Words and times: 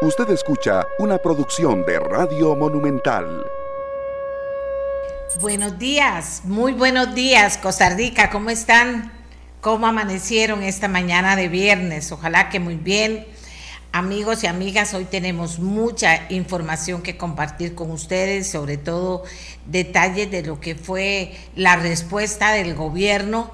Usted 0.00 0.30
escucha 0.30 0.86
una 1.00 1.18
producción 1.18 1.84
de 1.84 1.98
Radio 1.98 2.54
Monumental. 2.54 3.44
Buenos 5.40 5.76
días, 5.76 6.42
muy 6.44 6.72
buenos 6.72 7.16
días, 7.16 7.58
Costa 7.58 7.90
Rica, 7.90 8.30
¿cómo 8.30 8.50
están? 8.50 9.10
¿Cómo 9.60 9.88
amanecieron 9.88 10.62
esta 10.62 10.86
mañana 10.86 11.34
de 11.34 11.48
viernes? 11.48 12.12
Ojalá 12.12 12.48
que 12.48 12.60
muy 12.60 12.76
bien. 12.76 13.26
Amigos 13.90 14.44
y 14.44 14.46
amigas, 14.46 14.94
hoy 14.94 15.04
tenemos 15.04 15.58
mucha 15.58 16.30
información 16.30 17.02
que 17.02 17.16
compartir 17.16 17.74
con 17.74 17.90
ustedes, 17.90 18.48
sobre 18.48 18.76
todo 18.76 19.24
detalles 19.66 20.30
de 20.30 20.44
lo 20.44 20.60
que 20.60 20.76
fue 20.76 21.34
la 21.56 21.74
respuesta 21.74 22.52
del 22.52 22.76
gobierno 22.76 23.50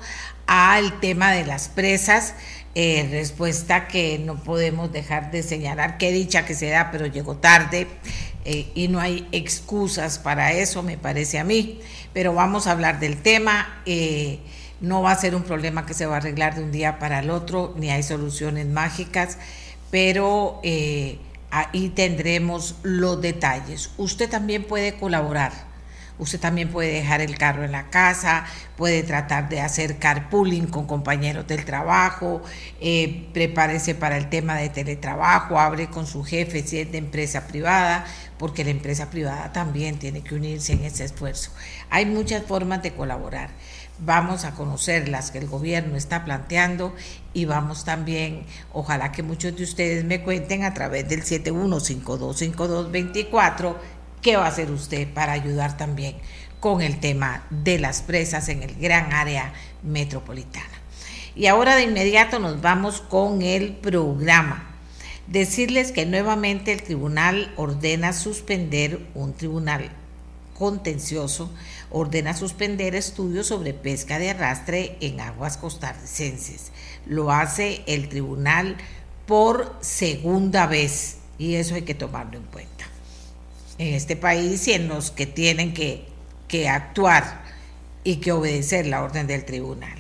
al 0.47 1.01
tema 1.01 1.33
de 1.33 1.47
las 1.47 1.71
presas. 1.71 2.35
Eh, 2.77 3.07
respuesta 3.09 3.87
que 3.87 4.19
no 4.19 4.35
podemos 4.43 4.91
dejar 4.91 5.31
de 5.31 5.45
señalar, 5.45 5.97
qué 5.97 6.11
dicha 6.11 6.45
que 6.45 6.55
se 6.55 6.71
da, 6.71 6.91
pero 6.91 7.07
llegó 7.07 7.37
tarde 7.37 7.87
eh, 8.45 8.69
y 8.75 8.89
no 8.89 8.99
hay 8.99 9.29
excusas 9.31 10.19
para 10.19 10.53
eso, 10.53 10.83
me 10.83 10.99
parece 10.99 11.39
a 11.39 11.45
mí. 11.45 11.81
Pero 12.13 12.35
vamos 12.35 12.67
a 12.67 12.73
hablar 12.73 12.99
del 12.99 13.23
tema. 13.23 13.83
Eh, 13.87 14.41
no 14.81 15.03
va 15.03 15.13
a 15.13 15.17
ser 15.17 15.37
un 15.37 15.45
problema 15.45 15.87
que 15.87 15.95
se 15.95 16.07
va 16.07 16.15
a 16.15 16.17
arreglar 16.19 16.57
de 16.57 16.65
un 16.65 16.73
día 16.73 16.99
para 16.99 17.21
el 17.21 17.31
otro, 17.31 17.75
ni 17.77 17.91
hay 17.91 18.03
soluciones 18.03 18.67
mágicas, 18.67 19.39
pero 19.91 20.61
ahí 21.51 21.89
tendremos 21.95 22.75
los 22.83 23.23
detalles. 23.23 23.93
Usted 23.97 24.29
también 24.29 24.65
puede 24.65 24.95
colaborar 24.95 25.74
Usted 26.19 26.39
también 26.39 26.71
puede 26.71 26.93
dejar 26.93 27.21
el 27.21 27.37
carro 27.37 27.65
en 27.65 27.73
la 27.73 27.91
casa, 27.91 28.45
puede 28.77 29.03
tratar 29.03 29.49
de 29.49 29.61
hacer 29.61 29.99
carpooling 29.99 30.69
con 30.69 30.87
compañeros 30.87 31.49
del 31.49 31.65
trabajo, 31.65 32.41
eh, 32.81 33.29
prepárese 33.33 33.97
para 33.97 34.17
el 34.17 34.29
tema 34.29 34.55
de 34.55 34.69
teletrabajo, 34.69 35.59
hable 35.59 35.89
con 35.89 36.07
su 36.07 36.23
jefe 36.23 36.63
si 36.63 36.79
es 36.79 36.93
de 36.93 36.99
empresa 36.99 37.49
privada, 37.49 38.05
porque 38.39 38.63
la 38.63 38.71
empresa 38.71 39.11
privada 39.11 39.53
también 39.53 39.99
tiene 39.99 40.23
que 40.23 40.37
unirse 40.37 40.75
en 40.75 40.85
ese 40.85 41.05
esfuerzo. 41.05 41.51
Hay 41.91 42.07
muchas 42.07 42.45
formas 42.45 42.81
de 42.83 42.93
colaborar. 42.93 43.51
Vamos 44.01 44.45
a 44.45 44.57
conocer 44.57 45.09
las 45.09 45.31
que 45.31 45.39
el 45.39 45.47
gobierno 45.47 45.97
está 45.97 46.25
planteando 46.25 46.93
y 47.33 47.45
vamos 47.45 47.85
también, 47.85 48.45
ojalá 48.73 49.13
que 49.13 49.23
muchos 49.23 49.55
de 49.57 49.63
ustedes 49.63 50.05
me 50.05 50.21
cuenten 50.23 50.65
a 50.65 50.75
través 50.75 51.09
del 51.09 51.23
71525224 51.23 53.77
¿Qué 54.25 54.39
va 54.39 54.47
a 54.47 54.49
hacer 54.49 54.71
usted 54.71 55.07
para 55.13 55.33
ayudar 55.33 55.77
también 55.77 56.17
con 56.59 56.81
el 56.81 56.99
tema 56.99 57.47
de 57.51 57.79
las 57.79 58.01
presas 58.01 58.49
en 58.49 58.63
el 58.63 58.75
gran 58.75 59.13
área 59.13 59.53
metropolitana? 59.83 60.65
Y 61.37 61.47
ahora 61.47 61.77
de 61.77 61.83
inmediato 61.83 62.39
nos 62.39 62.63
vamos 62.63 63.03
con 63.03 63.43
el 63.43 63.75
programa. 63.75 64.75
Decirles 65.27 65.93
que 65.93 66.07
nuevamente 66.07 66.73
el 66.73 66.83
tribunal 66.83 67.53
ordena 67.57 68.15
suspender 68.15 68.99
un 69.15 69.35
tribunal 69.35 69.91
contencioso, 70.55 71.53
ordena 71.91 72.33
suspender 72.33 72.95
estudios 72.95 73.49
sobre 73.49 73.75
pesca 73.75 74.19
de 74.19 74.31
arrastre 74.31 74.97
en 75.03 75.21
aguas 75.21 75.59
costarricenses. 75.59 76.73
Lo 77.05 77.31
hace 77.31 77.83
el 77.87 78.09
tribunal 78.09 78.79
por 79.27 79.77
segunda 79.83 80.67
vez 80.67 81.19
y 81.37 81.57
eso 81.57 81.75
hay 81.75 81.83
que 81.83 81.95
tomarlo 81.95 82.39
en 82.39 82.45
cuenta 82.45 82.74
en 83.79 83.95
este 83.95 84.17
país 84.17 84.67
y 84.69 84.73
en 84.73 84.89
los 84.89 85.11
que 85.11 85.27
tienen 85.27 85.75
que, 85.75 86.13
actuar 86.69 87.43
y 88.05 88.17
que 88.17 88.31
obedecer 88.31 88.87
la 88.87 89.03
orden 89.03 89.27
del 89.27 89.45
tribunal. 89.45 89.99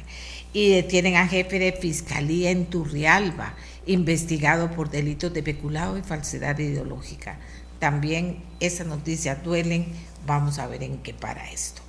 Y 0.53 0.71
detienen 0.71 1.17
a 1.17 1.27
jefe 1.27 1.59
de 1.59 1.73
fiscalía 1.73 2.51
en 2.51 2.67
Turrialba, 2.67 3.55
investigado 3.87 4.71
por 4.71 4.89
delitos 4.89 5.35
de 5.35 5.43
peculado 5.43 5.99
y 5.99 6.03
falsedad 6.03 6.57
ideológica. 6.61 7.39
También 7.81 8.45
esas 8.61 8.87
noticias 8.87 9.43
duelen, 9.43 9.87
vamos 10.27 10.61
a 10.61 10.69
ver 10.69 10.85
en 10.85 10.99
qué 10.99 11.13
para 11.13 11.51
esto. 11.51 11.83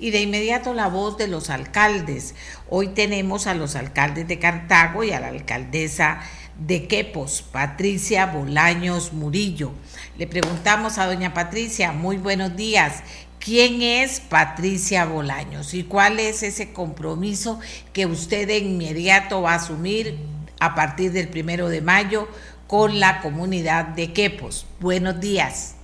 Y 0.00 0.12
de 0.12 0.22
inmediato 0.22 0.72
la 0.72 0.88
voz 0.88 1.18
de 1.18 1.28
los 1.28 1.50
alcaldes. 1.50 2.34
Hoy 2.70 2.88
tenemos 2.88 3.46
a 3.46 3.52
los 3.52 3.76
alcaldes 3.76 4.26
de 4.28 4.38
Cartago 4.38 5.04
y 5.04 5.12
a 5.12 5.20
la 5.20 5.28
alcaldesa 5.28 6.20
de 6.58 6.86
Quepos, 6.86 7.42
Patricia 7.42 8.26
Bolaños 8.26 9.12
Murillo. 9.12 9.72
Le 10.18 10.26
preguntamos 10.26 10.96
a 10.96 11.06
doña 11.06 11.34
Patricia, 11.34 11.92
muy 11.92 12.16
buenos 12.16 12.56
días, 12.56 13.02
¿quién 13.38 13.82
es 13.82 14.20
Patricia 14.20 15.04
Bolaños 15.04 15.74
y 15.74 15.84
cuál 15.84 16.18
es 16.20 16.42
ese 16.42 16.72
compromiso 16.72 17.60
que 17.92 18.06
usted 18.06 18.46
de 18.46 18.56
inmediato 18.56 19.42
va 19.42 19.52
a 19.52 19.56
asumir 19.56 20.16
a 20.58 20.74
partir 20.74 21.12
del 21.12 21.28
primero 21.28 21.68
de 21.68 21.82
mayo 21.82 22.28
con 22.66 22.98
la 22.98 23.20
comunidad 23.20 23.88
de 23.88 24.14
Quepos? 24.14 24.66
Buenos 24.80 25.20
días. 25.20 25.74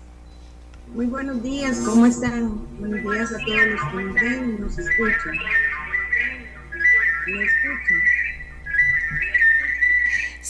Muy 0.94 1.04
buenos 1.04 1.42
días, 1.42 1.76
¿cómo 1.84 2.06
están? 2.06 2.58
Buenos 2.78 3.02
días 3.02 3.32
a 3.32 3.36
todos 3.36 3.66
los 3.66 3.80
que 3.90 4.02
nos 4.02 4.14
ven 4.14 4.56
y 4.56 4.60
nos 4.62 4.78
escuchan. 4.78 5.36
¿Me 7.26 7.44
escuchan? 7.44 8.11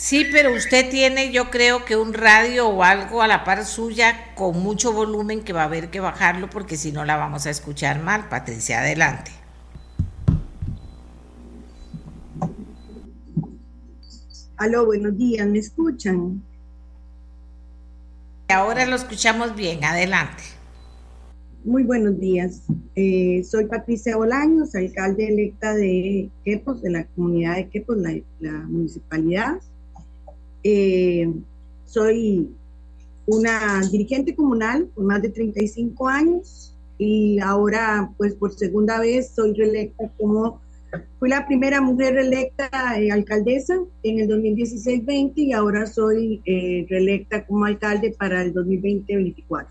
Sí, 0.03 0.25
pero 0.29 0.53
usted 0.53 0.89
tiene, 0.89 1.31
yo 1.31 1.49
creo 1.49 1.85
que 1.85 1.95
un 1.95 2.13
radio 2.13 2.67
o 2.67 2.83
algo 2.83 3.21
a 3.21 3.27
la 3.29 3.45
par 3.45 3.65
suya 3.65 4.35
con 4.35 4.61
mucho 4.61 4.91
volumen 4.91 5.45
que 5.45 5.53
va 5.53 5.61
a 5.61 5.67
haber 5.67 5.91
que 5.91 6.01
bajarlo 6.01 6.49
porque 6.49 6.75
si 6.75 6.91
no 6.91 7.05
la 7.05 7.15
vamos 7.15 7.45
a 7.45 7.51
escuchar 7.51 8.03
mal. 8.03 8.27
Patricia, 8.27 8.81
adelante. 8.81 9.31
Aló, 14.57 14.85
buenos 14.85 15.17
días, 15.17 15.47
¿me 15.47 15.59
escuchan? 15.59 16.43
Ahora 18.49 18.85
lo 18.85 18.97
escuchamos 18.97 19.55
bien, 19.55 19.85
adelante. 19.85 20.43
Muy 21.63 21.83
buenos 21.83 22.19
días. 22.19 22.63
Eh, 22.95 23.41
soy 23.49 23.67
Patricia 23.67 24.17
Bolaños, 24.17 24.75
alcalde 24.75 25.29
electa 25.29 25.73
de 25.73 26.29
Quepos, 26.43 26.81
de 26.81 26.89
la 26.89 27.05
comunidad 27.05 27.55
de 27.55 27.69
Quepos, 27.69 27.95
la, 27.95 28.13
la 28.41 28.51
municipalidad. 28.67 29.61
Eh, 30.63 31.29
soy 31.85 32.49
una 33.25 33.81
dirigente 33.91 34.33
comunal 34.33 34.87
por 34.95 35.03
más 35.03 35.21
de 35.21 35.29
35 35.29 36.07
años 36.07 36.73
y 36.97 37.39
ahora 37.39 38.11
pues 38.17 38.33
por 38.33 38.53
segunda 38.53 38.99
vez 38.99 39.31
soy 39.35 39.53
reelecta 39.53 40.09
como, 40.17 40.61
fui 41.19 41.29
la 41.29 41.45
primera 41.45 41.81
mujer 41.81 42.13
reelecta 42.13 42.69
eh, 42.97 43.11
alcaldesa 43.11 43.75
en 44.03 44.19
el 44.19 44.29
2016-20 44.29 45.33
y 45.35 45.53
ahora 45.53 45.85
soy 45.85 46.41
eh, 46.45 46.85
reelecta 46.89 47.45
como 47.45 47.65
alcalde 47.65 48.15
para 48.17 48.41
el 48.41 48.53
2020-24. 48.53 49.67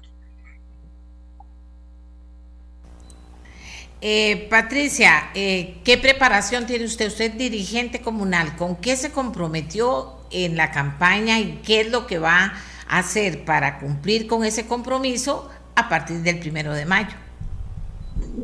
Patricia, 4.50 5.30
¿qué 5.32 5.98
preparación 6.02 6.66
tiene 6.66 6.86
usted? 6.86 7.06
Usted 7.06 7.34
dirigente 7.34 8.00
comunal, 8.00 8.56
¿con 8.56 8.74
qué 8.74 8.96
se 8.96 9.12
comprometió 9.12 10.21
en 10.32 10.56
la 10.56 10.70
campaña 10.70 11.40
y 11.40 11.60
qué 11.64 11.82
es 11.82 11.90
lo 11.90 12.06
que 12.06 12.18
va 12.18 12.52
a 12.88 12.98
hacer 12.98 13.44
para 13.44 13.78
cumplir 13.78 14.26
con 14.26 14.44
ese 14.44 14.66
compromiso 14.66 15.48
a 15.74 15.88
partir 15.88 16.18
del 16.22 16.38
primero 16.38 16.72
de 16.72 16.86
mayo. 16.86 17.16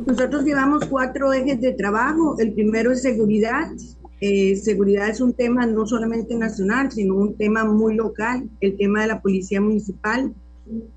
Nosotros 0.05 0.43
llevamos 0.43 0.85
cuatro 0.85 1.33
ejes 1.33 1.61
de 1.61 1.73
trabajo. 1.73 2.35
El 2.39 2.53
primero 2.53 2.91
es 2.91 3.01
seguridad. 3.01 3.69
Eh, 4.21 4.55
seguridad 4.57 5.09
es 5.09 5.21
un 5.21 5.33
tema 5.33 5.65
no 5.65 5.85
solamente 5.85 6.35
nacional, 6.35 6.91
sino 6.91 7.15
un 7.15 7.37
tema 7.37 7.63
muy 7.63 7.95
local, 7.95 8.49
el 8.59 8.75
tema 8.77 9.01
de 9.01 9.07
la 9.07 9.21
policía 9.21 9.61
municipal, 9.61 10.33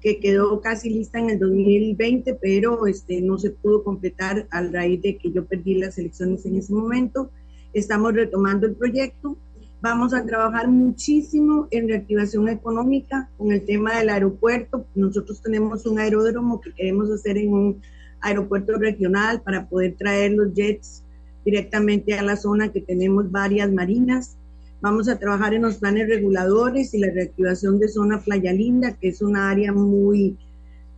que 0.00 0.18
quedó 0.18 0.60
casi 0.60 0.90
lista 0.90 1.18
en 1.18 1.30
el 1.30 1.38
2020, 1.38 2.34
pero 2.34 2.86
este, 2.86 3.22
no 3.22 3.38
se 3.38 3.50
pudo 3.50 3.84
completar 3.84 4.46
a 4.50 4.62
raíz 4.62 5.00
de 5.02 5.16
que 5.16 5.30
yo 5.30 5.44
perdí 5.46 5.76
las 5.76 5.98
elecciones 5.98 6.44
en 6.46 6.56
ese 6.56 6.72
momento. 6.72 7.30
Estamos 7.72 8.12
retomando 8.12 8.66
el 8.66 8.74
proyecto. 8.74 9.36
Vamos 9.82 10.14
a 10.14 10.24
trabajar 10.24 10.68
muchísimo 10.68 11.66
en 11.72 11.88
reactivación 11.88 12.48
económica 12.48 13.28
con 13.36 13.50
el 13.50 13.66
tema 13.66 13.98
del 13.98 14.10
aeropuerto. 14.10 14.86
Nosotros 14.94 15.42
tenemos 15.42 15.86
un 15.86 15.98
aeródromo 15.98 16.60
que 16.60 16.72
queremos 16.72 17.10
hacer 17.10 17.36
en 17.36 17.52
un 17.52 17.82
aeropuerto 18.20 18.78
regional 18.78 19.42
para 19.42 19.68
poder 19.68 19.96
traer 19.96 20.34
los 20.34 20.54
jets 20.54 21.02
directamente 21.44 22.14
a 22.14 22.22
la 22.22 22.36
zona 22.36 22.70
que 22.70 22.80
tenemos 22.80 23.28
varias 23.32 23.72
marinas. 23.72 24.36
Vamos 24.80 25.08
a 25.08 25.18
trabajar 25.18 25.52
en 25.52 25.62
los 25.62 25.78
planes 25.78 26.06
reguladores 26.06 26.94
y 26.94 26.98
la 26.98 27.10
reactivación 27.12 27.80
de 27.80 27.88
zona 27.88 28.20
Playa 28.20 28.52
Linda, 28.52 28.96
que 29.00 29.08
es 29.08 29.20
una 29.20 29.50
área 29.50 29.72
muy, 29.72 30.38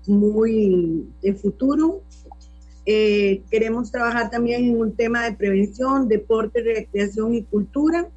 muy 0.06 1.08
de 1.22 1.32
futuro. 1.32 2.02
Eh, 2.84 3.44
queremos 3.50 3.90
trabajar 3.90 4.28
también 4.28 4.66
en 4.66 4.78
un 4.78 4.94
tema 4.94 5.24
de 5.24 5.32
prevención, 5.32 6.06
deporte, 6.06 6.62
recreación 6.62 7.34
y 7.34 7.44
cultura 7.44 8.10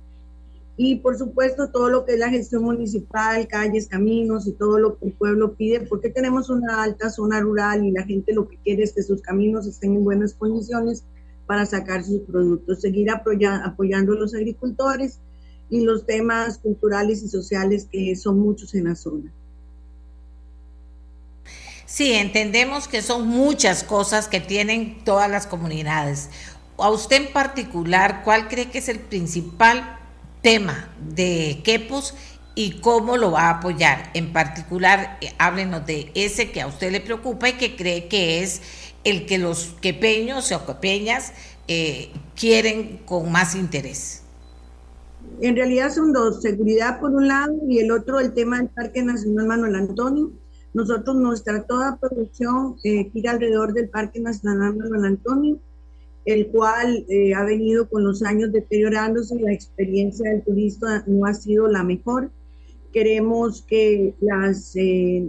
y 0.79 0.97
por 0.97 1.17
supuesto 1.17 1.71
todo 1.71 1.89
lo 1.89 2.05
que 2.05 2.13
es 2.13 2.19
la 2.19 2.29
gestión 2.29 2.63
municipal, 2.63 3.47
calles, 3.47 3.87
caminos 3.87 4.47
y 4.47 4.51
todo 4.51 4.77
lo 4.77 4.97
que 4.97 5.07
el 5.07 5.13
pueblo 5.13 5.55
pide, 5.55 5.81
porque 5.81 6.09
tenemos 6.09 6.51
una 6.51 6.83
alta 6.83 7.09
zona 7.09 7.39
rural 7.39 7.83
y 7.83 7.91
la 7.91 8.03
gente 8.03 8.31
lo 8.31 8.47
que 8.47 8.57
quiere 8.57 8.83
es 8.83 8.93
que 8.93 9.01
sus 9.01 9.21
caminos 9.23 9.65
estén 9.65 9.95
en 9.95 10.03
buenas 10.03 10.35
condiciones 10.35 11.03
para 11.47 11.65
sacar 11.65 12.03
sus 12.03 12.21
productos, 12.21 12.81
seguir 12.81 13.09
apoyando 13.09 14.13
a 14.13 14.15
los 14.15 14.35
agricultores 14.35 15.19
y 15.71 15.81
los 15.81 16.05
temas 16.05 16.59
culturales 16.59 17.23
y 17.23 17.27
sociales 17.27 17.87
que 17.91 18.15
son 18.15 18.39
muchos 18.39 18.75
en 18.75 18.83
la 18.83 18.95
zona. 18.95 19.33
Sí, 21.87 22.13
entendemos 22.13 22.87
que 22.87 23.01
son 23.01 23.27
muchas 23.27 23.83
cosas 23.83 24.27
que 24.27 24.41
tienen 24.41 25.03
todas 25.03 25.31
las 25.31 25.47
comunidades. 25.47 26.29
A 26.77 26.91
usted 26.91 27.15
en 27.15 27.33
particular, 27.33 28.21
¿cuál 28.23 28.47
cree 28.47 28.69
que 28.69 28.77
es 28.77 28.89
el 28.89 28.99
principal 28.99 29.96
tema 30.47 30.87
de 31.13 31.59
Quepos 31.61 32.13
y 32.55 32.79
cómo 32.79 33.17
lo 33.17 33.31
va 33.31 33.49
a 33.49 33.57
apoyar? 33.57 34.11
En 34.13 34.31
particular, 34.31 35.17
eh, 35.19 35.33
háblenos 35.37 35.85
de 35.85 36.09
ese 36.15 36.51
que 36.53 36.61
a 36.61 36.67
usted 36.67 36.89
le 36.89 37.01
preocupa 37.01 37.49
y 37.49 37.57
que 37.57 37.75
cree 37.75 38.07
que 38.07 38.41
es 38.41 38.61
el 39.03 39.25
que 39.25 39.39
los 39.39 39.75
quepeños 39.81 40.53
o 40.53 40.65
quepeñas 40.65 41.33
eh, 41.67 42.13
quieren 42.33 42.99
con 42.99 43.29
más 43.29 43.55
interés. 43.55 44.23
En 45.41 45.53
realidad 45.57 45.93
son 45.93 46.13
dos, 46.13 46.41
seguridad 46.41 47.01
por 47.01 47.11
un 47.11 47.27
lado 47.27 47.53
y 47.67 47.79
el 47.79 47.91
otro 47.91 48.21
el 48.21 48.33
tema 48.33 48.59
del 48.59 48.69
Parque 48.69 49.03
Nacional 49.03 49.47
Manuel 49.47 49.75
Antonio. 49.75 50.31
Nosotros, 50.73 51.17
nuestra 51.17 51.63
toda 51.63 51.97
producción 51.97 52.77
eh, 52.85 53.09
gira 53.11 53.31
alrededor 53.31 53.73
del 53.73 53.89
Parque 53.89 54.21
Nacional 54.21 54.77
Manuel 54.77 55.03
Antonio, 55.03 55.59
el 56.27 56.47
cual 56.47 57.05
eh, 57.07 57.33
ha 57.33 57.45
venido 57.45 57.87
con 57.87 58.03
los 58.03 58.21
años 58.21 58.51
deteriorándose 58.51 59.35
y 59.35 59.39
la 59.39 59.53
experiencia 59.53 60.29
del 60.29 60.43
turista 60.43 61.05
no 61.07 61.25
ha 61.25 61.33
sido 61.33 61.69
la 61.69 61.85
mejor. 61.85 62.31
Queremos 62.91 63.61
que 63.61 64.13
las, 64.19 64.75
eh, 64.75 65.25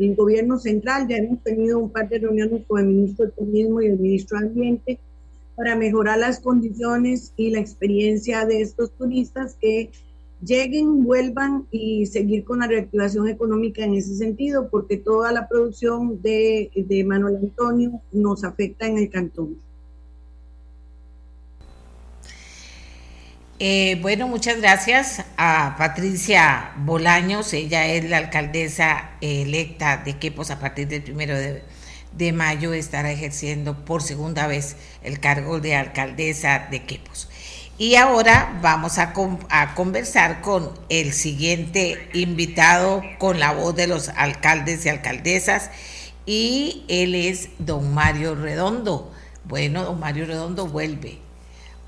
el 0.00 0.16
gobierno 0.16 0.58
central, 0.58 1.06
ya 1.06 1.18
hemos 1.18 1.44
tenido 1.44 1.78
un 1.78 1.90
par 1.90 2.08
de 2.08 2.18
reuniones 2.18 2.66
con 2.66 2.80
el 2.80 2.86
ministro 2.86 3.26
de 3.26 3.30
Turismo 3.30 3.82
y 3.82 3.86
el 3.86 4.00
ministro 4.00 4.40
de 4.40 4.46
Ambiente, 4.46 5.00
para 5.54 5.76
mejorar 5.76 6.18
las 6.18 6.40
condiciones 6.40 7.32
y 7.36 7.50
la 7.50 7.60
experiencia 7.60 8.44
de 8.44 8.62
estos 8.62 8.90
turistas 8.98 9.56
que 9.60 9.90
lleguen, 10.44 11.04
vuelvan 11.04 11.68
y 11.70 12.06
seguir 12.06 12.42
con 12.42 12.58
la 12.58 12.66
reactivación 12.66 13.28
económica 13.28 13.84
en 13.84 13.94
ese 13.94 14.16
sentido, 14.16 14.68
porque 14.70 14.96
toda 14.96 15.30
la 15.30 15.46
producción 15.46 16.20
de, 16.20 16.72
de 16.74 17.04
Manuel 17.04 17.36
Antonio 17.36 18.00
nos 18.10 18.42
afecta 18.42 18.88
en 18.88 18.98
el 18.98 19.08
cantón. 19.08 19.58
Eh, 23.64 23.96
bueno, 24.02 24.26
muchas 24.26 24.60
gracias 24.60 25.22
a 25.36 25.76
Patricia 25.78 26.72
Bolaños, 26.78 27.52
ella 27.52 27.86
es 27.86 28.10
la 28.10 28.16
alcaldesa 28.16 29.10
electa 29.20 29.98
de 29.98 30.18
Quepos 30.18 30.50
a 30.50 30.58
partir 30.58 30.88
del 30.88 31.04
primero 31.04 31.36
de 31.36 32.32
mayo 32.32 32.72
estará 32.72 33.12
ejerciendo 33.12 33.84
por 33.84 34.02
segunda 34.02 34.48
vez 34.48 34.74
el 35.04 35.20
cargo 35.20 35.60
de 35.60 35.76
alcaldesa 35.76 36.66
de 36.72 36.82
Quepos. 36.82 37.28
Y 37.78 37.94
ahora 37.94 38.58
vamos 38.60 38.98
a, 38.98 39.12
conversar 39.76 40.40
con 40.40 40.72
el 40.88 41.12
siguiente 41.12 42.08
invitado 42.14 43.00
con 43.18 43.38
la 43.38 43.52
voz 43.52 43.76
de 43.76 43.86
los 43.86 44.08
alcaldes 44.08 44.84
y 44.86 44.88
alcaldesas 44.88 45.70
y 46.26 46.84
él 46.88 47.14
es 47.14 47.50
don 47.60 47.94
Mario 47.94 48.34
Redondo. 48.34 49.12
Bueno, 49.44 49.84
don 49.84 50.00
Mario 50.00 50.26
Redondo 50.26 50.66
vuelve 50.66 51.21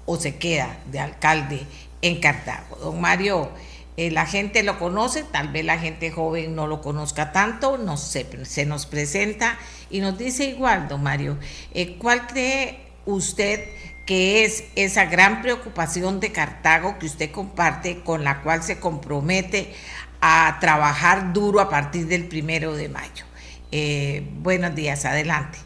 o 0.06 0.16
se 0.16 0.36
queda 0.36 0.78
de 0.90 1.00
alcalde 1.00 1.66
en 2.02 2.20
Cartago. 2.20 2.76
Don 2.76 3.00
Mario, 3.00 3.50
eh, 3.96 4.10
la 4.10 4.26
gente 4.26 4.62
lo 4.62 4.78
conoce, 4.78 5.22
tal 5.22 5.48
vez 5.48 5.64
la 5.64 5.78
gente 5.78 6.10
joven 6.10 6.54
no 6.56 6.66
lo 6.66 6.80
conozca 6.80 7.30
tanto, 7.32 7.78
no 7.78 7.96
se, 7.96 8.26
nos 8.66 8.86
presenta 8.86 9.56
y 9.88 10.00
nos 10.00 10.18
dice 10.18 10.46
igual, 10.46 10.88
don 10.88 11.02
Mario, 11.02 11.38
eh, 11.72 11.96
¿cuál 11.98 12.26
cree 12.26 12.80
usted 13.06 13.68
que 14.04 14.44
es 14.44 14.64
esa 14.74 15.06
gran 15.06 15.42
preocupación 15.42 16.20
de 16.20 16.32
Cartago 16.32 16.98
que 16.98 17.06
usted 17.06 17.30
comparte, 17.30 18.00
con 18.00 18.24
la 18.24 18.42
cual 18.42 18.62
se 18.62 18.80
compromete 18.80 19.72
a 20.20 20.58
trabajar 20.60 21.32
duro 21.32 21.60
a 21.60 21.68
partir 21.68 22.06
del 22.06 22.26
primero 22.26 22.74
de 22.74 22.88
mayo? 22.88 23.24
Eh, 23.70 24.28
buenos 24.40 24.74
días, 24.74 25.04
adelante. 25.04 25.63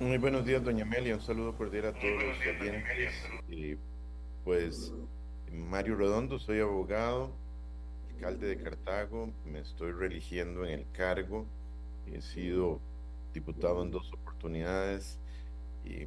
Muy 0.00 0.16
buenos 0.16 0.46
días, 0.46 0.64
doña 0.64 0.84
Amelia. 0.84 1.14
Un 1.14 1.20
saludo 1.20 1.54
cordial 1.54 1.88
a 1.88 1.92
todos 1.92 2.24
los 2.24 2.38
que 2.38 2.52
vienen. 2.52 3.78
pues 4.44 4.94
Mario 5.52 5.94
Redondo, 5.96 6.38
soy 6.38 6.60
abogado, 6.60 7.36
alcalde 8.14 8.46
de 8.46 8.56
Cartago, 8.56 9.30
me 9.44 9.60
estoy 9.60 9.92
reeligiendo 9.92 10.64
en 10.64 10.70
el 10.70 10.86
cargo, 10.92 11.46
he 12.06 12.22
sido 12.22 12.80
diputado 13.34 13.82
en 13.82 13.90
dos 13.90 14.10
oportunidades 14.14 15.18
y 15.84 16.06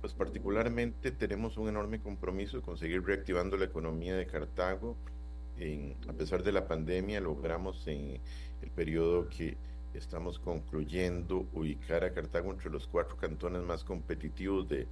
pues 0.00 0.14
particularmente 0.14 1.10
tenemos 1.10 1.58
un 1.58 1.68
enorme 1.68 2.00
compromiso 2.00 2.62
con 2.62 2.78
seguir 2.78 3.04
reactivando 3.04 3.58
la 3.58 3.66
economía 3.66 4.16
de 4.16 4.26
Cartago. 4.26 4.96
a 6.08 6.12
pesar 6.14 6.42
de 6.42 6.52
la 6.52 6.66
pandemia 6.66 7.20
logramos 7.20 7.86
en 7.88 8.22
el 8.62 8.70
periodo 8.70 9.28
que 9.28 9.58
estamos 9.94 10.38
concluyendo 10.38 11.46
ubicar 11.52 12.04
a 12.04 12.12
Cartago 12.12 12.50
entre 12.50 12.70
los 12.70 12.86
cuatro 12.86 13.16
cantones 13.16 13.62
más 13.62 13.84
competitivos 13.84 14.68
de, 14.68 14.86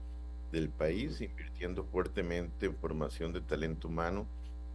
del 0.53 0.69
país, 0.69 1.21
invirtiendo 1.21 1.85
fuertemente 1.85 2.67
en 2.67 2.77
formación 2.77 3.33
de 3.33 3.41
talento 3.41 3.89
humano. 3.89 4.27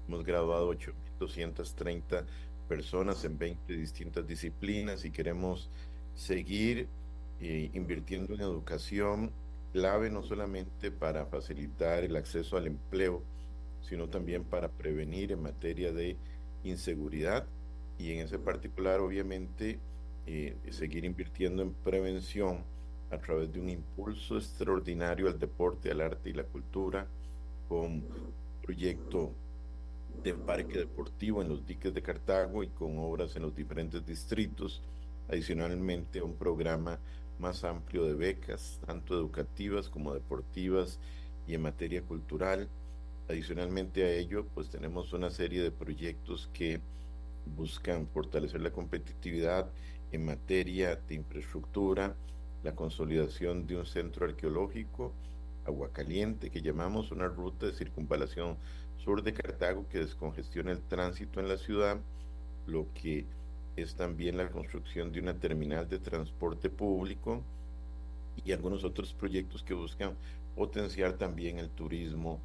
Hemos 0.07 0.23
graduado 0.23 0.71
8.230 0.73 2.25
personas 2.67 3.23
en 3.25 3.37
20 3.37 3.73
distintas 3.73 4.25
disciplinas 4.27 5.03
y 5.05 5.11
queremos 5.11 5.69
seguir 6.15 6.87
eh, 7.39 7.69
invirtiendo 7.73 8.33
en 8.33 8.41
educación 8.41 9.31
clave 9.73 10.09
no 10.09 10.21
solamente 10.21 10.91
para 10.91 11.25
facilitar 11.25 12.03
el 12.03 12.15
acceso 12.15 12.57
al 12.57 12.67
empleo, 12.67 13.23
sino 13.81 14.09
también 14.09 14.43
para 14.43 14.69
prevenir 14.69 15.31
en 15.31 15.41
materia 15.41 15.91
de 15.91 16.17
inseguridad 16.63 17.45
y 17.97 18.11
en 18.11 18.19
ese 18.19 18.37
particular 18.37 18.99
obviamente 18.99 19.79
eh, 20.27 20.55
seguir 20.69 21.05
invirtiendo 21.05 21.61
en 21.63 21.73
prevención 21.73 22.63
a 23.09 23.17
través 23.17 23.51
de 23.51 23.59
un 23.59 23.69
impulso 23.69 24.37
extraordinario 24.37 25.27
al 25.27 25.39
deporte, 25.39 25.91
al 25.91 26.01
arte 26.01 26.29
y 26.29 26.33
la 26.33 26.43
cultura, 26.43 27.07
con 27.67 27.79
un 27.79 28.05
proyecto 28.61 29.33
de 30.23 30.33
parque 30.33 30.79
deportivo 30.79 31.41
en 31.41 31.49
los 31.49 31.65
diques 31.65 31.93
de 31.93 32.01
Cartago 32.01 32.63
y 32.63 32.67
con 32.67 32.97
obras 32.99 33.35
en 33.35 33.41
los 33.43 33.55
diferentes 33.55 34.05
distritos. 34.05 34.81
Adicionalmente, 35.27 36.21
un 36.21 36.35
programa 36.35 36.99
más 37.39 37.63
amplio 37.63 38.05
de 38.05 38.13
becas, 38.13 38.79
tanto 38.85 39.15
educativas 39.15 39.89
como 39.89 40.13
deportivas 40.13 40.99
y 41.47 41.55
en 41.55 41.61
materia 41.61 42.01
cultural. 42.03 42.69
Adicionalmente 43.27 44.03
a 44.03 44.11
ello, 44.11 44.45
pues 44.53 44.69
tenemos 44.69 45.11
una 45.13 45.31
serie 45.31 45.61
de 45.63 45.71
proyectos 45.71 46.49
que 46.53 46.79
buscan 47.45 48.07
fortalecer 48.07 48.61
la 48.61 48.71
competitividad 48.71 49.69
en 50.11 50.25
materia 50.25 50.95
de 50.95 51.15
infraestructura, 51.15 52.15
la 52.63 52.75
consolidación 52.75 53.65
de 53.65 53.77
un 53.77 53.85
centro 53.85 54.25
arqueológico, 54.25 55.13
Agua 55.65 55.89
Caliente, 55.91 56.49
que 56.49 56.61
llamamos 56.61 57.11
una 57.11 57.27
ruta 57.27 57.67
de 57.67 57.73
circunvalación 57.73 58.57
sur 58.97 59.23
de 59.23 59.33
Cartago 59.33 59.87
que 59.89 59.99
descongestiona 59.99 60.71
el 60.71 60.81
tránsito 60.81 61.39
en 61.39 61.47
la 61.47 61.57
ciudad, 61.57 61.99
lo 62.67 62.87
que 62.93 63.25
es 63.75 63.95
también 63.95 64.37
la 64.37 64.49
construcción 64.49 65.11
de 65.11 65.19
una 65.19 65.39
terminal 65.39 65.87
de 65.87 65.99
transporte 65.99 66.69
público 66.69 67.41
y 68.43 68.51
algunos 68.51 68.83
otros 68.83 69.13
proyectos 69.13 69.63
que 69.63 69.73
buscan 69.73 70.15
potenciar 70.55 71.13
también 71.13 71.57
el 71.57 71.69
turismo 71.69 72.39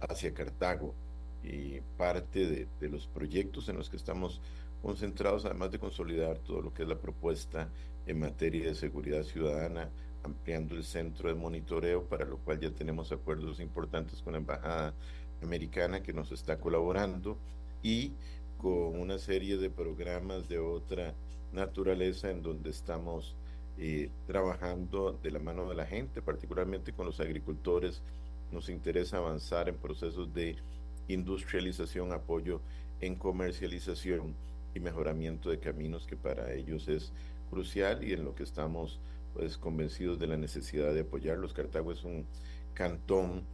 hacia 0.00 0.32
Cartago. 0.32 0.94
Y 1.42 1.80
parte 1.96 2.46
de, 2.46 2.68
de 2.80 2.88
los 2.90 3.06
proyectos 3.06 3.68
en 3.70 3.78
los 3.78 3.88
que 3.88 3.96
estamos 3.96 4.42
concentrados, 4.82 5.44
además 5.44 5.70
de 5.70 5.78
consolidar 5.78 6.38
todo 6.38 6.62
lo 6.62 6.72
que 6.72 6.82
es 6.82 6.88
la 6.88 6.98
propuesta 6.98 7.68
en 8.06 8.20
materia 8.20 8.66
de 8.66 8.74
seguridad 8.74 9.22
ciudadana, 9.22 9.90
ampliando 10.22 10.74
el 10.74 10.84
centro 10.84 11.28
de 11.28 11.34
monitoreo, 11.34 12.04
para 12.04 12.24
lo 12.24 12.38
cual 12.38 12.60
ya 12.60 12.70
tenemos 12.70 13.12
acuerdos 13.12 13.60
importantes 13.60 14.22
con 14.22 14.32
la 14.32 14.38
Embajada 14.38 14.94
Americana 15.42 16.02
que 16.02 16.12
nos 16.12 16.32
está 16.32 16.58
colaborando 16.58 17.38
y 17.82 18.12
con 18.58 19.00
una 19.00 19.18
serie 19.18 19.56
de 19.56 19.70
programas 19.70 20.48
de 20.48 20.58
otra 20.58 21.14
naturaleza 21.52 22.30
en 22.30 22.42
donde 22.42 22.70
estamos 22.70 23.34
eh, 23.78 24.10
trabajando 24.26 25.18
de 25.22 25.30
la 25.30 25.38
mano 25.38 25.68
de 25.68 25.74
la 25.74 25.86
gente, 25.86 26.20
particularmente 26.20 26.92
con 26.92 27.06
los 27.06 27.20
agricultores. 27.20 28.02
Nos 28.52 28.68
interesa 28.68 29.18
avanzar 29.18 29.68
en 29.68 29.76
procesos 29.76 30.34
de 30.34 30.56
industrialización, 31.08 32.12
apoyo 32.12 32.60
en 33.00 33.14
comercialización 33.14 34.34
y 34.74 34.80
mejoramiento 34.80 35.50
de 35.50 35.58
caminos 35.58 36.06
que 36.06 36.16
para 36.16 36.52
ellos 36.52 36.88
es 36.88 37.12
crucial 37.50 38.04
y 38.04 38.12
en 38.12 38.24
lo 38.24 38.34
que 38.34 38.44
estamos 38.44 39.00
pues 39.34 39.58
convencidos 39.58 40.18
de 40.18 40.26
la 40.26 40.36
necesidad 40.36 40.92
de 40.92 41.00
apoyarlos. 41.00 41.52
Cartago 41.52 41.92
es 41.92 42.04
un 42.04 42.26
cantón 42.74 43.44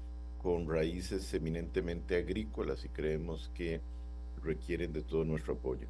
con 0.42 0.68
raíces 0.68 1.32
eminentemente 1.34 2.16
agrícolas 2.16 2.84
y 2.84 2.88
creemos 2.88 3.50
que 3.54 3.80
requieren 4.42 4.92
de 4.92 5.02
todo 5.02 5.24
nuestro 5.24 5.54
apoyo. 5.54 5.86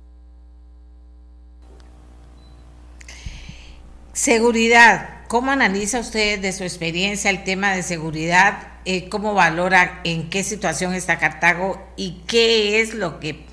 Seguridad, 4.13 5.27
¿cómo 5.29 5.51
analiza 5.51 6.01
usted 6.01 6.41
de 6.41 6.53
su 6.53 6.63
experiencia 6.63 7.31
el 7.31 7.45
tema 7.45 7.75
de 7.75 7.83
seguridad? 7.83 8.81
Eh, 8.87 9.11
¿Cómo 9.11 9.35
valora 9.35 10.01
en 10.05 10.31
qué 10.31 10.43
situación 10.43 10.95
está 10.95 11.19
Cartago 11.19 11.87
y 11.97 12.23
qué 12.27 12.81
es 12.81 12.95
lo 12.95 13.21
que 13.21 13.46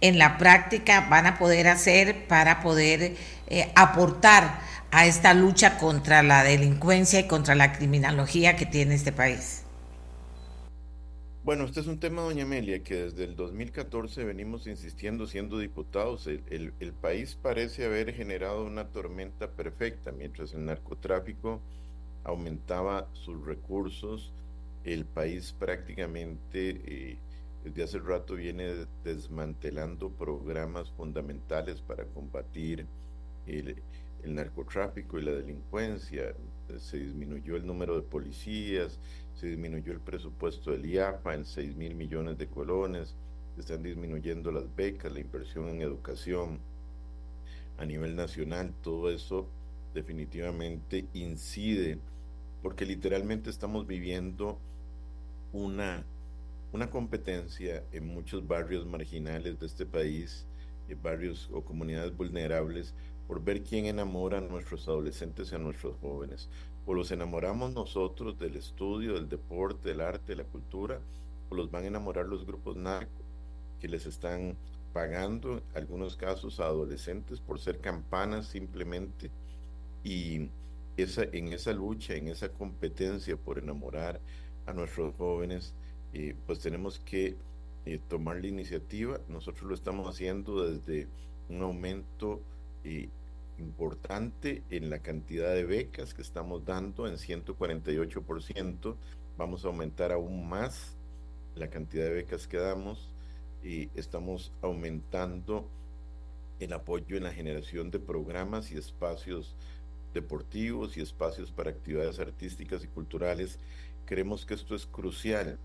en 0.00 0.18
la 0.18 0.38
práctica 0.38 1.08
van 1.08 1.26
a 1.26 1.38
poder 1.38 1.68
hacer 1.68 2.26
para 2.26 2.60
poder 2.60 3.16
eh, 3.48 3.72
aportar 3.74 4.60
a 4.90 5.06
esta 5.06 5.34
lucha 5.34 5.78
contra 5.78 6.22
la 6.22 6.42
delincuencia 6.42 7.20
y 7.20 7.26
contra 7.26 7.54
la 7.54 7.72
criminología 7.72 8.56
que 8.56 8.66
tiene 8.66 8.94
este 8.94 9.12
país? 9.12 9.62
Bueno, 11.46 11.64
este 11.64 11.78
es 11.78 11.86
un 11.86 12.00
tema, 12.00 12.22
doña 12.22 12.42
Amelia, 12.42 12.82
que 12.82 13.04
desde 13.04 13.22
el 13.22 13.36
2014 13.36 14.24
venimos 14.24 14.66
insistiendo 14.66 15.28
siendo 15.28 15.60
diputados. 15.60 16.26
El, 16.26 16.72
país 17.00 17.38
parece 17.40 17.84
haber 17.84 18.12
generado 18.14 18.64
una 18.64 18.88
tormenta 18.88 19.48
perfecta, 19.52 20.10
mientras 20.10 20.54
el 20.54 20.64
narcotráfico 20.64 21.60
aumentaba 22.24 23.08
sus 23.12 23.46
recursos, 23.46 24.32
el 24.82 25.04
país 25.04 25.54
prácticamente 25.56 26.80
eh, 26.84 27.18
desde 27.66 27.82
hace 27.82 27.98
rato 27.98 28.36
viene 28.36 28.86
desmantelando 29.02 30.10
programas 30.10 30.88
fundamentales 30.92 31.80
para 31.80 32.04
combatir 32.04 32.86
el, 33.46 33.82
narcotráfico 34.24 35.18
y 35.18 35.22
la 35.22 35.32
delincuencia. 35.32 36.32
Se 36.78 36.98
disminuyó 36.98 37.56
el 37.56 37.66
número 37.66 37.96
de 37.96 38.02
policías, 38.02 39.00
se 39.34 39.48
disminuyó 39.48 39.92
el 39.92 40.00
presupuesto 40.00 40.70
del 40.70 40.86
IAPA 40.86 41.34
en 41.34 41.44
6 41.44 41.76
mil 41.76 41.94
millones 41.96 42.38
de 42.38 42.46
colones, 42.46 43.16
están 43.58 43.82
disminuyendo 43.82 44.52
las 44.52 44.74
becas, 44.76 45.12
la 45.12 45.20
inversión 45.20 45.68
en 45.68 45.80
educación 45.80 46.60
a 47.78 47.84
nivel 47.84 48.14
nacional, 48.14 48.72
todo 48.82 49.10
eso 49.10 49.48
definitivamente 49.92 51.06
incide, 51.14 51.98
porque 52.62 52.86
literalmente 52.86 53.50
estamos 53.50 53.86
viviendo 53.86 54.58
una, 55.52 56.04
una 56.76 56.90
competencia 56.90 57.82
en 57.90 58.06
muchos 58.06 58.46
barrios 58.46 58.86
marginales 58.86 59.58
de 59.58 59.66
este 59.66 59.86
país, 59.86 60.46
en 60.88 61.02
barrios 61.02 61.48
o 61.52 61.64
comunidades 61.64 62.14
vulnerables, 62.14 62.94
por 63.26 63.42
ver 63.42 63.62
quién 63.64 63.86
enamora 63.86 64.38
a 64.38 64.42
nuestros 64.42 64.86
adolescentes 64.86 65.50
y 65.50 65.54
a 65.54 65.58
nuestros 65.58 65.96
jóvenes 66.00 66.48
o 66.86 66.94
los 66.94 67.10
enamoramos 67.10 67.74
nosotros 67.74 68.38
del 68.38 68.56
estudio, 68.56 69.14
del 69.14 69.28
deporte, 69.28 69.88
del 69.88 70.00
arte, 70.00 70.32
de 70.32 70.36
la 70.36 70.44
cultura, 70.44 71.00
o 71.50 71.54
los 71.54 71.70
van 71.70 71.84
a 71.84 71.88
enamorar 71.88 72.26
los 72.26 72.46
grupos 72.46 72.76
narcos 72.76 73.24
que 73.80 73.88
les 73.88 74.06
están 74.06 74.56
pagando, 74.92 75.62
algunos 75.74 76.14
casos, 76.16 76.60
a 76.60 76.66
adolescentes 76.66 77.40
por 77.40 77.58
ser 77.58 77.80
campanas 77.80 78.46
simplemente. 78.46 79.30
Y 80.04 80.48
esa, 80.96 81.24
en 81.24 81.52
esa 81.52 81.72
lucha, 81.72 82.14
en 82.14 82.28
esa 82.28 82.50
competencia 82.50 83.36
por 83.36 83.58
enamorar 83.58 84.20
a 84.64 84.72
nuestros 84.72 85.14
jóvenes, 85.16 85.74
eh, 86.18 86.34
pues 86.46 86.60
tenemos 86.60 86.98
que 87.00 87.36
eh, 87.84 88.00
tomar 88.08 88.40
la 88.40 88.46
iniciativa. 88.46 89.20
Nosotros 89.28 89.68
lo 89.68 89.74
estamos 89.74 90.08
haciendo 90.08 90.66
desde 90.66 91.08
un 91.50 91.60
aumento 91.60 92.40
eh, 92.84 93.10
importante 93.58 94.62
en 94.70 94.88
la 94.88 95.00
cantidad 95.00 95.52
de 95.52 95.66
becas 95.66 96.14
que 96.14 96.22
estamos 96.22 96.64
dando 96.64 97.06
en 97.06 97.16
148%. 97.16 98.96
Vamos 99.36 99.66
a 99.66 99.68
aumentar 99.68 100.10
aún 100.10 100.48
más 100.48 100.96
la 101.54 101.68
cantidad 101.68 102.04
de 102.04 102.14
becas 102.14 102.48
que 102.48 102.56
damos 102.56 103.10
y 103.62 103.90
estamos 103.94 104.54
aumentando 104.62 105.68
el 106.60 106.72
apoyo 106.72 107.18
en 107.18 107.24
la 107.24 107.32
generación 107.34 107.90
de 107.90 107.98
programas 107.98 108.72
y 108.72 108.78
espacios 108.78 109.54
deportivos 110.14 110.96
y 110.96 111.02
espacios 111.02 111.52
para 111.52 111.68
actividades 111.68 112.20
artísticas 112.20 112.82
y 112.84 112.86
culturales. 112.86 113.58
Creemos 114.06 114.46
que 114.46 114.54
esto 114.54 114.74
es 114.74 114.86
crucial. 114.86 115.58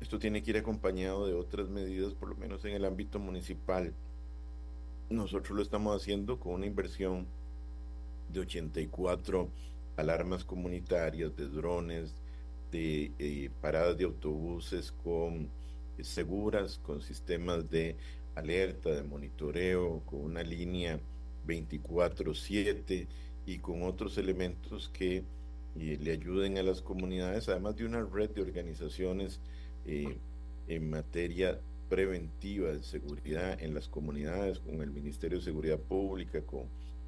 Esto 0.00 0.18
tiene 0.18 0.42
que 0.42 0.50
ir 0.50 0.56
acompañado 0.56 1.26
de 1.26 1.34
otras 1.34 1.68
medidas, 1.68 2.14
por 2.14 2.30
lo 2.30 2.36
menos 2.36 2.64
en 2.64 2.72
el 2.72 2.84
ámbito 2.84 3.18
municipal. 3.18 3.92
Nosotros 5.10 5.56
lo 5.56 5.62
estamos 5.62 6.00
haciendo 6.00 6.40
con 6.40 6.54
una 6.54 6.66
inversión 6.66 7.26
de 8.32 8.40
84 8.40 9.50
alarmas 9.96 10.44
comunitarias, 10.44 11.36
de 11.36 11.48
drones, 11.48 12.14
de 12.70 13.12
eh, 13.18 13.50
paradas 13.60 13.98
de 13.98 14.04
autobuses 14.04 14.92
con 14.92 15.50
eh, 15.98 16.04
seguras, 16.04 16.78
con 16.78 17.02
sistemas 17.02 17.68
de 17.68 17.96
alerta, 18.34 18.90
de 18.90 19.02
monitoreo, 19.02 20.02
con 20.06 20.20
una 20.20 20.42
línea 20.42 21.00
24/7 21.46 23.06
y 23.46 23.58
con 23.58 23.82
otros 23.82 24.16
elementos 24.16 24.88
que 24.88 25.24
eh, 25.76 25.98
le 26.00 26.12
ayuden 26.12 26.58
a 26.58 26.62
las 26.62 26.80
comunidades, 26.80 27.48
además 27.48 27.76
de 27.76 27.84
una 27.84 28.02
red 28.02 28.30
de 28.30 28.42
organizaciones 28.42 29.40
en 30.68 30.90
materia 30.90 31.60
preventiva 31.88 32.70
de 32.70 32.82
seguridad 32.82 33.60
en 33.60 33.74
las 33.74 33.88
comunidades, 33.88 34.60
con 34.60 34.80
el 34.80 34.90
Ministerio 34.90 35.38
de 35.38 35.44
Seguridad 35.44 35.78
Pública, 35.78 36.40
con 36.42 36.66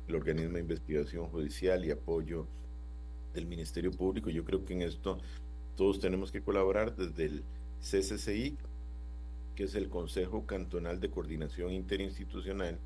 el 0.08 0.14
organismo 0.16 0.54
de 0.54 0.60
investigación 0.60 1.26
judicial 1.28 1.84
y 1.84 1.92
apoyo 1.92 2.46
del 3.32 3.46
Ministerio 3.46 3.92
Público. 3.92 4.30
Yo 4.30 4.44
creo 4.44 4.64
que 4.64 4.74
en 4.74 4.82
esto 4.82 5.18
todos 5.76 6.00
tenemos 6.00 6.32
que 6.32 6.42
colaborar 6.42 6.96
desde 6.96 7.24
el 7.26 7.44
CCCI, 7.80 8.58
que 9.54 9.64
es 9.64 9.74
el 9.74 9.88
Consejo 9.88 10.44
Cantonal 10.46 11.00
de 11.00 11.10
Coordinación 11.10 11.72
Interinstitucional. 11.72 12.78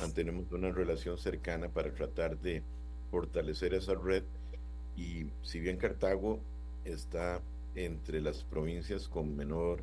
Mantenemos 0.00 0.50
una 0.52 0.70
relación 0.70 1.18
cercana 1.18 1.68
para 1.68 1.92
tratar 1.92 2.38
de 2.38 2.62
fortalecer 3.10 3.74
esa 3.74 3.94
red. 3.94 4.22
Y 4.96 5.26
si 5.42 5.60
bien 5.60 5.76
Cartago 5.76 6.40
está 6.84 7.42
entre 7.74 8.20
las 8.20 8.42
provincias 8.44 9.08
con 9.08 9.36
menor 9.36 9.82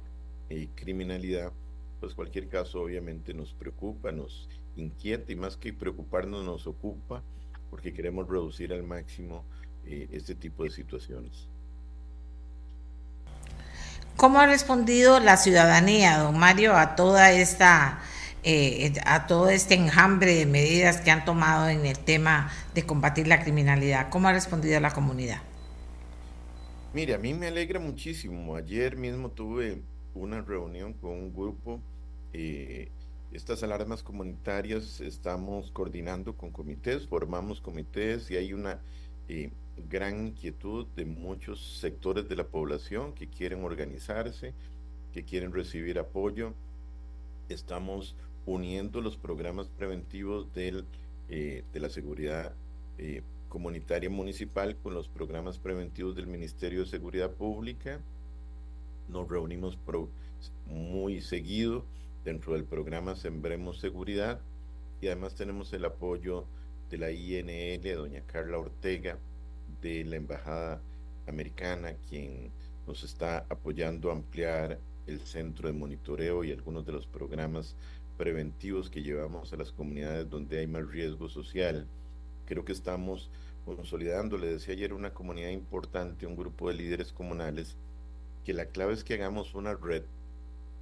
y 0.50 0.68
criminalidad, 0.68 1.52
pues 2.00 2.14
cualquier 2.14 2.48
caso 2.48 2.82
obviamente 2.82 3.34
nos 3.34 3.54
preocupa, 3.54 4.12
nos 4.12 4.48
inquieta 4.76 5.32
y 5.32 5.36
más 5.36 5.58
que 5.58 5.74
preocuparnos 5.74 6.46
nos 6.46 6.68
ocupa 6.68 7.24
porque 7.70 7.94
queremos 7.94 8.28
reducir 8.28 8.72
al 8.72 8.84
máximo 8.84 9.44
eh, 9.86 10.08
este 10.12 10.36
tipo 10.36 10.64
de 10.64 10.70
situaciones. 10.70 11.48
¿Cómo 14.16 14.40
ha 14.40 14.48
respondido 14.48 15.20
la 15.20 15.38
ciudadanía, 15.38 16.18
don 16.18 16.38
Mario, 16.38 16.76
a 16.76 16.96
toda 16.96 17.32
esta 17.32 18.00
eh, 18.44 18.94
a 19.06 19.28
todo 19.28 19.50
este 19.50 19.76
enjambre 19.76 20.34
de 20.34 20.46
medidas 20.46 21.02
que 21.02 21.12
han 21.12 21.26
tomado 21.26 21.68
en 21.70 21.86
el 21.86 22.00
tema 22.00 22.50
de 22.74 22.86
combatir 22.86 23.28
la 23.28 23.42
criminalidad? 23.44 24.10
¿Cómo 24.10 24.28
ha 24.28 24.34
respondido 24.34 24.80
la 24.80 24.92
comunidad? 24.92 25.42
Mire, 26.94 27.16
a 27.16 27.18
mí 27.18 27.34
me 27.34 27.48
alegra 27.48 27.80
muchísimo. 27.80 28.56
Ayer 28.56 28.96
mismo 28.96 29.30
tuve 29.30 29.82
una 30.16 30.42
reunión 30.42 30.94
con 30.94 31.12
un 31.12 31.34
grupo. 31.34 31.82
Eh, 32.32 32.90
estas 33.34 33.62
alarmas 33.62 34.04
comunitarias 34.04 35.02
estamos 35.02 35.70
coordinando 35.72 36.38
con 36.38 36.50
comités, 36.50 37.06
formamos 37.06 37.60
comités 37.60 38.32
y 38.32 38.38
hay 38.38 38.54
una 38.54 38.80
eh, 39.28 39.52
gran 39.90 40.28
inquietud 40.28 40.88
de 40.96 41.06
muchos 41.06 41.78
sectores 41.80 42.30
de 42.30 42.38
la 42.38 42.48
población 42.48 43.14
que 43.14 43.28
quieren 43.28 43.66
organizarse, 43.66 44.54
que 45.14 45.26
quieren 45.26 45.52
recibir 45.52 46.00
apoyo. 46.00 46.54
Estamos 47.50 48.16
uniendo 48.46 49.02
los 49.02 49.18
programas 49.18 49.68
preventivos 49.68 50.54
del, 50.54 50.86
eh, 51.28 51.66
de 51.74 51.80
la 51.82 51.90
seguridad 51.90 52.54
comunitaria 53.50 54.10
municipal 54.10 54.76
con 54.78 54.94
los 54.94 55.08
programas 55.08 55.58
preventivos 55.58 56.16
del 56.16 56.28
Ministerio 56.28 56.82
de 56.82 56.88
Seguridad 56.88 57.32
Pública 57.32 58.00
nos 59.08 59.30
reunimos 59.30 59.78
muy 60.66 61.22
seguido 61.22 61.86
dentro 62.26 62.54
del 62.54 62.66
programa 62.66 63.16
Sembremos 63.16 63.80
Seguridad 63.80 64.42
y 65.02 65.08
además 65.08 65.36
tenemos 65.36 65.72
el 65.74 65.86
apoyo 65.86 66.46
de 66.90 66.98
la 66.98 67.12
INL, 67.12 67.96
doña 67.96 68.22
Carla 68.22 68.58
Ortega, 68.58 69.18
de 69.82 70.04
la 70.04 70.16
Embajada 70.18 70.82
Americana, 71.28 71.94
quien 72.10 72.52
nos 72.86 73.04
está 73.04 73.46
apoyando 73.50 74.10
a 74.10 74.14
ampliar 74.14 74.80
el 75.06 75.20
centro 75.22 75.68
de 75.68 75.74
monitoreo 75.74 76.44
y 76.44 76.52
algunos 76.52 76.86
de 76.86 76.92
los 76.92 77.06
programas 77.06 77.76
preventivos 78.18 78.90
que 78.90 79.04
llevamos 79.04 79.54
a 79.54 79.58
las 79.58 79.72
comunidades 79.72 80.30
donde 80.30 80.60
hay 80.60 80.68
más 80.68 80.88
riesgo 80.88 81.30
social. 81.30 81.88
Creo 82.48 82.66
que 82.66 82.72
estamos 82.72 83.30
consolidando, 83.66 84.38
le 84.38 84.48
decía 84.48 84.74
ayer, 84.74 84.94
una 84.94 85.14
comunidad 85.14 85.50
importante, 85.50 86.26
un 86.26 86.38
grupo 86.38 86.70
de 86.70 86.76
líderes 86.76 87.12
comunales 87.12 87.76
que 88.46 88.54
la 88.54 88.68
clave 88.68 88.94
es 88.94 89.04
que 89.04 89.14
hagamos 89.14 89.54
una 89.56 89.74
red, 89.74 90.04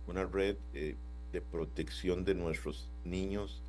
una 0.07 0.23
red 0.23 0.55
eh, 0.75 0.95
de 1.33 1.41
protección 1.41 2.23
de 2.23 2.35
nuestros 2.35 2.91
niños, 3.03 3.63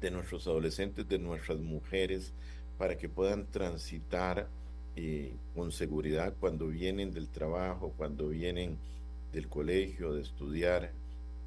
de 0.00 0.10
nuestros 0.10 0.48
adolescentes, 0.48 1.08
de 1.08 1.20
nuestras 1.20 1.60
mujeres, 1.60 2.32
para 2.76 2.98
que 2.98 3.08
puedan 3.08 3.46
transitar 3.46 4.48
eh, 4.96 5.32
con 5.54 5.70
seguridad 5.70 6.34
cuando 6.40 6.66
vienen 6.66 7.12
del 7.12 7.28
trabajo, 7.28 7.94
cuando 7.96 8.28
vienen 8.28 8.76
del 9.32 9.48
colegio, 9.48 10.12
de 10.12 10.22
estudiar, 10.22 10.90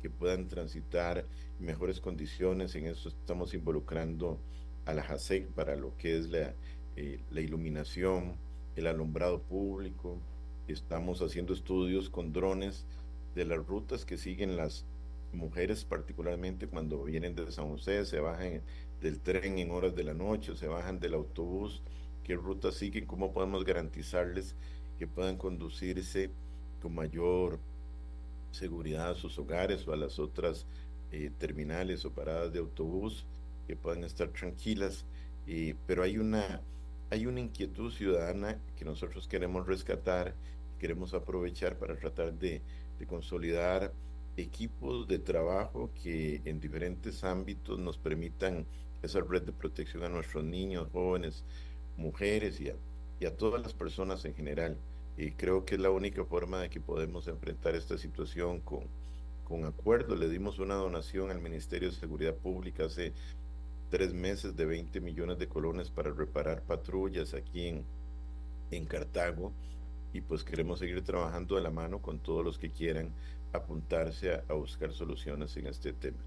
que 0.01 0.09
puedan 0.09 0.47
transitar 0.47 1.25
en 1.59 1.65
mejores 1.65 1.99
condiciones. 1.99 2.75
En 2.75 2.87
eso 2.87 3.09
estamos 3.09 3.53
involucrando 3.53 4.39
a 4.85 4.93
la 4.93 5.03
JASEC 5.03 5.47
para 5.51 5.75
lo 5.75 5.95
que 5.97 6.17
es 6.17 6.29
la, 6.29 6.53
eh, 6.95 7.19
la 7.29 7.41
iluminación, 7.41 8.35
el 8.75 8.87
alumbrado 8.87 9.41
público, 9.41 10.19
Estamos 10.71 11.21
haciendo 11.21 11.53
estudios 11.53 12.09
con 12.09 12.31
drones 12.31 12.85
de 13.35 13.45
las 13.45 13.65
rutas 13.65 14.05
que 14.05 14.17
siguen 14.17 14.55
las 14.55 14.85
mujeres 15.33 15.83
particularmente 15.85 16.67
cuando 16.67 17.03
vienen 17.03 17.35
de 17.35 17.51
San 17.51 17.69
José, 17.69 18.05
se 18.05 18.19
bajan 18.19 18.61
del 19.01 19.19
tren 19.19 19.57
en 19.57 19.71
horas 19.71 19.95
de 19.95 20.03
la 20.03 20.13
noche, 20.13 20.55
se 20.55 20.67
bajan 20.67 20.99
del 20.99 21.13
autobús, 21.13 21.81
qué 22.23 22.35
ruta 22.35 22.71
siguen, 22.71 23.05
cómo 23.05 23.33
podemos 23.33 23.65
garantizarles 23.65 24.55
que 24.97 25.07
puedan 25.07 25.37
conducirse 25.37 26.29
con 26.81 26.95
mayor 26.95 27.59
seguridad 28.51 29.11
a 29.11 29.15
sus 29.15 29.37
hogares 29.39 29.87
o 29.87 29.93
a 29.93 29.97
las 29.97 30.19
otras 30.19 30.67
eh, 31.11 31.31
terminales 31.37 32.05
o 32.05 32.11
paradas 32.11 32.53
de 32.53 32.59
autobús, 32.59 33.25
que 33.71 33.77
puedan 33.77 34.03
estar 34.03 34.27
tranquilas. 34.27 35.05
pero 35.87 36.03
hay 36.03 36.17
una, 36.17 36.61
hay 37.09 37.25
una 37.25 37.39
inquietud 37.39 37.89
ciudadana 37.89 38.59
que 38.75 38.83
nosotros 38.83 39.29
queremos 39.29 39.65
rescatar, 39.65 40.35
queremos 40.77 41.13
aprovechar 41.13 41.77
para 41.77 41.95
tratar 41.95 42.33
de, 42.33 42.61
de 42.99 43.05
consolidar 43.07 43.93
equipos 44.35 45.07
de 45.07 45.19
trabajo 45.19 45.89
que 46.03 46.41
en 46.43 46.59
diferentes 46.59 47.23
ámbitos 47.23 47.79
nos 47.79 47.97
permitan 47.97 48.65
esa 49.01 49.21
red 49.21 49.43
de 49.43 49.53
protección 49.53 50.03
a 50.03 50.09
nuestros 50.09 50.43
niños, 50.43 50.89
jóvenes, 50.91 51.45
mujeres 51.95 52.59
y 52.59 52.69
a, 53.25 53.35
todas 53.37 53.61
las 53.61 53.73
personas 53.73 54.25
en 54.25 54.33
general. 54.33 54.77
Y 55.15 55.31
creo 55.31 55.63
que 55.63 55.75
es 55.75 55.81
la 55.81 55.91
única 55.91 56.25
forma 56.25 56.59
de 56.59 56.69
que 56.69 56.81
podemos 56.81 57.27
enfrentar 57.29 57.75
esta 57.75 57.97
situación 57.97 58.59
con, 58.59 58.81
con 59.45 59.63
acuerdo. 59.63 60.17
Le 60.17 60.27
dimos 60.27 60.59
una 60.59 60.75
donación 60.75 61.31
al 61.31 61.39
Ministerio 61.39 61.89
de 61.89 61.95
Seguridad 61.95 62.35
Pública 62.35 62.85
hace 62.85 63.13
tres 63.91 64.13
meses 64.13 64.55
de 64.55 64.65
20 64.65 65.01
millones 65.01 65.37
de 65.37 65.47
colones 65.47 65.91
para 65.91 66.11
reparar 66.11 66.63
patrullas 66.63 67.33
aquí 67.33 67.67
en, 67.67 67.85
en 68.71 68.85
Cartago 68.85 69.51
y 70.13 70.21
pues 70.21 70.43
queremos 70.43 70.79
seguir 70.79 71.03
trabajando 71.03 71.55
de 71.55 71.61
la 71.61 71.69
mano 71.69 71.99
con 71.99 72.19
todos 72.19 72.43
los 72.43 72.57
que 72.57 72.71
quieran 72.71 73.11
apuntarse 73.53 74.41
a 74.47 74.53
buscar 74.53 74.93
soluciones 74.93 75.55
en 75.57 75.67
este 75.67 75.91
tema. 75.91 76.17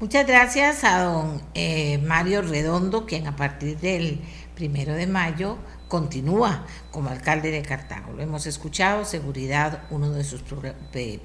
Muchas 0.00 0.28
gracias 0.28 0.84
a 0.84 1.02
don 1.02 1.42
eh, 1.54 1.98
Mario 1.98 2.42
Redondo, 2.42 3.04
quien 3.04 3.26
a 3.26 3.34
partir 3.34 3.78
del 3.78 4.20
primero 4.54 4.94
de 4.94 5.08
mayo 5.08 5.58
continúa 5.88 6.64
como 6.92 7.08
alcalde 7.08 7.50
de 7.50 7.62
Cartago. 7.62 8.12
Lo 8.12 8.22
hemos 8.22 8.46
escuchado, 8.46 9.04
seguridad, 9.04 9.82
una 9.90 10.08
de 10.10 10.22
sus 10.22 10.44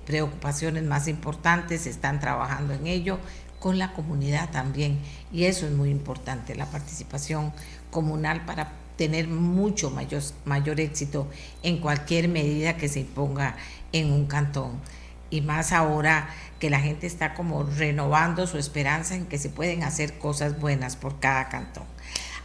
preocupaciones 0.06 0.84
más 0.86 1.08
importantes, 1.08 1.86
están 1.86 2.20
trabajando 2.20 2.74
en 2.74 2.88
ello 2.88 3.20
con 3.64 3.80
la 3.80 3.94
comunidad 3.94 4.50
también, 4.50 5.00
y 5.32 5.46
eso 5.46 5.66
es 5.66 5.72
muy 5.72 5.90
importante, 5.90 6.54
la 6.54 6.66
participación 6.66 7.54
comunal 7.92 8.44
para 8.44 8.74
tener 8.98 9.30
mucho 9.30 9.90
mayor, 9.90 10.22
mayor 10.44 10.82
éxito 10.82 11.30
en 11.64 11.78
cualquier 11.78 12.28
medida 12.28 12.76
que 12.76 12.90
se 12.90 13.00
imponga 13.00 13.56
en 13.94 14.12
un 14.12 14.26
cantón 14.26 14.82
y 15.30 15.40
más 15.40 15.72
ahora 15.72 16.28
que 16.60 16.70
la 16.70 16.82
gente 16.82 17.08
está 17.08 17.36
como 17.36 17.64
renovando 17.64 18.48
su 18.48 18.58
esperanza 18.58 19.16
en 19.16 19.28
que 19.28 19.38
se 19.38 19.48
pueden 19.48 19.84
hacer 19.84 20.18
cosas 20.18 20.60
buenas 20.60 20.98
por 20.98 21.22
cada 21.22 21.48
cantón. 21.48 21.86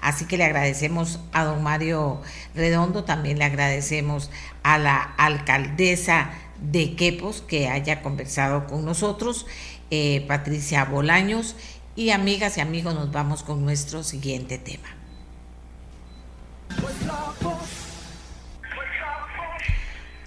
Así 0.01 0.25
que 0.27 0.39
le 0.39 0.45
agradecemos 0.45 1.19
a 1.33 1.43
don 1.43 1.65
Mario 1.65 2.23
Redondo, 2.55 3.03
también 3.03 3.41
le 3.41 3.45
agradecemos 3.45 4.31
a 4.63 4.79
la 4.79 5.03
alcaldesa 5.17 6.31
de 6.61 6.95
Quepos 6.95 7.43
que 7.43 7.69
haya 7.69 8.03
conversado 8.03 8.67
con 8.67 8.85
nosotros, 8.85 9.47
eh, 9.91 10.25
Patricia 10.27 10.85
Bolaños, 10.85 11.57
y 11.97 12.11
amigas 12.11 12.57
y 12.57 12.61
amigos, 12.61 12.95
nos 12.95 13.11
vamos 13.11 13.43
con 13.43 13.65
nuestro 13.65 14.05
siguiente 14.05 14.57
tema. 14.59 14.89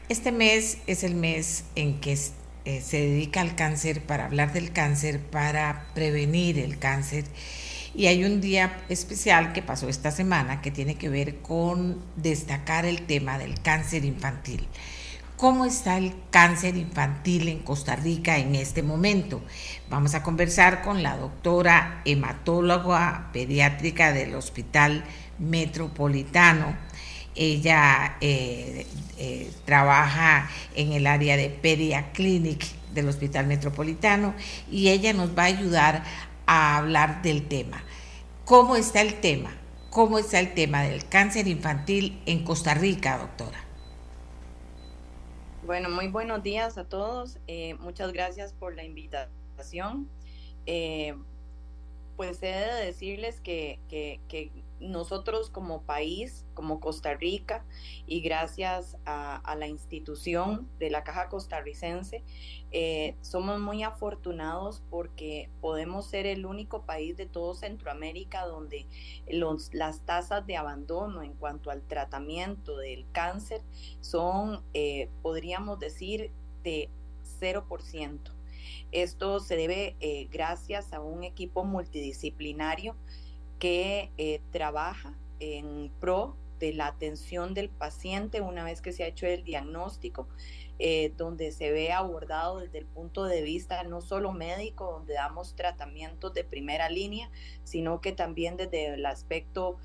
Este 0.09 0.33
mes 0.33 0.79
es 0.87 1.05
el 1.05 1.15
mes 1.15 1.63
en 1.75 2.01
que 2.01 2.17
eh, 2.65 2.81
se 2.81 2.97
dedica 2.97 3.39
al 3.39 3.55
cáncer, 3.55 4.03
para 4.03 4.25
hablar 4.25 4.51
del 4.51 4.73
cáncer, 4.73 5.21
para 5.21 5.87
prevenir 5.95 6.59
el 6.59 6.77
cáncer. 6.77 7.23
Y 7.95 8.07
hay 8.07 8.25
un 8.25 8.41
día 8.41 8.77
especial 8.89 9.53
que 9.53 9.61
pasó 9.61 9.87
esta 9.87 10.11
semana 10.11 10.61
que 10.61 10.71
tiene 10.71 10.95
que 10.95 11.07
ver 11.07 11.37
con 11.37 12.03
destacar 12.17 12.85
el 12.85 13.03
tema 13.03 13.37
del 13.37 13.61
cáncer 13.61 14.03
infantil. 14.03 14.67
¿Cómo 15.41 15.65
está 15.65 15.97
el 15.97 16.13
cáncer 16.29 16.77
infantil 16.77 17.47
en 17.47 17.63
Costa 17.63 17.95
Rica 17.95 18.37
en 18.37 18.53
este 18.53 18.83
momento? 18.83 19.41
Vamos 19.89 20.13
a 20.13 20.21
conversar 20.21 20.83
con 20.83 21.01
la 21.01 21.17
doctora 21.17 22.03
hematóloga 22.05 23.31
pediátrica 23.33 24.13
del 24.13 24.35
Hospital 24.35 25.03
Metropolitano, 25.39 26.77
ella 27.33 28.17
eh, 28.21 28.85
eh, 29.17 29.51
trabaja 29.65 30.47
en 30.75 30.91
el 30.91 31.07
área 31.07 31.35
de 31.37 31.49
Pedia 31.49 32.11
Clinic 32.11 32.63
del 32.93 33.09
Hospital 33.09 33.47
Metropolitano 33.47 34.35
y 34.69 34.89
ella 34.89 35.11
nos 35.11 35.35
va 35.35 35.45
a 35.45 35.47
ayudar 35.47 36.03
a 36.45 36.77
hablar 36.77 37.23
del 37.23 37.47
tema. 37.47 37.83
¿Cómo 38.45 38.75
está 38.75 39.01
el 39.01 39.15
tema? 39.15 39.49
¿Cómo 39.89 40.19
está 40.19 40.39
el 40.39 40.53
tema 40.53 40.83
del 40.83 41.07
cáncer 41.07 41.47
infantil 41.47 42.21
en 42.27 42.43
Costa 42.43 42.75
Rica, 42.75 43.17
doctora? 43.17 43.60
Bueno, 45.63 45.91
muy 45.91 46.07
buenos 46.07 46.41
días 46.41 46.79
a 46.79 46.85
todos. 46.85 47.37
Eh, 47.45 47.75
muchas 47.75 48.11
gracias 48.13 48.51
por 48.51 48.75
la 48.75 48.83
invitación. 48.83 50.09
Pues 52.21 52.43
he 52.43 52.51
de 52.51 52.85
decirles 52.85 53.41
que, 53.41 53.79
que 53.89 54.51
nosotros 54.79 55.49
como 55.49 55.81
país, 55.81 56.45
como 56.53 56.79
Costa 56.79 57.15
Rica, 57.15 57.65
y 58.05 58.21
gracias 58.21 58.95
a, 59.07 59.55
la 59.57 59.65
institución 59.65 60.69
de 60.77 60.91
la 60.91 61.03
Caja 61.03 61.29
Costarricense, 61.29 62.23
eh, 62.69 63.15
somos 63.21 63.59
muy 63.59 63.81
afortunados 63.81 64.83
porque 64.91 65.49
podemos 65.61 66.05
ser 66.05 66.27
el 66.27 66.45
único 66.45 66.83
país 66.83 67.17
de 67.17 67.25
todo 67.25 67.55
Centroamérica 67.55 68.45
donde 68.45 68.85
las 69.71 70.01
tasas 70.01 70.45
de 70.45 70.57
abandono 70.57 71.23
en 71.23 71.33
cuanto 71.33 71.71
al 71.71 71.81
tratamiento 71.81 72.77
del 72.77 73.07
cáncer 73.11 73.63
son, 73.99 74.61
eh, 74.75 75.09
podríamos 75.23 75.79
decir, 75.79 76.29
de 76.61 76.91
0%. 77.39 78.40
Esto 78.91 79.39
se 79.39 79.55
debe 79.55 79.95
eh, 80.01 80.27
gracias 80.29 80.91
a 80.91 80.99
un 80.99 81.23
equipo 81.23 81.63
multidisciplinario 81.63 82.95
que 83.57 84.11
eh, 84.17 84.41
trabaja 84.51 85.17
en 85.39 85.91
pro 85.99 86.35
de 86.59 86.73
la 86.73 86.87
atención 86.87 87.53
del 87.53 87.69
paciente 87.69 88.41
una 88.41 88.63
vez 88.65 88.81
que 88.81 88.91
se 88.91 89.03
ha 89.03 89.07
hecho 89.07 89.25
el 89.25 89.43
diagnóstico, 89.43 90.27
eh, 90.77 91.13
donde 91.15 91.51
se 91.51 91.71
ve 91.71 91.91
abordado 91.91 92.59
desde 92.59 92.79
el 92.79 92.85
punto 92.85 93.23
de 93.23 93.41
vista 93.41 93.81
no 93.83 94.01
solo 94.01 94.33
médico, 94.33 94.91
donde 94.91 95.13
damos 95.13 95.55
tratamientos 95.55 96.33
de 96.33 96.43
primera 96.43 96.89
línea, 96.89 97.31
sino 97.63 98.01
que 98.01 98.11
también 98.11 98.57
desde 98.57 98.93
el 98.93 99.05
aspecto 99.05 99.77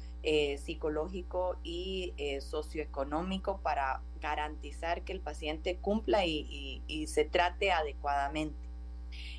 psicológico 0.58 1.56
y 1.62 2.12
socioeconómico 2.40 3.60
para 3.62 4.02
garantizar 4.20 5.04
que 5.04 5.12
el 5.12 5.20
paciente 5.20 5.76
cumpla 5.76 6.26
y 6.26 7.06
se 7.06 7.24
trate 7.24 7.70
adecuadamente. 7.70 8.65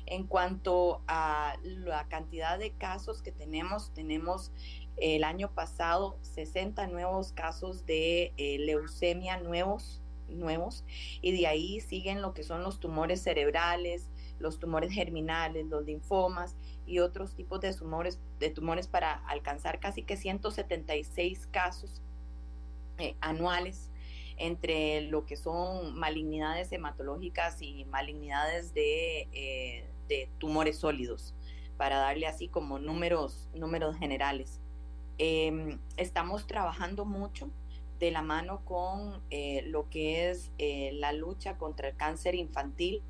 En 0.06 0.26
cuanto 0.26 1.02
a 1.06 1.56
la 1.62 2.08
cantidad 2.08 2.58
de 2.58 2.72
casos 2.72 3.22
que 3.22 3.32
tenemos, 3.32 3.92
tenemos 3.92 4.52
el 4.96 5.24
año 5.24 5.52
pasado 5.52 6.18
60 6.22 6.86
nuevos 6.88 7.32
casos 7.32 7.86
de 7.86 8.32
eh, 8.36 8.58
leucemia 8.58 9.38
nuevos, 9.38 10.02
nuevos, 10.28 10.84
y 11.22 11.32
de 11.32 11.46
ahí 11.46 11.80
siguen 11.80 12.22
lo 12.22 12.34
que 12.34 12.42
son 12.42 12.62
los 12.62 12.80
tumores 12.80 13.22
cerebrales, 13.22 14.08
los 14.38 14.58
tumores 14.58 14.92
germinales, 14.92 15.66
los 15.66 15.84
linfomas 15.84 16.56
y 16.86 17.00
otros 17.00 17.34
tipos 17.34 17.60
de 17.60 17.74
tumores, 17.74 18.20
de 18.38 18.50
tumores 18.50 18.88
para 18.88 19.12
alcanzar 19.26 19.80
casi 19.80 20.02
que 20.02 20.16
176 20.16 21.46
casos 21.48 22.02
eh, 22.98 23.16
anuales 23.20 23.90
entre 24.38 25.02
lo 25.02 25.26
que 25.26 25.36
son 25.36 25.94
malignidades 25.94 26.72
hematológicas 26.72 27.60
y 27.60 27.84
malignidades 27.84 28.72
de, 28.74 29.28
eh, 29.32 29.90
de 30.08 30.30
tumores 30.38 30.78
sólidos, 30.78 31.34
para 31.76 31.98
darle 31.98 32.26
así 32.26 32.48
como 32.48 32.78
números, 32.78 33.48
números 33.54 33.96
generales. 33.96 34.60
Em, 35.18 35.78
estamos 35.96 36.46
trabajando 36.46 37.04
mucho 37.04 37.50
de 37.98 38.10
la 38.12 38.22
mano 38.22 38.64
con 38.64 39.20
eh, 39.30 39.62
lo 39.66 39.88
que 39.90 40.30
es 40.30 40.52
eh, 40.58 40.92
la 40.94 41.12
lucha 41.12 41.58
contra 41.58 41.88
el 41.88 41.96
cáncer 41.96 42.34
infantil, 42.34 43.02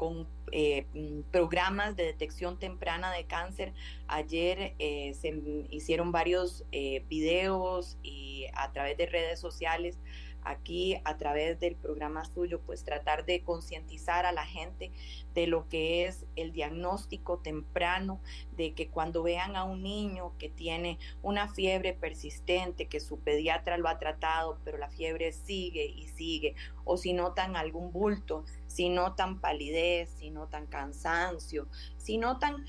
con 0.00 0.22
mm, 0.22 1.20
programas 1.30 1.94
de 1.94 2.04
detección 2.04 2.58
temprana 2.58 3.12
de 3.12 3.26
cáncer. 3.26 3.74
Ayer 4.08 4.74
se 4.78 5.42
hicieron 5.68 6.10
varios 6.10 6.64
videos 6.70 7.98
y 8.02 8.46
a 8.54 8.72
través 8.72 8.96
de 8.96 9.04
redes 9.04 9.38
sociales 9.38 9.98
aquí 10.42 10.96
a 11.04 11.16
través 11.16 11.60
del 11.60 11.76
programa 11.76 12.24
suyo, 12.24 12.60
pues 12.60 12.84
tratar 12.84 13.24
de 13.24 13.42
concientizar 13.42 14.26
a 14.26 14.32
la 14.32 14.44
gente 14.44 14.90
de 15.34 15.46
lo 15.46 15.68
que 15.68 16.06
es 16.06 16.26
el 16.36 16.52
diagnóstico 16.52 17.38
temprano, 17.38 18.20
de 18.56 18.74
que 18.74 18.88
cuando 18.88 19.22
vean 19.22 19.56
a 19.56 19.64
un 19.64 19.82
niño 19.82 20.32
que 20.38 20.48
tiene 20.48 20.98
una 21.22 21.48
fiebre 21.48 21.92
persistente, 21.92 22.88
que 22.88 23.00
su 23.00 23.18
pediatra 23.18 23.78
lo 23.78 23.88
ha 23.88 23.98
tratado, 23.98 24.58
pero 24.64 24.78
la 24.78 24.90
fiebre 24.90 25.32
sigue 25.32 25.86
y 25.86 26.08
sigue, 26.08 26.54
o 26.84 26.96
si 26.96 27.12
notan 27.12 27.56
algún 27.56 27.92
bulto, 27.92 28.44
si 28.66 28.88
notan 28.88 29.40
palidez, 29.40 30.10
si 30.10 30.30
notan 30.30 30.66
cansancio, 30.66 31.68
si 31.96 32.18
notan, 32.18 32.64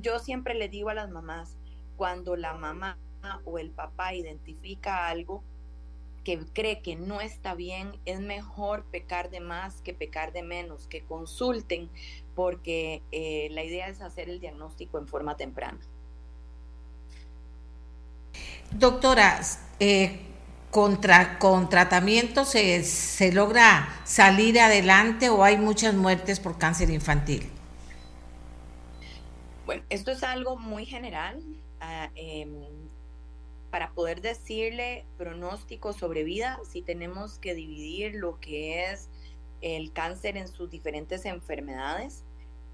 yo 0.00 0.18
siempre 0.18 0.54
le 0.54 0.68
digo 0.68 0.90
a 0.90 0.94
las 0.94 1.10
mamás, 1.10 1.58
cuando 1.96 2.36
la 2.36 2.54
mamá 2.54 2.98
o 3.44 3.58
el 3.58 3.70
papá 3.70 4.14
identifica 4.14 5.08
algo, 5.08 5.42
que 6.26 6.40
cree 6.52 6.82
que 6.82 6.96
no 6.96 7.20
está 7.20 7.54
bien, 7.54 7.92
es 8.04 8.18
mejor 8.18 8.82
pecar 8.86 9.30
de 9.30 9.38
más 9.38 9.80
que 9.82 9.94
pecar 9.94 10.32
de 10.32 10.42
menos, 10.42 10.88
que 10.88 11.04
consulten, 11.04 11.88
porque 12.34 13.00
eh, 13.12 13.46
la 13.52 13.62
idea 13.62 13.86
es 13.86 14.00
hacer 14.00 14.28
el 14.28 14.40
diagnóstico 14.40 14.98
en 14.98 15.06
forma 15.06 15.36
temprana. 15.36 15.78
Doctora, 18.72 19.40
eh, 19.78 20.18
contra, 20.72 21.38
¿con 21.38 21.68
tratamiento 21.68 22.44
se, 22.44 22.82
se, 22.82 23.30
logra 23.30 23.88
salir 24.02 24.58
adelante 24.58 25.30
o 25.30 25.44
hay 25.44 25.56
muchas 25.56 25.94
muertes 25.94 26.40
por 26.40 26.58
cáncer 26.58 26.90
infantil? 26.90 27.48
Bueno, 29.64 29.84
esto 29.90 30.10
es 30.10 30.24
algo 30.24 30.56
muy 30.56 30.86
general. 30.86 31.40
Ah, 31.80 32.10
em, 32.16 32.75
para 33.76 33.92
poder 33.92 34.22
decirle 34.22 35.04
pronóstico 35.18 35.92
sobre 35.92 36.24
vida, 36.24 36.58
si 36.66 36.80
tenemos 36.80 37.38
que 37.38 37.52
dividir 37.52 38.14
lo 38.14 38.40
que 38.40 38.86
es 38.86 39.10
el 39.60 39.92
cáncer 39.92 40.38
en 40.38 40.48
sus 40.48 40.70
diferentes 40.70 41.26
enfermedades. 41.26 42.24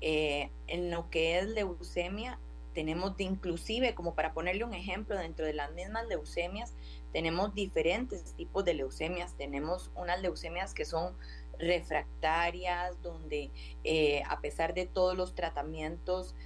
Eh, 0.01 0.49
en 0.69 0.93
lo 0.93 1.11
que 1.11 1.41
es 1.41 1.49
leucemia, 1.49 2.39
tenemos 2.73 3.17
de 3.17 3.25
inclusive, 3.25 3.97
como 3.97 4.15
para 4.15 4.33
ponerle 4.33 4.63
un 4.63 4.75
ejemplo, 4.75 5.19
dentro 5.19 5.45
de 5.45 5.55
las 5.55 5.73
mismas 5.73 6.07
leucemias, 6.07 6.73
tenemos 7.13 7.53
diferentes 7.53 8.35
tipos 8.35 8.65
de 8.65 8.75
leucemias. 8.75 9.37
Tenemos 9.37 9.91
unas 9.97 10.23
leucemias 10.23 10.73
que 10.73 10.85
son 10.85 11.17
refractarias, 11.59 13.03
donde 13.03 13.51
eh, 13.83 14.23
a 14.29 14.41
pesar 14.41 14.73
de 14.73 14.87
todos 14.87 15.17
los 15.17 15.35
tratamientos, 15.35 16.37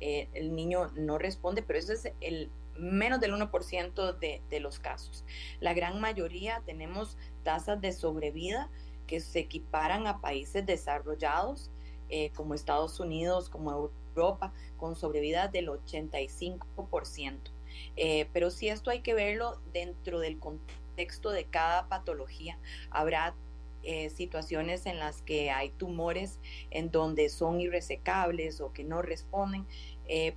eh, 0.00 0.28
el 0.32 0.54
niño 0.54 0.92
no 0.94 1.18
responde, 1.18 1.62
pero 1.62 1.78
ese 1.78 1.92
es 1.92 2.12
el 2.22 2.50
menos 2.78 3.20
del 3.20 3.32
1% 3.32 4.18
de, 4.18 4.42
de 4.48 4.60
los 4.60 4.78
casos. 4.78 5.24
La 5.60 5.74
gran 5.74 6.00
mayoría 6.00 6.62
tenemos 6.64 7.16
tasas 7.42 7.80
de 7.80 7.92
sobrevida 7.92 8.70
que 9.06 9.20
se 9.20 9.40
equiparan 9.40 10.06
a 10.06 10.20
países 10.20 10.64
desarrollados 10.64 11.70
eh, 12.10 12.30
como 12.30 12.54
Estados 12.54 13.00
Unidos, 13.00 13.50
como 13.50 13.92
Europa, 14.14 14.52
con 14.78 14.96
sobrevida 14.96 15.48
del 15.48 15.68
85%. 15.68 17.38
Eh, 17.96 18.28
pero 18.32 18.50
si 18.50 18.68
esto 18.68 18.90
hay 18.90 19.00
que 19.00 19.12
verlo 19.12 19.60
dentro 19.72 20.18
del 20.18 20.38
contexto 20.38 21.30
de 21.30 21.44
cada 21.44 21.88
patología. 21.88 22.58
Habrá 22.90 23.34
eh, 23.82 24.08
situaciones 24.10 24.86
en 24.86 24.98
las 24.98 25.22
que 25.22 25.50
hay 25.50 25.70
tumores 25.70 26.40
en 26.70 26.90
donde 26.90 27.28
son 27.28 27.60
irresecables 27.60 28.60
o 28.60 28.72
que 28.72 28.84
no 28.84 29.02
responden, 29.02 29.66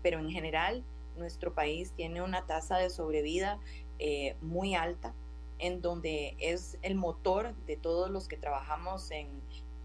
pero 0.03 0.19
en 0.19 0.29
general 0.29 0.83
nuestro 1.21 1.53
país 1.53 1.93
tiene 1.95 2.21
una 2.21 2.45
tasa 2.45 2.77
de 2.77 2.89
sobrevida 2.89 3.59
eh, 3.99 4.35
muy 4.41 4.75
alta, 4.75 5.13
en 5.59 5.81
donde 5.81 6.35
es 6.39 6.77
el 6.81 6.95
motor 6.95 7.55
de 7.65 7.77
todos 7.77 8.09
los 8.09 8.27
que 8.27 8.35
trabajamos 8.35 9.11
en, 9.11 9.29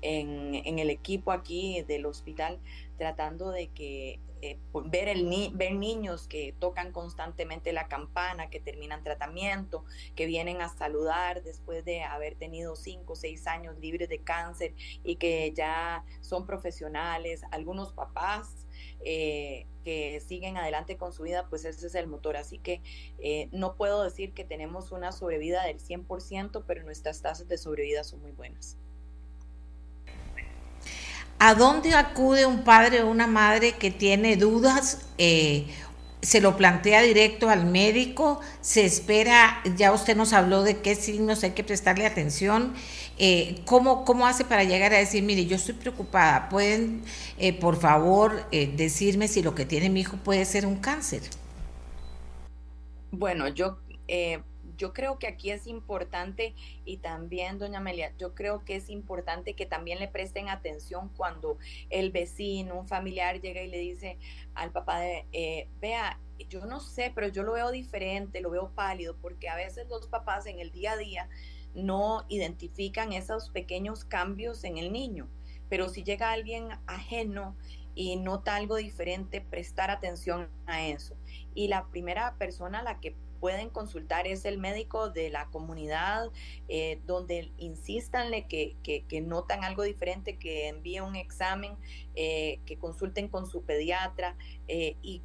en, 0.02 0.78
el 0.78 0.90
equipo 0.90 1.32
aquí 1.32 1.82
del 1.82 2.06
hospital, 2.06 2.58
tratando 2.96 3.50
de 3.50 3.68
que 3.68 4.20
eh, 4.42 4.58
ver, 4.86 5.08
el 5.08 5.50
ver 5.54 5.74
niños 5.74 6.28
que 6.28 6.54
tocan 6.58 6.92
constantemente 6.92 7.72
la 7.72 7.88
campana, 7.88 8.50
que 8.50 8.60
terminan 8.60 9.02
tratamiento, 9.02 9.84
que 10.14 10.26
vienen 10.26 10.60
a 10.60 10.68
saludar 10.68 11.42
después 11.42 11.84
de 11.84 12.02
haber 12.02 12.36
tenido 12.36 12.76
cinco 12.76 13.14
o 13.14 13.16
seis 13.16 13.46
años 13.46 13.78
libres 13.78 14.08
de 14.08 14.18
cáncer 14.18 14.74
y 15.04 15.16
que 15.16 15.52
ya 15.54 16.04
son 16.20 16.46
profesionales, 16.46 17.42
algunos 17.50 17.92
papás 17.92 18.65
eh, 19.04 19.66
que 19.84 20.20
siguen 20.20 20.56
adelante 20.56 20.96
con 20.96 21.12
su 21.12 21.22
vida, 21.22 21.46
pues 21.48 21.64
ese 21.64 21.86
es 21.86 21.94
el 21.94 22.06
motor. 22.08 22.36
Así 22.36 22.58
que 22.58 22.82
eh, 23.18 23.48
no 23.52 23.76
puedo 23.76 24.02
decir 24.02 24.32
que 24.32 24.44
tenemos 24.44 24.90
una 24.90 25.12
sobrevida 25.12 25.64
del 25.64 25.78
100%, 25.78 26.64
pero 26.66 26.82
nuestras 26.82 27.22
tasas 27.22 27.46
de 27.48 27.56
sobrevida 27.56 28.02
son 28.02 28.20
muy 28.20 28.32
buenas. 28.32 28.76
¿A 31.38 31.54
dónde 31.54 31.94
acude 31.94 32.46
un 32.46 32.64
padre 32.64 33.02
o 33.02 33.10
una 33.10 33.26
madre 33.26 33.72
que 33.72 33.90
tiene 33.90 34.36
dudas? 34.36 35.06
Eh, 35.18 35.66
se 36.26 36.40
lo 36.40 36.56
plantea 36.56 37.02
directo 37.02 37.48
al 37.48 37.66
médico, 37.66 38.40
se 38.60 38.84
espera, 38.84 39.62
ya 39.76 39.92
usted 39.92 40.16
nos 40.16 40.32
habló 40.32 40.64
de 40.64 40.78
qué 40.78 40.96
signos 40.96 41.44
hay 41.44 41.52
que 41.52 41.62
prestarle 41.62 42.04
atención 42.04 42.74
eh, 43.18 43.62
¿cómo, 43.64 44.04
¿cómo, 44.04 44.26
hace 44.26 44.44
para 44.44 44.64
llegar 44.64 44.92
a 44.92 44.98
decir, 44.98 45.22
mire, 45.22 45.46
yo 45.46 45.54
estoy 45.54 45.74
preocupada, 45.74 46.48
pueden, 46.48 47.02
eh, 47.38 47.52
por 47.52 47.76
favor, 47.76 48.44
eh, 48.50 48.70
decirme 48.76 49.28
si 49.28 49.40
lo 49.40 49.54
que 49.54 49.64
tiene 49.64 49.88
mi 49.88 50.00
hijo 50.00 50.16
puede 50.16 50.44
ser 50.44 50.66
un 50.66 50.76
cáncer? 50.76 51.22
Bueno, 53.12 53.46
yo, 53.46 53.78
yo 54.76 54.92
creo 54.92 55.18
que 55.18 55.26
aquí 55.26 55.50
es 55.50 55.66
importante 55.66 56.54
y 56.84 56.98
también, 56.98 57.58
doña 57.58 57.78
Amelia, 57.78 58.12
yo 58.18 58.34
creo 58.34 58.64
que 58.64 58.76
es 58.76 58.88
importante 58.90 59.54
que 59.54 59.66
también 59.66 59.98
le 59.98 60.08
presten 60.08 60.48
atención 60.48 61.08
cuando 61.16 61.58
el 61.90 62.10
vecino, 62.10 62.78
un 62.78 62.88
familiar 62.88 63.40
llega 63.40 63.62
y 63.62 63.68
le 63.68 63.78
dice 63.78 64.18
al 64.54 64.72
papá 64.72 65.00
de, 65.00 65.68
vea, 65.80 66.18
yo 66.48 66.66
no 66.66 66.80
sé, 66.80 67.12
pero 67.14 67.28
yo 67.28 67.42
lo 67.42 67.52
veo 67.52 67.70
diferente, 67.70 68.40
lo 68.40 68.50
veo 68.50 68.70
pálido, 68.74 69.16
porque 69.20 69.48
a 69.48 69.56
veces 69.56 69.88
los 69.88 70.06
papás 70.06 70.46
en 70.46 70.60
el 70.60 70.70
día 70.70 70.92
a 70.92 70.96
día 70.96 71.28
no 71.74 72.24
identifican 72.28 73.12
esos 73.12 73.50
pequeños 73.50 74.04
cambios 74.04 74.64
en 74.64 74.78
el 74.78 74.92
niño. 74.92 75.28
Pero 75.68 75.88
si 75.88 76.04
llega 76.04 76.32
alguien 76.32 76.68
ajeno 76.86 77.56
y 77.94 78.16
nota 78.16 78.56
algo 78.56 78.76
diferente, 78.76 79.40
prestar 79.40 79.90
atención 79.90 80.48
a 80.66 80.86
eso. 80.86 81.16
Y 81.54 81.68
la 81.68 81.86
primera 81.88 82.36
persona 82.36 82.80
a 82.80 82.82
la 82.82 83.00
que 83.00 83.16
pueden 83.46 83.70
consultar 83.70 84.26
es 84.26 84.44
el 84.44 84.58
médico 84.58 85.08
de 85.10 85.30
la 85.30 85.46
comunidad, 85.46 86.32
eh, 86.66 86.98
donde 87.06 87.52
insístanle 87.58 88.48
que, 88.48 88.74
que, 88.82 89.20
notan 89.20 89.62
algo 89.62 89.84
diferente, 89.84 90.36
que 90.36 90.66
envíe 90.66 90.98
un 90.98 91.14
examen, 91.14 91.76
eh, 92.16 92.58
que 92.66 92.76
consulten 92.76 93.28
con 93.28 93.46
su 93.46 93.62
pediatra 93.62 94.34
eh, 94.66 94.96
y 95.00 95.22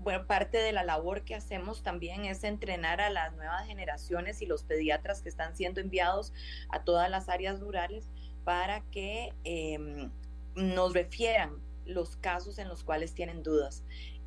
bueno, 0.00 0.26
parte 0.26 0.58
de 0.58 0.72
la 0.72 0.84
labor 0.84 1.22
que 1.22 1.34
hacemos 1.34 1.82
también 1.82 2.26
es 2.26 2.44
entrenar 2.44 3.00
a 3.00 3.08
las 3.08 3.34
nuevas 3.34 3.66
generaciones 3.66 4.42
y 4.42 4.46
los 4.46 4.62
pediatras 4.64 5.22
que 5.22 5.30
están 5.30 5.56
siendo 5.56 5.80
enviados 5.80 6.34
a 6.68 6.84
todas 6.84 7.08
las 7.08 7.30
áreas 7.30 7.58
rurales 7.58 8.06
para 8.44 8.82
que 8.90 9.32
em, 9.44 10.10
nos 10.56 10.92
refieran 10.92 11.56
los 11.86 12.16
casos 12.16 12.58
en 12.58 12.68
los 12.68 12.84
cuales 12.84 13.14
tienen 13.14 13.42
dudas 13.42 13.82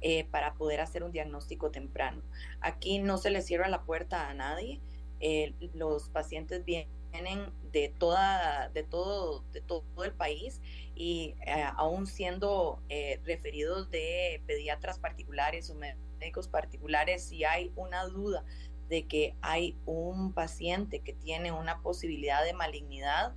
eh, 0.06 0.26
para 0.26 0.54
poder 0.56 0.82
hacer 0.82 1.02
un 1.02 1.14
diagnóstico 1.14 1.72
temprano. 1.72 2.22
Aquí 2.60 3.00
no 3.00 3.18
se 3.18 3.30
le 3.30 3.42
cierra 3.42 3.70
la 3.70 3.84
puerta 3.84 4.30
a 4.30 4.34
nadie. 4.34 4.82
Eh, 5.22 5.54
los 5.74 6.10
pacientes 6.10 6.66
vienen 6.66 7.54
de 7.72 7.88
toda, 7.98 8.68
de 8.74 8.84
todo, 8.84 9.46
de 9.54 9.62
todo 9.62 10.04
el 10.04 10.12
país 10.12 10.60
y 10.94 11.36
eh, 11.48 11.64
aún 11.78 12.06
siendo 12.06 12.82
eh, 12.90 13.22
referidos 13.24 13.90
de 13.90 14.44
pediatras 14.46 15.00
particulares 15.00 15.70
o 15.70 15.76
médicos 15.76 16.50
particulares, 16.50 17.24
si 17.24 17.46
hay 17.46 17.72
una 17.78 18.04
duda 18.04 18.44
de 18.90 19.08
que 19.08 19.36
hay 19.42 19.78
un 19.86 20.34
paciente 20.34 21.00
que 21.00 21.14
tiene 21.14 21.54
una 21.54 21.82
posibilidad 21.82 22.44
de 22.44 22.52
malignidad, 22.54 23.34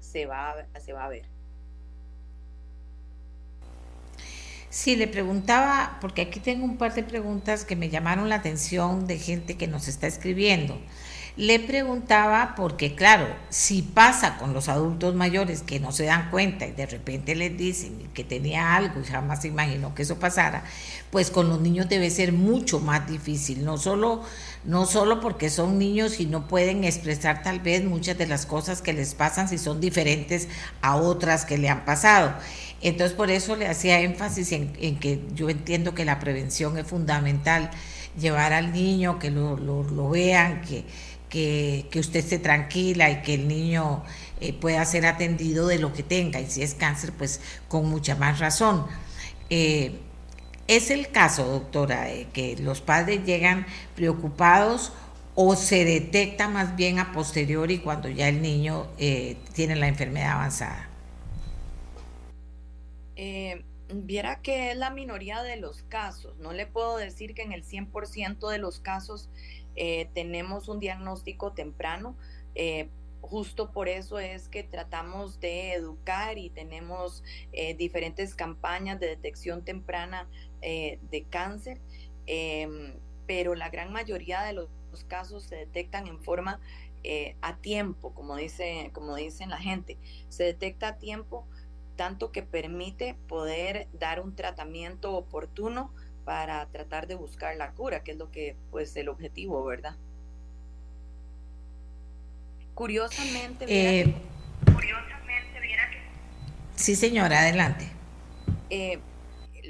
se, 0.00 0.26
va, 0.26 0.66
se 0.78 0.92
va 0.92 1.04
a 1.06 1.08
ver. 1.08 1.39
Sí, 4.72 4.94
le 4.94 5.08
preguntaba, 5.08 5.98
porque 6.00 6.22
aquí 6.22 6.38
tengo 6.38 6.64
un 6.64 6.76
par 6.76 6.94
de 6.94 7.02
preguntas 7.02 7.64
que 7.64 7.74
me 7.74 7.90
llamaron 7.90 8.28
la 8.28 8.36
atención 8.36 9.08
de 9.08 9.18
gente 9.18 9.56
que 9.56 9.66
nos 9.66 9.88
está 9.88 10.06
escribiendo. 10.06 10.78
Le 11.36 11.58
preguntaba 11.58 12.54
porque, 12.56 12.94
claro, 12.94 13.26
si 13.48 13.82
pasa 13.82 14.36
con 14.38 14.52
los 14.52 14.68
adultos 14.68 15.14
mayores 15.16 15.62
que 15.62 15.80
no 15.80 15.90
se 15.90 16.04
dan 16.04 16.30
cuenta 16.30 16.66
y 16.66 16.72
de 16.72 16.86
repente 16.86 17.34
les 17.34 17.56
dicen 17.56 18.10
que 18.14 18.22
tenía 18.22 18.76
algo 18.76 19.00
y 19.00 19.04
jamás 19.04 19.42
se 19.42 19.48
imaginó 19.48 19.94
que 19.94 20.02
eso 20.02 20.20
pasara, 20.20 20.62
pues 21.10 21.30
con 21.30 21.48
los 21.48 21.60
niños 21.60 21.88
debe 21.88 22.10
ser 22.10 22.32
mucho 22.32 22.78
más 22.78 23.08
difícil, 23.08 23.64
no 23.64 23.76
solo, 23.78 24.22
no 24.64 24.86
solo 24.86 25.20
porque 25.20 25.50
son 25.50 25.78
niños 25.78 26.20
y 26.20 26.26
no 26.26 26.46
pueden 26.46 26.84
expresar 26.84 27.42
tal 27.42 27.60
vez 27.60 27.84
muchas 27.84 28.18
de 28.18 28.26
las 28.26 28.46
cosas 28.46 28.82
que 28.82 28.92
les 28.92 29.14
pasan 29.14 29.48
si 29.48 29.58
son 29.58 29.80
diferentes 29.80 30.46
a 30.82 30.96
otras 30.96 31.44
que 31.44 31.58
le 31.58 31.68
han 31.68 31.84
pasado. 31.84 32.34
Entonces 32.82 33.16
por 33.16 33.30
eso 33.30 33.56
le 33.56 33.66
hacía 33.66 34.00
énfasis 34.00 34.52
en, 34.52 34.72
que 34.98 35.20
yo 35.34 35.50
entiendo 35.50 35.94
que 35.94 36.04
la 36.04 36.18
prevención 36.18 36.78
es 36.78 36.86
fundamental, 36.86 37.70
llevar 38.18 38.52
al 38.52 38.72
niño, 38.72 39.18
que 39.18 39.30
lo, 39.30 39.56
lo 39.56 40.08
vean, 40.10 40.62
que 40.62 40.84
que, 41.30 41.88
usted 41.94 42.20
esté 42.20 42.38
tranquila 42.38 43.10
y 43.10 43.22
que 43.22 43.34
el 43.34 43.48
niño 43.48 44.02
eh, 44.40 44.52
pueda 44.52 44.84
ser 44.84 45.06
atendido 45.06 45.66
de 45.68 45.78
lo 45.78 45.92
que 45.94 46.02
tenga. 46.02 46.40
Y 46.40 46.50
si 46.50 46.62
es 46.62 46.74
cáncer, 46.74 47.12
pues 47.16 47.40
con 47.68 47.88
mucha 47.88 48.16
más 48.16 48.38
razón. 48.40 48.86
Eh, 49.48 49.98
es 50.66 50.90
el 50.90 51.10
caso, 51.10 51.46
doctora, 51.46 52.08
que 52.32 52.56
los 52.58 52.80
padres 52.80 53.24
llegan 53.24 53.66
preocupados 53.96 54.92
o 55.34 55.56
se 55.56 55.84
detecta 55.84 56.48
más 56.48 56.76
bien 56.76 56.98
a 56.98 57.12
posteriori 57.12 57.78
cuando 57.78 58.08
ya 58.08 58.28
el 58.28 58.42
niño 58.42 58.86
eh, 58.98 59.36
tiene 59.54 59.76
la 59.76 59.88
enfermedad 59.88 60.32
avanzada? 60.32 60.89
Eh, 63.22 63.66
viera 63.92 64.40
que 64.40 64.70
es 64.70 64.78
la 64.78 64.88
minoría 64.88 65.42
de 65.42 65.56
los 65.56 65.82
casos. 65.82 66.38
No 66.38 66.54
le 66.54 66.66
puedo 66.66 66.96
decir 66.96 67.34
que 67.34 67.42
en 67.42 67.52
el 67.52 67.64
100% 67.64 68.48
de 68.48 68.56
los 68.56 68.80
casos 68.80 69.28
eh, 69.76 70.08
tenemos 70.14 70.68
un 70.68 70.80
diagnóstico 70.80 71.52
temprano. 71.52 72.16
justo 73.20 73.70
por 73.72 73.88
eso 73.88 74.18
es 74.18 74.48
que 74.48 74.62
tratamos 74.62 75.38
de 75.40 75.74
educar 75.74 76.38
y 76.38 76.48
tenemos 76.48 77.22
diferentes 77.76 78.34
campañas 78.34 78.98
de 78.98 79.08
detección 79.08 79.62
temprana 79.62 80.26
de 80.62 81.26
cáncer, 81.28 81.80
pero 83.26 83.54
la 83.54 83.68
gran 83.68 83.92
mayoría 83.92 84.42
de 84.42 84.54
los 84.54 84.70
casos 85.06 85.44
se 85.44 85.56
detectan 85.56 86.06
en 86.06 86.18
forma 86.22 86.60
eh, 87.02 87.34
a 87.40 87.56
tiempo, 87.56 88.12
como, 88.12 88.36
dice, 88.36 88.90
como 88.92 89.16
dicen 89.16 89.48
la 89.48 89.56
gente. 89.56 89.96
Se 90.28 90.44
detecta 90.44 90.88
a 90.88 90.98
tiempo 90.98 91.46
tanto 92.00 92.32
que 92.32 92.42
permite 92.42 93.14
poder 93.28 93.86
dar 93.92 94.20
un 94.20 94.34
tratamiento 94.34 95.12
oportuno 95.12 95.92
para 96.24 96.64
tratar 96.64 97.06
de 97.06 97.14
buscar 97.14 97.54
la 97.56 97.72
cura, 97.72 98.02
que 98.02 98.12
es 98.12 98.16
lo 98.16 98.30
que, 98.30 98.56
pues, 98.70 98.96
el 98.96 99.10
objetivo, 99.10 99.62
¿verdad? 99.66 99.96
Curiosamente, 102.72 103.66
eh, 103.68 104.14
curiosamente, 104.64 105.60
viera 105.60 105.90
que... 105.90 105.98
Sí, 106.74 106.96
señora, 106.96 107.40
adelante. 107.40 107.92
Eh, 108.70 109.00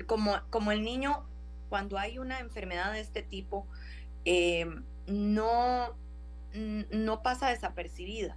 como, 0.06 0.40
como 0.50 0.70
el 0.70 0.84
niño, 0.84 1.26
cuando 1.68 1.98
hay 1.98 2.20
una 2.20 2.38
enfermedad 2.38 2.92
de 2.92 3.00
este 3.00 3.24
tipo, 3.24 3.66
eh, 4.24 4.66
no, 5.08 5.96
no 6.54 7.22
pasa 7.24 7.48
desapercibida. 7.48 8.36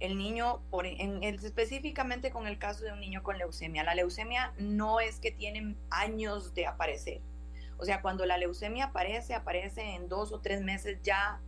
El 0.00 0.18
niño, 0.18 0.60
por, 0.70 0.86
en, 0.86 1.22
específicamente 1.22 2.30
con 2.30 2.46
el 2.46 2.58
caso 2.58 2.84
de 2.84 2.92
un 2.92 3.00
niño 3.00 3.22
con 3.22 3.38
leucemia, 3.38 3.84
la 3.84 3.94
leucemia 3.94 4.52
no 4.58 5.00
es 5.00 5.20
que 5.20 5.30
tienen 5.30 5.76
años 5.90 6.54
de 6.54 6.66
aparecer. 6.66 7.20
O 7.78 7.84
sea, 7.84 8.02
cuando 8.02 8.26
la 8.26 8.36
leucemia 8.38 8.86
aparece, 8.86 9.34
aparece 9.34 9.94
en 9.94 10.08
dos 10.08 10.32
o 10.32 10.40
tres 10.40 10.62
meses 10.62 10.98
ya 11.02 11.40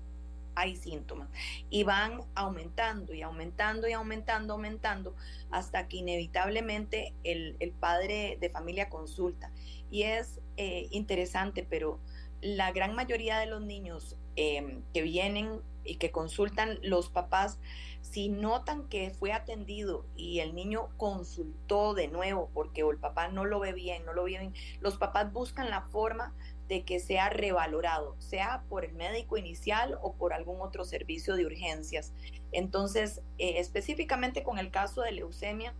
hay 0.56 0.74
síntomas 0.74 1.28
y 1.70 1.84
van 1.84 2.22
aumentando 2.34 3.14
y 3.14 3.22
aumentando 3.22 3.86
y 3.88 3.92
aumentando, 3.92 4.54
aumentando 4.54 5.14
hasta 5.50 5.86
que 5.86 5.98
inevitablemente 5.98 7.14
el, 7.22 7.74
padre 7.78 8.38
de 8.40 8.50
familia 8.50 8.88
consulta. 8.88 9.52
Y 9.90 10.02
es 10.02 10.40
eh, 10.56 10.88
interesante, 10.90 11.64
pero 11.68 12.00
la 12.40 12.72
gran 12.72 12.94
mayoría 12.94 13.38
de 13.38 13.46
los 13.46 13.60
niños 13.60 14.16
Em, 14.38 14.82
que 14.92 15.00
vienen 15.00 15.62
y 15.82 15.96
que 15.96 16.10
consultan 16.10 16.78
los 16.82 17.08
papás, 17.08 17.58
si 18.02 18.28
notan 18.28 18.86
que 18.88 19.08
fue 19.10 19.32
atendido 19.32 20.04
y 20.14 20.40
el 20.40 20.54
niño 20.54 20.90
consultó 20.98 21.94
de 21.94 22.08
nuevo 22.08 22.50
porque 22.52 22.82
el 22.82 22.98
papá 22.98 23.28
no 23.28 23.46
lo 23.46 23.60
ve 23.60 23.72
bien, 23.72 24.04
no 24.04 24.12
lo 24.12 24.24
ve 24.24 24.52
los 24.80 24.98
papás 24.98 25.32
buscan 25.32 25.70
la 25.70 25.82
forma 25.88 26.34
de 26.68 26.84
que 26.84 27.00
sea 27.00 27.30
revalorado, 27.30 28.14
sea 28.18 28.62
por 28.68 28.84
el 28.84 28.92
médico 28.92 29.38
inicial 29.38 29.96
o 30.02 30.12
por 30.12 30.34
algún 30.34 30.60
otro 30.60 30.84
servicio 30.84 31.34
de 31.34 31.46
urgencias. 31.46 32.12
Entonces, 32.52 33.22
eh, 33.38 33.54
específicamente 33.56 34.42
con 34.42 34.58
el 34.58 34.70
caso 34.70 35.00
de 35.00 35.12
leucemia, 35.12 35.72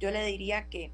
yo 0.00 0.10
le 0.10 0.24
diría 0.24 0.68
que 0.70 0.92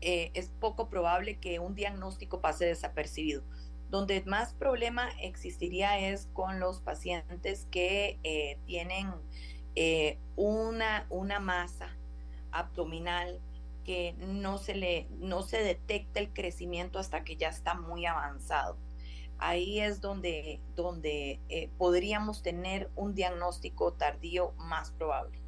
eh, 0.00 0.30
es 0.32 0.50
poco 0.60 0.88
probable 0.88 1.38
que 1.38 1.58
un 1.58 1.74
diagnóstico 1.74 2.40
pase 2.40 2.64
desapercibido. 2.64 3.42
Donde 3.90 4.22
más 4.24 4.52
problema 4.54 5.08
existiría 5.20 5.98
es 5.98 6.28
con 6.32 6.58
los 6.60 6.80
pacientes 6.80 7.66
que 7.70 8.18
eh, 8.24 8.58
tienen 8.66 9.12
eh, 9.74 10.18
una, 10.34 11.06
una 11.10 11.38
masa 11.38 11.96
abdominal 12.50 13.40
que 13.84 14.14
no 14.18 14.58
se, 14.58 14.74
le, 14.74 15.06
no 15.18 15.42
se 15.42 15.62
detecta 15.62 16.18
el 16.18 16.32
crecimiento 16.32 16.98
hasta 16.98 17.22
que 17.22 17.36
ya 17.36 17.48
está 17.48 17.74
muy 17.74 18.04
avanzado. 18.06 18.76
Ahí 19.38 19.80
es 19.80 20.00
donde, 20.00 20.60
donde 20.74 21.40
eh, 21.48 21.70
podríamos 21.78 22.42
tener 22.42 22.90
un 22.96 23.14
diagnóstico 23.14 23.92
tardío 23.92 24.52
más 24.56 24.90
probable. 24.92 25.45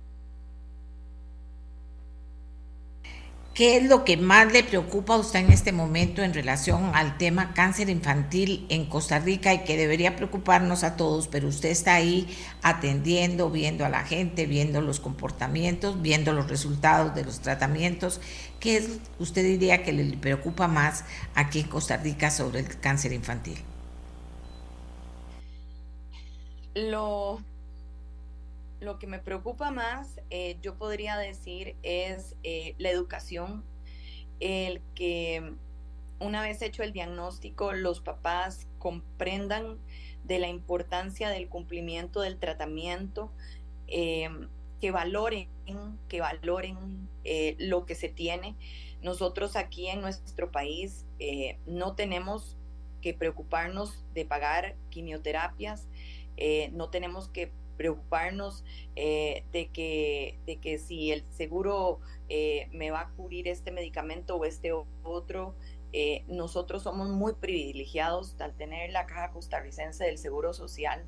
¿Qué 3.58 3.76
es 3.76 3.88
lo 3.88 4.04
que 4.04 4.16
más 4.16 4.52
le 4.52 4.62
preocupa 4.62 5.14
a 5.14 5.16
usted 5.16 5.40
en 5.40 5.50
este 5.50 5.72
momento 5.72 6.22
en 6.22 6.32
relación 6.32 6.92
al 6.94 7.18
tema 7.18 7.54
cáncer 7.54 7.90
infantil 7.90 8.64
en 8.68 8.86
Costa 8.86 9.18
Rica 9.18 9.52
y 9.52 9.64
que 9.64 9.76
debería 9.76 10.14
preocuparnos 10.14 10.84
a 10.84 10.94
todos, 10.94 11.26
pero 11.26 11.48
usted 11.48 11.70
está 11.70 11.94
ahí 11.94 12.28
atendiendo, 12.62 13.50
viendo 13.50 13.84
a 13.84 13.88
la 13.88 14.04
gente, 14.04 14.46
viendo 14.46 14.80
los 14.80 15.00
comportamientos, 15.00 16.00
viendo 16.00 16.32
los 16.32 16.48
resultados 16.48 17.16
de 17.16 17.24
los 17.24 17.40
tratamientos? 17.40 18.20
¿Qué 18.60 18.76
es, 18.76 19.00
usted 19.18 19.42
diría 19.42 19.82
que 19.82 19.92
le 19.92 20.16
preocupa 20.16 20.68
más 20.68 21.04
aquí 21.34 21.58
en 21.58 21.66
Costa 21.66 21.96
Rica 21.96 22.30
sobre 22.30 22.60
el 22.60 22.78
cáncer 22.78 23.12
infantil? 23.12 23.58
Lo 26.76 27.40
lo 28.80 28.98
que 28.98 29.06
me 29.06 29.18
preocupa 29.18 29.70
más, 29.70 30.20
eh, 30.30 30.58
yo 30.62 30.76
podría 30.76 31.16
decir, 31.16 31.76
es 31.82 32.36
eh, 32.42 32.74
la 32.78 32.90
educación, 32.90 33.64
el 34.40 34.80
que 34.94 35.54
una 36.20 36.42
vez 36.42 36.62
hecho 36.62 36.82
el 36.82 36.92
diagnóstico, 36.92 37.72
los 37.72 38.00
papás 38.00 38.68
comprendan 38.78 39.78
de 40.24 40.38
la 40.38 40.48
importancia 40.48 41.28
del 41.28 41.48
cumplimiento 41.48 42.20
del 42.20 42.38
tratamiento, 42.38 43.32
em, 43.88 44.48
que 44.80 44.90
valoren, 44.92 45.48
que 46.08 46.20
valoren 46.20 47.08
eh, 47.24 47.56
lo 47.58 47.84
que 47.84 47.94
se 47.96 48.08
tiene. 48.08 48.54
Nosotros 49.02 49.56
aquí 49.56 49.88
en 49.88 50.00
nuestro 50.00 50.52
país 50.52 51.04
no 51.66 51.94
tenemos 51.94 52.56
que 53.00 53.12
preocuparnos 53.12 54.04
de 54.14 54.24
pagar 54.24 54.76
quimioterapias, 54.90 55.88
no 56.72 56.90
tenemos 56.90 57.28
que 57.28 57.52
preocuparnos 57.78 58.64
eh, 58.96 59.44
de, 59.52 59.68
que, 59.68 60.38
de 60.44 60.56
que 60.56 60.78
si 60.78 61.12
el 61.12 61.24
seguro 61.30 62.00
eh, 62.28 62.68
me 62.72 62.90
va 62.90 63.02
a 63.02 63.08
cubrir 63.10 63.48
este 63.48 63.70
medicamento 63.70 64.36
o 64.36 64.44
este 64.44 64.72
otro. 65.04 65.54
Eh, 65.94 66.22
nosotros 66.26 66.82
somos 66.82 67.08
muy 67.08 67.32
privilegiados 67.32 68.38
al 68.40 68.52
tener 68.52 68.90
la 68.90 69.06
Caja 69.06 69.30
Costarricense 69.30 70.04
del 70.04 70.18
Seguro 70.18 70.52
Social 70.52 71.02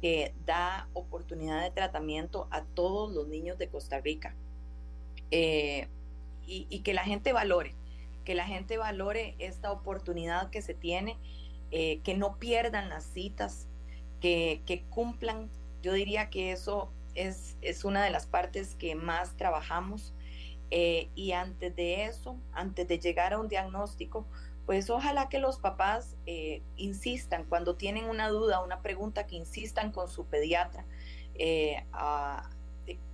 que 0.00 0.32
da 0.46 0.88
oportunidad 0.92 1.62
de 1.64 1.72
tratamiento 1.72 2.46
a 2.52 2.62
todos 2.62 3.12
los 3.12 3.26
niños 3.26 3.58
de 3.58 3.68
Costa 3.68 4.00
Rica. 4.00 4.36
Y, 5.32 6.80
que 6.82 6.94
la 6.94 7.04
gente 7.04 7.32
valore, 7.32 7.74
que 8.24 8.34
la 8.34 8.44
gente 8.44 8.78
valore 8.78 9.34
esta 9.38 9.72
oportunidad 9.72 10.50
que 10.50 10.62
se 10.62 10.74
tiene, 10.74 11.16
que 11.70 12.14
no 12.16 12.38
pierdan 12.38 12.88
las 12.88 13.04
citas, 13.04 13.68
que 14.20 14.84
cumplan 14.90 15.50
yo 15.82 15.92
diría 15.92 16.30
que 16.30 16.52
eso 16.52 16.92
es, 17.14 17.84
una 17.84 18.04
de 18.04 18.10
las 18.10 18.26
partes 18.26 18.74
que 18.76 18.94
más 18.94 19.36
trabajamos. 19.36 20.14
Eh, 20.72 21.08
y 21.16 21.32
antes 21.32 21.74
de 21.74 22.04
eso, 22.04 22.36
antes 22.52 22.86
de 22.86 22.98
llegar 22.98 23.32
a 23.32 23.40
un 23.40 23.48
diagnóstico, 23.48 24.26
pues 24.66 24.88
ojalá 24.88 25.28
que 25.28 25.40
los 25.40 25.58
papás 25.58 26.16
eh, 26.26 26.62
insistan 26.76 27.44
cuando 27.44 27.74
tienen 27.74 28.04
una 28.04 28.28
duda, 28.28 28.62
una 28.62 28.80
pregunta, 28.80 29.26
que 29.26 29.34
insistan 29.34 29.90
con 29.90 30.08
su 30.08 30.26
pediatra, 30.26 30.84
eh, 31.34 31.84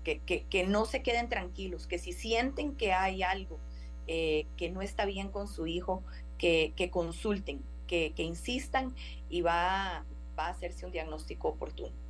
que, 0.04 0.66
no 0.68 0.84
se 0.84 1.02
queden 1.02 1.30
tranquilos, 1.30 1.86
que 1.86 1.98
si 1.98 2.12
sienten 2.12 2.76
que 2.76 2.92
hay 2.92 3.22
algo 3.22 3.58
que 4.06 4.70
no 4.72 4.82
está 4.82 5.04
bien 5.04 5.30
con 5.30 5.48
su 5.48 5.66
hijo, 5.66 6.04
que, 6.38 6.90
consulten, 6.92 7.64
que, 7.86 8.12
insistan 8.18 8.94
y 9.30 9.40
va 9.40 10.04
a 10.36 10.48
hacerse 10.48 10.84
un 10.84 10.92
diagnóstico 10.92 11.48
oportuno. 11.48 12.05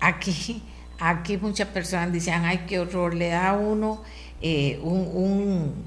Aquí, 0.00 0.62
aquí 0.98 1.36
muchas 1.38 1.68
personas 1.68 2.12
dicen, 2.12 2.44
ay, 2.44 2.64
qué 2.66 2.78
horror, 2.78 3.14
le 3.14 3.28
da 3.28 3.50
a 3.50 3.52
uno 3.54 4.02
eh, 4.42 4.78
un, 4.82 5.84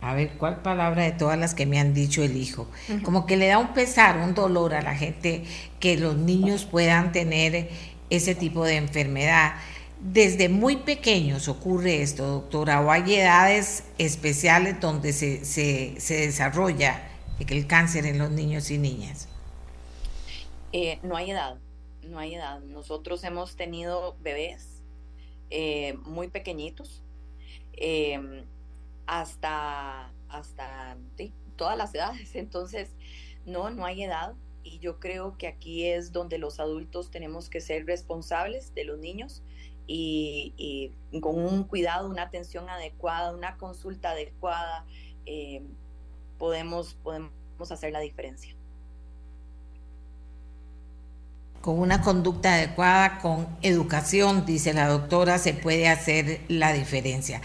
a 0.00 0.14
ver, 0.14 0.30
¿cuál 0.38 0.62
palabra 0.62 1.04
de 1.04 1.12
todas 1.12 1.38
las 1.38 1.54
que 1.54 1.66
me 1.66 1.78
han 1.78 1.94
dicho 1.94 2.22
el 2.22 2.36
hijo? 2.36 2.68
Como 3.02 3.26
que 3.26 3.36
le 3.36 3.46
da 3.48 3.58
un 3.58 3.72
pesar, 3.72 4.18
un 4.18 4.34
dolor 4.34 4.74
a 4.74 4.82
la 4.82 4.94
gente 4.94 5.44
que 5.78 5.96
los 5.96 6.16
niños 6.16 6.64
puedan 6.64 7.12
tener 7.12 7.70
ese 8.10 8.34
tipo 8.34 8.64
de 8.64 8.76
enfermedad. 8.76 9.54
Desde 10.00 10.48
muy 10.48 10.76
pequeños 10.76 11.48
ocurre 11.48 12.02
esto, 12.02 12.26
doctora, 12.26 12.80
o 12.80 12.90
hay 12.90 13.14
edades 13.14 13.84
especiales 13.98 14.80
donde 14.80 15.12
se, 15.12 15.44
se, 15.44 15.94
se 15.98 16.26
desarrolla 16.26 17.10
el 17.48 17.66
cáncer 17.66 18.06
en 18.06 18.18
los 18.18 18.30
niños 18.30 18.70
y 18.70 18.78
niñas? 18.78 19.28
Eh, 20.72 20.98
no 21.02 21.16
hay 21.16 21.30
edad, 21.30 21.56
no 22.10 22.18
hay 22.18 22.34
edad. 22.34 22.60
Nosotros 22.60 23.24
hemos 23.24 23.56
tenido 23.56 24.16
bebés 24.20 24.82
eh, 25.48 25.94
muy 26.04 26.28
pequeñitos 26.28 27.02
em, 27.72 28.44
hasta, 29.06 30.12
hasta 30.28 30.96
todas 31.56 31.78
las 31.78 31.94
edades. 31.94 32.34
Entonces, 32.34 32.90
no, 33.46 33.70
no 33.70 33.84
hay 33.84 34.02
edad. 34.02 34.34
Y 34.62 34.78
yo 34.78 35.00
creo 35.00 35.38
que 35.38 35.46
aquí 35.46 35.86
es 35.86 36.12
donde 36.12 36.36
los 36.36 36.60
adultos 36.60 37.10
tenemos 37.10 37.48
que 37.48 37.60
ser 37.60 37.86
responsables 37.86 38.74
de 38.74 38.84
los 38.84 38.98
niños 38.98 39.42
y, 39.86 40.92
con 41.20 41.42
un 41.42 41.64
cuidado, 41.64 42.08
una 42.08 42.22
atención 42.22 42.68
adecuada, 42.68 43.34
una 43.34 43.56
consulta 43.56 44.10
adecuada, 44.10 44.84
em, 45.24 45.66
podemos, 46.38 46.94
podemos 46.94 47.32
hacer 47.72 47.92
la 47.92 48.00
diferencia 48.00 48.54
con 51.60 51.78
una 51.78 52.00
conducta 52.00 52.54
adecuada, 52.54 53.18
con 53.18 53.46
educación, 53.62 54.46
dice 54.46 54.72
la 54.72 54.88
doctora, 54.88 55.38
se 55.38 55.52
puede 55.52 55.88
hacer 55.88 56.40
la 56.48 56.72
diferencia. 56.72 57.42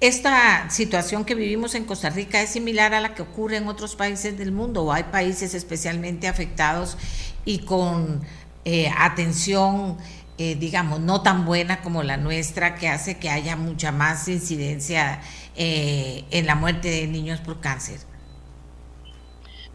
Esta 0.00 0.68
situación 0.68 1.24
que 1.24 1.36
vivimos 1.36 1.76
en 1.76 1.84
Costa 1.84 2.10
Rica 2.10 2.42
es 2.42 2.50
similar 2.50 2.92
a 2.92 3.00
la 3.00 3.14
que 3.14 3.22
ocurre 3.22 3.58
en 3.58 3.68
otros 3.68 3.94
países 3.94 4.36
del 4.36 4.50
mundo, 4.50 4.92
hay 4.92 5.04
países 5.04 5.54
especialmente 5.54 6.26
afectados 6.26 6.98
y 7.44 7.60
con 7.60 8.20
eh, 8.64 8.90
atención, 8.98 9.96
eh, 10.38 10.56
digamos, 10.56 10.98
no 10.98 11.22
tan 11.22 11.44
buena 11.44 11.82
como 11.82 12.02
la 12.02 12.16
nuestra, 12.16 12.74
que 12.74 12.88
hace 12.88 13.18
que 13.18 13.30
haya 13.30 13.54
mucha 13.54 13.92
más 13.92 14.26
incidencia 14.26 15.20
eh, 15.54 16.24
en 16.32 16.46
la 16.46 16.56
muerte 16.56 16.88
de 16.88 17.06
niños 17.06 17.38
por 17.38 17.60
cáncer. 17.60 18.00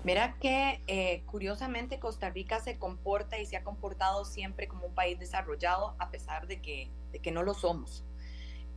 Mira 0.07 0.37
que 0.39 0.81
eh, 0.87 1.21
curiosamente 1.25 1.99
Costa 1.99 2.29
Rica 2.29 2.61
se 2.61 2.79
comporta 2.79 3.39
y 3.39 3.45
se 3.45 3.57
ha 3.57 3.65
comportado 3.65 4.23
siempre 4.23 4.69
como 4.69 4.85
un 4.85 4.93
país 4.93 5.19
desarrollado 5.19 5.97
a 5.99 6.11
pesar 6.11 6.47
de 6.47 6.61
que, 6.61 6.89
de 7.11 7.19
que 7.19 7.29
no 7.29 7.43
lo 7.43 7.53
somos. 7.53 8.05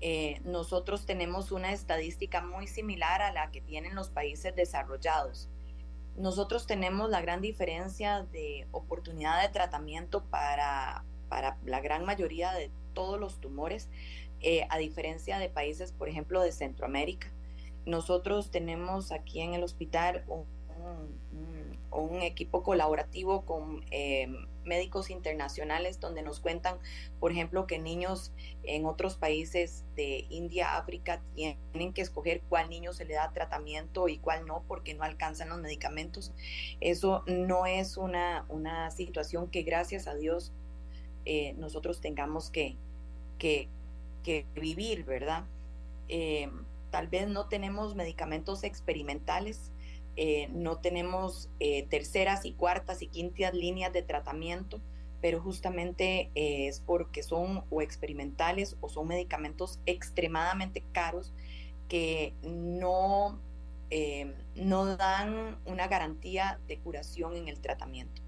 Eh, 0.01 0.41
nosotros 0.43 1.07
tenemos 1.07 1.53
una 1.53 1.71
estadística 1.71 2.43
muy 2.43 2.67
similar 2.67 3.23
a 3.23 3.33
la 3.33 3.53
que 3.53 3.61
tienen 3.61 3.95
los 3.95 4.11
países 4.11 4.57
desarrollados. 4.57 5.49
Nosotros 6.17 6.67
tenemos 6.67 7.11
la 7.11 7.21
gran 7.21 7.41
diferencia 7.41 8.23
de 8.33 8.67
oportunidad 8.73 9.41
de 9.41 9.51
tratamiento 9.51 10.25
para, 10.25 11.05
para 11.29 11.59
la 11.65 11.79
gran 11.79 12.05
mayoría 12.05 12.51
de 12.55 12.73
todos 12.93 13.21
los 13.21 13.41
tumores, 13.41 13.89
eh, 14.41 14.67
a 14.69 14.79
diferencia 14.79 15.39
de 15.39 15.49
países, 15.49 15.93
por 15.93 16.09
ejemplo, 16.09 16.43
de 16.43 16.51
Centroamérica. 16.51 17.31
Nosotros 17.87 18.51
tenemos 18.51 19.13
aquí 19.13 19.41
en 19.43 19.55
el 19.55 19.63
hospital 19.63 20.25
un 20.27 20.45
un, 21.93 22.23
equipo 22.23 22.63
colaborativo 22.63 23.47
con 23.47 23.85
eh, 23.91 24.29
médicos 24.65 25.11
internacionales 25.11 26.01
donde 26.01 26.23
nos 26.23 26.39
cuentan, 26.39 26.79
por 27.19 27.33
ejemplo, 27.33 27.67
que 27.67 27.79
niños 27.79 28.33
en 28.63 28.85
otros 28.85 29.17
países 29.17 29.85
de 29.97 30.27
India, 30.29 30.77
África, 30.77 31.23
tienen 31.35 31.93
que 31.93 32.03
escoger 32.03 32.43
cuál 32.49 32.69
niño 32.69 32.93
se 32.93 33.07
le 33.07 33.15
da 33.15 33.33
tratamiento 33.33 34.09
y 34.09 34.19
cuál 34.19 34.47
no, 34.47 34.63
porque 34.69 34.95
no 34.95 35.03
alcanzan 35.03 35.49
los 35.49 35.61
medicamentos. 35.61 36.33
Eso 36.81 37.25
no 37.27 37.67
es 37.67 37.97
una, 37.97 38.45
una 38.49 38.91
situación 38.91 39.49
que 39.49 39.63
gracias 39.63 40.07
a 40.07 40.15
Dios 40.15 40.53
eh, 41.25 41.55
nosotros 41.59 42.01
tengamos 42.01 42.51
que, 42.51 42.77
que, 43.39 43.69
vivir, 44.55 45.05
¿verdad? 45.05 45.45
Eh, 46.09 46.49
tal 46.91 47.09
vez 47.09 47.29
no 47.29 47.49
tenemos 47.49 47.95
medicamentos 47.95 48.65
experimentales, 48.65 49.73
eh, 50.17 50.49
no 50.53 50.79
tenemos 50.79 51.49
eh, 51.61 51.87
terceras 51.89 52.45
y 52.45 52.53
cuartas 52.53 53.03
y 53.03 53.07
quintas 53.07 53.55
líneas 53.55 53.93
de 53.93 54.03
tratamiento, 54.03 54.81
pero 55.21 55.41
justamente 55.41 56.31
eh, 56.35 56.67
es 56.67 56.81
porque 56.81 57.23
son 57.23 57.65
o 57.71 57.83
experimentales 57.83 58.77
o 58.81 58.89
son 58.89 59.09
medicamentos 59.09 59.79
extremadamente 59.87 60.83
caros 60.93 61.33
que 61.89 62.35
no, 62.43 63.41
no 64.55 64.97
dan 64.97 65.59
una 65.67 65.89
garantía 65.89 66.61
de 66.69 66.79
curación 66.79 67.37
en 67.37 67.49
el 67.49 67.61
tratamiento. 67.61 68.23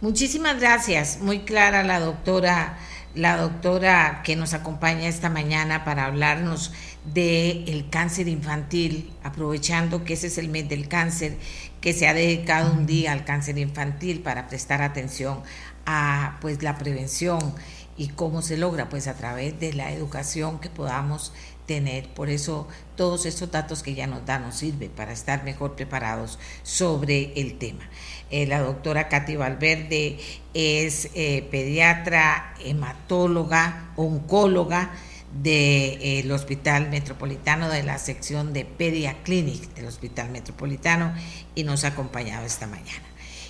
Muchísimas 0.00 0.60
gracias, 0.60 1.20
muy 1.20 1.40
clara 1.40 1.82
la 1.82 2.00
doctora, 2.00 2.78
la 3.14 3.36
doctora 3.36 4.22
que 4.24 4.36
nos 4.36 4.54
acompaña 4.54 5.08
esta 5.08 5.30
mañana 5.30 5.84
para 5.84 6.06
hablarnos 6.06 6.72
del 7.04 7.86
cáncer 7.90 8.28
infantil, 8.28 9.12
aprovechando 9.22 10.04
que 10.04 10.14
ese 10.14 10.26
es 10.26 10.38
el 10.38 10.48
mes 10.48 10.68
del 10.68 10.88
cáncer, 10.88 11.36
que 11.80 11.92
se 11.92 12.08
ha 12.08 12.14
dedicado 12.14 12.72
un 12.72 12.86
día 12.86 13.12
al 13.12 13.24
cáncer 13.24 13.58
infantil 13.58 14.20
para 14.20 14.48
prestar 14.48 14.82
atención 14.82 15.42
a 15.86 16.38
pues 16.40 16.62
la 16.62 16.76
prevención 16.78 17.54
y 17.96 18.08
cómo 18.08 18.42
se 18.42 18.56
logra 18.56 18.88
pues 18.88 19.06
a 19.06 19.14
través 19.14 19.60
de 19.60 19.72
la 19.72 19.92
educación 19.92 20.58
que 20.58 20.70
podamos 20.70 21.32
tener. 21.66 22.08
Por 22.08 22.30
eso 22.30 22.68
todos 22.96 23.26
estos 23.26 23.50
datos 23.50 23.82
que 23.82 23.94
ya 23.94 24.06
nos 24.06 24.24
dan 24.26 24.42
nos 24.42 24.56
sirve 24.56 24.88
para 24.88 25.12
estar 25.12 25.44
mejor 25.44 25.74
preparados 25.74 26.38
sobre 26.62 27.32
el 27.40 27.58
tema. 27.58 27.88
Eh, 28.30 28.46
la 28.46 28.60
doctora 28.60 29.08
Katy 29.08 29.36
Valverde 29.36 30.18
es 30.54 31.10
eh, 31.14 31.46
pediatra, 31.50 32.54
hematóloga, 32.60 33.92
oncóloga, 33.96 34.90
del 35.42 36.30
Hospital 36.30 36.90
Metropolitano, 36.90 37.68
de 37.68 37.82
la 37.82 37.98
sección 37.98 38.52
de 38.52 38.64
Pedia 38.64 39.22
Clinic 39.24 39.74
del 39.74 39.86
Hospital 39.86 40.30
Metropolitano 40.30 41.12
y 41.54 41.64
nos 41.64 41.84
ha 41.84 41.88
acompañado 41.88 42.46
esta 42.46 42.66
mañana. 42.66 43.02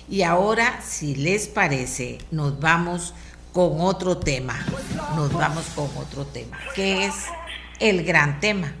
Y 0.09 0.23
ahora, 0.23 0.81
si 0.81 1.15
les 1.15 1.47
parece, 1.47 2.17
nos 2.31 2.59
vamos 2.59 3.13
con 3.53 3.79
otro 3.79 4.17
tema, 4.17 4.65
nos 5.15 5.31
vamos 5.31 5.65
con 5.75 5.89
otro 5.97 6.25
tema, 6.25 6.59
que 6.75 7.05
es 7.05 7.13
el 7.79 8.03
gran 8.03 8.39
tema 8.39 8.73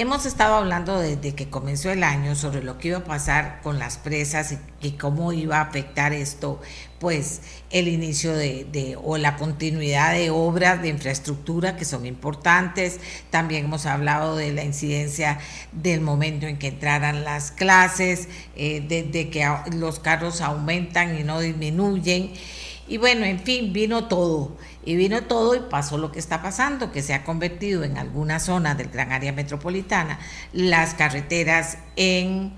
Hemos 0.00 0.26
estado 0.26 0.54
hablando 0.54 1.00
desde 1.00 1.34
que 1.34 1.50
comenzó 1.50 1.90
el 1.90 2.04
año 2.04 2.36
sobre 2.36 2.62
lo 2.62 2.78
que 2.78 2.86
iba 2.86 2.98
a 2.98 3.04
pasar 3.04 3.60
con 3.64 3.80
las 3.80 3.98
presas 3.98 4.54
y, 4.80 4.92
cómo 4.92 5.32
iba 5.32 5.56
a 5.56 5.62
afectar 5.62 6.12
esto, 6.12 6.60
pues 7.00 7.40
el 7.70 7.88
inicio 7.88 8.32
de, 8.32 8.96
o 9.02 9.18
la 9.18 9.34
continuidad 9.34 10.12
de 10.12 10.30
obras 10.30 10.80
de 10.82 10.90
infraestructura 10.90 11.76
que 11.76 11.84
son 11.84 12.06
importantes. 12.06 13.00
También 13.30 13.64
hemos 13.64 13.86
hablado 13.86 14.36
de 14.36 14.52
la 14.52 14.62
incidencia 14.62 15.40
del 15.72 16.00
momento 16.00 16.46
en 16.46 16.60
que 16.60 16.68
entraran 16.68 17.24
las 17.24 17.50
clases, 17.50 18.28
eh, 18.54 18.80
de 18.80 19.30
que 19.30 19.52
los 19.74 19.98
carros 19.98 20.42
aumentan 20.42 21.18
y 21.18 21.24
no 21.24 21.40
disminuyen. 21.40 22.34
Y 22.86 22.96
bueno, 22.96 23.26
en 23.26 23.40
fin, 23.40 23.72
vino 23.72 24.06
todo. 24.06 24.56
Y 24.88 24.96
vino 24.96 25.24
todo 25.24 25.54
y 25.54 25.60
pasó 25.60 25.98
lo 25.98 26.10
que 26.12 26.18
está 26.18 26.40
pasando, 26.40 26.90
que 26.90 27.02
se 27.02 27.12
ha 27.12 27.22
convertido 27.22 27.84
en 27.84 27.98
algunas 27.98 28.44
zonas 28.44 28.78
del 28.78 28.88
gran 28.88 29.12
área 29.12 29.32
metropolitana 29.32 30.18
las 30.54 30.94
carreteras 30.94 31.76
en 31.96 32.54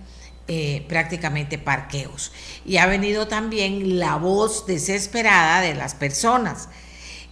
eh, 0.46 0.86
prácticamente 0.88 1.58
parqueos. 1.58 2.30
Y 2.64 2.76
ha 2.76 2.86
venido 2.86 3.26
también 3.26 3.98
la 3.98 4.14
voz 4.14 4.64
desesperada 4.64 5.60
de 5.60 5.74
las 5.74 5.96
personas. 5.96 6.68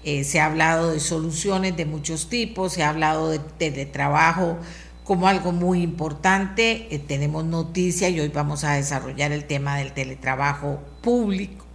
Eh, 0.02 0.24
se 0.24 0.40
ha 0.40 0.46
hablado 0.46 0.90
de 0.90 0.98
soluciones 0.98 1.76
de 1.76 1.84
muchos 1.84 2.28
tipos, 2.28 2.72
se 2.72 2.82
ha 2.82 2.88
hablado 2.88 3.30
de 3.30 3.38
teletrabajo 3.38 4.58
como 5.04 5.28
algo 5.28 5.52
muy 5.52 5.80
importante. 5.80 6.88
Eh, 6.92 6.98
tenemos 6.98 7.44
noticia 7.44 8.08
y 8.08 8.18
hoy 8.18 8.30
vamos 8.30 8.64
a 8.64 8.72
desarrollar 8.72 9.30
el 9.30 9.44
tema 9.44 9.76
del 9.78 9.92
teletrabajo 9.92 10.80
público 11.02 11.67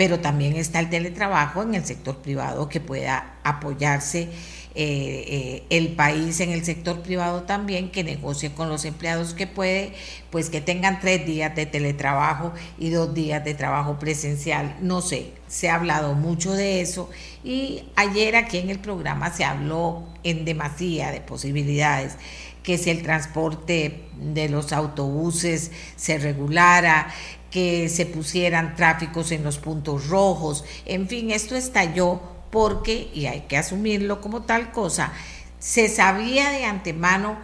pero 0.00 0.18
también 0.18 0.56
está 0.56 0.80
el 0.80 0.88
teletrabajo 0.88 1.62
en 1.62 1.74
el 1.74 1.84
sector 1.84 2.16
privado 2.16 2.70
que 2.70 2.80
pueda 2.80 3.34
apoyarse 3.44 4.22
eh, 4.22 4.30
eh, 4.74 5.62
el 5.68 5.88
país 5.88 6.40
en 6.40 6.52
el 6.52 6.64
sector 6.64 7.02
privado 7.02 7.42
también, 7.42 7.90
que 7.90 8.02
negocie 8.02 8.50
con 8.50 8.70
los 8.70 8.86
empleados 8.86 9.34
que 9.34 9.46
puede, 9.46 9.92
pues 10.30 10.48
que 10.48 10.62
tengan 10.62 11.00
tres 11.00 11.26
días 11.26 11.54
de 11.54 11.66
teletrabajo 11.66 12.54
y 12.78 12.88
dos 12.88 13.12
días 13.12 13.44
de 13.44 13.52
trabajo 13.52 13.98
presencial. 13.98 14.74
No 14.80 15.02
sé, 15.02 15.32
se 15.48 15.68
ha 15.68 15.74
hablado 15.74 16.14
mucho 16.14 16.54
de 16.54 16.80
eso 16.80 17.10
y 17.44 17.84
ayer 17.94 18.36
aquí 18.36 18.56
en 18.56 18.70
el 18.70 18.78
programa 18.78 19.30
se 19.30 19.44
habló 19.44 20.06
en 20.24 20.46
demasía 20.46 21.10
de 21.10 21.20
posibilidades 21.20 22.16
que 22.62 22.78
si 22.78 22.90
el 22.90 23.02
transporte 23.02 24.04
de 24.16 24.48
los 24.48 24.72
autobuses 24.72 25.70
se 25.96 26.18
regulara, 26.18 27.08
que 27.50 27.88
se 27.88 28.06
pusieran 28.06 28.76
tráficos 28.76 29.32
en 29.32 29.42
los 29.42 29.58
puntos 29.58 30.08
rojos, 30.08 30.64
en 30.86 31.08
fin, 31.08 31.30
esto 31.30 31.56
estalló 31.56 32.20
porque, 32.50 33.10
y 33.14 33.26
hay 33.26 33.42
que 33.42 33.56
asumirlo 33.56 34.20
como 34.20 34.42
tal 34.42 34.72
cosa, 34.72 35.12
se 35.58 35.88
sabía 35.88 36.50
de 36.50 36.64
antemano 36.64 37.38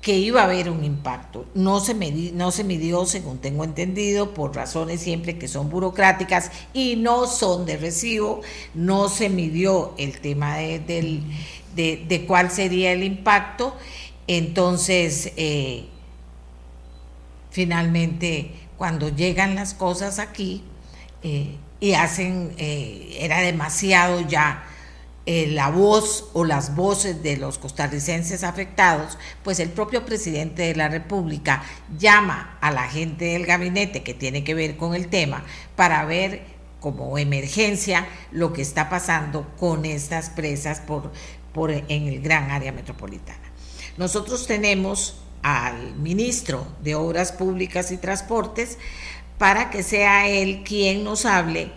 que 0.00 0.16
iba 0.16 0.42
a 0.42 0.44
haber 0.44 0.70
un 0.70 0.84
impacto. 0.84 1.46
No 1.54 1.80
se, 1.80 1.94
midió, 1.94 3.04
según 3.04 3.38
tengo 3.38 3.64
entendido, 3.64 4.32
por 4.32 4.54
razones 4.54 5.00
siempre 5.00 5.38
que 5.38 5.48
son 5.48 5.70
burocráticas 5.70 6.52
y 6.72 6.96
no 6.96 7.26
son 7.26 7.66
de 7.66 7.76
recibo, 7.76 8.40
no 8.74 9.08
se 9.08 9.28
midió 9.28 9.94
el 9.98 10.20
tema 10.20 10.56
de, 10.56 11.22
de 11.74 12.24
cuál 12.26 12.50
sería 12.50 12.92
el 12.92 13.02
impacto. 13.02 13.74
Entonces, 14.28 15.32
eh, 15.36 15.86
finalmente, 17.50 18.52
cuando 18.78 19.08
llegan 19.08 19.54
las 19.54 19.74
cosas 19.74 20.18
aquí 20.18 20.64
eh, 21.22 21.56
y 21.80 21.92
hacen, 21.92 22.54
eh, 22.56 23.18
era 23.20 23.40
demasiado 23.40 24.20
ya 24.22 24.64
la 25.26 25.68
voz 25.68 26.30
o 26.32 26.46
las 26.46 26.74
voces 26.74 27.22
de 27.22 27.36
los 27.36 27.58
costarricenses 27.58 28.44
afectados, 28.44 29.18
pues 29.44 29.60
el 29.60 29.68
propio 29.68 30.06
presidente 30.06 30.62
de 30.62 30.74
la 30.74 30.88
República 30.88 31.62
llama 31.98 32.56
a 32.62 32.70
la 32.70 32.88
gente 32.88 33.26
del 33.26 33.44
gabinete 33.44 34.02
que 34.02 34.14
tiene 34.14 34.42
que 34.42 34.54
ver 34.54 34.78
con 34.78 34.94
el 34.94 35.08
tema 35.08 35.44
para 35.76 36.06
ver 36.06 36.46
como 36.80 37.18
emergencia 37.18 38.06
lo 38.30 38.52
que 38.52 38.62
está 38.62 38.88
pasando 38.88 39.46
con 39.58 39.84
estas 39.84 40.30
presas 40.30 40.80
por, 40.80 41.12
por 41.52 41.70
en 41.70 42.06
el 42.06 42.20
gran 42.20 42.50
área 42.50 42.72
metropolitana. 42.72 43.52
Nosotros 43.96 44.46
tenemos 44.46 45.20
al 45.42 45.94
ministro 45.96 46.66
de 46.82 46.94
Obras 46.94 47.32
Públicas 47.32 47.90
y 47.92 47.96
Transportes 47.96 48.78
para 49.38 49.70
que 49.70 49.82
sea 49.82 50.28
él 50.28 50.62
quien 50.64 51.04
nos 51.04 51.24
hable 51.24 51.70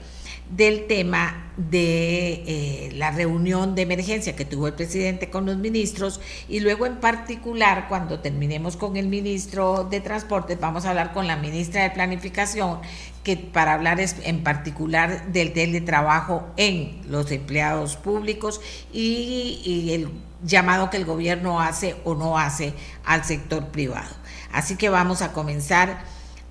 del 0.56 0.86
tema 0.88 1.54
de 1.56 2.44
eh, 2.46 2.92
la 2.96 3.12
reunión 3.12 3.76
de 3.76 3.84
emergencia 3.84 4.36
que 4.36 4.46
tuvo 4.46 4.68
el 4.68 4.74
presidente 4.74 5.30
con 5.30 5.46
los 5.46 5.58
ministros 5.58 6.20
y 6.50 6.60
luego 6.60 6.86
en 6.86 6.98
particular 6.98 7.88
cuando 7.88 8.20
terminemos 8.20 8.76
con 8.76 8.98
el 8.98 9.08
ministro 9.08 9.88
de 9.90 10.02
Transportes 10.02 10.60
vamos 10.60 10.86
a 10.86 10.90
hablar 10.90 11.14
con 11.14 11.28
la 11.28 11.38
ministra 11.38 11.84
de 11.84 11.92
Planificación 11.92 12.80
que 13.24 13.38
para 13.38 13.74
hablar 13.74 14.00
en 14.02 14.44
particular 14.44 15.32
del 15.32 15.54
teletrabajo 15.54 16.48
en 16.58 17.02
los 17.10 17.32
empleados 17.32 17.96
públicos 17.96 18.60
y 18.92 19.92
el 19.94 20.10
llamado 20.44 20.90
que 20.90 20.98
el 20.98 21.06
gobierno 21.06 21.62
hace 21.62 21.96
o 22.04 22.16
no 22.16 22.38
hace 22.38 22.74
al 23.06 23.24
sector 23.24 23.68
privado. 23.68 24.10
Así 24.52 24.76
que 24.76 24.90
vamos 24.90 25.22
a 25.22 25.32
comenzar 25.32 26.04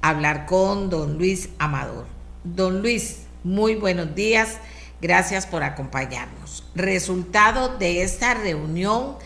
a 0.03 0.09
hablar 0.09 0.47
con 0.47 0.91
don 0.91 1.19
Luis 1.19 1.51
Amador. 1.59 2.07
Don 2.45 2.81
Luis, 2.81 3.23
muy 3.45 3.75
buenos 3.75 4.15
días, 4.15 4.59
gracias 5.03 5.47
por 5.47 5.63
acompañarnos. 5.63 6.65
Resultado 6.75 7.77
de 7.79 8.03
esta 8.03 8.35
reunión 8.35 9.17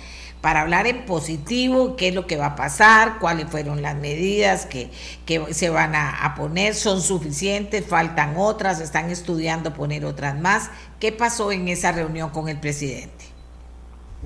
para 0.40 0.60
hablar 0.60 0.86
en 0.86 1.06
positivo, 1.06 1.96
qué 1.96 2.08
es 2.08 2.14
lo 2.14 2.26
que 2.26 2.36
va 2.36 2.46
a 2.46 2.56
pasar, 2.56 3.18
cuáles 3.18 3.48
fueron 3.48 3.80
las 3.80 3.96
medidas 3.96 4.66
que, 4.66 4.90
se 5.52 5.70
van 5.70 5.94
a, 5.94 6.10
a, 6.22 6.34
poner, 6.34 6.74
son 6.74 7.00
suficientes, 7.00 7.86
faltan 7.86 8.34
otras, 8.36 8.80
están 8.80 9.08
estudiando 9.10 9.72
poner 9.72 10.04
otras 10.04 10.38
más. 10.38 10.68
¿Qué 11.00 11.12
pasó 11.12 11.50
en 11.50 11.68
esa 11.68 11.92
reunión 11.92 12.28
con 12.28 12.50
el 12.50 12.60
presidente? 12.60 13.13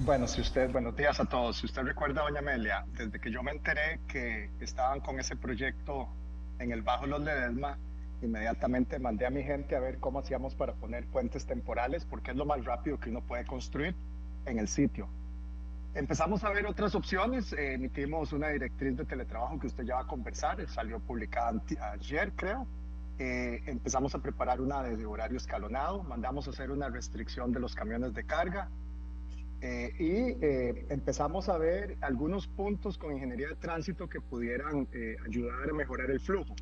Bueno, 0.05 0.27
si 0.27 0.41
usted, 0.41 0.71
buenos 0.71 0.97
días 0.97 1.19
a 1.21 1.25
todos. 1.25 1.59
Si 1.59 1.67
usted 1.67 1.83
recuerda, 1.83 2.23
doña 2.23 2.39
Amelia, 2.39 2.85
desde 2.97 3.21
que 3.21 3.31
yo 3.31 3.43
me 3.43 3.51
enteré 3.51 4.01
que 4.09 4.51
estaban 4.61 5.01
con 5.01 5.19
ese 5.19 5.37
proyecto 5.37 6.09
en 6.59 6.73
el 6.73 6.83
Bajo 6.83 7.07
Los 7.07 7.21
Ledesma, 7.21 7.79
Inmediatamente 8.21 8.99
mandé 8.99 9.27
a 9.27 9.31
mi 9.31 9.45
gente 9.45 9.77
a 9.77 9.81
ver 9.81 9.99
cómo 9.99 10.19
hacíamos 10.19 10.55
para 10.57 10.75
poner 10.75 11.07
puentes 11.07 11.47
temporales, 11.47 12.05
porque 12.05 12.33
es 12.33 12.37
lo 12.37 12.47
más 12.47 12.65
rápido 12.65 12.99
que 12.99 13.11
uno 13.11 13.21
puede 13.21 13.45
construir 13.45 13.95
en 14.45 14.59
el 14.59 14.67
sitio. 14.67 15.09
Empezamos 15.95 16.43
a 16.43 16.51
ver 16.51 16.67
otras 16.67 16.95
opciones, 16.95 17.53
eh, 17.53 17.75
emitimos 17.75 18.33
una 18.33 18.49
directriz 18.49 18.97
de 18.97 19.05
teletrabajo 19.05 19.59
que 19.59 19.69
usted 19.69 19.85
ya 19.85 19.95
va 19.95 20.01
a 20.03 20.07
conversar, 20.07 20.67
salió 20.69 20.99
publicada 20.99 21.61
ayer 21.93 22.33
creo. 22.35 22.67
Eh, 23.21 23.63
empezamos 23.67 24.15
a 24.15 24.19
preparar 24.19 24.61
una 24.61 24.83
de 24.83 25.07
horario 25.07 25.37
escalonado, 25.37 26.03
mandamos 26.03 26.47
a 26.47 26.51
hacer 26.51 26.71
una 26.71 26.89
restricción 26.89 27.53
de 27.53 27.61
los 27.61 27.75
camiones 27.75 28.15
de 28.15 28.25
carga, 28.25 28.69
eh, 29.61 29.93
y 29.99 30.93
empezamos 30.93 31.49
a 31.49 31.59
ver 31.59 31.97
algunos 32.01 32.47
puntos 32.47 32.97
con 32.99 33.13
ingeniería 33.13 33.49
de 33.49 33.57
tránsito 33.57 34.09
que 34.09 34.21
pudieran 34.21 34.89
ayudar 35.27 35.71
a 35.71 35.73
mejorar 35.75 36.11
el 36.11 36.21
flujo. 36.21 36.55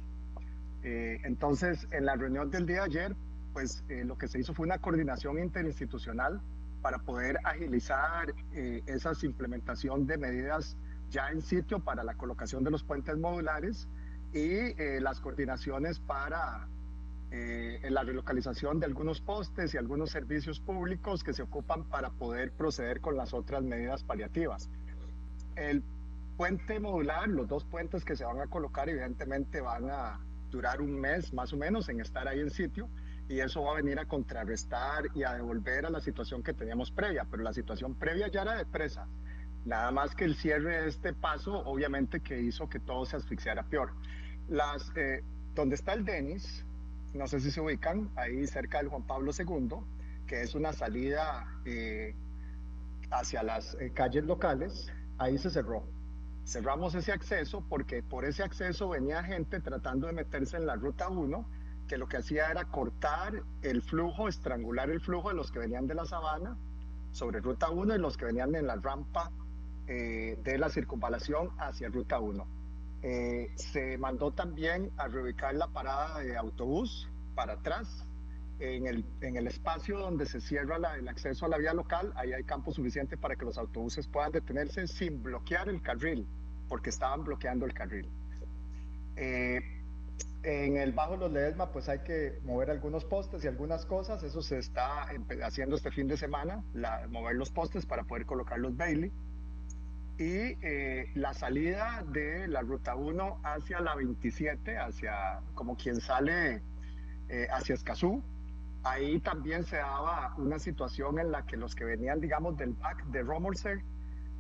Eh, 0.87 1.21
entonces, 1.25 1.89
en 1.91 2.07
la 2.07 2.15
reunión 2.15 2.49
del 2.49 2.65
día 2.65 2.77
de 2.77 2.83
ayer, 2.83 3.17
pues 3.53 3.83
eh, 3.89 4.05
lo 4.05 4.17
que 4.17 4.29
se 4.29 4.39
hizo 4.39 4.55
fue 4.55 4.67
una 4.67 4.79
coordinación 4.79 5.37
interinstitucional 5.41 6.41
para 6.81 6.99
poder 6.99 7.39
agilizar 7.43 8.33
eh, 8.53 8.85
esa 8.87 9.11
implementación 9.23 10.07
de 10.07 10.17
medidas 10.17 10.77
ya 11.11 11.31
en 11.31 11.43
sitio 11.43 11.81
para 11.81 12.05
la 12.05 12.15
colocación 12.15 12.63
de 12.63 12.71
los 12.71 12.85
puentes 12.85 13.17
modulares 13.19 13.89
y 14.33 14.75
las 15.01 15.21
coordinaciones 15.21 15.99
para 15.99 16.69
la 17.31 18.03
relocalización 18.03 18.81
de 18.81 18.87
algunos 18.87 19.21
postes 19.21 19.75
y 19.75 19.79
algunos 19.79 20.11
servicios 20.11 20.61
públicos 20.61 21.25
que 21.25 21.33
se 21.33 21.43
ocupan 21.43 21.85
para 21.85 22.11
poder 22.11 22.53
proceder 22.53 23.01
con 23.01 23.17
las 23.17 23.35
otras 23.35 23.63
medidas 23.63 24.05
paliativas. 24.05 24.71
El 25.57 25.83
puente 26.37 26.79
modular, 26.81 27.29
los 27.29 27.49
dos 27.49 27.65
puentes 27.65 28.05
que 28.05 28.17
se 28.17 28.25
van 28.25 28.41
a 28.41 28.47
colocar, 28.47 28.89
evidentemente 28.89 29.61
van 29.61 29.91
a 29.91 30.21
durar 30.51 30.81
un 30.81 31.01
mes 31.01 31.33
más 31.33 31.53
o 31.53 31.57
menos 31.57 31.89
en 31.89 32.01
estar 32.01 32.29
ahí 32.29 32.41
en 32.41 32.51
sitio 32.51 32.89
y 33.29 33.41
eso 33.41 33.63
va 33.63 33.73
a 33.73 33.77
venir 33.77 33.99
a 33.99 34.05
contrarrestar 34.05 35.05
y 35.15 35.25
a 35.25 35.35
devolver 35.35 35.87
a 35.87 35.91
la 35.91 36.01
situación 36.01 36.43
que 36.43 36.53
teníamos 36.53 36.91
previa, 36.91 37.27
pero 37.31 37.43
la 37.43 37.53
situación 37.53 37.95
previa 37.95 38.29
ya 38.29 38.43
era 38.43 38.55
de 38.55 38.67
presa. 38.67 39.07
Nada 39.65 39.91
más 39.91 40.15
que 40.15 40.25
el 40.25 40.37
cierre 40.37 40.83
de 40.83 40.89
este 40.89 41.13
paso, 41.13 41.59
obviamente 41.65 42.21
que 42.21 42.41
hizo 42.41 42.69
que 42.69 42.79
todo 42.79 43.05
se 43.05 43.17
asfixiara 43.17 43.65
peor. 43.65 43.93
Las, 44.49 44.93
eh, 44.95 45.25
donde 45.57 45.75
está 45.75 45.95
el 45.95 46.05
Denis, 46.05 46.65
no 47.17 47.27
sé 47.27 47.41
si 47.41 47.51
se 47.51 47.61
ubican, 47.61 48.11
ahí 48.17 48.47
cerca 48.47 48.79
del 48.79 48.89
Juan 48.89 49.03
Pablo 49.03 49.33
II, 49.37 49.77
que 50.27 50.43
es 50.43 50.55
una 50.55 50.73
salida 50.73 51.47
eh, 51.65 52.15
hacia 53.11 53.43
las 53.43 53.75
eh, 53.81 53.93
calles 53.95 54.25
locales, 54.25 54.93
ahí 55.19 55.39
se 55.39 55.51
cerró 55.51 55.85
cerramos 56.47 56.95
ese 56.95 57.13
acceso 57.13 57.65
porque 57.69 58.03
por 58.03 58.25
ese 58.25 58.45
acceso 58.45 58.89
venía 58.89 59.23
gente 59.25 59.61
tratando 59.61 60.07
de 60.07 60.13
meterse 60.13 60.57
en 60.57 60.67
la 60.67 60.77
ruta 60.77 61.09
1, 61.09 61.45
que 61.89 61.99
lo 61.99 62.07
que 62.07 62.19
hacía 62.19 62.51
era 62.51 62.65
cortar 62.65 63.43
el 63.63 63.83
flujo, 63.83 64.29
estrangular 64.29 64.89
el 64.91 65.01
flujo 65.01 65.29
de 65.29 65.35
los 65.35 65.51
que 65.51 65.59
venían 65.59 65.89
de 65.89 65.95
la 65.95 66.07
sabana 66.07 66.57
sobre 67.11 67.41
ruta 67.41 67.71
1 67.71 67.97
y 67.97 67.99
los 67.99 68.17
que 68.17 68.27
venían 68.27 68.55
en 68.55 68.67
la 68.67 68.77
rampa 68.77 69.33
eh, 69.89 70.39
de 70.43 70.59
la 70.59 70.69
circunvalación 70.71 71.51
hacia 71.59 71.89
ruta 71.89 72.21
1. 72.21 72.47
Eh, 73.03 73.51
se 73.57 73.99
mandó 73.99 74.33
también 74.33 74.91
a 74.97 75.09
reubicar 75.09 75.55
la 75.55 75.69
parada 75.69 76.21
de 76.21 76.37
autobús 76.37 77.09
para 77.35 77.55
atrás 77.55 78.07
en 78.59 78.87
el, 78.87 79.05
en 79.21 79.37
el 79.37 79.47
espacio 79.47 79.99
donde 79.99 80.27
se 80.27 80.41
cierra 80.41 80.77
el 80.97 81.09
acceso 81.09 81.47
a 81.47 81.49
la 81.49 81.59
vía 81.59 81.75
local, 81.75 82.13
ahí 82.17 82.33
hay 82.33 82.45
campo 82.45 82.73
suficiente 82.73 83.17
para 83.17 83.37
que 83.37 83.45
los 83.45 83.59
autobuses 83.59 84.07
puedan 84.09 84.33
detenerse 84.33 84.87
sin 84.87 85.23
bloquear 85.23 85.69
el 85.69 85.83
carril, 85.83 86.27
porque 86.69 86.91
estaban 86.91 87.25
bloqueando 87.25 87.67
el 87.67 87.75
carril. 87.75 88.09
Eh, 89.17 89.61
en 90.43 90.77
el 90.77 90.93
Bajo 90.93 91.17
Los 91.17 91.33
Ledesma, 91.33 91.73
pues 91.73 91.89
hay 91.89 91.99
que 92.01 92.39
mover 92.45 92.71
algunos 92.71 93.05
postes 93.05 93.45
y 93.45 93.49
algunas 93.49 93.85
cosas. 93.85 94.23
Eso 94.23 94.41
se 94.43 94.59
está 94.59 95.09
haciendo 95.43 95.77
este 95.77 95.91
fin 95.91 96.07
de 96.07 96.17
semana, 96.17 96.63
la, 96.73 97.09
mover 97.09 97.35
los 97.35 97.51
postes 97.51 97.85
para 97.85 98.05
poder 98.05 98.27
colocar 98.27 98.59
los 98.59 98.77
Bailey. 98.77 99.13
Y 100.19 100.57
eh, 100.63 101.11
la 101.15 101.35
salida 101.35 102.03
de 102.09 102.49
la 102.49 102.63
ruta 102.63 102.95
1 102.95 103.41
hacia 103.45 103.81
la 103.81 103.95
27, 103.95 104.79
hacia 104.79 105.41
como 105.55 105.77
quien 105.77 106.01
sale 106.01 106.63
eh, 107.29 107.47
hacia 107.51 107.75
Escazú, 107.75 108.23
ahí 108.83 109.21
también 109.21 109.65
se 109.65 109.77
daba 109.77 110.35
una 110.39 110.59
situación 110.59 111.19
en 111.19 111.33
la 111.33 111.45
que 111.45 111.59
los 111.59 111.75
que 111.75 111.85
venían, 111.85 112.21
digamos, 112.21 112.57
del 112.57 112.73
back 112.73 113.05
de 113.07 113.23
Romorser, 113.23 113.83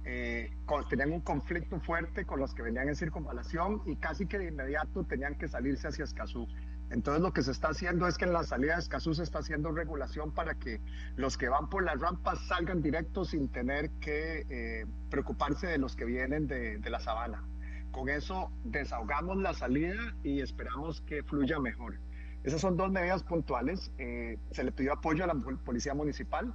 eh, 0.05 0.51
tenían 0.89 1.13
un 1.13 1.21
conflicto 1.21 1.81
fuerte 1.81 2.25
con 2.25 2.41
los 2.41 2.55
que 2.55 2.63
venían 2.63 2.89
en 2.89 2.97
circunvalación 2.97 3.83
y 3.87 3.97
casi 3.97 4.27
que 4.27 4.39
de 4.39 4.49
inmediato 4.49 5.05
tenían 5.05 5.35
que 5.35 5.49
salirse 5.49 5.89
hacia 5.89 6.05
Escazú. 6.05 6.47
Entonces 6.91 7.23
lo 7.23 7.33
que 7.33 7.43
se 7.43 7.51
está 7.51 7.69
haciendo 7.69 8.07
es 8.07 8.17
que 8.17 8.25
en 8.25 8.33
la 8.33 8.45
salida 8.45 8.75
de 8.75 8.81
Escazú 8.81 9.15
se 9.15 9.23
está 9.23 9.41
haciendo 9.41 9.73
regulación 9.73 10.33
para 10.33 10.55
que 10.55 10.81
los 11.17 11.37
que 11.37 11.49
van 11.49 11.69
por 11.69 11.85
las 11.85 12.01
rampas 12.01 12.39
salgan 12.47 12.81
directos 12.81 13.31
sin 13.31 13.49
tener 13.49 13.91
que 14.01 14.47
eh, 14.49 14.87
preocuparse 15.11 15.67
de 15.67 15.79
los 15.79 15.97
que 15.97 16.05
vienen 16.05 16.47
de, 16.47 16.79
de 16.79 16.91
la 16.91 17.01
sabana. 17.01 17.43
Con 17.91 18.09
eso 18.09 18.53
desahogamos 18.65 19.39
la 19.39 19.55
salida 19.55 20.15
y 20.23 20.41
esperamos 20.41 21.01
que 21.01 21.23
fluya 21.23 21.59
mejor. 21.59 21.99
Esas 22.45 22.61
son 22.61 22.77
dos 22.77 22.93
medidas 22.93 23.25
puntuales. 23.25 23.91
Eh, 23.99 24.39
se 24.53 24.63
le 24.63 24.71
pidió 24.71 24.93
apoyo 24.93 25.25
a 25.25 25.27
la 25.27 25.35
Policía 25.35 25.95
Municipal. 25.95 26.55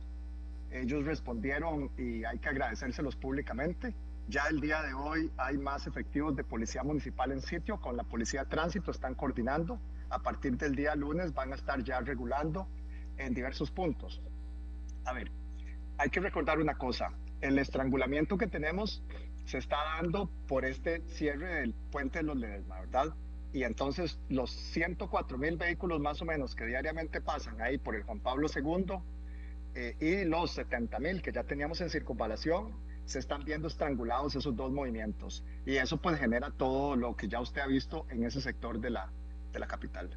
Ellos 0.70 1.04
respondieron 1.04 1.92
y 1.98 2.24
hay 2.24 2.40
que 2.40 2.48
agradecérselos 2.48 3.18
públicamente. 3.18 3.94
Ya 4.30 4.44
el 4.50 4.62
día 4.62 4.82
de 4.84 4.94
hoy 4.94 5.30
hay 5.36 5.58
más 5.58 5.88
efectivos 5.88 6.34
de 6.38 6.46
Policía 6.46 6.84
Municipal 6.84 7.34
en 7.34 7.42
sitio, 7.42 7.82
con 7.82 7.98
la 7.98 8.04
Policía 8.04 8.46
de 8.46 8.50
Tránsito 8.50 8.92
están 8.92 9.16
coordinando. 9.16 9.82
A 10.12 10.20
partir 10.20 10.58
del 10.58 10.76
día 10.76 10.96
lunes 10.96 11.34
van 11.34 11.52
a 11.52 11.56
estar 11.56 11.84
ya 11.84 12.00
regulando 12.02 12.68
en 13.18 13.34
diversos 13.34 13.72
puntos. 13.72 14.22
A 15.06 15.14
ver, 15.14 15.32
hay 15.98 16.10
que 16.10 16.20
recordar 16.20 16.60
una 16.60 16.78
cosa. 16.78 17.12
El 17.42 17.58
estrangulamiento 17.58 18.38
que 18.38 18.48
tenemos 18.48 19.04
se 19.46 19.58
está 19.58 19.78
dando 19.98 20.30
por 20.48 20.66
este 20.66 21.02
cierre 21.08 21.62
del 21.62 21.74
puente 21.92 22.20
de 22.20 22.24
los 22.24 22.38
Ledesma, 22.38 22.82
¿verdad? 22.82 23.16
y 23.54 23.64
entonces 23.64 24.20
los 24.30 24.52
104 24.52 25.38
mil 25.38 25.58
vehículos 25.58 26.00
más 26.00 26.22
o 26.22 26.26
menos 26.26 26.56
que 26.56 26.66
diariamente 26.66 27.22
pasan 27.22 27.62
ahí 27.62 27.78
por 27.78 27.96
el 27.96 28.04
Juan 28.04 28.20
Pablo 28.20 28.48
II 28.54 28.96
eh, 29.76 29.96
y 30.00 30.26
los 30.26 30.52
70 30.52 31.00
mil 31.00 31.22
que 31.22 31.32
ya 31.32 31.44
teníamos 31.44 31.82
en 31.82 31.90
circunvalación 31.90 32.74
se 33.06 33.20
están 33.20 33.44
viendo 33.44 33.68
estrangulados 33.68 34.36
esos 34.36 34.56
dos 34.56 34.72
movimientos. 34.72 35.44
Y 35.66 35.76
eso 35.76 35.98
pues 35.98 36.18
genera 36.18 36.52
todo 36.52 36.96
lo 36.96 37.16
que 37.18 37.28
ya 37.28 37.42
usted 37.42 37.62
ha 37.62 37.68
visto 37.68 38.06
en 38.10 38.24
ese 38.24 38.40
sector 38.40 38.80
de 38.80 38.92
la, 38.92 39.12
de 39.52 39.60
la 39.60 39.68
capital. 39.68 40.10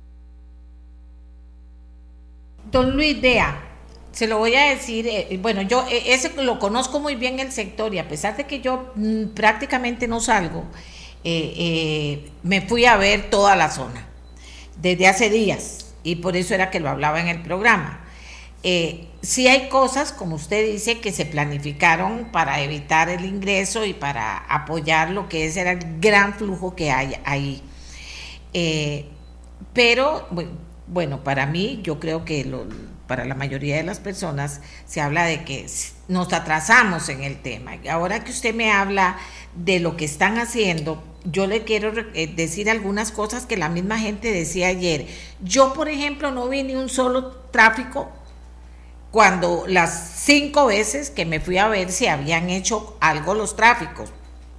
Don 2.71 2.97
Luis, 2.97 3.21
vea, 3.21 3.75
se 4.15 4.29
lo 4.29 4.39
voy 4.39 4.55
a 4.55 4.71
decir, 4.71 5.07
eh, 5.09 5.39
bueno, 5.43 5.63
yo 5.63 5.85
eh, 5.91 6.15
ese 6.15 6.31
lo 6.43 6.59
conozco 6.59 7.01
muy 7.01 7.17
bien 7.17 7.41
el 7.41 7.51
sector 7.51 7.93
y 7.95 7.99
a 7.99 8.09
pesar 8.09 8.37
de 8.37 8.45
que 8.45 8.61
yo 8.61 8.93
mm, 8.95 9.35
prácticamente 9.35 10.07
no 10.07 10.21
salgo, 10.21 10.65
eh, 11.25 12.31
me 12.43 12.61
fui 12.61 12.85
a 12.85 12.97
ver 12.97 13.31
toda 13.31 13.57
la 13.57 13.71
zona 13.71 14.07
desde 14.77 15.07
hace 15.07 15.31
días 15.31 15.95
y 16.05 16.17
por 16.17 16.37
eso 16.37 16.55
era 16.55 16.71
que 16.71 16.81
lo 16.81 16.91
hablaba 16.91 17.21
en 17.21 17.29
el 17.29 17.43
programa. 17.43 18.05
sí 19.23 19.49
hay 19.49 19.69
cosas, 19.69 20.13
como 20.13 20.37
usted 20.37 20.71
dice, 20.71 21.01
que 21.01 21.13
se 21.13 21.27
planificaron 21.27 22.31
para 22.31 22.61
evitar 22.61 23.09
el 23.09 23.25
ingreso 23.25 23.85
y 23.85 23.95
para 23.95 24.39
apoyar 24.39 25.11
lo 25.11 25.29
que 25.29 25.47
es 25.47 25.57
el 25.57 26.01
gran 26.01 26.35
flujo 26.35 26.77
que 26.77 26.91
hay 26.91 27.17
ahí. 27.25 27.63
Pero, 29.75 30.27
bueno, 30.87 31.25
para 31.25 31.47
mí, 31.47 31.81
yo 31.83 32.01
creo 32.01 32.25
que 32.25 32.51
para 33.07 33.25
la 33.25 33.35
mayoría 33.35 33.77
de 33.77 33.83
las 33.83 33.99
personas 33.99 34.61
se 34.87 35.01
habla 35.01 35.25
de 35.25 35.45
que 35.45 35.67
nos 36.09 36.33
atrasamos 36.33 37.09
en 37.09 37.23
el 37.23 37.43
tema. 37.43 37.73
Ahora 37.91 38.25
que 38.25 38.31
usted 38.31 38.55
me 38.55 38.71
habla 38.73 39.19
de 39.55 39.81
lo 39.81 39.97
que 39.97 40.05
están 40.05 40.39
haciendo, 40.39 41.03
yo 41.25 41.47
le 41.47 41.65
quiero 41.65 41.93
eh, 42.15 42.27
decir 42.35 42.71
algunas 42.71 43.11
cosas 43.11 43.47
que 43.47 43.57
la 43.57 43.69
misma 43.69 43.99
gente 43.99 44.33
decía 44.33 44.69
ayer. 44.69 45.07
Yo, 45.43 45.75
por 45.75 45.89
ejemplo, 45.89 46.31
no 46.31 46.49
vi 46.49 46.63
ni 46.63 46.77
un 46.77 46.89
solo 46.89 47.33
tráfico 47.51 48.11
cuando 49.11 49.65
las 49.67 50.13
cinco 50.17 50.67
veces 50.67 51.11
que 51.11 51.25
me 51.25 51.41
fui 51.41 51.59
a 51.59 51.69
ver 51.69 51.91
si 51.93 52.07
habían 52.07 52.51
hecho 52.51 52.97
algo 53.01 53.35
los 53.35 53.57
tráficos. 53.57 54.13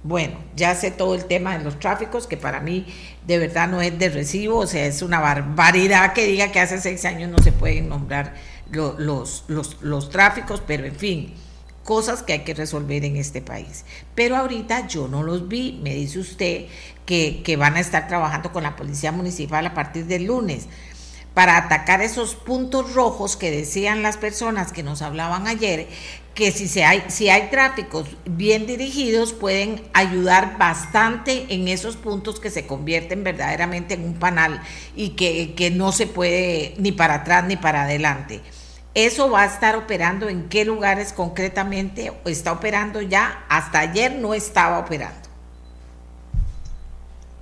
Bueno, 0.06 0.38
ya 0.54 0.76
sé 0.76 0.92
todo 0.92 1.16
el 1.16 1.24
tema 1.24 1.58
de 1.58 1.64
los 1.64 1.80
tráficos, 1.80 2.28
que 2.28 2.36
para 2.36 2.60
mí 2.60 2.86
de 3.26 3.38
verdad 3.38 3.66
no 3.66 3.82
es 3.82 3.98
de 3.98 4.08
recibo, 4.08 4.58
o 4.58 4.66
sea, 4.68 4.86
es 4.86 5.02
una 5.02 5.18
barbaridad 5.18 6.12
que 6.12 6.26
diga 6.26 6.52
que 6.52 6.60
hace 6.60 6.80
seis 6.80 7.04
años 7.04 7.28
no 7.28 7.38
se 7.38 7.50
pueden 7.50 7.88
nombrar 7.88 8.34
los, 8.70 9.44
los, 9.48 10.10
tráficos, 10.10 10.62
pero 10.64 10.84
en 10.84 10.94
fin, 10.94 11.34
cosas 11.82 12.22
que 12.22 12.34
hay 12.34 12.44
que 12.44 12.54
resolver 12.54 13.04
en 13.04 13.16
este 13.16 13.42
país. 13.42 13.84
Pero 14.14 14.36
ahorita 14.36 14.86
yo 14.86 15.08
no 15.08 15.24
los 15.24 15.48
vi, 15.48 15.80
me 15.82 15.92
dice 15.92 16.20
usted 16.20 16.66
que, 17.04 17.42
que 17.42 17.56
van 17.56 17.74
a 17.74 17.80
estar 17.80 18.06
trabajando 18.06 18.52
con 18.52 18.62
la 18.62 18.76
Policía 18.76 19.10
Municipal 19.10 19.66
a 19.66 19.74
partir 19.74 20.06
del 20.06 20.26
lunes 20.26 20.68
para 21.34 21.56
atacar 21.56 22.00
esos 22.00 22.36
puntos 22.36 22.94
rojos 22.94 23.36
que 23.36 23.50
decían 23.50 24.02
las 24.02 24.16
personas 24.16 24.72
que 24.72 24.82
nos 24.84 25.02
hablaban 25.02 25.48
ayer, 25.48 25.88
que 26.36 26.52
si, 26.52 26.68
se 26.68 26.84
hay, 26.84 27.02
si 27.08 27.30
hay 27.30 27.48
tráficos 27.50 28.06
bien 28.26 28.66
dirigidos 28.66 29.32
pueden 29.32 29.82
ayudar 29.94 30.58
bastante 30.58 31.46
en 31.48 31.66
esos 31.66 31.96
puntos 31.96 32.38
que 32.38 32.50
se 32.50 32.66
convierten 32.66 33.24
verdaderamente 33.24 33.94
en 33.94 34.04
un 34.04 34.14
panal 34.14 34.62
y 34.94 35.10
que, 35.10 35.54
que 35.54 35.70
no 35.70 35.92
se 35.92 36.06
puede 36.06 36.74
ni 36.76 36.92
para 36.92 37.14
atrás 37.14 37.46
ni 37.46 37.56
para 37.56 37.84
adelante. 37.84 38.42
¿Eso 38.94 39.30
va 39.30 39.42
a 39.42 39.46
estar 39.46 39.76
operando 39.76 40.28
en 40.28 40.48
qué 40.48 40.66
lugares 40.66 41.14
concretamente? 41.14 42.12
¿Está 42.26 42.52
operando 42.52 43.00
ya? 43.00 43.44
Hasta 43.48 43.80
ayer 43.80 44.12
no 44.12 44.34
estaba 44.34 44.78
operando 44.78 45.25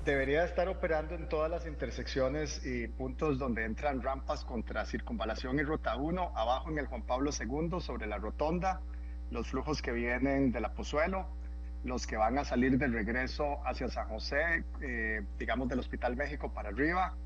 debería 0.04 0.44
estar 0.44 0.68
operando 0.68 1.14
en 1.14 1.28
todas 1.28 1.50
las 1.50 1.66
intersecciones 1.66 2.64
y 2.64 2.88
puntos 2.88 3.38
donde 3.38 3.64
entran 3.64 4.02
rampas 4.02 4.44
contra 4.44 4.84
circunvalación 4.84 5.58
y 5.58 5.62
ruta 5.62 5.96
1, 5.96 6.32
abajo 6.34 6.70
en 6.70 6.78
el 6.78 6.86
Juan 6.86 7.02
Pablo 7.02 7.30
II, 7.30 7.80
sobre 7.80 8.06
la 8.06 8.18
rotonda, 8.18 8.80
los 9.30 9.48
flujos 9.48 9.80
que 9.80 9.92
vienen 9.92 10.52
de 10.52 10.60
la 10.60 10.74
Pozuelo, 10.74 11.26
los 11.84 12.06
que 12.06 12.16
van 12.16 12.38
a 12.38 12.44
salir 12.44 12.78
del 12.78 12.92
regreso 12.92 13.66
hacia 13.66 13.88
San 13.88 14.08
José, 14.08 14.64
eh, 14.80 15.22
digamos 15.38 15.68
del 15.68 15.78
Hospital 15.78 16.16
México 16.16 16.52
para 16.52 16.68
arriba. 16.68 17.16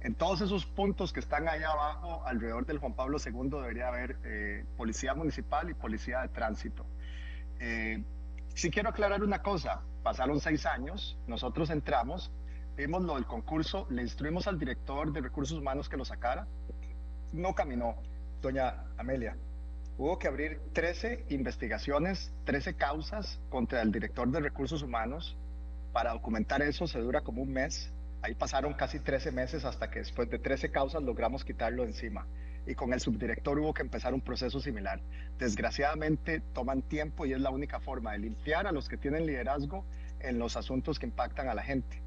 En 0.00 0.14
todos 0.14 0.42
esos 0.42 0.66
puntos 0.66 1.12
que 1.12 1.20
están 1.20 1.48
ahí 1.48 1.62
abajo, 1.62 2.22
alrededor 2.26 2.66
del 2.66 2.78
Juan 2.78 2.94
Pablo 2.94 3.18
II, 3.24 3.48
debería 3.50 3.88
haber 3.88 4.18
eh, 4.24 4.64
policía 4.76 5.14
municipal 5.14 5.68
y 5.70 5.74
policía 5.74 6.20
de 6.20 6.28
tránsito. 6.28 6.86
Eh, 7.60 8.02
Sí 8.56 8.70
quiero 8.70 8.88
aclarar 8.88 9.22
una 9.22 9.42
cosa, 9.42 9.82
pasaron 10.02 10.40
seis 10.40 10.64
años, 10.64 11.18
nosotros 11.26 11.68
entramos, 11.68 12.32
vimos 12.74 13.02
lo 13.02 13.16
del 13.16 13.26
concurso, 13.26 13.86
le 13.90 14.00
instruimos 14.00 14.46
al 14.46 14.58
director 14.58 15.12
de 15.12 15.20
recursos 15.20 15.58
humanos 15.58 15.90
que 15.90 15.98
lo 15.98 16.06
sacara, 16.06 16.46
no 17.34 17.54
caminó, 17.54 17.96
doña 18.40 18.86
Amelia. 18.96 19.36
Hubo 19.98 20.18
que 20.18 20.28
abrir 20.28 20.58
13 20.72 21.26
investigaciones, 21.28 22.32
13 22.46 22.76
causas 22.76 23.38
contra 23.50 23.82
el 23.82 23.92
director 23.92 24.26
de 24.30 24.40
recursos 24.40 24.80
humanos. 24.82 25.36
Para 25.92 26.14
documentar 26.14 26.62
eso 26.62 26.86
se 26.86 26.98
dura 26.98 27.20
como 27.20 27.42
un 27.42 27.52
mes. 27.52 27.92
Ahí 28.22 28.34
pasaron 28.34 28.72
casi 28.72 29.00
13 29.00 29.32
meses 29.32 29.66
hasta 29.66 29.90
que 29.90 29.98
después 29.98 30.30
de 30.30 30.38
13 30.38 30.70
causas 30.70 31.02
logramos 31.02 31.44
quitarlo 31.44 31.84
encima 31.84 32.26
y 32.66 32.74
con 32.74 32.92
el 32.92 33.00
subdirector 33.00 33.58
hubo 33.58 33.72
que 33.72 33.82
empezar 33.82 34.12
un 34.12 34.20
proceso 34.20 34.60
similar. 34.60 35.00
Desgraciadamente 35.38 36.40
toman 36.52 36.82
tiempo 36.82 37.26
y 37.26 37.32
es 37.32 37.40
la 37.40 37.50
única 37.50 37.80
forma 37.80 38.12
de 38.12 38.18
limpiar 38.18 38.66
a 38.66 38.72
los 38.72 38.88
que 38.88 38.96
tienen 38.96 39.26
liderazgo 39.26 39.84
en 40.20 40.38
los 40.38 40.56
asuntos 40.56 40.98
que 40.98 41.06
impactan 41.06 41.48
a 41.48 41.54
la 41.54 41.62
gente. 41.62 42.02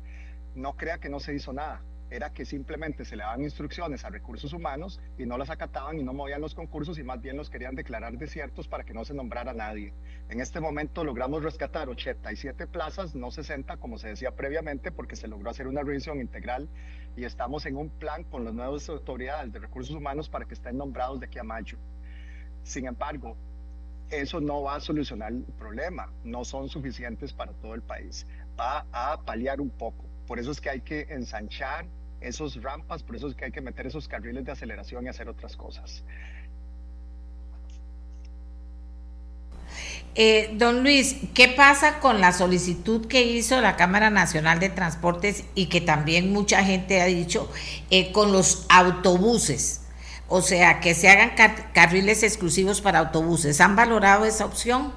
No 0.56 0.76
crea 0.76 0.98
que 0.98 1.10
no 1.10 1.20
se 1.20 1.34
hizo 1.34 1.54
nada 1.54 1.82
era 2.10 2.32
que 2.32 2.46
simplemente 2.46 3.06
se 3.06 3.16
le 3.16 3.24
daban 3.24 3.44
instrucciones 3.44 4.04
a 4.04 4.10
recursos 4.10 4.54
humanos 4.54 5.00
y 5.18 5.26
no 5.26 5.38
las 5.38 5.50
acataban 5.50 6.00
y 6.00 6.04
no 6.04 6.14
movían 6.14 6.42
los 6.42 6.56
concursos 6.56 6.98
y 6.98 7.04
más 7.04 7.22
bien 7.22 7.38
los 7.38 7.50
querían 7.50 7.76
declarar 7.76 8.18
desiertos 8.18 8.68
para 8.68 8.84
que 8.84 8.94
no 8.94 9.06
se 9.06 9.14
nombrara 9.14 9.54
nadie. 9.54 9.94
En 10.30 10.42
este 10.42 10.60
momento 10.60 11.04
logramos 11.04 11.44
rescatar 11.44 11.90
87 11.90 12.68
plazas, 12.68 13.16
no 13.16 13.32
60 13.32 13.78
como 13.78 13.98
se 13.98 14.10
decía 14.10 14.32
previamente, 14.32 14.92
porque 14.92 15.16
se 15.16 15.28
logró 15.28 15.50
hacer 15.50 15.68
una 15.68 15.84
revisión 15.84 16.20
integral 16.20 16.68
y 17.16 17.26
estamos 17.26 17.66
en 17.66 17.76
un 17.76 17.90
plan 17.90 18.24
con 18.24 18.44
las 18.44 18.54
nuevas 18.54 18.90
autoridades 18.90 19.52
de 19.52 19.60
recursos 19.60 19.96
humanos 19.96 20.30
para 20.30 20.46
que 20.46 20.54
estén 20.54 20.78
nombrados 20.78 21.20
de 21.20 21.28
aquí 21.28 21.38
a 21.40 21.44
mayo. 21.44 21.78
Sin 22.64 22.88
embargo, 22.88 23.38
eso 24.10 24.42
no 24.42 24.64
va 24.64 24.76
a 24.76 24.80
solucionar 24.80 25.32
el 25.32 25.44
problema, 25.44 26.12
no 26.24 26.44
son 26.44 26.70
suficientes 26.70 27.32
para 27.32 27.54
todo 27.54 27.76
el 27.76 27.82
país, 27.82 28.26
va 28.60 28.86
a 28.92 29.22
paliar 29.22 29.62
un 29.62 29.70
poco. 29.70 30.06
Por 30.26 30.40
eso 30.40 30.52
es 30.52 30.60
que 30.60 30.70
hay 30.70 30.82
que 30.82 31.02
ensanchar 31.10 31.86
esos 32.22 32.62
rampas, 32.62 33.04
por 33.04 33.16
eso 33.16 33.28
es 33.28 33.36
que 33.36 33.46
hay 33.46 33.52
que 33.52 33.62
meter 33.62 33.88
esos 33.88 34.08
carriles 34.08 34.46
de 34.46 34.52
aceleración 34.52 35.06
y 35.06 35.10
hacer 35.10 35.30
otras 35.30 35.56
cosas. 35.56 36.04
Eh, 40.16 40.52
don 40.56 40.84
Luis, 40.84 41.16
¿qué 41.34 41.48
pasa 41.48 42.00
con 42.00 42.20
la 42.20 42.32
solicitud 42.32 43.08
que 43.08 43.22
hizo 43.22 43.62
la 43.62 43.76
Cámara 43.76 44.10
Nacional 44.10 44.60
de 44.60 44.70
Transportes 44.70 45.46
y 45.56 45.68
que 45.68 45.82
también 45.82 46.34
mucha 46.34 46.64
gente 46.64 47.02
ha 47.02 47.06
dicho 47.06 47.52
eh, 47.90 48.12
con 48.12 48.32
los 48.32 48.66
autobuses? 48.70 49.86
O 50.28 50.42
sea, 50.42 50.80
que 50.80 50.94
se 50.94 51.10
hagan 51.10 51.32
carriles 51.74 52.24
exclusivos 52.24 52.82
para 52.82 53.00
autobuses. 53.00 53.62
¿Han 53.62 53.76
valorado 53.76 54.26
esa 54.26 54.46
opción? 54.46 54.94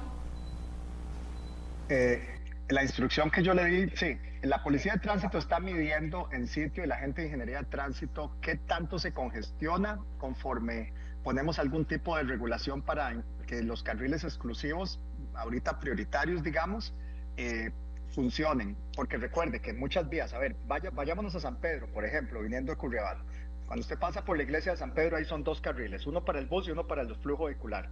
Eh, 1.89 2.21
la 2.69 2.83
instrucción 2.83 3.31
que 3.31 3.43
yo 3.43 3.53
le 3.53 3.65
di, 3.65 3.89
sí, 3.95 4.17
la 4.43 4.61
policía 4.61 4.93
de 4.93 4.99
tránsito 4.99 5.37
está 5.37 5.59
midiendo 5.61 6.27
en 6.31 6.47
sitio 6.47 6.83
y 6.83 6.87
la 6.87 6.97
gente 6.97 7.21
de 7.21 7.27
ingeniería 7.27 7.59
de 7.59 7.65
tránsito 7.65 8.35
qué 8.41 8.57
tanto 8.57 8.99
se 8.99 9.13
congestiona 9.13 9.99
conforme 10.17 10.91
ponemos 11.23 11.59
algún 11.59 11.85
tipo 11.85 12.17
de 12.17 12.23
regulación 12.23 12.81
para 12.81 13.23
que 13.47 13.63
los 13.63 13.83
carriles 13.83 14.25
exclusivos, 14.25 14.99
ahorita 15.33 15.79
prioritarios, 15.79 16.43
digamos, 16.43 16.93
eh, 17.37 17.71
funcionen. 18.09 18.75
Porque 18.97 19.15
recuerde 19.17 19.61
que 19.61 19.71
muchas 19.71 20.09
vías, 20.09 20.33
a 20.33 20.39
ver, 20.39 20.57
vaya, 20.67 20.89
vayámonos 20.89 21.33
a 21.35 21.39
San 21.39 21.55
Pedro, 21.61 21.87
por 21.87 22.03
ejemplo, 22.03 22.41
viniendo 22.41 22.73
de 22.73 22.77
Curriabat. 22.77 23.19
Cuando 23.65 23.81
usted 23.81 23.97
pasa 23.97 24.25
por 24.25 24.35
la 24.35 24.43
iglesia 24.43 24.73
de 24.73 24.77
San 24.77 24.93
Pedro, 24.93 25.15
ahí 25.15 25.23
son 25.23 25.45
dos 25.45 25.61
carriles, 25.61 26.05
uno 26.05 26.25
para 26.25 26.39
el 26.39 26.47
bus 26.47 26.67
y 26.67 26.71
uno 26.71 26.85
para 26.85 27.03
el 27.03 27.15
flujo 27.15 27.45
vehicular. 27.45 27.89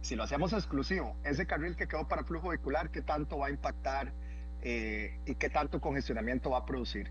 Si 0.00 0.16
lo 0.16 0.24
hacemos 0.24 0.52
exclusivo, 0.52 1.16
ese 1.22 1.46
carril 1.46 1.76
que 1.76 1.86
quedó 1.86 2.08
para 2.08 2.24
flujo 2.24 2.48
vehicular, 2.48 2.90
¿qué 2.90 3.02
tanto 3.02 3.38
va 3.38 3.46
a 3.46 3.50
impactar 3.50 4.12
eh, 4.62 5.18
y 5.26 5.34
qué 5.34 5.50
tanto 5.50 5.80
congestionamiento 5.80 6.50
va 6.50 6.58
a 6.58 6.66
producir? 6.66 7.10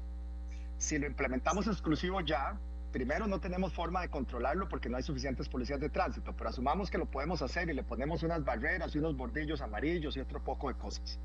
Si 0.78 0.97
lo 0.97 1.06
implementamos 1.06 1.68
exclusivo 1.68 2.22
ya, 2.22 2.58
primero 2.91 3.28
no 3.28 3.39
tenemos 3.39 3.74
forma 3.74 4.02
de 4.02 4.10
controlarlo 4.10 4.68
porque 4.68 4.89
no 4.89 4.97
hay 4.97 5.04
suficientes 5.04 5.47
policías 5.47 5.80
de 5.80 5.89
tránsito, 5.89 6.34
pero 6.36 6.49
asumamos 6.49 6.89
que 6.89 6.97
lo 6.97 7.06
podemos 7.06 7.41
hacer 7.41 7.70
y 7.70 7.74
le 7.74 7.84
ponemos 7.84 8.24
unas 8.24 8.43
barreras 8.43 8.95
y 8.95 8.99
unos 8.99 9.16
bordillos 9.16 9.62
amarillos 9.62 10.18
y 10.18 10.20
otro 10.20 10.43
poco 10.43 10.70
de 10.70 10.76
cosas. 10.76 11.20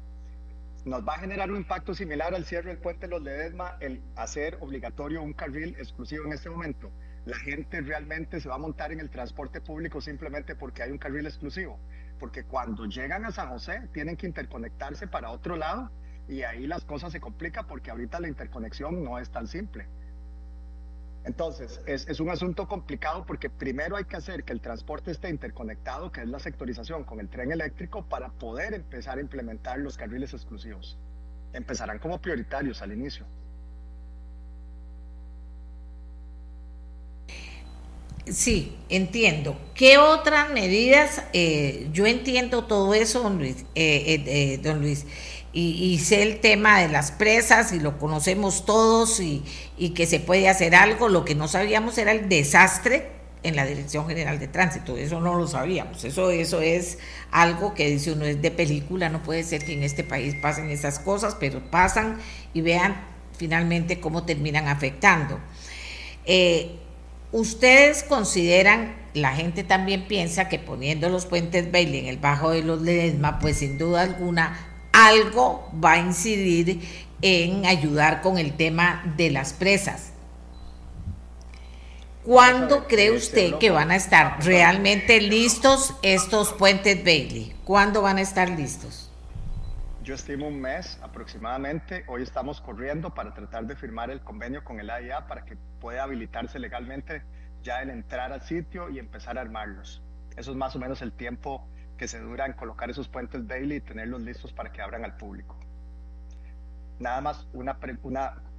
Nos 0.84 1.06
va 1.06 1.14
a 1.14 1.18
generar 1.18 1.50
un 1.50 1.56
impacto 1.56 1.94
similar 1.94 2.34
al 2.34 2.44
cierre 2.44 2.68
del 2.68 2.78
puente 2.78 3.08
Los 3.08 3.22
Ledesma 3.22 3.76
el 3.80 4.02
hacer 4.14 4.58
obligatorio 4.60 5.22
un 5.22 5.32
carril 5.32 5.74
exclusivo 5.78 6.26
en 6.26 6.32
este 6.32 6.50
momento 6.50 6.92
la 7.26 7.36
gente 7.38 7.80
realmente 7.80 8.40
se 8.40 8.48
va 8.48 8.54
a 8.54 8.58
montar 8.58 8.92
en 8.92 9.00
el 9.00 9.10
transporte 9.10 9.60
público 9.60 10.00
simplemente 10.00 10.54
porque 10.54 10.84
hay 10.84 10.92
un 10.92 10.98
carril 10.98 11.26
exclusivo. 11.26 11.78
Porque 12.20 12.44
cuando 12.44 12.86
llegan 12.86 13.24
a 13.24 13.32
San 13.32 13.48
José 13.48 13.88
tienen 13.92 14.16
que 14.16 14.26
interconectarse 14.26 15.08
para 15.08 15.30
otro 15.30 15.56
lado 15.56 15.90
y 16.28 16.42
ahí 16.42 16.66
las 16.66 16.84
cosas 16.84 17.12
se 17.12 17.20
complican 17.20 17.66
porque 17.66 17.90
ahorita 17.90 18.20
la 18.20 18.28
interconexión 18.28 19.04
no 19.04 19.18
es 19.18 19.30
tan 19.30 19.46
simple. 19.46 19.86
Entonces, 21.24 21.80
es, 21.86 22.06
es, 22.08 22.20
un 22.20 22.30
asunto 22.30 22.68
complicado 22.68 23.26
porque 23.26 23.50
primero 23.50 23.96
hay 23.96 24.04
que 24.04 24.16
hacer 24.16 24.44
que 24.44 24.52
el 24.52 24.60
transporte 24.60 25.10
esté 25.10 25.28
interconectado, 25.28 26.12
que 26.12 26.20
es 26.20 26.28
la 26.28 26.38
sectorización 26.38 27.02
con 27.02 27.18
el 27.18 27.28
tren 27.28 27.50
eléctrico, 27.50 28.04
para 28.04 28.28
poder 28.28 28.74
empezar 28.74 29.18
a 29.18 29.20
implementar 29.20 29.80
los 29.80 29.96
carriles 29.96 30.32
exclusivos. 30.34 30.96
Empezarán 31.52 31.98
como 31.98 32.20
prioritarios 32.20 32.80
al 32.80 32.92
inicio. 32.92 33.26
Sí, 38.28 38.76
entiendo. 38.88 39.56
¿Qué 39.74 39.98
otras 39.98 40.50
medidas? 40.50 41.22
Eh, 41.32 41.88
yo 41.92 42.06
entiendo 42.06 42.64
todo 42.64 42.92
eso, 42.92 43.22
don 43.22 43.38
Luis. 43.38 43.64
Eh, 43.76 44.24
eh, 44.26 44.58
don 44.62 44.80
Luis 44.80 45.06
y, 45.58 45.98
sé 46.00 46.22
el 46.22 46.40
tema 46.40 46.80
de 46.80 46.88
las 46.88 47.12
presas 47.12 47.72
y 47.72 47.80
lo 47.80 47.98
conocemos 47.98 48.66
todos 48.66 49.20
y, 49.20 49.42
que 49.94 50.06
se 50.06 50.20
puede 50.20 50.48
hacer 50.50 50.74
algo. 50.74 51.08
Lo 51.08 51.24
que 51.24 51.34
no 51.34 51.48
sabíamos 51.48 51.96
era 51.96 52.12
el 52.12 52.28
desastre 52.28 53.08
en 53.42 53.56
la 53.56 53.64
Dirección 53.64 54.06
General 54.06 54.38
de 54.38 54.48
Tránsito. 54.48 54.98
Eso 54.98 55.18
no 55.20 55.34
lo 55.34 55.46
sabíamos. 55.46 56.04
Eso, 56.04 56.30
eso 56.30 56.60
es 56.60 56.98
algo 57.30 57.72
que 57.72 57.88
dice 57.88 58.12
uno 58.12 58.26
es 58.26 58.42
de 58.42 58.50
película. 58.50 59.08
No 59.08 59.22
puede 59.22 59.44
ser 59.44 59.64
que 59.64 59.72
en 59.72 59.82
este 59.82 60.04
país 60.04 60.34
pasen 60.42 60.68
esas 60.68 60.98
cosas, 60.98 61.36
pero 61.40 61.70
pasan 61.70 62.18
y 62.52 62.60
vean 62.60 62.94
finalmente 63.38 63.98
cómo 63.98 64.24
terminan 64.24 64.68
afectando. 64.68 65.40
Eh, 66.26 66.80
Ustedes 67.32 68.04
consideran, 68.04 68.94
la 69.12 69.34
gente 69.34 69.64
también 69.64 70.06
piensa 70.06 70.48
que 70.48 70.58
poniendo 70.58 71.08
los 71.08 71.26
puentes 71.26 71.70
Bailey 71.72 72.00
en 72.00 72.06
el 72.06 72.18
bajo 72.18 72.50
de 72.50 72.62
los 72.62 72.80
Ledesma, 72.82 73.40
pues 73.40 73.58
sin 73.58 73.78
duda 73.78 74.02
alguna 74.02 74.65
algo 74.96 75.70
va 75.84 75.92
a 75.92 75.98
incidir 75.98 76.80
en 77.20 77.66
ayudar 77.66 78.22
con 78.22 78.38
el 78.38 78.56
tema 78.56 79.02
de 79.18 79.30
las 79.30 79.52
presas. 79.52 80.14
¿Cuándo 82.24 82.86
cree 82.88 83.12
usted 83.12 83.58
que 83.58 83.70
van 83.70 83.90
a 83.90 83.96
estar 83.96 84.42
realmente 84.42 85.20
listos 85.20 85.94
estos 86.02 86.54
puentes 86.54 87.04
Bailey? 87.04 87.54
¿Cuándo 87.64 88.00
van 88.00 88.16
a 88.16 88.22
estar 88.22 88.48
listos? 88.48 89.12
Yo 90.02 90.14
estimo 90.14 90.48
un 90.48 90.60
mes 90.60 90.98
aproximadamente. 91.02 92.04
Hoy 92.06 92.22
estamos 92.22 92.62
corriendo 92.62 93.12
para 93.12 93.34
tratar 93.34 93.66
de 93.66 93.76
firmar 93.76 94.10
el 94.10 94.20
convenio 94.20 94.64
con 94.64 94.80
el 94.80 94.88
AIA 94.88 95.26
para 95.26 95.44
que 95.44 95.56
pueda 95.78 96.04
habilitarse 96.04 96.58
legalmente 96.58 97.22
ya 97.62 97.82
el 97.82 97.90
entrar 97.90 98.32
al 98.32 98.40
sitio 98.42 98.88
y 98.88 98.98
empezar 98.98 99.36
a 99.36 99.42
armarlos. 99.42 100.02
Eso 100.36 100.52
es 100.52 100.56
más 100.56 100.74
o 100.74 100.78
menos 100.78 101.02
el 101.02 101.12
tiempo 101.12 101.68
que 101.96 102.08
se 102.08 102.20
dura 102.20 102.46
en 102.46 102.52
colocar 102.52 102.90
esos 102.90 103.08
puentes 103.08 103.46
Bailey 103.46 103.78
y 103.78 103.80
tenerlos 103.80 104.20
listos 104.22 104.52
para 104.52 104.72
que 104.72 104.82
abran 104.82 105.04
al 105.04 105.16
público. 105.16 105.56
Nada 106.98 107.20
más 107.20 107.46
una, 107.52 107.78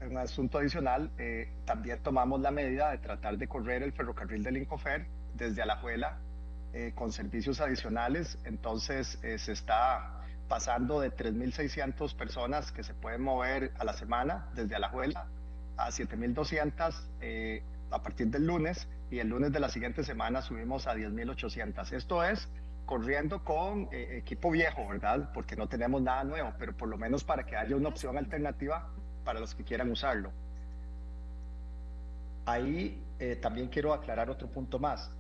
un 0.02 0.18
asunto 0.18 0.60
adicional, 0.60 1.12
eh, 1.18 1.50
también 1.66 2.00
tomamos 2.04 2.42
la 2.42 2.52
medida 2.52 2.92
de 2.92 3.00
tratar 3.00 3.38
de 3.38 3.48
correr 3.48 3.84
el 3.84 3.94
ferrocarril 3.94 4.44
del 4.44 4.58
Incofer 4.58 5.08
desde 5.34 5.62
Alajuela 5.62 6.20
eh, 6.74 6.92
con 6.94 7.12
servicios 7.12 7.62
adicionales, 7.62 8.38
entonces 8.44 9.18
eh, 9.24 9.40
se 9.40 9.54
está 9.54 10.22
pasando 10.48 11.00
de 11.00 11.12
3.600 11.12 12.16
personas 12.16 12.72
que 12.72 12.84
se 12.84 12.94
pueden 12.94 13.22
mover 13.22 13.72
a 13.80 13.84
la 13.84 13.94
semana 13.94 14.48
desde 14.54 14.76
Alajuela 14.76 15.28
a 15.78 15.90
7.200 15.90 16.94
eh, 17.22 17.64
a 17.90 18.02
partir 18.02 18.28
del 18.28 18.46
lunes 18.46 18.88
y 19.10 19.20
el 19.20 19.30
lunes 19.30 19.52
de 19.52 19.60
la 19.60 19.70
siguiente 19.70 20.04
semana 20.04 20.42
subimos 20.42 20.88
a 20.88 20.96
10.800. 20.96 21.94
Esto 21.94 22.24
es 22.24 22.48
corriendo 22.88 23.44
con 23.44 23.90
eh, 23.92 24.18
equipo 24.18 24.50
viejo, 24.50 24.88
¿verdad? 24.88 25.30
Porque 25.34 25.56
no 25.56 25.68
tenemos 25.68 26.02
nada 26.02 26.24
nuevo, 26.24 26.54
pero 26.58 26.76
por 26.76 26.88
lo 26.88 26.98
menos 26.98 27.24
para 27.24 27.46
que 27.46 27.56
haya 27.56 27.76
una 27.76 27.90
opción 27.90 28.18
alternativa 28.18 28.90
para 29.24 29.40
los 29.42 29.54
que 29.54 29.64
quieran 29.64 29.92
usarlo. 29.92 30.32
Ahí 32.46 33.04
eh, 33.20 33.36
también 33.36 33.68
quiero 33.68 33.94
aclarar 33.94 34.30
otro 34.30 34.48
punto 34.48 34.80
más. 34.80 35.12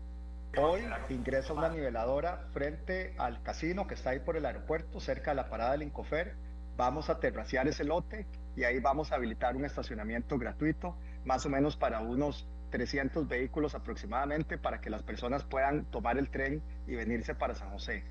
Hoy 0.57 0.81
ingresa 1.09 1.53
una 1.53 1.67
niveladora 1.67 2.47
frente 2.53 3.13
al 3.17 3.43
casino 3.43 3.85
que 3.85 3.95
está 3.95 4.11
ahí 4.11 4.19
por 4.19 4.37
el 4.37 4.45
aeropuerto, 4.45 5.01
cerca 5.01 5.31
de 5.31 5.35
la 5.35 5.49
parada 5.49 5.73
del 5.73 5.83
Incofer. 5.83 6.35
Vamos 6.77 7.09
a 7.09 7.19
terraciar 7.19 7.67
ese 7.67 7.83
lote 7.83 8.25
y 8.55 8.63
ahí 8.63 8.79
vamos 8.79 9.11
a 9.11 9.15
habilitar 9.15 9.57
un 9.57 9.65
estacionamiento 9.65 10.37
gratuito, 10.37 10.95
más 11.25 11.45
o 11.45 11.49
menos 11.49 11.75
para 11.75 11.99
unos 11.99 12.47
300 12.69 13.27
vehículos 13.27 13.75
aproximadamente 13.75 14.57
para 14.57 14.81
que 14.81 14.89
las 14.89 15.03
personas 15.03 15.43
puedan 15.43 15.85
tomar 15.85 16.17
el 16.17 16.29
tren 16.29 16.61
y 16.87 16.95
venirse 16.95 17.35
para 17.35 17.55
San 17.55 17.69
José. 17.71 18.03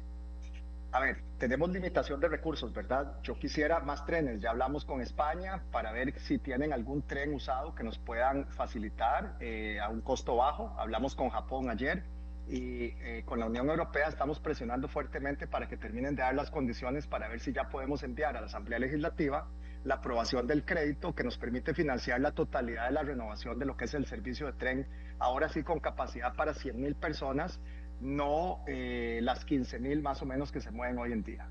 A 0.93 1.01
ver, 1.01 1.19
tenemos 1.39 1.69
limitación 1.71 2.21
de 2.21 2.29
recursos, 2.29 2.73
¿verdad? 2.73 3.21
Yo 3.23 3.39
quisiera 3.39 3.81
más 3.81 4.07
trenes. 4.07 4.41
Ya 4.41 4.51
hablamos 4.51 4.85
con 4.85 5.03
España 5.03 5.63
para 5.71 5.93
ver 5.93 6.19
si 6.21 6.39
tienen 6.39 6.73
algún 6.73 7.03
tren 7.03 7.35
usado 7.35 7.75
que 7.75 7.85
nos 7.85 7.99
puedan 7.99 8.47
facilitar 8.47 9.37
eh, 9.41 9.79
a 9.79 9.91
un 9.91 10.01
costo 10.01 10.37
bajo. 10.37 10.75
Hablamos 10.79 11.15
con 11.15 11.29
Japón 11.29 11.69
ayer 11.69 12.05
y 12.49 12.95
eh, 13.01 13.25
con 13.27 13.41
la 13.41 13.47
Unión 13.47 13.69
Europea 13.69 14.09
estamos 14.09 14.41
presionando 14.41 14.89
fuertemente 14.89 15.47
para 15.47 15.69
que 15.69 15.77
terminen 15.77 16.15
de 16.15 16.23
dar 16.23 16.35
las 16.35 16.51
condiciones 16.51 17.07
para 17.07 17.29
ver 17.29 17.41
si 17.41 17.53
ya 17.53 17.69
podemos 17.69 18.03
enviar 18.03 18.37
a 18.37 18.41
la 18.41 18.47
Asamblea 18.47 18.79
Legislativa 18.79 19.49
la 19.87 19.95
aprobación 19.95 20.49
del 20.49 20.65
crédito 20.65 21.15
que 21.15 21.23
nos 21.23 21.39
permite 21.39 21.73
financiar 21.73 22.21
la 22.21 22.33
totalidad 22.33 22.87
de 22.87 22.93
la 22.93 23.03
renovación 23.03 23.57
de 23.59 23.67
lo 23.67 23.77
que 23.77 23.85
es 23.85 23.95
el 23.95 24.05
servicio 24.05 24.47
de 24.47 24.53
tren, 24.55 24.87
ahora 25.21 25.49
sí 25.49 25.63
con 25.63 25.79
capacidad 25.79 26.35
para 26.35 26.55
100 26.55 26.81
mil 26.81 26.97
personas, 26.97 27.61
no 28.01 28.65
eh, 28.67 29.21
las 29.23 29.45
15 29.45 29.79
mil 29.79 30.03
más 30.03 30.21
o 30.23 30.27
menos 30.27 30.51
que 30.51 30.61
se 30.61 30.73
mueven 30.73 30.99
hoy 30.99 31.13
en 31.13 31.23
día. 31.23 31.49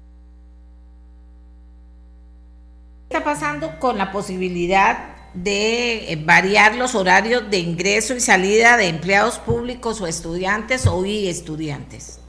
¿Qué 3.09 3.17
está 3.17 3.23
pasando 3.23 3.79
con 3.79 3.97
la 3.97 4.11
posibilidad 4.11 5.15
de 5.33 6.11
eh, 6.11 6.15
variar 6.17 6.75
los 6.75 6.93
horarios 6.93 7.49
de 7.49 7.59
ingreso 7.59 8.15
y 8.15 8.19
salida 8.19 8.75
de 8.75 8.89
empleados 8.89 9.39
públicos 9.39 10.01
o 10.01 10.07
estudiantes 10.07 10.87
o 10.87 11.05
y 11.05 11.29
estudiantes? 11.29 12.19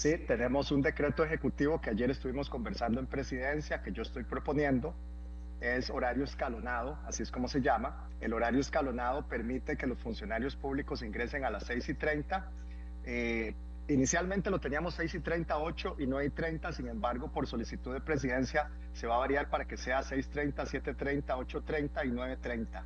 Sí, 0.00 0.16
tenemos 0.16 0.72
un 0.72 0.80
decreto 0.80 1.22
ejecutivo 1.22 1.78
que 1.78 1.90
ayer 1.90 2.10
estuvimos 2.10 2.48
conversando 2.48 3.00
en 3.00 3.06
presidencia, 3.06 3.82
que 3.82 3.92
yo 3.92 4.00
estoy 4.00 4.24
proponiendo. 4.24 4.94
Es 5.60 5.90
horario 5.90 6.24
escalonado, 6.24 6.98
así 7.04 7.22
es 7.22 7.30
como 7.30 7.48
se 7.48 7.60
llama. 7.60 8.08
El 8.18 8.32
horario 8.32 8.60
escalonado 8.60 9.28
permite 9.28 9.76
que 9.76 9.86
los 9.86 9.98
funcionarios 9.98 10.56
públicos 10.56 11.02
ingresen 11.02 11.44
a 11.44 11.50
las 11.50 11.64
6 11.64 11.90
y 11.90 11.94
30. 11.96 12.50
Eh, 13.04 13.54
inicialmente 13.88 14.48
lo 14.48 14.58
teníamos 14.58 14.94
6 14.94 15.16
y 15.16 15.20
30, 15.20 15.58
8 15.58 15.96
y 15.98 16.06
9 16.06 16.24
y 16.24 16.30
30, 16.30 16.72
sin 16.72 16.88
embargo, 16.88 17.30
por 17.30 17.46
solicitud 17.46 17.92
de 17.92 18.00
presidencia 18.00 18.70
se 18.94 19.06
va 19.06 19.16
a 19.16 19.18
variar 19.18 19.50
para 19.50 19.66
que 19.66 19.76
sea 19.76 20.00
6.30, 20.00 20.64
7.30, 20.64 21.26
8.30 21.26 22.06
y 22.06 22.10
9.30. 22.10 22.84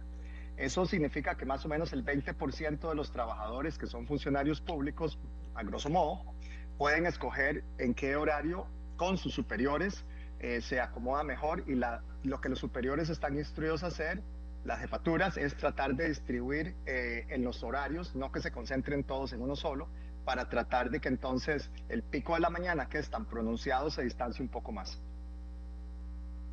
Eso 0.56 0.84
significa 0.84 1.36
que 1.36 1.46
más 1.46 1.64
o 1.64 1.68
menos 1.68 1.92
el 1.92 2.04
20% 2.04 2.88
de 2.88 2.94
los 2.96 3.12
trabajadores 3.12 3.78
que 3.78 3.86
son 3.86 4.04
funcionarios 4.04 4.60
públicos, 4.60 5.16
a 5.54 5.62
grosso 5.62 5.90
modo, 5.90 6.34
pueden 6.78 7.06
escoger 7.06 7.64
en 7.78 7.94
qué 7.94 8.16
horario 8.16 8.66
con 8.96 9.16
sus 9.16 9.34
superiores 9.34 10.04
eh, 10.40 10.60
se 10.60 10.80
acomoda 10.80 11.22
mejor 11.24 11.64
y 11.66 11.74
lo 11.74 12.40
que 12.40 12.48
los 12.48 12.58
superiores 12.58 13.08
están 13.08 13.36
instruidos 13.36 13.82
a 13.82 13.88
hacer, 13.88 14.22
las 14.64 14.80
jefaturas, 14.80 15.36
es 15.36 15.56
tratar 15.56 15.94
de 15.94 16.08
distribuir 16.08 16.74
eh, 16.86 17.26
en 17.28 17.44
los 17.44 17.62
horarios, 17.62 18.14
no 18.14 18.32
que 18.32 18.40
se 18.40 18.50
concentren 18.50 19.04
todos 19.04 19.32
en 19.32 19.42
uno 19.42 19.56
solo, 19.56 19.88
para 20.24 20.48
tratar 20.48 20.90
de 20.90 21.00
que 21.00 21.08
entonces 21.08 21.70
el 21.88 22.02
pico 22.02 22.34
de 22.34 22.40
la 22.40 22.50
mañana, 22.50 22.88
que 22.88 22.98
es 22.98 23.10
tan 23.10 23.26
pronunciado, 23.26 23.90
se 23.90 24.02
distancie 24.02 24.42
un 24.42 24.50
poco 24.50 24.72
más. 24.72 25.00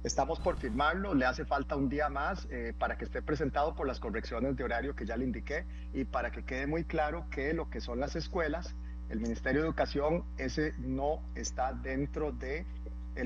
Estamos 0.03 0.39
por 0.39 0.57
firmarlo, 0.57 1.13
le 1.13 1.25
hace 1.25 1.45
falta 1.45 1.75
un 1.75 1.87
día 1.87 2.09
más 2.09 2.47
eh, 2.49 2.73
para 2.77 2.97
que 2.97 3.05
esté 3.05 3.21
presentado 3.21 3.75
por 3.75 3.87
las 3.87 3.99
correcciones 3.99 4.55
de 4.57 4.63
horario 4.63 4.95
que 4.95 5.05
ya 5.05 5.15
le 5.15 5.25
indiqué 5.25 5.65
y 5.93 6.05
para 6.05 6.31
que 6.31 6.43
quede 6.43 6.65
muy 6.65 6.83
claro 6.83 7.27
que 7.29 7.53
lo 7.53 7.69
que 7.69 7.81
son 7.81 7.99
las 7.99 8.15
escuelas 8.15 8.75
el 9.11 9.19
Ministerio 9.19 9.61
de 9.61 9.67
Educación, 9.67 10.23
ese 10.37 10.73
no 10.79 11.19
está 11.35 11.73
dentro 11.73 12.31
de 12.31 12.65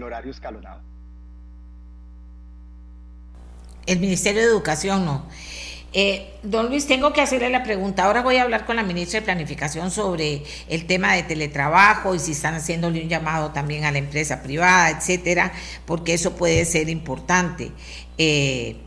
horario 0.03 0.31
escalonado. 0.31 0.81
El 3.85 3.99
Ministerio 3.99 4.41
de 4.41 4.47
Educación 4.47 5.05
no. 5.05 5.27
Eh, 5.93 6.39
don 6.43 6.67
Luis, 6.67 6.87
tengo 6.87 7.13
que 7.13 7.21
hacerle 7.21 7.49
la 7.49 7.63
pregunta. 7.63 8.03
Ahora 8.03 8.21
voy 8.21 8.35
a 8.35 8.41
hablar 8.41 8.65
con 8.65 8.75
la 8.75 8.83
ministra 8.83 9.21
de 9.21 9.25
Planificación 9.25 9.91
sobre 9.91 10.43
el 10.67 10.87
tema 10.87 11.13
de 11.13 11.23
teletrabajo 11.23 12.13
y 12.13 12.19
si 12.19 12.33
están 12.33 12.55
haciéndole 12.55 13.01
un 13.01 13.07
llamado 13.07 13.51
también 13.51 13.85
a 13.85 13.91
la 13.91 13.99
empresa 13.99 14.43
privada, 14.43 14.89
etcétera, 14.89 15.53
porque 15.85 16.15
eso 16.15 16.35
puede 16.35 16.65
ser 16.65 16.89
importante. 16.89 17.71
Eh, 18.17 18.84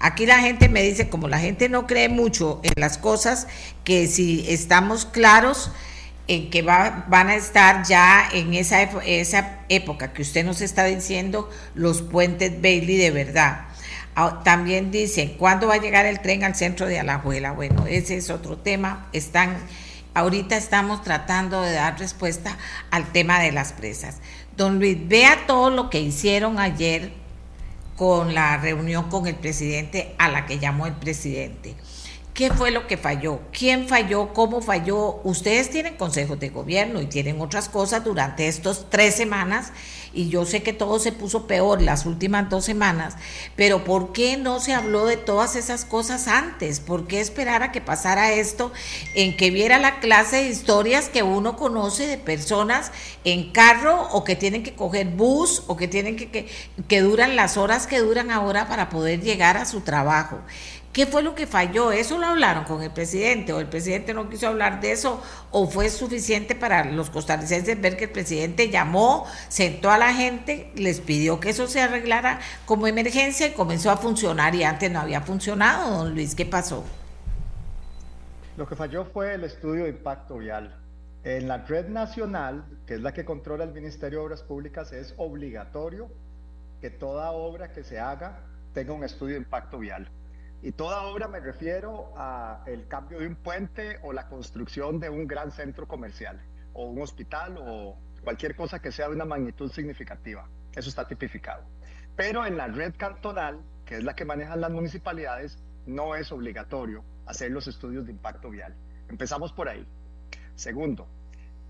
Aquí 0.00 0.26
la 0.26 0.40
gente 0.40 0.68
me 0.68 0.82
dice, 0.82 1.08
como 1.08 1.28
la 1.28 1.38
gente 1.38 1.68
no 1.68 1.86
cree 1.86 2.08
mucho 2.08 2.60
en 2.62 2.72
las 2.76 2.98
cosas, 2.98 3.48
que 3.84 4.06
si 4.06 4.44
estamos 4.48 5.04
claros 5.06 5.72
en 6.28 6.50
que 6.50 6.62
va, 6.62 7.06
van 7.08 7.28
a 7.28 7.34
estar 7.34 7.84
ya 7.84 8.28
en 8.32 8.54
esa, 8.54 8.82
esa 8.82 9.60
época 9.68 10.12
que 10.12 10.22
usted 10.22 10.44
nos 10.44 10.60
está 10.60 10.84
diciendo, 10.84 11.50
los 11.74 12.02
puentes 12.02 12.60
Bailey 12.60 12.96
de 12.96 13.10
verdad. 13.10 13.68
Ah, 14.14 14.42
también 14.44 14.90
dicen, 14.90 15.34
¿cuándo 15.38 15.68
va 15.68 15.74
a 15.74 15.80
llegar 15.80 16.04
el 16.04 16.20
tren 16.20 16.44
al 16.44 16.54
centro 16.54 16.86
de 16.86 16.98
Alajuela? 16.98 17.52
Bueno, 17.52 17.86
ese 17.86 18.16
es 18.16 18.30
otro 18.30 18.58
tema. 18.58 19.08
Están, 19.12 19.56
ahorita 20.12 20.56
estamos 20.56 21.02
tratando 21.02 21.62
de 21.62 21.72
dar 21.72 21.98
respuesta 21.98 22.58
al 22.90 23.10
tema 23.12 23.40
de 23.40 23.52
las 23.52 23.72
presas. 23.72 24.16
Don 24.56 24.80
Luis, 24.80 24.98
vea 25.06 25.46
todo 25.46 25.70
lo 25.70 25.88
que 25.88 26.00
hicieron 26.00 26.58
ayer 26.58 27.12
con 27.98 28.32
la 28.32 28.56
reunión 28.58 29.10
con 29.10 29.26
el 29.26 29.34
presidente 29.34 30.14
a 30.18 30.28
la 30.28 30.46
que 30.46 30.60
llamó 30.60 30.86
el 30.86 30.94
presidente. 30.94 31.74
¿Qué 32.38 32.52
fue 32.52 32.70
lo 32.70 32.86
que 32.86 32.96
falló? 32.96 33.40
¿Quién 33.50 33.88
falló? 33.88 34.32
¿Cómo 34.32 34.60
falló? 34.60 35.20
Ustedes 35.24 35.70
tienen 35.70 35.96
consejos 35.96 36.38
de 36.38 36.50
gobierno 36.50 37.02
y 37.02 37.06
tienen 37.06 37.40
otras 37.40 37.68
cosas 37.68 38.04
durante 38.04 38.46
estas 38.46 38.86
tres 38.90 39.16
semanas 39.16 39.72
y 40.12 40.28
yo 40.28 40.46
sé 40.46 40.62
que 40.62 40.72
todo 40.72 41.00
se 41.00 41.10
puso 41.10 41.48
peor 41.48 41.82
las 41.82 42.06
últimas 42.06 42.48
dos 42.48 42.64
semanas, 42.64 43.16
pero 43.56 43.82
¿por 43.82 44.12
qué 44.12 44.36
no 44.36 44.60
se 44.60 44.72
habló 44.72 45.04
de 45.04 45.16
todas 45.16 45.56
esas 45.56 45.84
cosas 45.84 46.28
antes? 46.28 46.78
¿Por 46.78 47.08
qué 47.08 47.20
esperar 47.20 47.64
a 47.64 47.72
que 47.72 47.80
pasara 47.80 48.32
esto 48.32 48.72
en 49.16 49.36
que 49.36 49.50
viera 49.50 49.78
la 49.78 49.98
clase 49.98 50.36
de 50.36 50.48
historias 50.48 51.08
que 51.08 51.24
uno 51.24 51.56
conoce 51.56 52.06
de 52.06 52.18
personas 52.18 52.92
en 53.24 53.50
carro 53.50 54.08
o 54.12 54.22
que 54.22 54.36
tienen 54.36 54.62
que 54.62 54.76
coger 54.76 55.08
bus 55.08 55.64
o 55.66 55.76
que 55.76 55.88
tienen 55.88 56.14
que, 56.14 56.30
que, 56.30 56.48
que 56.86 57.00
duran 57.00 57.34
las 57.34 57.56
horas 57.56 57.88
que 57.88 57.98
duran 57.98 58.30
ahora 58.30 58.68
para 58.68 58.90
poder 58.90 59.22
llegar 59.22 59.56
a 59.56 59.66
su 59.66 59.80
trabajo? 59.80 60.38
¿Qué 60.98 61.06
fue 61.06 61.22
lo 61.22 61.36
que 61.36 61.46
falló? 61.46 61.92
¿Eso 61.92 62.18
lo 62.18 62.26
hablaron 62.26 62.64
con 62.64 62.82
el 62.82 62.90
presidente 62.90 63.52
o 63.52 63.60
el 63.60 63.68
presidente 63.68 64.12
no 64.14 64.28
quiso 64.28 64.48
hablar 64.48 64.80
de 64.80 64.90
eso 64.90 65.22
o 65.52 65.68
fue 65.68 65.90
suficiente 65.90 66.56
para 66.56 66.86
los 66.86 67.08
costarricenses 67.08 67.80
ver 67.80 67.96
que 67.96 68.06
el 68.06 68.10
presidente 68.10 68.68
llamó, 68.68 69.24
sentó 69.48 69.92
a 69.92 69.98
la 69.98 70.12
gente, 70.12 70.72
les 70.74 71.00
pidió 71.00 71.38
que 71.38 71.50
eso 71.50 71.68
se 71.68 71.80
arreglara 71.80 72.40
como 72.66 72.88
emergencia 72.88 73.46
y 73.46 73.52
comenzó 73.52 73.92
a 73.92 73.96
funcionar 73.96 74.56
y 74.56 74.64
antes 74.64 74.90
no 74.90 74.98
había 74.98 75.20
funcionado, 75.20 75.98
don 75.98 76.14
Luis? 76.14 76.34
¿Qué 76.34 76.46
pasó? 76.46 76.84
Lo 78.56 78.66
que 78.66 78.74
falló 78.74 79.04
fue 79.04 79.34
el 79.34 79.44
estudio 79.44 79.84
de 79.84 79.90
impacto 79.90 80.38
vial. 80.38 80.76
En 81.22 81.46
la 81.46 81.58
red 81.58 81.86
nacional, 81.86 82.64
que 82.88 82.94
es 82.94 83.00
la 83.00 83.14
que 83.14 83.24
controla 83.24 83.62
el 83.62 83.72
Ministerio 83.72 84.18
de 84.18 84.24
Obras 84.24 84.42
Públicas, 84.42 84.90
es 84.90 85.14
obligatorio 85.16 86.08
que 86.80 86.90
toda 86.90 87.30
obra 87.30 87.70
que 87.70 87.84
se 87.84 88.00
haga 88.00 88.40
tenga 88.74 88.94
un 88.94 89.04
estudio 89.04 89.34
de 89.34 89.42
impacto 89.42 89.78
vial. 89.78 90.10
Y 90.60 90.72
toda 90.72 91.02
obra 91.02 91.28
me 91.28 91.38
refiero 91.38 92.12
a 92.16 92.64
el 92.66 92.88
cambio 92.88 93.20
de 93.20 93.28
un 93.28 93.36
puente 93.36 93.98
o 94.02 94.12
la 94.12 94.28
construcción 94.28 94.98
de 94.98 95.08
un 95.08 95.26
gran 95.26 95.52
centro 95.52 95.86
comercial 95.86 96.40
o 96.72 96.86
un 96.86 97.00
hospital 97.00 97.56
o 97.58 97.96
cualquier 98.24 98.56
cosa 98.56 98.80
que 98.80 98.90
sea 98.90 99.06
de 99.08 99.14
una 99.14 99.24
magnitud 99.24 99.70
significativa. 99.70 100.48
Eso 100.74 100.88
está 100.88 101.06
tipificado. 101.06 101.64
Pero 102.16 102.44
en 102.44 102.56
la 102.56 102.66
red 102.66 102.94
cantonal, 102.96 103.62
que 103.84 103.96
es 103.96 104.04
la 104.04 104.14
que 104.14 104.24
manejan 104.24 104.60
las 104.60 104.72
municipalidades, 104.72 105.58
no 105.86 106.16
es 106.16 106.32
obligatorio 106.32 107.04
hacer 107.26 107.52
los 107.52 107.68
estudios 107.68 108.06
de 108.06 108.12
impacto 108.12 108.50
vial. 108.50 108.74
Empezamos 109.08 109.52
por 109.52 109.68
ahí. 109.68 109.86
Segundo, 110.56 111.08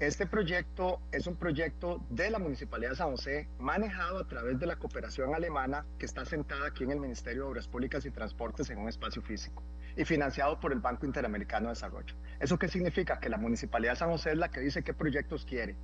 este 0.01 0.27
proyecto 0.27 1.01
es 1.11 1.27
un 1.27 1.35
proyecto 1.35 2.01
de 2.09 2.31
la 2.31 2.39
Municipalidad 2.39 2.91
de 2.91 2.97
San 2.97 3.11
José, 3.11 3.49
manejado 3.59 4.19
a 4.19 4.29
través 4.29 4.61
de 4.61 4.67
la 4.67 4.77
cooperación 4.77 5.35
alemana 5.35 5.87
que 5.99 6.07
está 6.07 6.25
sentada 6.25 6.69
aquí 6.69 6.85
en 6.85 6.93
el 6.93 7.01
Ministerio 7.01 7.43
de 7.43 7.49
Obras 7.49 7.67
Públicas 7.67 8.07
y 8.07 8.13
Transportes 8.13 8.71
en 8.71 8.79
un 8.79 8.89
espacio 8.89 9.23
físico 9.23 9.65
y 9.97 10.05
financiado 10.05 10.61
por 10.61 10.73
el 10.73 10.79
Banco 10.79 11.05
Interamericano 11.05 11.67
de 11.67 11.71
Desarrollo. 11.71 12.15
¿Eso 12.39 12.61
qué 12.61 12.69
significa? 12.69 13.19
Que 13.19 13.29
la 13.29 13.39
Municipalidad 13.39 13.95
de 13.95 13.99
San 13.99 14.11
José 14.11 14.31
es 14.31 14.39
la 14.39 14.53
que 14.53 14.61
dice 14.61 14.85
qué 14.85 14.95
proyectos 14.95 15.45
quiere 15.45 15.75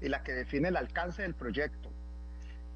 y 0.00 0.08
la 0.08 0.22
que 0.22 0.32
define 0.32 0.68
el 0.68 0.76
alcance 0.78 1.20
del 1.20 1.34
proyecto. 1.34 1.90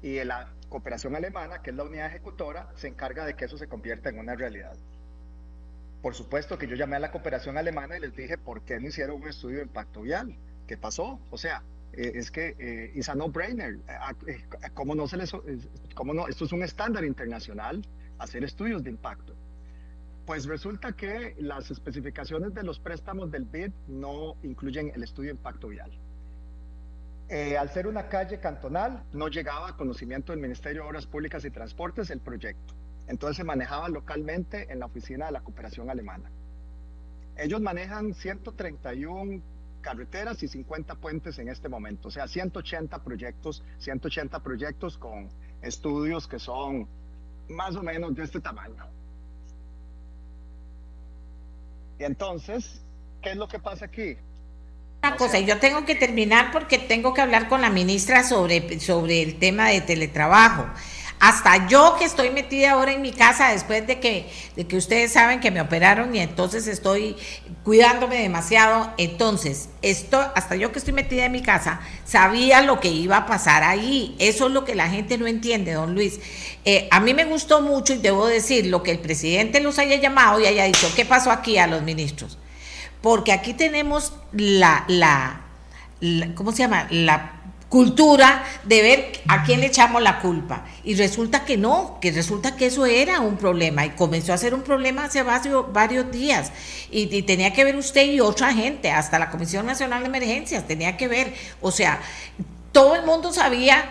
Y 0.03 0.23
la 0.23 0.53
cooperación 0.69 1.15
alemana, 1.15 1.63
que 1.63 1.71
es 1.71 1.75
la 1.75 1.85
unidad 1.85 2.05
ejecutora, 2.05 2.69
se 2.75 2.87
encarga 2.87 3.25
de 3.25 3.33
que 3.35 3.45
eso 3.45 3.57
se 3.57 3.67
convierta 3.67 4.09
en 4.09 4.19
una 4.19 4.35
realidad. 4.35 4.77
Por 6.03 6.13
supuesto 6.13 6.59
que 6.59 6.67
yo 6.67 6.75
llamé 6.75 6.97
a 6.97 6.99
la 6.99 7.09
cooperación 7.09 7.57
alemana 7.57 7.97
y 7.97 8.01
les 8.01 8.15
dije 8.15 8.37
por 8.37 8.61
qué 8.61 8.79
no 8.79 8.89
hicieron 8.89 9.23
un 9.23 9.27
estudio 9.27 9.57
de 9.57 9.63
impacto 9.63 10.01
vial 10.01 10.37
¿Qué 10.67 10.77
pasó? 10.77 11.19
O 11.29 11.37
sea, 11.37 11.63
eh, 11.93 12.13
es 12.15 12.31
que 12.31 12.55
eh, 12.57 12.91
es 12.95 13.07
a 13.09 13.15
no-brainer. 13.15 13.79
Eh, 14.27 14.43
¿Cómo 14.73 14.95
no 14.95 15.07
se 15.07 15.17
les, 15.17 15.31
cómo 15.93 16.13
no? 16.13 16.27
Esto 16.27 16.45
es 16.45 16.51
un 16.51 16.63
estándar 16.63 17.05
internacional, 17.05 17.85
hacer 18.17 18.43
estudios 18.43 18.83
de 18.83 18.89
impacto. 18.89 19.35
Pues 20.25 20.45
resulta 20.45 20.93
que 20.93 21.35
las 21.39 21.69
especificaciones 21.69 22.53
de 22.53 22.63
los 22.63 22.79
préstamos 22.79 23.29
del 23.29 23.43
BID 23.43 23.71
no 23.87 24.35
incluyen 24.41 24.91
el 24.95 25.03
estudio 25.03 25.31
de 25.31 25.37
impacto 25.37 25.67
vial. 25.67 25.91
al 27.59 27.69
ser 27.71 27.87
una 27.87 28.07
calle 28.07 28.39
cantonal, 28.39 29.03
no 29.11 29.27
llegaba 29.27 29.69
a 29.69 29.75
conocimiento 29.75 30.31
del 30.31 30.39
Ministerio 30.39 30.83
de 30.83 30.89
Obras 30.89 31.05
Públicas 31.05 31.43
y 31.45 31.49
Transportes 31.49 32.09
el 32.09 32.21
proyecto. 32.21 32.73
Entonces 33.07 33.37
se 33.37 33.43
manejaba 33.43 33.89
localmente 33.89 34.71
en 34.71 34.79
la 34.79 34.85
oficina 34.85 35.25
de 35.25 35.33
la 35.33 35.41
cooperación 35.41 35.89
alemana. 35.89 36.31
Ellos 37.35 37.59
manejan 37.59 38.13
131 38.13 39.41
carreteras 39.83 40.41
y 40.41 40.47
50 40.47 40.95
puentes 40.95 41.37
en 41.37 41.49
este 41.49 41.69
momento, 41.69 42.07
o 42.07 42.11
sea, 42.11 42.27
180 42.27 43.03
proyectos, 43.03 43.63
180 43.77 44.39
proyectos 44.39 44.97
con 44.97 45.29
estudios 45.61 46.27
que 46.27 46.39
son 46.39 46.87
más 47.49 47.75
o 47.75 47.83
menos 47.83 48.15
de 48.15 48.23
este 48.23 48.39
tamaño. 48.39 48.87
Y 51.99 52.05
entonces, 52.05 52.81
¿qué 53.21 53.31
es 53.31 53.37
lo 53.37 53.47
que 53.47 53.59
pasa 53.59 53.85
aquí? 53.85 54.17
Una 55.03 55.17
cosa, 55.17 55.39
yo 55.39 55.59
tengo 55.59 55.85
que 55.85 55.95
terminar 55.95 56.51
porque 56.51 56.79
tengo 56.79 57.13
que 57.13 57.21
hablar 57.21 57.49
con 57.49 57.61
la 57.61 57.69
ministra 57.69 58.23
sobre, 58.23 58.79
sobre 58.79 59.21
el 59.21 59.37
tema 59.37 59.67
de 59.67 59.81
teletrabajo. 59.81 60.65
Hasta 61.25 61.69
yo 61.69 61.95
que 61.97 62.03
estoy 62.03 62.31
metida 62.31 62.71
ahora 62.71 62.91
en 62.91 63.01
mi 63.01 63.13
casa 63.13 63.53
después 63.53 63.87
de 63.87 64.01
que, 64.01 64.29
de 64.57 64.67
que 64.67 64.75
ustedes 64.75 65.13
saben 65.13 65.39
que 65.39 65.51
me 65.51 65.61
operaron 65.61 66.13
y 66.13 66.19
entonces 66.19 66.67
estoy 66.67 67.15
cuidándome 67.63 68.17
demasiado, 68.17 68.93
entonces, 68.97 69.69
esto, 69.81 70.19
hasta 70.35 70.57
yo 70.57 70.73
que 70.73 70.79
estoy 70.79 70.93
metida 70.93 71.23
en 71.23 71.31
mi 71.31 71.41
casa, 71.41 71.79
sabía 72.03 72.61
lo 72.61 72.81
que 72.81 72.89
iba 72.89 73.15
a 73.15 73.25
pasar 73.25 73.63
ahí. 73.63 74.17
Eso 74.19 74.47
es 74.47 74.51
lo 74.51 74.65
que 74.65 74.75
la 74.75 74.89
gente 74.89 75.17
no 75.17 75.25
entiende, 75.25 75.71
don 75.71 75.95
Luis. 75.95 76.19
Eh, 76.65 76.89
a 76.91 76.99
mí 76.99 77.13
me 77.13 77.23
gustó 77.23 77.61
mucho 77.61 77.93
y 77.93 77.99
debo 77.99 78.27
decir 78.27 78.65
lo 78.65 78.83
que 78.83 78.91
el 78.91 78.99
presidente 78.99 79.61
los 79.61 79.79
haya 79.79 79.95
llamado 79.95 80.41
y 80.41 80.45
haya 80.45 80.65
dicho, 80.65 80.91
¿qué 80.93 81.05
pasó 81.05 81.31
aquí 81.31 81.57
a 81.57 81.67
los 81.67 81.83
ministros? 81.83 82.37
Porque 83.01 83.31
aquí 83.31 83.53
tenemos 83.53 84.11
la, 84.33 84.83
la, 84.89 85.39
la 86.01 86.35
¿cómo 86.35 86.51
se 86.51 86.57
llama? 86.57 86.85
La 86.89 87.42
cultura 87.73 88.43
de 88.65 88.83
ver 88.83 89.11
a 89.27 89.43
quién 89.43 89.59
le 89.59 89.65
echamos 89.65 89.99
la 90.03 90.19
culpa. 90.19 90.63
Y 90.83 90.93
resulta 90.93 91.43
que 91.43 91.57
no, 91.57 91.97
que 91.99 92.11
resulta 92.11 92.55
que 92.55 92.67
eso 92.67 92.85
era 92.85 93.19
un 93.19 93.35
problema 93.35 93.83
y 93.83 93.89
comenzó 93.89 94.31
a 94.31 94.37
ser 94.37 94.53
un 94.53 94.61
problema 94.61 95.05
hace 95.05 95.23
varios, 95.23 96.11
días. 96.11 96.51
Y, 96.91 97.23
tenía 97.23 97.51
que 97.51 97.63
ver 97.63 97.75
usted 97.75 98.05
y 98.05 98.19
otra 98.19 98.53
gente, 98.53 98.91
hasta 98.91 99.17
la 99.17 99.31
Comisión 99.31 99.65
Nacional 99.65 100.01
de 100.01 100.05
Emergencias 100.05 100.67
tenía 100.67 100.97
que 100.97 101.07
ver. 101.07 101.33
O 101.61 101.71
sea, 101.71 101.99
todo 102.71 102.95
el 102.95 103.07
mundo 103.07 103.33
sabía 103.33 103.83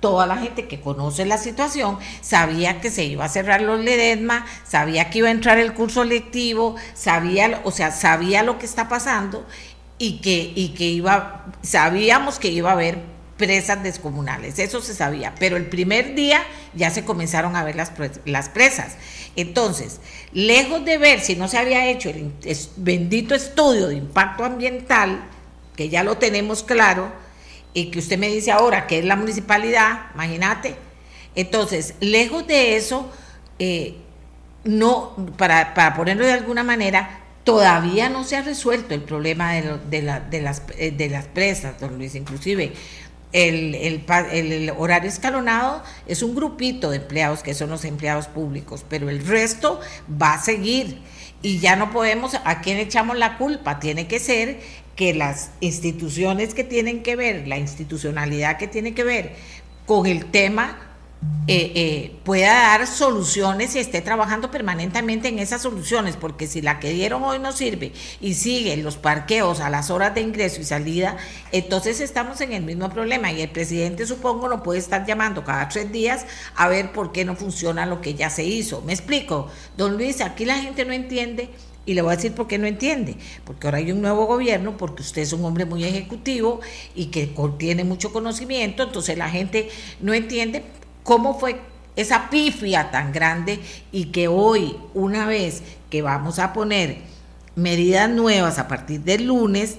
toda 0.00 0.26
la 0.26 0.38
gente 0.38 0.66
que 0.66 0.80
conoce 0.80 1.26
la 1.26 1.36
situación 1.36 1.98
sabía 2.22 2.80
que 2.80 2.90
se 2.90 3.04
iba 3.04 3.24
a 3.26 3.28
cerrar 3.28 3.60
los 3.60 3.80
Ledesma, 3.80 4.46
sabía 4.66 5.10
que 5.10 5.18
iba 5.18 5.28
a 5.28 5.32
entrar 5.32 5.58
el 5.58 5.74
curso 5.74 6.04
lectivo, 6.04 6.76
sabía, 6.94 7.60
o 7.64 7.70
sea, 7.70 7.90
sabía 7.90 8.42
lo 8.42 8.58
que 8.58 8.64
está 8.64 8.88
pasando 8.88 9.44
y 9.98 10.20
que, 10.20 10.52
y 10.54 10.68
que 10.70 10.84
iba, 10.84 11.44
sabíamos 11.60 12.38
que 12.38 12.48
iba 12.48 12.70
a 12.70 12.74
haber 12.74 13.15
presas 13.36 13.82
descomunales, 13.82 14.58
eso 14.58 14.80
se 14.80 14.94
sabía, 14.94 15.34
pero 15.38 15.56
el 15.56 15.66
primer 15.66 16.14
día 16.14 16.42
ya 16.74 16.90
se 16.90 17.04
comenzaron 17.04 17.54
a 17.54 17.64
ver 17.64 17.76
las, 17.76 17.92
las 18.24 18.48
presas. 18.48 18.96
Entonces, 19.36 20.00
lejos 20.32 20.84
de 20.84 20.98
ver 20.98 21.20
si 21.20 21.36
no 21.36 21.46
se 21.46 21.58
había 21.58 21.86
hecho 21.88 22.08
el 22.08 22.32
bendito 22.76 23.34
estudio 23.34 23.88
de 23.88 23.96
impacto 23.96 24.44
ambiental, 24.44 25.28
que 25.76 25.90
ya 25.90 26.02
lo 26.02 26.16
tenemos 26.16 26.62
claro, 26.62 27.12
y 27.74 27.90
que 27.90 27.98
usted 27.98 28.18
me 28.18 28.28
dice 28.28 28.50
ahora 28.50 28.86
que 28.86 29.00
es 29.00 29.04
la 29.04 29.16
municipalidad, 29.16 30.06
imagínate. 30.14 30.76
Entonces, 31.34 31.94
lejos 32.00 32.46
de 32.46 32.76
eso, 32.76 33.12
eh, 33.58 33.96
no, 34.64 35.14
para, 35.36 35.74
para 35.74 35.94
ponerlo 35.94 36.24
de 36.24 36.32
alguna 36.32 36.64
manera, 36.64 37.20
todavía 37.44 38.08
no 38.08 38.24
se 38.24 38.36
ha 38.36 38.42
resuelto 38.42 38.94
el 38.94 39.02
problema 39.02 39.52
de, 39.52 40.02
la, 40.02 40.20
de, 40.20 40.40
las, 40.40 40.62
eh, 40.78 40.90
de 40.90 41.10
las 41.10 41.26
presas, 41.26 41.78
don 41.78 41.98
Luis, 41.98 42.14
inclusive 42.14 42.72
el, 43.36 44.72
horario 44.78 45.10
escalonado 45.10 45.82
es 46.06 46.22
un 46.22 46.34
grupito 46.34 46.90
de 46.90 46.96
empleados 46.96 47.42
que 47.42 47.54
son 47.54 47.68
los 47.68 47.84
empleados 47.84 48.28
públicos, 48.28 48.84
pero 48.88 49.10
el 49.10 49.26
resto 49.26 49.80
va 50.10 50.34
a 50.34 50.42
seguir 50.42 51.02
y 51.42 51.58
ya 51.58 51.76
no 51.76 51.90
podemos, 51.90 52.34
¿a 52.44 52.60
quién 52.62 52.78
echamos 52.78 53.18
la 53.18 53.36
culpa? 53.36 53.78
Tiene 53.78 54.08
que 54.08 54.20
ser 54.20 54.60
que 54.96 55.12
las 55.12 55.50
instituciones 55.60 56.54
que 56.54 56.64
tienen 56.64 57.02
que 57.02 57.14
ver, 57.14 57.46
la 57.46 57.58
institucionalidad 57.58 58.56
que 58.56 58.68
tiene 58.68 58.94
que 58.94 59.04
ver 59.04 59.34
con 59.84 60.06
el 60.06 60.24
tema 60.26 60.95
eh, 61.48 61.72
eh, 61.76 62.16
pueda 62.24 62.52
dar 62.52 62.86
soluciones 62.88 63.76
y 63.76 63.78
esté 63.78 64.00
trabajando 64.00 64.50
permanentemente 64.50 65.28
en 65.28 65.38
esas 65.38 65.62
soluciones, 65.62 66.16
porque 66.16 66.48
si 66.48 66.60
la 66.60 66.80
que 66.80 66.90
dieron 66.90 67.22
hoy 67.22 67.38
no 67.38 67.52
sirve 67.52 67.92
y 68.20 68.34
siguen 68.34 68.82
los 68.82 68.96
parqueos 68.96 69.60
a 69.60 69.70
las 69.70 69.90
horas 69.90 70.14
de 70.14 70.22
ingreso 70.22 70.60
y 70.60 70.64
salida, 70.64 71.16
entonces 71.52 72.00
estamos 72.00 72.40
en 72.40 72.52
el 72.52 72.64
mismo 72.64 72.90
problema 72.90 73.30
y 73.30 73.42
el 73.42 73.50
presidente 73.50 74.06
supongo 74.06 74.48
no 74.48 74.64
puede 74.64 74.80
estar 74.80 75.06
llamando 75.06 75.44
cada 75.44 75.68
tres 75.68 75.92
días 75.92 76.26
a 76.56 76.68
ver 76.68 76.92
por 76.92 77.12
qué 77.12 77.24
no 77.24 77.36
funciona 77.36 77.86
lo 77.86 78.00
que 78.00 78.14
ya 78.14 78.28
se 78.28 78.44
hizo. 78.44 78.82
¿Me 78.82 78.92
explico? 78.92 79.48
Don 79.76 79.96
Luis, 79.96 80.20
aquí 80.20 80.44
la 80.44 80.58
gente 80.58 80.84
no 80.84 80.92
entiende 80.92 81.48
y 81.86 81.94
le 81.94 82.02
voy 82.02 82.12
a 82.12 82.16
decir 82.16 82.32
por 82.34 82.48
qué 82.48 82.58
no 82.58 82.66
entiende. 82.66 83.16
Porque 83.44 83.68
ahora 83.68 83.78
hay 83.78 83.92
un 83.92 84.02
nuevo 84.02 84.26
gobierno, 84.26 84.76
porque 84.76 85.02
usted 85.02 85.22
es 85.22 85.32
un 85.32 85.44
hombre 85.44 85.64
muy 85.64 85.84
ejecutivo 85.84 86.60
y 86.96 87.06
que 87.06 87.32
tiene 87.56 87.84
mucho 87.84 88.12
conocimiento, 88.12 88.82
entonces 88.82 89.16
la 89.16 89.30
gente 89.30 89.68
no 90.00 90.12
entiende 90.12 90.64
cómo 91.06 91.38
fue 91.38 91.60
esa 91.94 92.28
pifia 92.28 92.90
tan 92.90 93.12
grande 93.12 93.60
y 93.92 94.06
que 94.06 94.28
hoy, 94.28 94.76
una 94.92 95.24
vez 95.24 95.62
que 95.88 96.02
vamos 96.02 96.38
a 96.38 96.52
poner 96.52 96.98
medidas 97.54 98.10
nuevas 98.10 98.58
a 98.58 98.68
partir 98.68 99.00
del 99.00 99.28
lunes, 99.28 99.78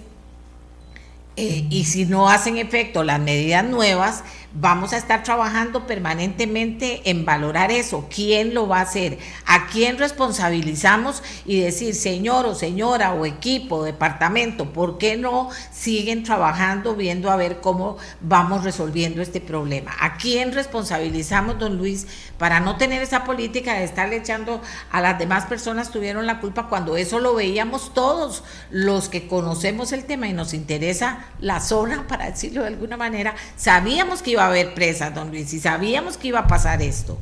eh, 1.36 1.68
y 1.70 1.84
si 1.84 2.06
no 2.06 2.30
hacen 2.30 2.58
efecto 2.58 3.04
las 3.04 3.20
medidas 3.20 3.64
nuevas, 3.64 4.24
vamos 4.54 4.94
a 4.94 4.98
estar 4.98 5.24
trabajando 5.24 5.86
permanentemente 5.86 7.10
en 7.10 7.26
valorar 7.26 7.72
eso, 7.72 8.08
quién 8.14 8.54
lo 8.54 8.68
va 8.68 8.80
a 8.80 8.84
hacer, 8.84 9.20
a 9.46 9.68
quién 9.68 9.98
responsabilizamos 9.98 11.22
y 11.46 11.60
decir, 11.60 11.96
señor 11.96 12.46
o 12.46 12.56
señora 12.56 13.14
o 13.14 13.26
equipo, 13.26 13.84
departamento, 13.84 14.72
¿por 14.72 14.98
qué 14.98 15.18
no 15.18 15.50
siguen 15.72 16.24
trabajando 16.24 16.96
viendo 16.96 17.30
a 17.30 17.36
ver 17.36 17.60
cómo 17.60 17.98
vamos 18.22 18.64
resolviendo 18.64 19.22
este 19.22 19.42
problema? 19.42 19.96
¿A 20.00 20.18
quién 20.18 20.54
responsabilizamos, 20.54 21.60
don 21.60 21.78
Luis, 21.78 22.08
para 22.38 22.60
no 22.60 22.78
tener 22.78 23.02
esa 23.02 23.24
política 23.24 23.74
de 23.74 23.84
estarle 23.84 24.18
echando 24.18 24.62
a 24.92 25.02
las 25.02 25.20
demás 25.20 25.46
personas 25.46 25.92
tuvieron 25.92 26.26
la 26.26 26.40
culpa 26.40 26.68
cuando 26.68 26.98
eso 26.98 27.20
lo 27.20 27.36
veíamos 27.36 27.94
todos 27.94 28.44
los 28.70 29.10
que 29.10 29.28
conocemos 29.28 29.92
el 29.92 30.06
tema 30.06 30.28
y 30.28 30.34
nos 30.34 30.54
interesa 30.54 31.26
la 31.40 31.60
zona, 31.60 32.08
para 32.08 32.30
decirlo 32.30 32.62
de 32.62 32.68
alguna 32.68 32.98
manera, 32.98 33.36
sabíamos 33.56 34.22
que 34.22 34.37
iba 34.38 34.46
a 34.46 34.50
haber 34.50 34.76
presas, 34.76 35.16
don 35.16 35.32
Luis, 35.32 35.52
y 35.52 35.60
sabíamos 35.60 36.16
que 36.16 36.28
iba 36.28 36.38
a 36.38 36.48
pasar 36.48 36.80
esto. 36.84 37.18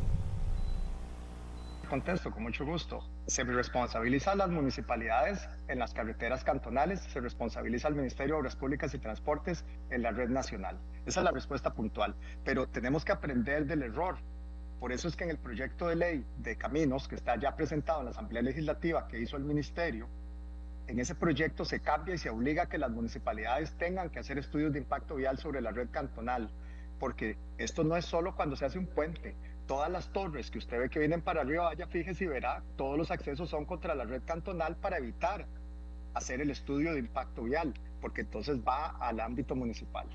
Contesto, 1.89 2.29
con 2.29 2.43
mucho 2.43 2.65
gusto. 2.65 3.07
Se 3.25 3.45
responsabiliza 3.45 4.33
a 4.33 4.35
las 4.35 4.49
municipalidades 4.49 5.47
en 5.69 5.79
las 5.79 5.93
carreteras 5.93 6.43
cantonales, 6.43 6.99
se 6.99 7.21
responsabiliza 7.21 7.87
al 7.87 7.95
Ministerio 7.95 8.35
de 8.35 8.39
Obras 8.41 8.57
Públicas 8.57 8.93
y 8.93 8.97
Transportes 8.97 9.63
en 9.91 10.01
la 10.01 10.11
red 10.11 10.27
nacional. 10.27 10.77
Esa 11.05 11.21
es 11.21 11.23
la 11.23 11.31
respuesta 11.31 11.73
puntual. 11.73 12.15
Pero 12.43 12.67
tenemos 12.67 13.05
que 13.05 13.13
aprender 13.13 13.65
del 13.65 13.83
error. 13.83 14.17
Por 14.81 14.91
eso 14.91 15.07
es 15.07 15.15
que 15.15 15.23
en 15.23 15.29
el 15.29 15.37
proyecto 15.37 15.87
de 15.87 15.95
ley 15.95 16.25
de 16.39 16.57
caminos 16.57 17.07
que 17.07 17.15
está 17.15 17.37
ya 17.37 17.55
presentado 17.55 17.99
en 17.99 18.05
la 18.05 18.11
Asamblea 18.11 18.41
Legislativa 18.41 19.07
que 19.07 19.21
hizo 19.21 19.37
el 19.37 19.45
Ministerio, 19.45 20.09
en 20.87 20.99
ese 20.99 21.15
proyecto 21.15 21.63
se 21.63 21.79
cambia 21.79 22.15
y 22.15 22.17
se 22.17 22.29
obliga 22.29 22.63
a 22.63 22.65
que 22.69 22.77
las 22.77 22.91
municipalidades 22.91 23.71
tengan 23.77 24.09
que 24.09 24.19
hacer 24.19 24.37
estudios 24.37 24.73
de 24.73 24.79
impacto 24.79 25.15
vial 25.15 25.37
sobre 25.37 25.61
la 25.61 25.71
red 25.71 25.87
cantonal, 25.91 26.49
porque 26.99 27.37
esto 27.57 27.83
no 27.83 27.95
es 27.95 28.05
solo 28.05 28.35
cuando 28.35 28.55
se 28.55 28.65
hace 28.65 28.79
un 28.79 28.87
puente. 28.87 29.35
Todas 29.67 29.89
las 29.89 30.11
torres 30.11 30.51
que 30.51 30.59
usted 30.59 30.79
ve 30.79 30.89
que 30.89 30.99
vienen 30.99 31.21
para 31.21 31.41
arriba, 31.41 31.65
vaya, 31.65 31.87
fíjese 31.87 32.25
y 32.25 32.27
verá, 32.27 32.63
todos 32.75 32.97
los 32.97 33.11
accesos 33.11 33.49
son 33.49 33.65
contra 33.65 33.95
la 33.95 34.03
red 34.03 34.21
cantonal 34.25 34.75
para 34.77 34.97
evitar 34.97 35.45
hacer 36.13 36.41
el 36.41 36.51
estudio 36.51 36.93
de 36.93 36.99
impacto 36.99 37.43
vial, 37.43 37.73
porque 37.99 38.21
entonces 38.21 38.57
va 38.59 38.95
al 38.99 39.19
ámbito 39.19 39.55
municipal. 39.55 40.07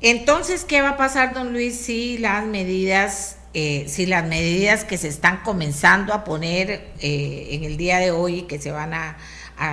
Entonces, 0.00 0.64
¿qué 0.64 0.82
va 0.82 0.90
a 0.90 0.96
pasar, 0.98 1.32
don 1.32 1.52
Luis, 1.52 1.80
si 1.80 2.18
las 2.18 2.44
medidas 2.46 3.38
eh, 3.56 3.84
si 3.86 4.04
las 4.06 4.26
medidas 4.26 4.84
que 4.84 4.98
se 4.98 5.06
están 5.06 5.42
comenzando 5.44 6.12
a 6.12 6.24
poner 6.24 6.90
eh, 7.00 7.50
en 7.52 7.62
el 7.62 7.76
día 7.76 7.98
de 7.98 8.10
hoy, 8.10 8.42
que 8.42 8.58
se 8.58 8.72
van 8.72 8.92
a, 8.92 9.16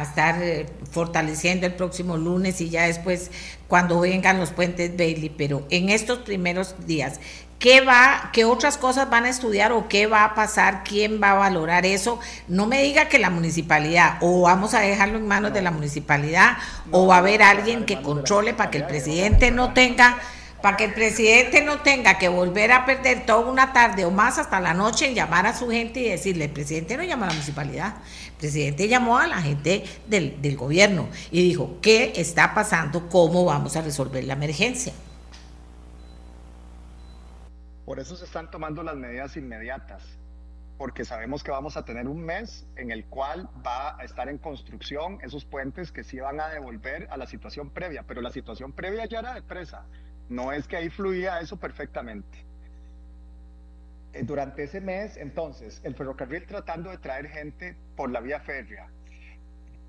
estar 0.02 0.42
eh, 0.42 0.68
fortaleciendo 0.92 1.66
el 1.66 1.74
próximo 1.74 2.18
lunes 2.18 2.62
y 2.62 2.70
ya 2.70 2.84
después 2.84 3.32
cuando 3.68 4.00
vengan 4.00 4.40
los 4.40 4.52
puentes 4.52 4.96
Bailey, 4.96 5.30
pero 5.30 5.66
en 5.70 5.90
estos 5.90 6.20
primeros 6.20 6.76
días, 6.86 7.20
¿qué 7.58 7.82
va, 7.82 8.32
qué 8.34 8.44
otras 8.44 8.78
cosas 8.78 9.10
van 9.10 9.26
a 9.26 9.30
estudiar 9.30 9.72
o 9.72 9.88
qué 9.88 10.08
va 10.08 10.26
a 10.26 10.36
pasar? 10.36 10.84
¿Quién 10.84 11.22
va 11.22 11.32
a 11.32 11.36
valorar 11.36 11.86
eso? 11.86 12.20
No 12.48 12.68
me 12.68 12.84
diga 12.84 13.08
que 13.08 13.20
la 13.20 13.30
municipalidad, 13.30 14.18
o 14.22 14.42
vamos 14.42 14.74
a 14.74 14.82
dejarlo 14.82 15.20
en 15.20 15.28
manos 15.28 15.54
de 15.54 15.62
la 15.62 15.72
municipalidad, 15.72 16.58
o 16.92 17.08
va 17.08 17.16
a 17.16 17.20
haber 17.20 17.44
alguien 17.44 17.86
que 17.86 18.02
controle 18.02 18.54
para 18.54 18.72
que 18.72 18.80
el 18.80 18.86
presidente 18.86 19.52
no 19.52 19.74
tenga 19.74 20.18
para 20.62 20.78
que 20.78 20.86
el 20.86 20.94
presidente 20.94 21.64
no 21.64 21.80
tenga 21.80 22.18
que 22.20 22.30
volver 22.30 22.72
a 22.72 22.86
perder 22.86 23.26
toda 23.26 23.50
una 23.50 23.74
tarde 23.74 24.06
o 24.06 24.12
más 24.12 24.38
hasta 24.38 24.60
la 24.60 24.74
noche 24.74 25.08
en 25.08 25.16
llamar 25.16 25.48
a 25.48 25.58
su 25.58 25.70
gente 25.70 26.00
y 26.02 26.10
decirle, 26.10 26.46
el 26.46 26.52
presidente 26.52 26.98
no 26.98 27.04
llamó 27.04 27.24
a 27.24 27.28
la 27.28 27.34
municipalidad, 27.34 27.96
presidente 28.42 28.90
llamó 28.90 29.18
a 29.18 29.28
la 29.28 29.42
gente 29.42 29.86
del, 30.08 30.42
del 30.42 30.58
gobierno 30.58 31.08
y 31.32 31.42
dijo, 31.42 31.78
¿qué 31.82 32.12
está 32.18 32.54
pasando? 32.54 33.08
¿Cómo 33.08 33.46
vamos 33.46 33.78
a 33.78 33.82
resolver 33.82 34.24
la 34.26 34.34
emergencia? 34.34 34.92
Por 37.86 38.00
eso 38.00 38.18
se 38.18 38.26
están 38.26 38.52
tomando 38.52 38.84
las 38.84 38.96
medidas 38.96 39.38
inmediatas, 39.38 40.04
porque 40.78 41.06
sabemos 41.06 41.44
que 41.44 41.52
vamos 41.52 41.78
a 41.78 41.86
tener 41.86 42.08
un 42.08 42.22
mes 42.22 42.66
en 42.76 42.92
el 42.92 43.06
cual 43.06 43.48
va 43.66 43.98
a 43.98 44.04
estar 44.04 44.28
en 44.28 44.38
construcción 44.38 45.20
esos 45.22 45.46
puentes 45.46 45.94
que 45.94 46.04
sí 46.04 46.20
van 46.20 46.42
a 46.42 46.50
devolver 46.50 47.08
a 47.10 47.18
la 47.18 47.28
situación 47.28 47.70
previa, 47.70 48.04
pero 48.04 48.22
la 48.22 48.32
situación 48.32 48.74
previa 48.74 49.06
ya 49.06 49.20
era 49.20 49.34
de 49.34 49.42
presa 49.42 49.86
no 50.32 50.54
es 50.54 50.66
que 50.68 50.78
ahí 50.78 50.90
fluía 50.90 51.42
eso 51.42 51.58
perfectamente. 51.58 52.46
Eh, 54.14 54.24
durante 54.24 54.64
ese 54.64 54.80
mes, 54.80 55.18
entonces, 55.18 55.82
el 55.84 55.94
ferrocarril 55.94 56.46
tratando 56.48 56.90
de 56.90 56.98
traer 56.98 57.28
gente 57.28 57.76
por 58.02 58.10
la 58.10 58.20
vía 58.20 58.40
férrea. 58.40 58.90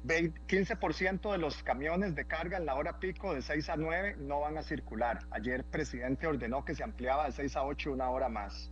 15% 0.05 1.33
de 1.33 1.39
los 1.39 1.63
camiones 1.63 2.15
de 2.15 2.27
carga 2.27 2.59
en 2.59 2.67
la 2.67 2.75
hora 2.75 2.99
pico 2.99 3.33
de 3.33 3.41
6 3.41 3.71
a 3.71 3.77
9 3.77 4.17
no 4.19 4.41
van 4.41 4.59
a 4.59 4.63
circular. 4.63 5.21
Ayer 5.31 5.61
el 5.61 5.65
presidente 5.65 6.27
ordenó 6.27 6.63
que 6.63 6.75
se 6.75 6.85
ampliaba 6.85 7.25
de 7.25 7.33
6 7.33 7.57
a 7.57 7.65
8 7.65 7.91
una 7.91 8.11
hora 8.11 8.29
más. 8.29 8.71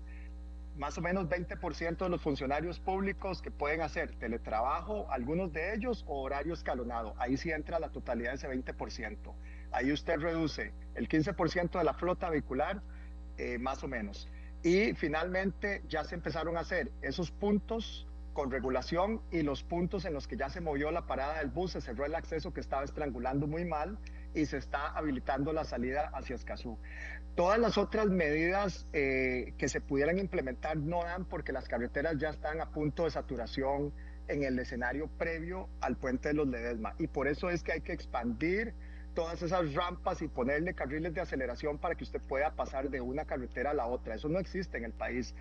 Más 0.77 0.99
o 0.99 1.01
menos 1.01 1.27
20% 1.27 1.97
de 1.97 2.09
los 2.11 2.21
funcionarios 2.21 2.81
públicos 2.81 3.41
que 3.41 3.51
pueden 3.51 3.81
hacer 3.81 4.15
teletrabajo, 4.17 5.11
algunos 5.11 5.51
de 5.55 5.73
ellos, 5.75 6.05
o 6.07 6.21
horario 6.21 6.53
escalonado. 6.53 7.15
Ahí 7.17 7.39
sí 7.39 7.51
entra 7.51 7.81
la 7.81 7.89
totalidad 7.89 8.33
de 8.33 8.37
ese 8.37 8.49
20%. 8.51 9.17
Ahí 9.73 9.91
usted 9.91 10.19
reduce 10.19 10.75
el 10.95 11.09
15% 11.09 11.79
de 11.79 11.85
la 11.85 11.95
flota 11.95 12.29
vehicular, 12.29 12.83
eh, 13.39 13.57
más 13.57 13.83
o 13.85 13.89
menos. 13.89 14.29
Y 14.63 14.93
finalmente 14.93 15.83
ya 15.89 16.05
se 16.05 16.15
empezaron 16.15 16.59
a 16.59 16.61
hacer 16.61 16.93
esos 17.01 17.31
puntos 17.31 18.07
con 18.41 18.51
regulación 18.51 19.21
y 19.31 19.43
los 19.43 19.63
puntos 19.63 20.07
en 20.07 20.15
los 20.15 20.27
que 20.27 20.35
ya 20.35 20.49
se 20.49 20.63
movió 20.63 20.91
la 20.91 21.07
parada 21.07 21.41
del 21.41 21.51
bus, 21.51 21.73
se 21.73 21.83
cerró 21.83 22.07
el 22.07 22.15
acceso 22.15 22.55
que 22.55 22.61
estaba 22.61 22.85
estrangulando 22.85 23.47
muy 23.47 23.67
mal 23.67 23.99
y 24.33 24.47
se 24.47 24.57
está 24.57 24.87
habilitando 24.97 25.53
la 25.53 25.65
salida 25.65 26.11
hacia 26.15 26.37
Escazú. 26.37 26.79
Todas 27.35 27.59
las 27.59 27.77
otras 27.77 28.07
medidas 28.07 28.87
eh, 28.95 29.53
que 29.59 29.69
se 29.69 29.83
pudieran 29.83 30.19
implementar 30.19 30.79
no 30.79 31.05
dan 31.05 31.27
porque 31.27 31.53
las 31.53 31.69
carreteras 31.69 32.17
ya 32.17 32.31
están 32.31 32.63
a 32.63 32.71
punto 32.71 33.05
de 33.05 33.11
saturación 33.11 33.93
en 34.27 34.43
el 34.43 34.59
escenario 34.59 35.09
previo 35.19 35.69
al 35.83 35.99
puente 35.99 36.29
de 36.29 36.35
los 36.37 36.49
Ledesma 36.49 36.95
y 36.99 37.09
por 37.09 37.29
eso 37.29 37.51
es 37.51 37.63
que 37.63 37.73
hay 37.73 37.81
que 37.83 37.93
expandir 37.93 38.73
todas 39.15 39.43
esas 39.43 39.75
rampas 39.75 40.23
y 40.23 40.29
ponerle 40.29 40.73
carriles 40.73 41.13
de 41.13 41.21
aceleración 41.21 41.77
para 41.77 41.95
que 41.95 42.05
usted 42.05 42.23
pueda 42.23 42.53
pasar 42.57 42.89
de 42.89 43.03
una 43.03 43.27
carretera 43.27 43.73
a 43.73 43.75
la 43.75 43.87
otra. 43.87 44.15
Eso 44.15 44.31
no 44.31 44.39
existe 44.39 44.79
en 44.79 44.85
el 44.85 44.93
país. 44.95 45.35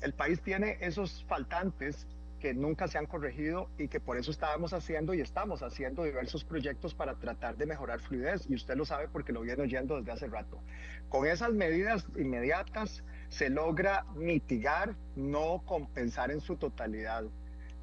El 0.00 0.14
país 0.14 0.40
tiene 0.40 0.78
esos 0.80 1.24
faltantes 1.28 2.08
que 2.40 2.54
nunca 2.54 2.88
se 2.88 2.98
han 2.98 3.06
corregido 3.06 3.68
y 3.78 3.88
que 3.88 4.00
por 4.00 4.16
eso 4.16 4.30
estábamos 4.30 4.72
haciendo 4.72 5.14
y 5.14 5.20
estamos 5.20 5.62
haciendo 5.62 6.02
diversos 6.02 6.44
proyectos 6.44 6.94
para 6.94 7.14
tratar 7.14 7.56
de 7.56 7.66
mejorar 7.66 8.00
fluidez. 8.00 8.48
Y 8.48 8.54
usted 8.54 8.76
lo 8.76 8.84
sabe 8.84 9.08
porque 9.08 9.32
lo 9.32 9.42
viene 9.42 9.62
oyendo 9.62 9.96
desde 9.96 10.12
hace 10.12 10.26
rato. 10.26 10.60
Con 11.08 11.26
esas 11.26 11.52
medidas 11.52 12.06
inmediatas 12.16 13.04
se 13.28 13.50
logra 13.50 14.04
mitigar, 14.16 14.96
no 15.14 15.62
compensar 15.64 16.30
en 16.30 16.40
su 16.40 16.56
totalidad 16.56 17.24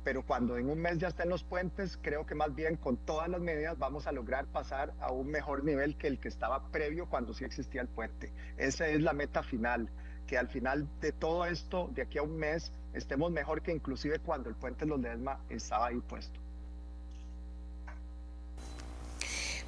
pero 0.08 0.24
cuando 0.24 0.58
en 0.58 0.70
un 0.70 0.80
mes 0.80 1.00
ya 1.00 1.10
estén 1.10 1.28
los 1.28 1.44
puentes, 1.44 2.00
creo 2.02 2.26
que 2.26 2.34
más 2.34 2.56
bien 2.56 2.78
con 2.78 2.96
todas 2.96 3.28
las 3.28 3.42
medidas 3.42 3.78
vamos 3.78 4.08
a 4.08 4.14
lograr 4.14 4.46
pasar 4.46 4.94
a 5.02 5.12
un 5.12 5.28
mejor 5.28 5.66
nivel 5.66 5.98
que 5.98 6.08
el 6.08 6.18
que 6.18 6.30
estaba 6.30 6.72
previo 6.72 7.10
cuando 7.10 7.34
sí 7.34 7.44
existía 7.44 7.82
el 7.82 7.90
puente. 7.90 8.32
Esa 8.56 8.88
es 8.88 9.02
la 9.02 9.12
meta 9.12 9.44
final, 9.44 9.90
que 10.26 10.38
al 10.38 10.48
final 10.48 10.88
de 11.02 11.12
todo 11.12 11.44
esto, 11.44 11.90
de 11.94 12.04
aquí 12.04 12.20
a 12.20 12.24
un 12.24 12.38
mes, 12.38 12.72
estemos 12.98 13.32
mejor 13.32 13.62
que 13.62 13.72
inclusive 13.72 14.20
cuando 14.20 14.50
el 14.50 14.56
puente 14.56 14.86
los 14.86 15.00
Ledesma 15.00 15.40
estaba 15.50 15.88
ahí 15.88 16.00
puesto. 16.08 16.40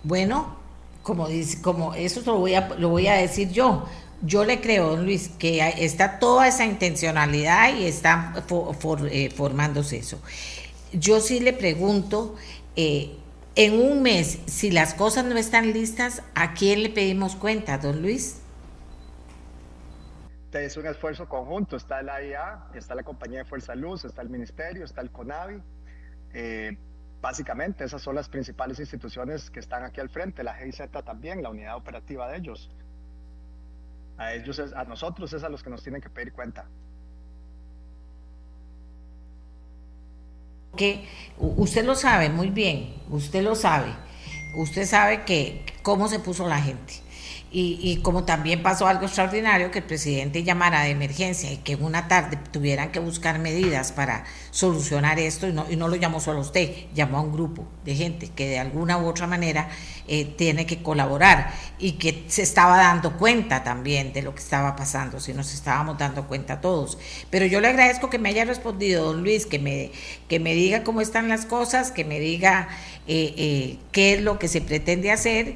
Bueno, 0.04 0.56
como 1.04 1.28
dice, 1.28 1.62
como 1.62 1.94
eso 1.94 2.22
lo 2.26 2.38
voy 2.38 2.56
a, 2.56 2.70
lo 2.76 2.90
voy 2.90 3.08
a 3.08 3.14
decir 3.14 3.50
yo 3.52 3.86
yo 4.22 4.44
le 4.44 4.60
creo, 4.60 4.90
don 4.90 5.06
Luis, 5.06 5.30
que 5.40 5.62
está 5.78 6.20
toda 6.20 6.48
esa 6.48 6.66
intencionalidad 6.66 7.76
y 7.78 7.86
está 7.86 8.34
eh, 9.10 9.30
formándose 9.36 9.98
eso. 9.98 10.20
Yo 10.92 11.22
sí 11.22 11.40
le 11.40 11.54
pregunto, 11.54 12.36
eh, 12.76 13.16
en 13.56 13.80
un 13.80 14.02
mes, 14.02 14.40
si 14.46 14.72
las 14.72 14.94
cosas 14.94 15.26
no 15.26 15.38
están 15.38 15.72
listas, 15.74 16.24
¿a 16.36 16.54
quién 16.54 16.84
le 16.84 16.90
pedimos 16.90 17.36
cuenta, 17.36 17.78
don 17.78 18.02
Luis? 18.02 18.38
Es 20.52 20.78
un 20.78 20.88
esfuerzo 20.88 21.28
conjunto, 21.30 21.76
está 21.76 22.02
la 22.02 22.24
IA, 22.24 22.70
está 22.74 22.96
la 22.96 23.04
Compañía 23.04 23.40
de 23.40 23.46
Fuerza 23.46 23.76
Luz, 23.76 24.06
está 24.06 24.22
el 24.22 24.30
Ministerio, 24.30 24.84
está 24.84 25.02
el 25.02 25.12
CONAVI. 25.12 25.62
Eh, 26.34 26.78
básicamente, 27.22 27.84
esas 27.84 28.02
son 28.02 28.16
las 28.16 28.30
principales 28.30 28.80
instituciones 28.80 29.52
que 29.52 29.60
están 29.60 29.84
aquí 29.84 30.00
al 30.00 30.10
frente, 30.10 30.44
la 30.44 30.56
GIZ 30.56 30.90
también, 31.06 31.44
la 31.44 31.50
unidad 31.50 31.76
operativa 31.76 32.28
de 32.30 32.38
ellos 32.38 32.72
a 34.20 34.34
ellos, 34.34 34.62
a 34.76 34.84
nosotros 34.84 35.32
es 35.34 35.44
a 35.44 35.50
los 35.50 35.64
que 35.64 35.70
nos 35.70 35.82
tienen 35.82 36.02
que 36.02 36.10
pedir 36.10 36.34
cuenta. 36.34 36.66
Que 40.76 41.08
usted 41.38 41.86
lo 41.86 41.96
sabe 41.96 42.30
muy 42.30 42.50
bien, 42.50 42.96
usted 43.10 43.42
lo 43.42 43.56
sabe, 43.56 43.92
usted 44.56 44.86
sabe 44.86 45.24
que 45.24 45.66
cómo 45.82 46.08
se 46.10 46.20
puso 46.20 46.48
la 46.48 46.62
gente. 46.62 46.96
Y, 47.52 47.98
como 48.04 48.26
también 48.26 48.62
pasó 48.62 48.86
algo 48.88 49.06
extraordinario, 49.06 49.72
que 49.72 49.80
el 49.80 49.86
presidente 49.86 50.44
llamara 50.44 50.84
de 50.84 50.92
emergencia 50.92 51.52
y 51.52 51.58
que 51.58 51.74
en 51.74 51.84
una 51.84 52.08
tarde 52.08 52.38
tuvieran 52.52 52.92
que 52.92 53.00
buscar 53.00 53.40
medidas 53.40 53.92
para 53.92 54.24
solucionar 54.52 55.18
esto, 55.18 55.48
y 55.48 55.54
no, 55.54 55.66
y 55.68 55.76
no 55.76 55.88
lo 55.88 55.96
llamó 55.96 56.20
solo 56.20 56.42
usted, 56.42 56.72
llamó 56.94 57.18
a 57.18 57.22
un 57.22 57.32
grupo 57.32 57.68
de 57.86 57.96
gente 57.96 58.30
que 58.30 58.48
de 58.48 58.60
alguna 58.60 59.00
u 59.00 59.08
otra 59.08 59.26
manera 59.26 59.70
eh, 60.08 60.26
tiene 60.26 60.68
que 60.68 60.84
colaborar 60.84 61.52
y 61.80 61.94
que 61.94 62.26
se 62.28 62.44
estaba 62.44 62.78
dando 62.78 63.18
cuenta 63.18 63.64
también 63.64 64.14
de 64.14 64.22
lo 64.22 64.36
que 64.36 64.42
estaba 64.42 64.76
pasando, 64.76 65.20
si 65.20 65.34
nos 65.34 65.54
estábamos 65.54 65.98
dando 65.98 66.28
cuenta 66.28 66.62
todos. 66.62 66.98
Pero 67.30 67.48
yo 67.48 67.62
le 67.62 67.70
agradezco 67.70 68.10
que 68.10 68.20
me 68.20 68.30
haya 68.30 68.46
respondido, 68.46 69.06
don 69.06 69.24
Luis, 69.24 69.46
que 69.46 69.58
me, 69.60 69.92
que 70.28 70.40
me 70.40 70.54
diga 70.54 70.84
cómo 70.84 71.02
están 71.02 71.30
las 71.30 71.46
cosas, 71.46 71.92
que 71.92 72.06
me 72.06 72.20
diga 72.20 72.68
eh, 73.08 73.34
eh, 73.38 73.78
qué 73.92 74.14
es 74.14 74.22
lo 74.22 74.38
que 74.38 74.48
se 74.48 74.62
pretende 74.62 75.12
hacer 75.12 75.56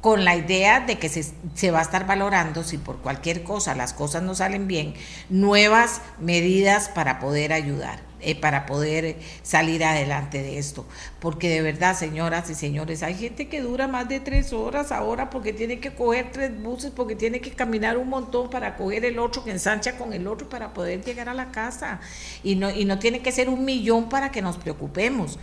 con 0.00 0.24
la 0.24 0.34
idea 0.34 0.80
de 0.80 0.98
que 0.98 1.08
se, 1.10 1.70
va 1.70 1.80
a 1.80 1.82
estar 1.82 2.06
valorando, 2.06 2.64
si 2.64 2.78
por 2.78 2.98
cualquier 2.98 3.42
cosa 3.42 3.74
las 3.74 3.92
cosas 3.92 4.22
no 4.22 4.34
salen 4.34 4.66
bien, 4.66 4.94
nuevas 5.28 6.00
medidas 6.18 6.88
para 6.88 7.18
poder 7.18 7.52
ayudar, 7.52 8.00
eh, 8.20 8.34
para 8.34 8.64
poder 8.64 9.18
salir 9.42 9.84
adelante 9.84 10.42
de 10.42 10.58
esto. 10.58 10.86
Porque 11.18 11.50
de 11.50 11.60
verdad, 11.60 11.94
señoras 11.94 12.48
y 12.48 12.54
señores, 12.54 13.02
hay 13.02 13.14
gente 13.14 13.48
que 13.48 13.60
dura 13.60 13.88
más 13.88 14.08
de 14.08 14.20
tres 14.20 14.54
horas 14.54 14.90
ahora 14.90 15.28
porque 15.28 15.52
tiene 15.52 15.80
que 15.80 15.92
coger 15.92 16.32
tres 16.32 16.62
buses, 16.62 16.92
porque 16.96 17.14
tiene 17.14 17.42
que 17.42 17.50
caminar 17.50 17.98
un 17.98 18.08
montón 18.08 18.48
para 18.48 18.76
coger 18.78 19.04
el 19.04 19.18
otro, 19.18 19.44
que 19.44 19.50
ensancha 19.50 19.98
con 19.98 20.14
el 20.14 20.26
otro 20.26 20.48
para 20.48 20.72
poder 20.72 21.04
llegar 21.04 21.28
a 21.28 21.34
la 21.34 21.52
casa. 21.52 22.00
Y 22.42 22.54
no, 22.54 22.70
y 22.70 22.86
no 22.86 22.98
tiene 22.98 23.20
que 23.20 23.32
ser 23.32 23.50
un 23.50 23.66
millón 23.66 24.08
para 24.08 24.30
que 24.30 24.40
nos 24.40 24.56
preocupemos. 24.56 25.38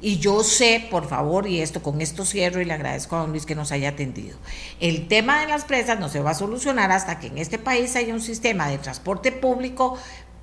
Y 0.00 0.18
yo 0.18 0.42
sé, 0.42 0.86
por 0.90 1.08
favor, 1.08 1.46
y 1.46 1.60
esto 1.60 1.82
con 1.82 2.00
esto 2.00 2.24
cierro 2.24 2.60
y 2.60 2.64
le 2.64 2.74
agradezco 2.74 3.16
a 3.16 3.20
don 3.20 3.30
Luis 3.30 3.46
que 3.46 3.54
nos 3.54 3.72
haya 3.72 3.90
atendido. 3.90 4.36
El 4.80 5.08
tema 5.08 5.40
de 5.40 5.46
las 5.46 5.64
presas 5.64 5.98
no 5.98 6.08
se 6.08 6.20
va 6.20 6.32
a 6.32 6.34
solucionar 6.34 6.92
hasta 6.92 7.18
que 7.18 7.28
en 7.28 7.38
este 7.38 7.58
país 7.58 7.96
haya 7.96 8.12
un 8.12 8.20
sistema 8.20 8.68
de 8.68 8.78
transporte 8.78 9.32
público 9.32 9.96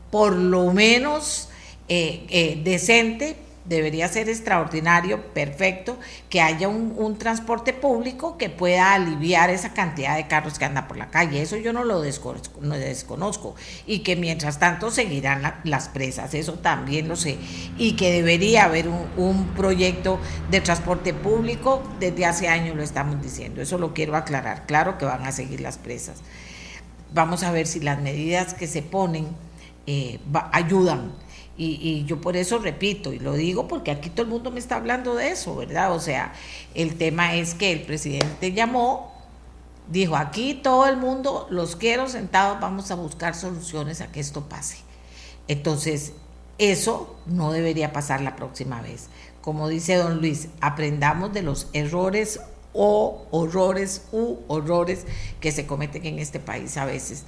por 0.09 0.35
lo 0.35 0.73
menos 0.73 1.49
eh, 1.87 2.25
eh, 2.29 2.61
decente 2.63 3.35
debería 3.75 4.07
ser 4.09 4.27
extraordinario, 4.27 5.33
perfecto, 5.33 5.97
que 6.29 6.41
haya 6.41 6.67
un, 6.67 7.17
transporte 7.17 7.73
público 7.73 8.37
que 8.37 8.49
pueda 8.49 8.93
aliviar 8.93 9.49
esa 9.49 9.73
cantidad 9.73 10.15
de 10.15 10.27
carros 10.27 10.59
que 10.59 10.65
andan 10.65 10.87
por 10.87 10.97
la 10.97 11.09
calle. 11.09 11.41
Eso 11.41 11.55
yo 11.57 11.71
no 11.71 11.83
lo 11.83 12.01
desconozco. 12.01 13.55
Y 13.85 13.99
que 13.99 14.15
mientras 14.15 14.59
tanto 14.59 14.91
seguirán 14.91 15.53
las 15.63 15.87
presas, 15.87 16.33
eso 16.33 16.53
también 16.53 17.07
lo 17.07 17.15
sé. 17.15 17.37
Y 17.77 17.93
que 17.95 18.11
debería 18.11 18.65
haber 18.65 18.87
un, 18.89 19.51
proyecto 19.55 20.19
de 20.49 20.61
transporte 20.61 21.13
público, 21.13 21.81
desde 21.99 22.25
hace 22.25 22.47
años 22.47 22.75
lo 22.75 22.83
estamos 22.83 23.21
diciendo. 23.21 23.61
Eso 23.61 23.77
lo 23.77 23.93
quiero 23.93 24.15
aclarar. 24.15 24.65
Claro 24.65 24.97
que 24.97 25.05
van 25.05 25.25
a 25.25 25.31
seguir 25.31 25.61
las 25.61 25.77
presas. 25.77 26.21
Vamos 27.13 27.43
a 27.43 27.51
ver 27.51 27.67
si 27.67 27.79
las 27.79 28.01
medidas 28.01 28.53
que 28.53 28.67
se 28.67 28.81
ponen 28.81 29.27
eh, 29.87 30.19
ayudan 30.51 31.11
y, 31.63 32.05
yo 32.05 32.19
por 32.19 32.35
eso 32.35 32.57
repito, 32.57 33.13
y 33.13 33.19
lo 33.19 33.33
digo 33.33 33.67
porque 33.67 33.91
aquí 33.91 34.09
todo 34.09 34.23
el 34.23 34.29
mundo 34.29 34.49
me 34.51 34.59
está 34.59 34.77
hablando 34.77 35.15
de 35.15 35.29
eso, 35.29 35.55
¿verdad? 35.55 35.93
O 35.93 35.99
sea, 35.99 36.33
el 36.73 36.97
tema 36.97 37.35
es 37.35 37.53
que 37.53 37.71
el 37.71 37.83
presidente 37.83 38.51
llamó, 38.51 39.13
dijo, 39.89 40.15
aquí 40.15 40.55
todo 40.55 40.87
el 40.87 40.97
mundo 40.97 41.47
los 41.49 41.75
quiero 41.75 42.07
sentados, 42.07 42.59
vamos 42.59 42.89
a 42.89 42.95
buscar 42.95 43.35
soluciones 43.35 44.01
a 44.01 44.11
que 44.11 44.19
esto 44.19 44.49
pase. 44.49 44.77
Entonces, 45.47 46.13
eso 46.57 47.15
no 47.27 47.51
debería 47.51 47.93
pasar 47.93 48.21
la 48.21 48.35
próxima 48.35 48.81
vez. 48.81 49.09
Como 49.41 49.67
dice 49.67 49.95
don 49.95 50.19
Luis, 50.19 50.47
aprendamos 50.61 51.33
de 51.33 51.43
los 51.43 51.67
errores 51.73 52.39
o 52.73 53.27
horrores 53.31 54.03
u 54.11 54.37
horrores 54.47 55.05
que 55.39 55.51
se 55.51 55.65
cometen 55.65 56.05
en 56.05 56.19
este 56.19 56.39
país 56.39 56.77
a 56.77 56.85
veces 56.85 57.25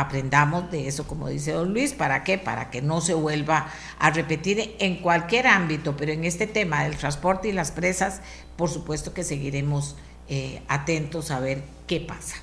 aprendamos 0.00 0.70
de 0.70 0.88
eso, 0.88 1.06
como 1.06 1.28
dice 1.28 1.52
don 1.52 1.72
Luis, 1.72 1.94
¿para 1.94 2.22
qué? 2.22 2.36
Para 2.36 2.70
que 2.70 2.82
no 2.82 3.00
se 3.00 3.14
vuelva 3.14 3.68
a 3.98 4.10
repetir 4.10 4.76
en 4.78 4.96
cualquier 4.96 5.46
ámbito, 5.46 5.96
pero 5.96 6.12
en 6.12 6.24
este 6.24 6.46
tema 6.46 6.84
del 6.84 6.96
transporte 6.96 7.48
y 7.48 7.52
las 7.52 7.72
presas, 7.72 8.20
por 8.56 8.68
supuesto 8.68 9.14
que 9.14 9.24
seguiremos 9.24 9.96
eh, 10.28 10.60
atentos 10.68 11.30
a 11.30 11.40
ver 11.40 11.62
qué 11.86 12.00
pasa. 12.00 12.36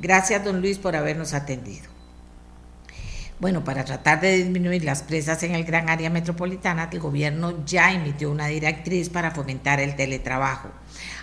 Gracias, 0.00 0.44
don 0.44 0.60
Luis, 0.60 0.78
por 0.78 0.94
habernos 0.94 1.34
atendido. 1.34 1.94
Bueno, 3.40 3.64
para 3.64 3.84
tratar 3.84 4.20
de 4.20 4.36
disminuir 4.36 4.84
las 4.84 5.02
presas 5.02 5.42
en 5.42 5.56
el 5.56 5.64
gran 5.64 5.88
área 5.88 6.08
metropolitana, 6.08 6.88
el 6.92 7.00
gobierno 7.00 7.64
ya 7.66 7.92
emitió 7.92 8.30
una 8.30 8.46
directriz 8.46 9.10
para 9.10 9.32
fomentar 9.32 9.80
el 9.80 9.96
teletrabajo. 9.96 10.70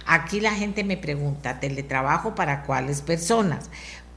Aquí 0.05 0.41
la 0.41 0.51
gente 0.51 0.83
me 0.83 0.97
pregunta, 0.97 1.61
¿teletrabajo 1.61 2.35
para 2.35 2.63
cuáles 2.63 3.01
personas? 3.01 3.69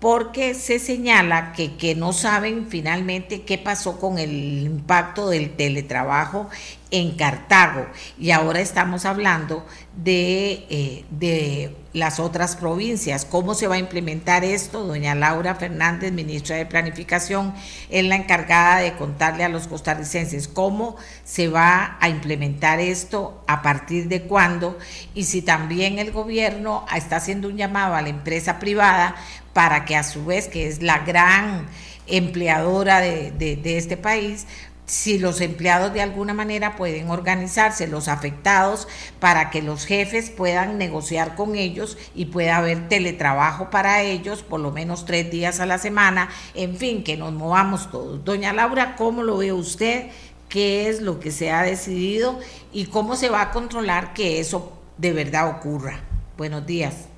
Porque 0.05 0.53
se 0.53 0.81
señala 0.81 1.55
que, 1.55 1.77
que, 1.77 1.95
no 1.95 2.13
saben 2.13 2.67
finalmente 2.69 3.41
qué 3.41 3.57
pasó 3.57 3.99
con 3.99 4.19
el 4.19 4.63
impacto 4.63 5.31
del 5.31 5.57
teletrabajo 5.57 6.51
en 6.91 7.13
Cartago. 7.17 7.87
Y 8.19 8.31
ahora 8.31 8.61
estamos 8.61 9.07
hablando 9.07 9.65
de, 9.97 10.67
eh, 10.69 11.05
de 11.09 11.75
las 11.95 12.21
otras 12.21 12.55
provincias. 12.55 13.25
¿Cómo 13.25 13.55
se 13.55 13.67
va 13.67 13.77
a 13.77 13.79
implementar 13.79 14.45
esto? 14.45 14.85
Doña 14.85 15.15
Laura 15.15 15.55
Fernández, 15.55 16.13
ministra 16.13 16.57
de 16.57 16.67
Planificación, 16.67 17.55
es 17.89 18.05
la 18.05 18.17
encargada 18.17 18.81
de 18.81 18.93
contarle 18.97 19.43
a 19.43 19.49
los 19.49 19.69
costarricenses 19.69 20.49
cómo 20.49 20.97
se 21.25 21.49
va 21.49 21.97
a 21.99 22.11
implementar 22.11 22.79
esto, 22.79 23.43
a 23.47 23.63
partir 23.63 24.09
de 24.09 24.23
cuándo, 24.23 24.79
y 25.15 25.25
si 25.25 25.41
también 25.41 25.99
el 25.99 26.13
gobierno 26.13 26.85
está 26.95 27.17
haciendo 27.17 27.49
un 27.49 27.57
llamado 27.57 27.95
a 27.95 28.03
la 28.03 28.11
empresa 28.11 28.59
privada 28.59 29.15
para 29.55 29.87
que 29.87 29.97
a 29.97 30.03
su 30.03 30.27
vez, 30.27 30.49
que 30.49 30.67
es 30.67 30.83
la 30.83 30.99
gran 30.99 31.67
empleadora 32.07 33.01
de, 33.01 33.31
de, 33.31 33.79
este 33.79 33.97
país, 33.97 34.47
si 34.85 35.19
los 35.19 35.41
empleados 35.41 35.95
de 35.95 36.03
alguna 36.03 36.35
manera 36.35 36.77
pueden 36.77 37.09
organizarse, 37.09 37.87
los 37.87 38.09
afectados, 38.09 38.87
para 39.21 39.49
que 39.49 39.63
los 39.63 39.87
jefes 39.87 40.29
puedan 40.29 40.77
negociar 40.77 41.37
con 41.37 41.55
ellos 41.57 41.97
y 42.15 42.27
pueda 42.27 42.59
haber 42.59 42.89
teletrabajo 42.89 43.71
para 43.71 44.03
ellos, 44.03 44.43
por 44.43 44.61
lo 44.61 44.73
menos 44.73 45.07
tres 45.07 45.31
días 45.31 45.61
a 45.61 45.67
la 45.67 45.79
semana, 45.79 46.29
en 46.53 46.77
fin, 46.77 47.03
que 47.03 47.17
nos 47.17 47.33
movamos 47.33 47.91
todos. 47.91 48.23
Doña 48.25 48.53
Laura, 48.53 48.97
¿cómo 48.97 49.23
lo 49.23 49.39
ve 49.39 49.55
usted? 49.55 50.11
¿Qué 50.51 50.91
es 50.91 51.01
lo 51.01 51.19
que 51.19 51.31
se 51.31 51.51
ha 51.51 51.63
decidido 51.63 52.39
y 52.73 52.87
cómo 52.87 53.17
se 53.17 53.31
va 53.31 53.41
a 53.41 53.51
controlar 53.51 54.13
que 54.13 54.41
eso 54.41 54.73
de 54.99 55.13
verdad 55.13 55.49
ocurra? 55.49 56.01
Buenos 56.37 56.67
días. 56.67 57.14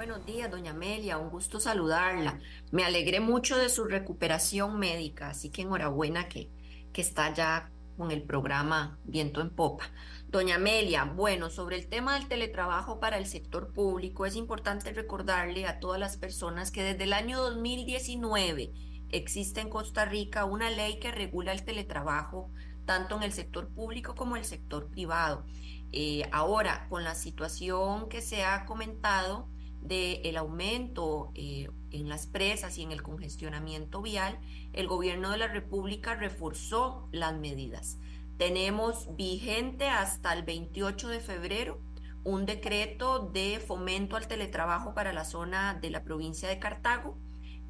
Buenos 0.00 0.24
días, 0.24 0.50
doña 0.50 0.70
Amelia, 0.70 1.18
un 1.18 1.28
gusto 1.28 1.60
saludarla. 1.60 2.40
Me 2.70 2.84
alegré 2.84 3.20
mucho 3.20 3.58
de 3.58 3.68
su 3.68 3.84
recuperación 3.84 4.78
médica, 4.78 5.28
así 5.28 5.50
que 5.50 5.60
enhorabuena 5.60 6.26
que, 6.26 6.48
que 6.90 7.02
está 7.02 7.34
ya 7.34 7.70
con 7.98 8.10
el 8.10 8.22
programa 8.22 8.98
Viento 9.04 9.42
en 9.42 9.50
Popa. 9.50 9.84
Doña 10.28 10.54
Amelia, 10.54 11.04
bueno, 11.04 11.50
sobre 11.50 11.76
el 11.76 11.86
tema 11.86 12.14
del 12.14 12.28
teletrabajo 12.28 12.98
para 12.98 13.18
el 13.18 13.26
sector 13.26 13.74
público, 13.74 14.24
es 14.24 14.36
importante 14.36 14.90
recordarle 14.94 15.66
a 15.66 15.80
todas 15.80 16.00
las 16.00 16.16
personas 16.16 16.70
que 16.70 16.82
desde 16.82 17.04
el 17.04 17.12
año 17.12 17.38
2019 17.38 18.72
existe 19.10 19.60
en 19.60 19.68
Costa 19.68 20.06
Rica 20.06 20.46
una 20.46 20.70
ley 20.70 20.98
que 20.98 21.12
regula 21.12 21.52
el 21.52 21.62
teletrabajo 21.62 22.50
tanto 22.86 23.18
en 23.18 23.22
el 23.22 23.34
sector 23.34 23.68
público 23.68 24.14
como 24.14 24.36
en 24.36 24.40
el 24.40 24.48
sector 24.48 24.88
privado. 24.88 25.44
Eh, 25.92 26.22
ahora, 26.32 26.86
con 26.88 27.04
la 27.04 27.14
situación 27.14 28.08
que 28.08 28.22
se 28.22 28.46
ha 28.46 28.64
comentado, 28.64 29.46
del 29.80 30.36
aumento 30.36 31.32
eh, 31.34 31.68
en 31.90 32.08
las 32.08 32.26
presas 32.26 32.78
y 32.78 32.82
en 32.82 32.92
el 32.92 33.02
congestionamiento 33.02 34.02
vial, 34.02 34.38
el 34.72 34.86
gobierno 34.86 35.30
de 35.30 35.38
la 35.38 35.48
República 35.48 36.14
reforzó 36.14 37.08
las 37.12 37.34
medidas. 37.38 37.98
Tenemos 38.38 39.14
vigente 39.16 39.88
hasta 39.88 40.32
el 40.32 40.42
28 40.42 41.08
de 41.08 41.20
febrero 41.20 41.80
un 42.24 42.46
decreto 42.46 43.30
de 43.32 43.60
fomento 43.60 44.16
al 44.16 44.28
teletrabajo 44.28 44.94
para 44.94 45.12
la 45.12 45.24
zona 45.24 45.74
de 45.74 45.90
la 45.90 46.04
provincia 46.04 46.48
de 46.48 46.58
Cartago 46.58 47.16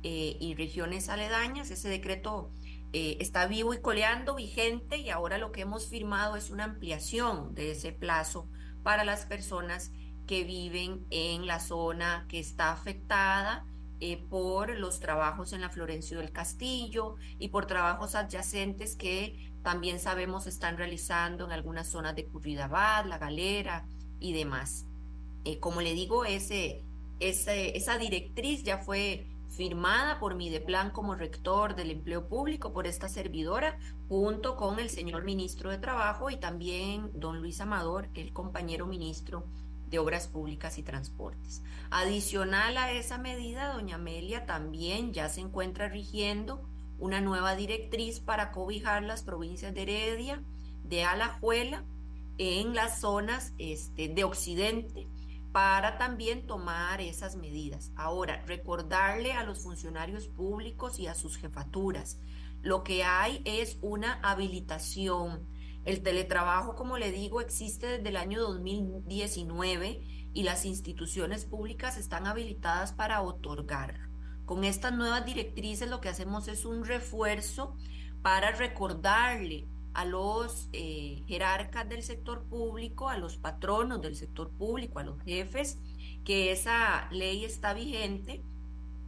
eh, 0.02 0.36
y 0.40 0.54
regiones 0.54 1.08
aledañas. 1.08 1.70
Ese 1.70 1.88
decreto 1.88 2.50
eh, 2.92 3.16
está 3.20 3.46
vivo 3.46 3.74
y 3.74 3.80
coleando, 3.80 4.34
vigente, 4.34 4.98
y 4.98 5.10
ahora 5.10 5.38
lo 5.38 5.52
que 5.52 5.60
hemos 5.60 5.88
firmado 5.88 6.36
es 6.36 6.50
una 6.50 6.64
ampliación 6.64 7.54
de 7.54 7.70
ese 7.72 7.92
plazo 7.92 8.48
para 8.82 9.04
las 9.04 9.26
personas 9.26 9.92
que 10.30 10.44
viven 10.44 11.04
en 11.10 11.48
la 11.48 11.58
zona 11.58 12.24
que 12.28 12.38
está 12.38 12.70
afectada 12.70 13.66
eh, 13.98 14.16
por 14.30 14.78
los 14.78 15.00
trabajos 15.00 15.52
en 15.52 15.60
la 15.60 15.70
Florencio 15.70 16.20
del 16.20 16.30
Castillo 16.30 17.16
y 17.40 17.48
por 17.48 17.66
trabajos 17.66 18.14
adyacentes 18.14 18.94
que 18.94 19.50
también 19.64 19.98
sabemos 19.98 20.46
están 20.46 20.76
realizando 20.76 21.46
en 21.46 21.50
algunas 21.50 21.88
zonas 21.88 22.14
de 22.14 22.26
Curridabad, 22.26 23.06
La 23.06 23.18
Galera 23.18 23.88
y 24.20 24.32
demás. 24.32 24.86
Eh, 25.44 25.58
como 25.58 25.80
le 25.80 25.94
digo, 25.94 26.24
ese, 26.24 26.84
ese, 27.18 27.76
esa 27.76 27.98
directriz 27.98 28.62
ya 28.62 28.78
fue 28.78 29.26
firmada 29.48 30.20
por 30.20 30.36
Mideplan 30.36 30.92
como 30.92 31.16
rector 31.16 31.74
del 31.74 31.90
empleo 31.90 32.28
público 32.28 32.72
por 32.72 32.86
esta 32.86 33.08
servidora, 33.08 33.80
junto 34.08 34.54
con 34.54 34.78
el 34.78 34.90
señor 34.90 35.24
ministro 35.24 35.70
de 35.70 35.78
Trabajo 35.78 36.30
y 36.30 36.36
también 36.36 37.10
don 37.14 37.40
Luis 37.40 37.60
Amador, 37.60 38.08
el 38.14 38.32
compañero 38.32 38.86
ministro 38.86 39.44
de 39.90 39.98
Obras 39.98 40.28
Públicas 40.28 40.78
y 40.78 40.82
Transportes. 40.82 41.62
Adicional 41.90 42.76
a 42.76 42.92
esa 42.92 43.18
medida, 43.18 43.72
doña 43.72 43.96
Amelia, 43.96 44.46
también 44.46 45.12
ya 45.12 45.28
se 45.28 45.40
encuentra 45.40 45.88
rigiendo 45.88 46.62
una 46.98 47.20
nueva 47.20 47.56
directriz 47.56 48.20
para 48.20 48.52
cobijar 48.52 49.02
las 49.02 49.22
provincias 49.22 49.74
de 49.74 49.82
Heredia, 49.82 50.42
de 50.84 51.04
Alajuela, 51.04 51.84
en 52.38 52.74
las 52.74 53.00
zonas 53.00 53.52
este, 53.58 54.08
de 54.08 54.24
Occidente, 54.24 55.06
para 55.52 55.98
también 55.98 56.46
tomar 56.46 57.00
esas 57.00 57.36
medidas. 57.36 57.90
Ahora, 57.96 58.42
recordarle 58.46 59.32
a 59.32 59.42
los 59.42 59.62
funcionarios 59.62 60.28
públicos 60.28 60.98
y 60.98 61.06
a 61.06 61.14
sus 61.14 61.36
jefaturas, 61.36 62.18
lo 62.62 62.84
que 62.84 63.04
hay 63.04 63.42
es 63.44 63.78
una 63.80 64.20
habilitación. 64.22 65.46
El 65.84 66.02
teletrabajo, 66.02 66.74
como 66.74 66.98
le 66.98 67.10
digo, 67.10 67.40
existe 67.40 67.86
desde 67.86 68.08
el 68.08 68.16
año 68.16 68.40
2019 68.40 70.02
y 70.32 70.42
las 70.42 70.64
instituciones 70.64 71.44
públicas 71.44 71.96
están 71.96 72.26
habilitadas 72.26 72.92
para 72.92 73.22
otorgar. 73.22 74.08
Con 74.44 74.64
estas 74.64 74.92
nuevas 74.92 75.24
directrices 75.24 75.88
lo 75.88 76.00
que 76.00 76.08
hacemos 76.08 76.48
es 76.48 76.64
un 76.64 76.84
refuerzo 76.84 77.76
para 78.22 78.50
recordarle 78.50 79.66
a 79.94 80.04
los 80.04 80.68
eh, 80.72 81.22
jerarcas 81.26 81.88
del 81.88 82.02
sector 82.02 82.44
público, 82.44 83.08
a 83.08 83.18
los 83.18 83.38
patronos 83.38 84.00
del 84.00 84.16
sector 84.16 84.50
público, 84.50 84.98
a 84.98 85.04
los 85.04 85.20
jefes, 85.22 85.78
que 86.24 86.52
esa 86.52 87.08
ley 87.10 87.44
está 87.44 87.74
vigente 87.74 88.42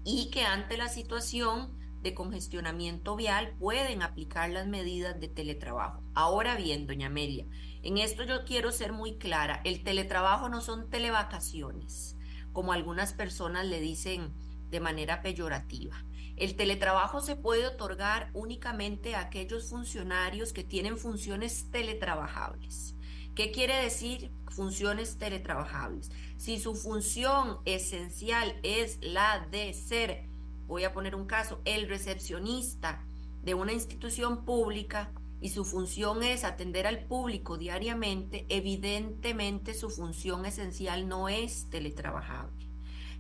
y 0.05 0.31
que 0.31 0.45
ante 0.45 0.77
la 0.77 0.89
situación 0.89 1.79
de 2.03 2.15
congestionamiento 2.15 3.17
vial 3.17 3.55
pueden 3.59 4.03
aplicar 4.03 4.51
las 4.51 4.67
medidas 4.67 5.19
de 5.21 5.29
teletrabajo. 5.29 6.03
Ahora 6.15 6.57
bien, 6.57 6.87
doña 6.87 7.07
Amelia, 7.07 7.47
en 7.83 7.99
esto 7.99 8.25
yo 8.25 8.45
quiero 8.45 8.73
ser 8.73 8.93
muy 8.93 9.19
clara, 9.19 9.61
el 9.65 9.83
teletrabajo 9.83 10.49
no 10.49 10.61
son 10.61 10.91
televacaciones, 10.91 12.17
como 12.53 12.73
algunas 12.73 13.13
personas 13.13 13.67
le 13.67 13.81
dicen 13.81 14.35
de 14.71 14.81
manera 14.81 15.23
peyorativa. 15.23 16.05
El 16.37 16.57
teletrabajo 16.57 17.21
se 17.21 17.37
puede 17.37 17.67
otorgar 17.67 18.31
únicamente 18.33 19.15
a 19.15 19.21
aquellos 19.21 19.69
funcionarios 19.69 20.53
que 20.53 20.65
tienen 20.65 20.97
funciones 20.97 21.71
teletrabajables. 21.71 22.97
¿Qué 23.35 23.51
quiere 23.51 23.77
decir 23.77 24.31
funciones 24.51 25.19
teletrabajables? 25.19 26.11
Si 26.37 26.59
su 26.59 26.75
función 26.75 27.59
esencial 27.65 28.59
es 28.63 28.99
la 29.03 29.47
de 29.51 29.73
ser, 29.73 30.29
voy 30.73 30.85
a 30.85 30.93
poner 30.93 31.15
un 31.15 31.27
caso, 31.27 31.61
el 31.67 31.87
recepcionista 31.87 33.05
de 33.43 33.53
una 33.55 33.73
institución 33.73 34.45
pública 34.47 35.13
y 35.41 35.51
su 35.51 35.65
función 35.65 36.23
es 36.23 36.45
atender 36.45 36.87
al 36.87 37.05
público 37.05 37.59
diariamente, 37.59 38.47
evidentemente 38.49 39.75
su 39.75 39.91
función 39.91 40.47
esencial 40.47 41.09
no 41.09 41.29
es 41.29 41.69
teletrabajable 41.69 42.73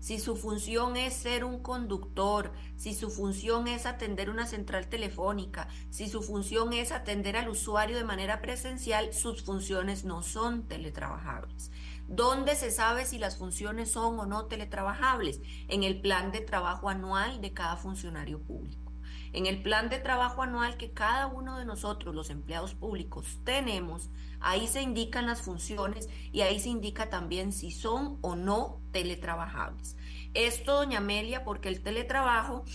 si 0.02 0.18
su 0.18 0.34
función 0.34 0.96
es 0.96 1.14
ser 1.14 1.44
un 1.44 1.60
conductor, 1.60 2.52
si 2.76 2.92
su 2.92 3.08
función 3.08 3.68
es 3.68 3.86
atender 3.86 4.30
una 4.30 4.46
central 4.46 4.88
telefónica, 4.88 5.68
si 5.90 6.08
su 6.08 6.22
función 6.22 6.72
es 6.72 6.90
atender 6.90 7.36
al 7.36 7.48
usuario 7.48 7.96
de 7.96 8.02
manera 8.02 8.40
presencial, 8.40 9.14
sus 9.14 9.44
funciones 9.44 10.04
no 10.04 10.24
son 10.24 10.64
teletrabajables. 10.64 11.70
¿Dónde 12.14 12.56
se 12.56 12.70
sabe 12.70 13.06
si 13.06 13.18
las 13.18 13.38
funciones 13.38 13.90
son 13.90 14.20
o 14.20 14.26
no 14.26 14.44
teletrabajables? 14.44 15.40
En 15.68 15.82
el 15.82 15.98
plan 15.98 16.30
de 16.30 16.42
trabajo 16.42 16.90
anual 16.90 17.40
de 17.40 17.54
cada 17.54 17.78
funcionario 17.78 18.38
público. 18.38 18.92
En 19.32 19.46
el 19.46 19.62
plan 19.62 19.88
de 19.88 19.96
trabajo 19.96 20.42
anual 20.42 20.76
que 20.76 20.90
cada 20.90 21.26
uno 21.26 21.56
de 21.56 21.64
nosotros, 21.64 22.14
los 22.14 22.28
empleados 22.28 22.74
públicos, 22.74 23.38
tenemos, 23.44 24.10
ahí 24.40 24.66
se 24.66 24.82
indican 24.82 25.24
las 25.24 25.40
funciones 25.40 26.10
y 26.32 26.42
ahí 26.42 26.60
se 26.60 26.68
indica 26.68 27.08
también 27.08 27.50
si 27.50 27.70
son 27.70 28.18
o 28.20 28.36
no 28.36 28.82
teletrabajables. 28.92 29.96
Esto, 30.34 30.74
doña 30.74 30.98
Amelia, 30.98 31.44
porque 31.44 31.70
el 31.70 31.82
teletrabajo 31.82 32.66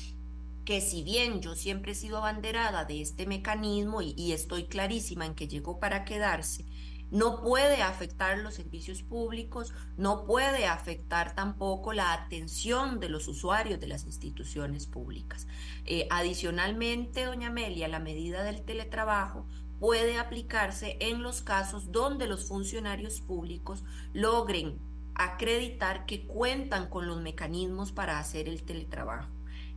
que 0.66 0.82
si 0.82 1.04
bien 1.04 1.42
yo 1.42 1.56
siempre 1.56 1.92
he 1.92 1.96
sido 1.96 2.18
abanderada 2.18 2.86
de 2.86 3.02
este 3.02 3.28
mecanismo 3.28 4.02
y, 4.02 4.16
y, 4.18 4.34
estoy 4.34 4.66
clarísima 4.66 5.26
en 5.26 5.34
que 5.34 5.48
llegó 5.48 5.80
para 5.80 6.04
quedarse, 6.04 6.66
no 7.12 7.42
puede 7.42 7.82
afectar 7.82 8.38
los 8.40 8.56
servicios 8.56 9.02
públicos, 9.02 9.74
no 9.98 10.26
puede 10.26 10.66
afectar 10.66 11.36
tampoco 11.36 11.94
la 11.94 12.14
atención 12.14 13.00
de 13.00 13.10
los 13.10 13.28
usuarios 13.28 13.80
de 13.80 13.88
las 13.88 14.06
instituciones 14.06 14.88
públicas. 14.88 15.48
Eh, 15.86 16.08
adicionalmente, 16.10 17.26
doña 17.26 17.48
Amelia, 17.48 17.88
la 17.88 18.00
medida 18.00 18.44
del 18.44 18.64
teletrabajo 18.64 19.46
puede 19.80 20.18
aplicarse 20.18 20.98
en 21.00 21.24
los 21.24 21.42
casos 21.42 21.92
donde 21.92 22.28
los 22.28 22.48
funcionarios 22.48 23.22
públicos 23.22 23.84
logren 24.14 24.80
acreditar 25.16 26.06
que 26.06 26.26
cuentan 26.26 26.90
con 26.90 27.08
los 27.08 27.22
mecanismos 27.22 27.92
para 27.92 28.20
hacer 28.20 28.48
el 28.48 28.64
teletrabajo. 28.64 29.30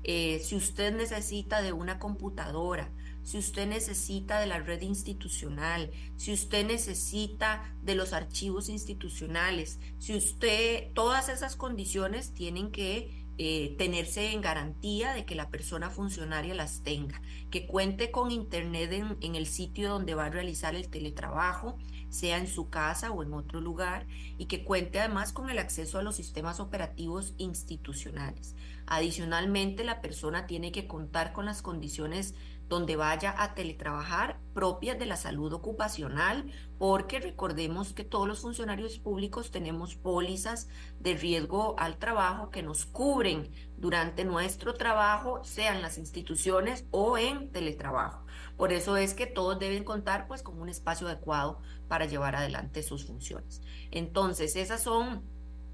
Eh, 0.03 0.41
si 0.45 0.57
usted 0.57 0.95
necesita 0.95 1.63
de 1.63 1.73
una 1.73 1.99
computadora, 1.99 2.91
si 3.23 3.39
usted 3.39 3.67
necesita 3.67 4.41
de 4.41 4.47
la 4.47 4.59
red 4.59 4.83
institucional, 4.83 5.91
si 6.17 6.33
usted 6.33 6.67
necesita 6.67 7.75
de 7.83 7.95
los 7.95 8.13
archivos 8.13 8.69
institucionales, 8.69 9.79
si 9.99 10.15
usted, 10.15 10.93
todas 10.95 11.29
esas 11.29 11.57
condiciones 11.57 12.33
tienen 12.33 12.71
que 12.71 13.21
eh, 13.43 13.75
tenerse 13.79 14.33
en 14.33 14.43
garantía 14.43 15.15
de 15.15 15.25
que 15.25 15.35
la 15.35 15.49
persona 15.49 15.89
funcionaria 15.89 16.55
las 16.55 16.83
tenga, 16.83 17.23
que 17.51 17.67
cuente 17.67 18.11
con 18.11 18.31
internet 18.31 18.93
en, 18.93 19.17
en 19.23 19.35
el 19.35 19.47
sitio 19.47 19.89
donde 19.89 20.15
va 20.15 20.27
a 20.27 20.31
realizar 20.31 20.75
el 20.75 20.91
teletrabajo, 20.91 21.79
sea 22.11 22.37
en 22.37 22.49
su 22.49 22.69
casa 22.69 23.11
o 23.13 23.23
en 23.23 23.33
otro 23.33 23.63
lugar, 23.63 24.07
y 24.37 24.45
que 24.45 24.63
cuente 24.63 25.01
además 25.01 25.33
con 25.33 25.49
el 25.49 25.59
acceso 25.59 25.99
a 25.99 26.03
los 26.03 26.17
sistemas 26.17 26.61
operativos 26.61 27.33
institucionales. 27.39 28.57
Adicionalmente, 28.85 29.85
la 29.85 30.03
persona 30.03 30.47
tiene 30.47 30.71
que 30.71 30.87
contar 30.87 31.33
con 31.33 31.47
las 31.47 31.63
condiciones 31.63 32.35
donde 32.71 32.95
vaya 32.95 33.35
a 33.37 33.53
teletrabajar 33.55 34.39
propias 34.55 34.97
de 34.97 35.05
la 35.05 35.17
salud 35.17 35.53
ocupacional, 35.53 36.53
porque 36.79 37.19
recordemos 37.19 37.93
que 37.93 38.05
todos 38.05 38.29
los 38.29 38.43
funcionarios 38.43 39.01
públicos 39.01 39.51
tenemos 39.51 39.97
pólizas 39.97 40.69
de 41.01 41.15
riesgo 41.17 41.75
al 41.81 41.99
trabajo 41.99 42.51
que 42.51 42.63
nos 42.63 42.87
cubren 42.87 43.51
durante 43.77 44.25
nuestro 44.25 44.75
trabajo, 44.75 45.43
sea 45.43 45.75
las 45.81 45.99
instituciones 45.99 46.87
o 46.93 47.19
en 47.19 47.51
teletrabajo. 47.51 48.25
Por 48.57 48.73
eso 48.73 48.97
es 48.97 49.15
que 49.15 49.27
todos 49.27 49.59
deben 49.59 49.83
contar 49.83 50.29
pues 50.29 50.45
con 50.45 50.61
un 50.61 50.69
espacio 50.69 51.09
adecuado 51.09 51.59
para 51.89 52.05
llevar 52.05 52.37
adelante 52.37 52.85
sus 52.85 53.05
funciones. 53.05 53.63
Entonces, 53.91 54.55
esas 54.55 54.81
son 54.81 55.25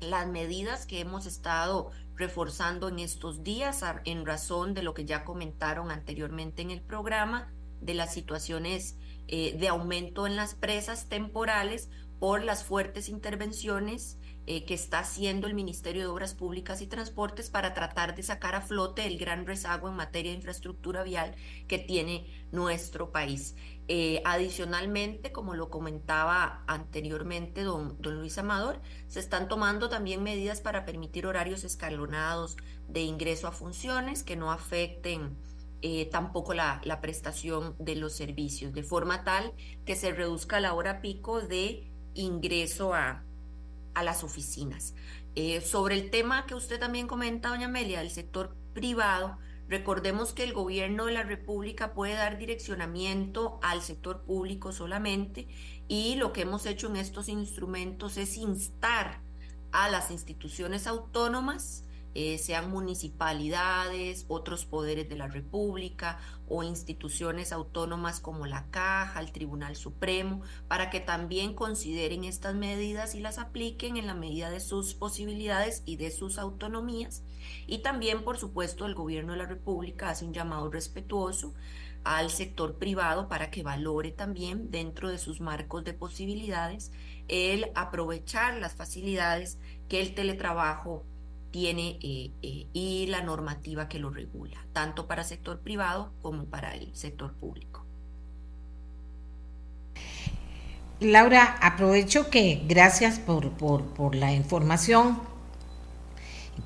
las 0.00 0.26
medidas 0.26 0.86
que 0.86 1.00
hemos 1.00 1.26
estado 1.26 1.90
reforzando 2.14 2.88
en 2.88 2.98
estos 2.98 3.42
días 3.42 3.84
en 4.04 4.26
razón 4.26 4.74
de 4.74 4.82
lo 4.82 4.94
que 4.94 5.04
ya 5.04 5.24
comentaron 5.24 5.90
anteriormente 5.90 6.62
en 6.62 6.70
el 6.70 6.82
programa, 6.82 7.52
de 7.80 7.94
las 7.94 8.14
situaciones 8.14 8.96
eh, 9.28 9.56
de 9.58 9.68
aumento 9.68 10.26
en 10.26 10.36
las 10.36 10.54
presas 10.54 11.08
temporales 11.08 11.90
por 12.18 12.42
las 12.42 12.64
fuertes 12.64 13.08
intervenciones 13.08 14.18
eh, 14.46 14.64
que 14.64 14.74
está 14.74 15.00
haciendo 15.00 15.46
el 15.46 15.54
Ministerio 15.54 16.02
de 16.02 16.08
Obras 16.08 16.34
Públicas 16.34 16.80
y 16.80 16.86
Transportes 16.86 17.50
para 17.50 17.74
tratar 17.74 18.14
de 18.14 18.22
sacar 18.22 18.54
a 18.54 18.60
flote 18.60 19.06
el 19.06 19.18
gran 19.18 19.44
rezago 19.44 19.88
en 19.88 19.96
materia 19.96 20.30
de 20.30 20.38
infraestructura 20.38 21.02
vial 21.02 21.34
que 21.66 21.78
tiene 21.78 22.26
nuestro 22.52 23.10
país. 23.10 23.56
Eh, 23.88 24.20
adicionalmente, 24.24 25.30
como 25.30 25.54
lo 25.54 25.70
comentaba 25.70 26.64
anteriormente 26.66 27.62
don, 27.62 27.96
Luis 28.00 28.36
Amador, 28.36 28.80
se 29.06 29.20
están 29.20 29.46
tomando 29.46 29.88
también 29.88 30.24
medidas 30.24 30.60
para 30.60 30.84
permitir 30.84 31.24
horarios 31.24 31.62
escalonados 31.62 32.56
de 32.88 33.02
ingreso 33.02 33.46
a 33.46 33.52
funciones 33.52 34.24
que 34.24 34.34
no 34.34 34.50
afecten 34.50 35.36
eh, 35.82 36.06
tampoco 36.06 36.52
la, 36.52 36.80
la, 36.84 37.00
prestación 37.00 37.76
de 37.78 37.94
los 37.94 38.14
servicios, 38.14 38.72
de 38.72 38.82
forma 38.82 39.22
tal 39.22 39.52
que 39.84 39.94
se 39.94 40.10
reduzca 40.10 40.58
la 40.58 40.74
hora 40.74 41.00
pico 41.00 41.40
de 41.40 41.92
ingreso 42.14 42.92
a, 42.92 43.24
a 43.94 44.02
las 44.02 44.24
oficinas. 44.24 44.94
Eh, 45.36 45.60
sobre 45.60 45.94
el 45.94 46.10
tema 46.10 46.46
que 46.46 46.54
usted 46.54 46.80
también 46.80 47.06
comenta, 47.06 47.50
doña 47.50 47.66
Amelia, 47.66 48.00
del 48.00 48.10
sector 48.10 48.56
privado, 48.72 49.38
recordemos 49.68 50.32
que 50.32 50.44
el 50.44 50.52
gobierno 50.52 51.06
de 51.06 51.12
la 51.12 51.22
República 51.22 51.92
puede 51.94 52.14
dar 52.14 52.38
direccionamiento 52.38 53.58
al 53.62 53.82
sector 53.82 54.24
público 54.24 54.72
solamente 54.72 55.48
y 55.88 56.16
lo 56.16 56.32
que 56.32 56.42
hemos 56.42 56.66
hecho 56.66 56.88
en 56.88 56.96
estos 56.96 57.28
instrumentos 57.28 58.16
es 58.16 58.36
instar 58.36 59.20
a 59.72 59.88
las 59.88 60.10
instituciones 60.10 60.86
autónomas 60.86 61.86
eh, 62.18 62.38
sean 62.38 62.70
municipalidades, 62.70 64.24
otros 64.28 64.64
poderes 64.64 65.06
de 65.06 65.16
la 65.16 65.28
República 65.28 66.18
o 66.48 66.62
instituciones 66.62 67.52
autónomas 67.52 68.20
como 68.20 68.46
la 68.46 68.70
Caja, 68.70 69.20
el 69.20 69.32
Tribunal 69.32 69.76
Supremo, 69.76 70.40
para 70.66 70.88
que 70.88 71.00
también 71.00 71.52
consideren 71.52 72.24
estas 72.24 72.54
medidas 72.54 73.14
y 73.14 73.20
las 73.20 73.38
apliquen 73.38 73.98
en 73.98 74.06
la 74.06 74.14
medida 74.14 74.48
de 74.48 74.60
sus 74.60 74.94
posibilidades 74.94 75.82
y 75.84 75.96
de 75.96 76.10
sus 76.10 76.38
autonomías. 76.38 77.22
Y 77.66 77.78
también, 77.78 78.22
por 78.22 78.38
supuesto, 78.38 78.86
el 78.86 78.94
Gobierno 78.94 79.32
de 79.32 79.38
la 79.38 79.46
República 79.46 80.10
hace 80.10 80.24
un 80.24 80.32
llamado 80.32 80.70
respetuoso 80.70 81.54
al 82.04 82.30
sector 82.30 82.76
privado 82.76 83.28
para 83.28 83.50
que 83.50 83.64
valore 83.64 84.12
también 84.12 84.70
dentro 84.70 85.08
de 85.08 85.18
sus 85.18 85.40
marcos 85.40 85.82
de 85.82 85.92
posibilidades 85.92 86.92
el 87.26 87.72
aprovechar 87.74 88.54
las 88.58 88.74
facilidades 88.74 89.58
que 89.88 90.00
el 90.00 90.14
teletrabajo 90.14 91.04
tiene 91.50 91.98
eh, 92.02 92.30
eh, 92.42 92.66
y 92.72 93.06
la 93.08 93.22
normativa 93.22 93.88
que 93.88 93.98
lo 93.98 94.10
regula, 94.10 94.56
tanto 94.72 95.06
para 95.06 95.24
sector 95.24 95.60
privado 95.60 96.12
como 96.22 96.44
para 96.44 96.74
el 96.74 96.94
sector 96.94 97.32
público. 97.34 97.84
Laura, 101.00 101.58
aprovecho 101.60 102.30
que 102.30 102.62
gracias 102.66 103.18
por, 103.18 103.50
por, 103.52 103.82
por 103.94 104.14
la 104.14 104.32
información 104.32 105.18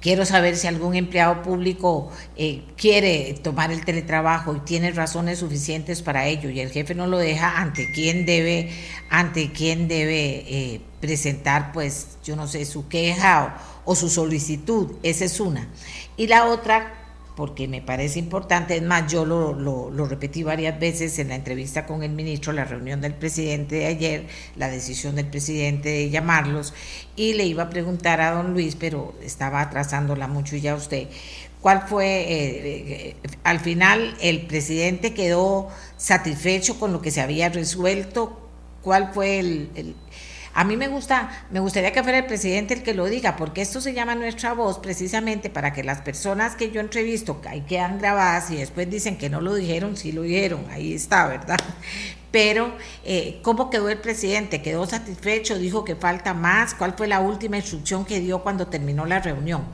Quiero 0.00 0.24
saber 0.24 0.56
si 0.56 0.66
algún 0.66 0.94
empleado 0.94 1.42
público 1.42 2.10
eh, 2.36 2.62
quiere 2.76 3.34
tomar 3.42 3.70
el 3.70 3.84
teletrabajo 3.84 4.56
y 4.56 4.60
tiene 4.60 4.92
razones 4.92 5.40
suficientes 5.40 6.00
para 6.00 6.26
ello 6.26 6.48
y 6.48 6.60
el 6.60 6.70
jefe 6.70 6.94
no 6.94 7.06
lo 7.06 7.18
deja, 7.18 7.60
ante 7.60 7.90
quién 7.92 8.24
debe, 8.24 8.70
ante 9.10 9.52
quién 9.52 9.88
debe 9.88 10.44
eh, 10.46 10.80
presentar, 11.00 11.72
pues, 11.72 12.18
yo 12.24 12.36
no 12.36 12.46
sé, 12.46 12.64
su 12.64 12.88
queja 12.88 13.58
o, 13.84 13.92
o 13.92 13.96
su 13.96 14.08
solicitud. 14.08 14.92
Esa 15.02 15.24
es 15.24 15.40
una. 15.40 15.68
Y 16.16 16.28
la 16.28 16.46
otra, 16.46 16.99
porque 17.40 17.68
me 17.68 17.80
parece 17.80 18.18
importante, 18.18 18.76
es 18.76 18.82
más, 18.82 19.10
yo 19.10 19.24
lo, 19.24 19.54
lo, 19.54 20.04
repetí 20.04 20.42
varias 20.42 20.78
veces 20.78 21.18
en 21.18 21.28
la 21.28 21.36
entrevista 21.36 21.86
con 21.86 22.02
el 22.02 22.10
ministro, 22.10 22.52
la 22.52 22.66
reunión 22.66 23.00
del 23.00 23.14
presidente 23.14 23.76
de 23.76 23.86
ayer, 23.86 24.26
la 24.56 24.68
decisión 24.68 25.16
del 25.16 25.24
presidente 25.24 25.88
de 25.88 26.10
llamarlos, 26.10 26.74
y 27.16 27.32
le 27.32 27.46
iba 27.46 27.62
a 27.62 27.70
preguntar 27.70 28.20
a 28.20 28.32
don 28.32 28.52
Luis, 28.52 28.76
pero 28.76 29.14
estaba 29.22 29.62
atrasándola 29.62 30.28
mucho 30.28 30.54
y 30.54 30.60
ya 30.60 30.74
usted, 30.74 31.08
¿cuál 31.62 31.88
fue, 31.88 32.06
eh, 32.06 32.26
eh, 32.30 33.16
al 33.42 33.60
final 33.60 34.14
el 34.20 34.42
presidente 34.46 35.14
quedó 35.14 35.68
satisfecho 35.96 36.78
con 36.78 36.92
lo 36.92 37.00
que 37.00 37.10
se 37.10 37.22
había 37.22 37.48
resuelto? 37.48 38.50
¿Cuál 38.82 39.14
fue 39.14 39.38
el 39.38 39.96
a 40.52 40.64
mí 40.64 40.76
me 40.76 40.88
gusta, 40.88 41.46
me 41.50 41.60
gustaría 41.60 41.92
que 41.92 42.02
fuera 42.02 42.18
el 42.18 42.26
presidente 42.26 42.74
el 42.74 42.82
que 42.82 42.94
lo 42.94 43.06
diga, 43.06 43.36
porque 43.36 43.62
esto 43.62 43.80
se 43.80 43.92
llama 43.92 44.14
nuestra 44.14 44.52
voz 44.52 44.78
precisamente 44.78 45.48
para 45.48 45.72
que 45.72 45.84
las 45.84 46.00
personas 46.00 46.56
que 46.56 46.70
yo 46.70 46.80
entrevisto, 46.80 47.40
ahí 47.48 47.60
quedan 47.62 47.98
grabadas 47.98 48.50
y 48.50 48.56
después 48.56 48.90
dicen 48.90 49.16
que 49.16 49.30
no 49.30 49.40
lo 49.40 49.54
dijeron, 49.54 49.96
sí 49.96 50.10
lo 50.10 50.22
dijeron, 50.22 50.66
ahí 50.70 50.94
está, 50.94 51.28
¿verdad? 51.28 51.58
Pero, 52.32 52.76
eh, 53.04 53.40
¿cómo 53.42 53.70
quedó 53.70 53.88
el 53.88 53.98
presidente? 53.98 54.62
¿Quedó 54.62 54.86
satisfecho? 54.86 55.58
¿Dijo 55.58 55.84
que 55.84 55.96
falta 55.96 56.32
más? 56.32 56.74
¿Cuál 56.74 56.94
fue 56.96 57.08
la 57.08 57.20
última 57.20 57.56
instrucción 57.56 58.04
que 58.04 58.20
dio 58.20 58.42
cuando 58.42 58.68
terminó 58.68 59.04
la 59.04 59.18
reunión? 59.18 59.64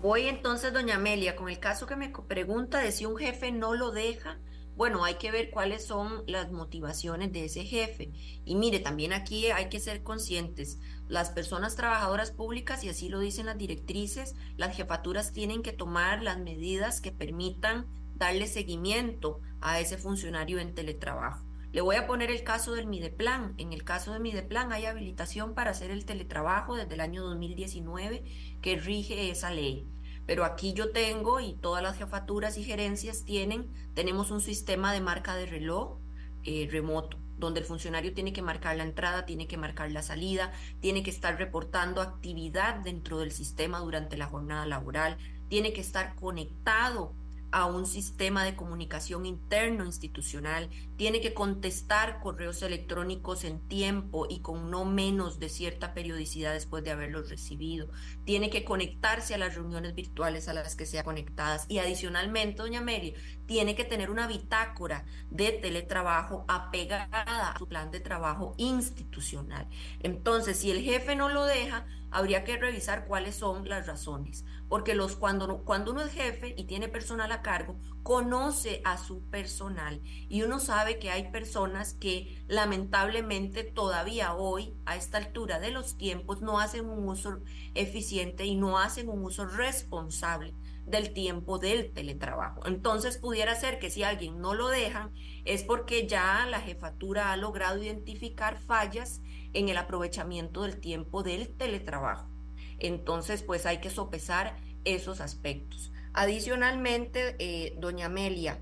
Voy 0.00 0.28
entonces, 0.28 0.72
doña 0.72 0.94
Amelia, 0.94 1.34
con 1.34 1.48
el 1.48 1.58
caso 1.58 1.86
que 1.86 1.96
me 1.96 2.08
pregunta 2.08 2.78
de 2.78 2.92
si 2.92 3.04
un 3.04 3.16
jefe 3.16 3.50
no 3.50 3.74
lo 3.74 3.90
deja, 3.90 4.38
bueno, 4.78 5.02
hay 5.02 5.14
que 5.14 5.32
ver 5.32 5.50
cuáles 5.50 5.84
son 5.84 6.22
las 6.28 6.52
motivaciones 6.52 7.32
de 7.32 7.46
ese 7.46 7.64
jefe. 7.64 8.12
Y 8.44 8.54
mire, 8.54 8.78
también 8.78 9.12
aquí 9.12 9.50
hay 9.50 9.68
que 9.70 9.80
ser 9.80 10.04
conscientes, 10.04 10.78
las 11.08 11.30
personas 11.30 11.74
trabajadoras 11.74 12.30
públicas, 12.30 12.84
y 12.84 12.88
así 12.88 13.08
lo 13.08 13.18
dicen 13.18 13.46
las 13.46 13.58
directrices, 13.58 14.36
las 14.56 14.76
jefaturas 14.76 15.32
tienen 15.32 15.62
que 15.62 15.72
tomar 15.72 16.22
las 16.22 16.38
medidas 16.38 17.00
que 17.00 17.10
permitan 17.10 17.86
darle 18.14 18.46
seguimiento 18.46 19.40
a 19.60 19.80
ese 19.80 19.98
funcionario 19.98 20.60
en 20.60 20.76
teletrabajo. 20.76 21.44
Le 21.72 21.80
voy 21.80 21.96
a 21.96 22.06
poner 22.06 22.30
el 22.30 22.44
caso 22.44 22.72
del 22.72 22.86
Mideplan. 22.86 23.54
En 23.58 23.72
el 23.72 23.82
caso 23.82 24.12
de 24.12 24.20
Mideplan 24.20 24.72
hay 24.72 24.86
habilitación 24.86 25.54
para 25.54 25.72
hacer 25.72 25.90
el 25.90 26.04
teletrabajo 26.04 26.76
desde 26.76 26.94
el 26.94 27.00
año 27.00 27.24
2019 27.24 28.22
que 28.62 28.76
rige 28.76 29.30
esa 29.30 29.50
ley. 29.50 29.88
Pero 30.28 30.44
aquí 30.44 30.74
yo 30.74 30.92
tengo 30.92 31.40
y 31.40 31.54
todas 31.54 31.82
las 31.82 31.96
jefaturas 31.96 32.58
y 32.58 32.62
gerencias 32.62 33.24
tienen, 33.24 33.72
tenemos 33.94 34.30
un 34.30 34.42
sistema 34.42 34.92
de 34.92 35.00
marca 35.00 35.34
de 35.34 35.46
reloj 35.46 35.96
eh, 36.44 36.68
remoto, 36.70 37.16
donde 37.38 37.60
el 37.60 37.66
funcionario 37.66 38.12
tiene 38.12 38.34
que 38.34 38.42
marcar 38.42 38.76
la 38.76 38.82
entrada, 38.82 39.24
tiene 39.24 39.46
que 39.46 39.56
marcar 39.56 39.90
la 39.90 40.02
salida, 40.02 40.52
tiene 40.80 41.02
que 41.02 41.08
estar 41.08 41.38
reportando 41.38 42.02
actividad 42.02 42.74
dentro 42.80 43.20
del 43.20 43.32
sistema 43.32 43.78
durante 43.78 44.18
la 44.18 44.26
jornada 44.26 44.66
laboral, 44.66 45.16
tiene 45.48 45.72
que 45.72 45.80
estar 45.80 46.14
conectado 46.14 47.14
a 47.50 47.66
un 47.66 47.86
sistema 47.86 48.44
de 48.44 48.56
comunicación 48.56 49.26
interno 49.26 49.84
institucional, 49.84 50.68
tiene 50.96 51.20
que 51.20 51.34
contestar 51.34 52.20
correos 52.20 52.62
electrónicos 52.62 53.44
en 53.44 53.60
tiempo 53.60 54.26
y 54.28 54.40
con 54.40 54.70
no 54.70 54.84
menos 54.84 55.38
de 55.38 55.48
cierta 55.48 55.94
periodicidad 55.94 56.52
después 56.52 56.84
de 56.84 56.90
haberlos 56.90 57.30
recibido, 57.30 57.88
tiene 58.24 58.50
que 58.50 58.64
conectarse 58.64 59.34
a 59.34 59.38
las 59.38 59.54
reuniones 59.54 59.94
virtuales 59.94 60.48
a 60.48 60.52
las 60.54 60.76
que 60.76 60.86
sea 60.86 61.04
conectadas. 61.04 61.66
Y 61.68 61.78
adicionalmente, 61.78 62.62
doña 62.62 62.80
Mary, 62.80 63.14
tiene 63.46 63.74
que 63.74 63.84
tener 63.84 64.10
una 64.10 64.26
bitácora 64.26 65.04
de 65.30 65.52
teletrabajo 65.52 66.44
apegada 66.48 67.52
a 67.52 67.58
su 67.58 67.66
plan 67.66 67.90
de 67.90 68.00
trabajo 68.00 68.54
institucional. 68.58 69.68
Entonces, 70.00 70.58
si 70.58 70.70
el 70.70 70.82
jefe 70.82 71.16
no 71.16 71.28
lo 71.28 71.44
deja, 71.44 71.86
habría 72.10 72.44
que 72.44 72.56
revisar 72.56 73.06
cuáles 73.06 73.36
son 73.36 73.68
las 73.68 73.86
razones, 73.86 74.44
porque 74.68 74.94
los, 74.94 75.16
cuando, 75.16 75.64
cuando 75.64 75.92
uno 75.92 76.02
es 76.02 76.12
jefe 76.12 76.54
y 76.56 76.64
tiene 76.64 76.88
personal 76.88 77.32
a 77.32 77.42
cargo, 77.42 77.78
conoce 78.02 78.80
a 78.84 78.98
su 78.98 79.22
personal 79.28 80.00
y 80.28 80.42
uno 80.42 80.60
sabe 80.60 80.98
que 80.98 81.10
hay 81.10 81.30
personas 81.30 81.94
que 81.94 82.44
lamentablemente 82.48 83.64
todavía 83.64 84.34
hoy, 84.34 84.74
a 84.86 84.96
esta 84.96 85.18
altura 85.18 85.58
de 85.58 85.70
los 85.70 85.96
tiempos, 85.96 86.42
no 86.42 86.60
hacen 86.60 86.88
un 86.88 87.08
uso 87.08 87.40
eficiente 87.74 88.44
y 88.44 88.56
no 88.56 88.78
hacen 88.78 89.08
un 89.08 89.24
uso 89.24 89.46
responsable 89.46 90.54
del 90.86 91.12
tiempo 91.12 91.58
del 91.58 91.92
teletrabajo. 91.92 92.66
Entonces 92.66 93.18
pudiera 93.18 93.54
ser 93.54 93.78
que 93.78 93.90
si 93.90 94.02
alguien 94.02 94.40
no 94.40 94.54
lo 94.54 94.68
dejan 94.68 95.12
es 95.44 95.62
porque 95.62 96.06
ya 96.06 96.46
la 96.46 96.60
jefatura 96.60 97.32
ha 97.32 97.36
logrado 97.36 97.82
identificar 97.82 98.58
fallas 98.58 99.20
en 99.52 99.68
el 99.68 99.76
aprovechamiento 99.76 100.62
del 100.62 100.80
tiempo 100.80 101.22
del 101.22 101.48
teletrabajo. 101.56 102.37
Entonces, 102.78 103.42
pues 103.42 103.66
hay 103.66 103.78
que 103.78 103.90
sopesar 103.90 104.56
esos 104.84 105.20
aspectos. 105.20 105.92
Adicionalmente, 106.12 107.36
eh, 107.38 107.74
doña 107.78 108.06
Amelia, 108.06 108.60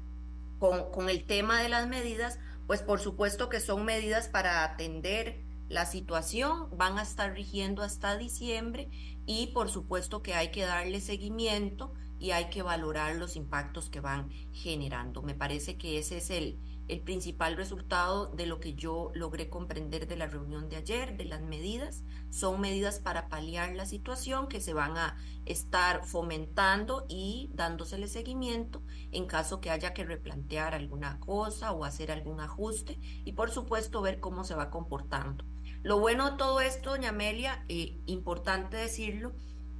con, 0.58 0.90
con 0.90 1.08
el 1.08 1.24
tema 1.24 1.62
de 1.62 1.68
las 1.68 1.86
medidas, 1.88 2.38
pues 2.66 2.82
por 2.82 3.00
supuesto 3.00 3.48
que 3.48 3.60
son 3.60 3.84
medidas 3.84 4.28
para 4.28 4.64
atender 4.64 5.44
la 5.68 5.84
situación, 5.86 6.68
van 6.76 6.98
a 6.98 7.02
estar 7.02 7.32
rigiendo 7.32 7.82
hasta 7.82 8.16
diciembre 8.16 8.88
y 9.26 9.48
por 9.48 9.68
supuesto 9.68 10.22
que 10.22 10.34
hay 10.34 10.50
que 10.50 10.62
darle 10.62 11.00
seguimiento 11.00 11.92
y 12.18 12.30
hay 12.30 12.46
que 12.46 12.62
valorar 12.62 13.16
los 13.16 13.36
impactos 13.36 13.90
que 13.90 14.00
van 14.00 14.30
generando. 14.52 15.22
Me 15.22 15.34
parece 15.34 15.76
que 15.76 15.98
ese 15.98 16.18
es 16.18 16.30
el, 16.30 16.58
el 16.88 17.00
principal 17.00 17.56
resultado 17.56 18.26
de 18.26 18.46
lo 18.46 18.60
que 18.60 18.74
yo 18.74 19.10
logré 19.14 19.48
comprender 19.48 20.06
de 20.06 20.16
la 20.16 20.26
reunión 20.26 20.68
de 20.68 20.76
ayer, 20.76 21.16
de 21.16 21.24
las 21.24 21.40
medidas. 21.40 22.04
Son 22.30 22.60
medidas 22.60 23.00
para 23.00 23.28
paliar 23.28 23.74
la 23.74 23.86
situación 23.86 24.48
que 24.48 24.60
se 24.60 24.74
van 24.74 24.96
a 24.96 25.16
estar 25.44 26.04
fomentando 26.04 27.06
y 27.08 27.50
dándosele 27.54 28.08
seguimiento 28.08 28.82
en 29.10 29.26
caso 29.26 29.60
que 29.60 29.70
haya 29.70 29.94
que 29.94 30.04
replantear 30.04 30.74
alguna 30.74 31.18
cosa 31.20 31.72
o 31.72 31.84
hacer 31.84 32.10
algún 32.10 32.40
ajuste 32.40 32.98
y 33.24 33.32
por 33.32 33.50
supuesto 33.50 34.02
ver 34.02 34.20
cómo 34.20 34.44
se 34.44 34.54
va 34.54 34.70
comportando. 34.70 35.44
Lo 35.82 35.98
bueno 36.00 36.32
de 36.32 36.36
todo 36.36 36.60
esto, 36.60 36.90
doña 36.90 37.10
Amelia, 37.10 37.64
eh, 37.68 37.98
importante 38.06 38.76
decirlo, 38.76 39.32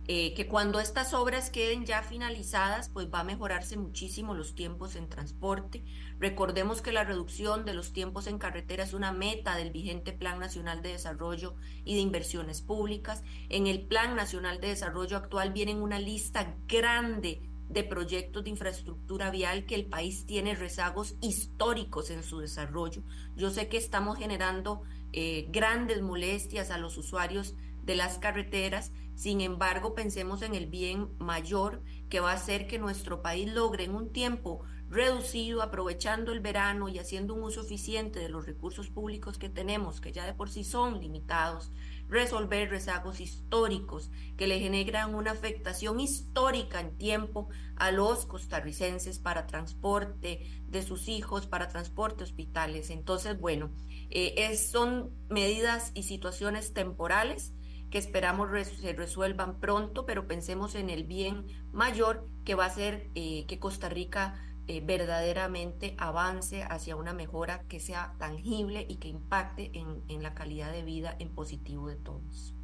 eh, 0.09 0.35
que 0.35 0.47
cuando 0.47 0.78
estas 0.78 1.15
obras 1.15 1.51
queden 1.51 1.85
ya 1.85 2.01
finalizadas, 2.01 2.89
pues 2.91 3.09
va 3.12 3.20
a 3.20 3.24
mejorarse 3.24 3.77
muchísimo 3.77 4.35
los 4.35 4.55
tiempos 4.55 4.95
en 4.95 5.09
transporte. 5.09 5.83
Recordemos 6.19 6.81
que 6.81 6.93
la 6.93 7.05
reducción 7.05 7.65
de 7.65 7.75
los 7.75 7.93
tiempos 7.93 8.27
en 8.27 8.39
carretera 8.39 8.85
es 8.85 8.95
una 8.95 9.13
meta 9.13 9.57
del 9.57 9.71
vigente 9.71 10.13
Plan 10.13 10.39
Nacional 10.39 10.81
de 10.83 10.93
Desarrollo 10.93 11.55
y 11.85 11.95
de 11.95 12.01
Inversiones 12.01 12.63
Públicas. 12.63 13.23
En 13.51 13.67
el 13.67 13.83
Plan 13.83 14.17
Nacional 14.17 14.61
de 14.61 14.69
Desarrollo 14.69 15.19
actual 15.19 15.53
vienen 15.53 15.83
una 15.83 15.99
lista 15.99 16.55
grande 16.67 17.43
de 17.69 17.85
proyectos 17.85 18.45
de 18.45 18.51
infraestructura 18.51 19.31
vial 19.31 19.67
que 19.67 19.75
el 19.75 19.87
país 19.87 20.25
tiene 20.25 20.55
rezagos 20.55 21.17
históricos 21.21 22.11
en 22.11 22.23
su 22.23 22.39
desarrollo. 22.39 23.03
Yo 23.37 23.51
sé 23.51 23.69
que 23.69 23.77
estamos 23.77 24.19
generando 24.19 24.83
eh, 25.13 25.49
grandes 25.51 26.01
molestias 26.01 26.71
a 26.71 26.79
los 26.79 26.97
usuarios 26.97 27.55
de 27.85 27.97
las 27.97 28.19
carreteras, 28.19 28.93
sin 29.17 29.41
embargo, 29.41 29.95
pensemos 29.95 30.43
en 30.43 30.55
el 30.55 30.67
bien 30.67 31.09
mayor 31.19 31.83
que 32.11 32.21
va 32.21 32.33
a 32.33 32.35
hacer 32.35 32.67
que 32.67 32.79
nuestro 32.79 33.23
país 33.23 33.51
logre 33.51 33.85
en 33.85 33.95
un 33.95 34.13
tiempo 34.13 34.61
reducido, 34.89 35.63
aprovechando 35.63 36.33
el 36.33 36.41
verano 36.41 36.89
y 36.89 36.99
haciendo 36.99 37.35
un 37.35 37.43
uso 37.43 37.63
eficiente 37.63 38.21
de 38.21 38.29
los 38.29 38.47
recursos 38.47 38.89
públicos 38.89 39.39
que 39.39 39.49
tenemos, 39.49 40.01
que 40.01 40.13
ya 40.13 40.25
de 40.25 40.35
por 40.35 40.49
sí 40.49 40.65
son 40.65 41.01
limitados, 41.01 41.73
resolver 42.09 42.71
rezagos 42.71 43.21
históricos 43.21 44.11
que 44.37 44.47
le 44.47 44.61
generan 44.61 45.15
una 45.15 45.33
afectación 45.33 45.99
histórica 45.99 46.81
en 46.81 46.97
tiempo 46.97 47.49
a 47.75 47.91
los 47.91 48.27
costarricenses 48.27 49.19
para 49.19 49.47
transporte 49.47 50.63
de 50.69 50.83
sus 50.83 51.09
hijos, 51.09 51.47
para 51.47 51.69
transporte 51.69 52.23
hospitales. 52.23 52.91
Entonces, 52.91 53.41
bueno, 53.41 53.73
eh, 54.11 54.57
son 54.57 55.11
medidas 55.29 55.91
y 55.95 56.05
situaciones 56.05 56.73
temporales 56.73 57.53
que 57.91 57.99
esperamos 57.99 58.49
se 58.67 58.93
resuelvan 58.93 59.61
pronto, 59.61 60.07
pero 60.07 60.27
pensemos 60.27 60.75
en 60.75 60.91
el 60.91 61.05
bien 61.05 61.47
mayor 61.73 62.29
que 62.45 62.55
va 62.55 62.67
a 62.67 62.71
ser 62.71 63.11
eh, 63.15 63.45
que 63.47 63.59
Costa 63.59 63.89
Rica 63.89 64.43
eh, 64.69 64.83
verdaderamente 64.85 65.95
avance 65.99 66.63
hacia 66.65 66.97
una 66.97 67.13
mejora 67.13 67.63
que 67.69 67.81
sea 67.81 68.15
tangible 68.19 68.87
y 68.89 68.97
que 68.97 69.09
impacte 69.09 69.71
en, 69.75 70.03
en 70.09 70.23
la 70.23 70.35
calidad 70.35 70.73
de 70.73 70.83
vida 70.83 71.17
en 71.19 71.29
positivo 71.29 71.89
de 71.89 71.97
todos. 71.97 72.55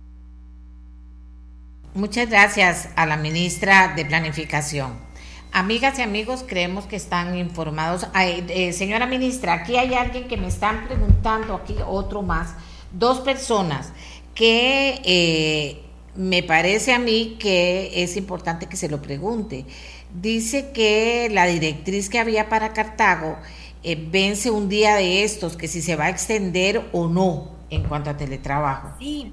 Muchas 1.94 2.30
gracias 2.30 2.88
a 2.96 3.04
la 3.04 3.16
ministra 3.18 3.94
de 3.94 4.06
Planificación. 4.06 5.12
Amigas 5.54 5.98
y 5.98 6.02
amigos, 6.02 6.42
creemos 6.46 6.86
que 6.86 6.96
están 6.96 7.36
informados. 7.36 8.06
Eh, 8.18 8.72
señora 8.72 9.04
ministra, 9.04 9.52
aquí 9.52 9.76
hay 9.76 9.92
alguien 9.92 10.26
que 10.26 10.38
me 10.38 10.48
están 10.48 10.86
preguntando, 10.86 11.54
aquí 11.54 11.76
otro 11.86 12.22
más, 12.22 12.54
dos 12.90 13.20
personas 13.20 13.92
que 14.34 15.02
eh, 15.04 15.82
me 16.16 16.42
parece 16.42 16.94
a 16.94 16.98
mí 16.98 17.36
que 17.38 18.02
es 18.02 18.16
importante 18.16 18.66
que 18.66 18.78
se 18.78 18.88
lo 18.88 19.02
pregunte. 19.02 19.66
Dice 20.14 20.72
que 20.72 21.28
la 21.30 21.46
directriz 21.46 22.10
que 22.10 22.18
había 22.18 22.48
para 22.48 22.72
Cartago 22.72 23.38
eh, 23.82 23.96
vence 24.10 24.50
un 24.50 24.68
día 24.68 24.96
de 24.96 25.24
estos, 25.24 25.56
que 25.56 25.68
si 25.68 25.80
se 25.80 25.96
va 25.96 26.04
a 26.04 26.10
extender 26.10 26.88
o 26.92 27.08
no 27.08 27.56
en 27.70 27.82
cuanto 27.84 28.10
a 28.10 28.16
teletrabajo. 28.16 28.94
Sí, 28.98 29.32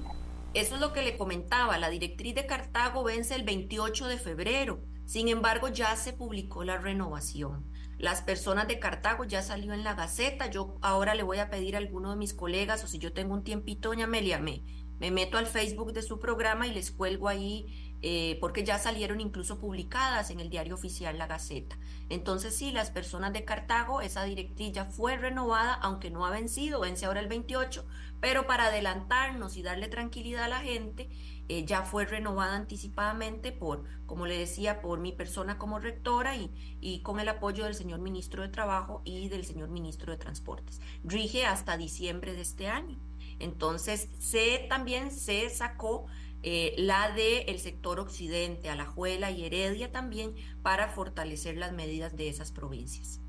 eso 0.54 0.74
es 0.74 0.80
lo 0.80 0.92
que 0.92 1.02
le 1.02 1.16
comentaba. 1.16 1.78
La 1.78 1.90
directriz 1.90 2.34
de 2.34 2.46
Cartago 2.46 3.04
vence 3.04 3.34
el 3.34 3.44
28 3.44 4.08
de 4.08 4.18
febrero. 4.18 4.80
Sin 5.04 5.28
embargo, 5.28 5.68
ya 5.68 5.94
se 5.96 6.12
publicó 6.12 6.64
la 6.64 6.78
renovación. 6.78 7.66
Las 7.98 8.22
personas 8.22 8.66
de 8.66 8.78
Cartago 8.78 9.24
ya 9.24 9.42
salió 9.42 9.74
en 9.74 9.84
la 9.84 9.94
Gaceta. 9.94 10.50
Yo 10.50 10.78
ahora 10.80 11.14
le 11.14 11.22
voy 11.22 11.38
a 11.38 11.50
pedir 11.50 11.74
a 11.76 11.78
alguno 11.78 12.10
de 12.10 12.16
mis 12.16 12.32
colegas, 12.32 12.82
o 12.82 12.86
si 12.86 12.98
yo 12.98 13.12
tengo 13.12 13.34
un 13.34 13.44
tiempito, 13.44 13.90
doña 13.90 14.06
Amelia, 14.06 14.38
me, 14.38 14.62
me 14.98 15.10
meto 15.10 15.36
al 15.36 15.46
Facebook 15.46 15.92
de 15.92 16.02
su 16.02 16.18
programa 16.18 16.66
y 16.66 16.72
les 16.72 16.90
cuelgo 16.90 17.28
ahí 17.28 17.89
eh, 18.02 18.38
porque 18.40 18.64
ya 18.64 18.78
salieron 18.78 19.20
incluso 19.20 19.58
publicadas 19.58 20.30
en 20.30 20.40
el 20.40 20.48
diario 20.48 20.74
oficial 20.74 21.18
La 21.18 21.26
Gaceta. 21.26 21.76
Entonces 22.08 22.56
sí, 22.56 22.72
las 22.72 22.90
personas 22.90 23.32
de 23.32 23.44
Cartago, 23.44 24.00
esa 24.00 24.24
directriz 24.24 24.72
ya 24.72 24.86
fue 24.86 25.16
renovada, 25.16 25.74
aunque 25.74 26.10
no 26.10 26.24
ha 26.24 26.30
vencido, 26.30 26.80
vence 26.80 27.04
ahora 27.04 27.20
el 27.20 27.28
28, 27.28 27.84
pero 28.20 28.46
para 28.46 28.66
adelantarnos 28.66 29.56
y 29.56 29.62
darle 29.62 29.88
tranquilidad 29.88 30.44
a 30.44 30.48
la 30.48 30.60
gente, 30.60 31.10
eh, 31.48 31.64
ya 31.64 31.82
fue 31.82 32.06
renovada 32.06 32.54
anticipadamente 32.54 33.52
por, 33.52 33.84
como 34.06 34.24
le 34.26 34.38
decía, 34.38 34.80
por 34.80 35.00
mi 35.00 35.12
persona 35.12 35.58
como 35.58 35.78
rectora 35.78 36.36
y, 36.36 36.50
y 36.80 37.00
con 37.00 37.20
el 37.20 37.28
apoyo 37.28 37.64
del 37.64 37.74
señor 37.74 38.00
ministro 38.00 38.42
de 38.42 38.48
Trabajo 38.48 39.02
y 39.04 39.28
del 39.28 39.44
señor 39.44 39.68
ministro 39.68 40.12
de 40.12 40.18
Transportes. 40.18 40.80
Rige 41.04 41.44
hasta 41.44 41.76
diciembre 41.76 42.32
de 42.32 42.40
este 42.40 42.68
año. 42.68 42.98
Entonces, 43.40 44.08
se 44.18 44.66
también 44.68 45.10
se 45.10 45.50
sacó 45.50 46.06
eh, 46.42 46.74
la 46.78 47.10
del 47.10 47.44
el 47.48 47.58
sector 47.60 48.00
occidente, 48.00 48.70
Alajuela 48.70 49.30
y 49.30 49.44
Heredia 49.44 49.92
también, 49.92 50.34
para 50.62 50.88
fortalecer 50.88 51.56
las 51.56 51.72
medidas 51.72 52.16
de 52.16 52.28
esas 52.28 52.50
provincias. 52.50 53.20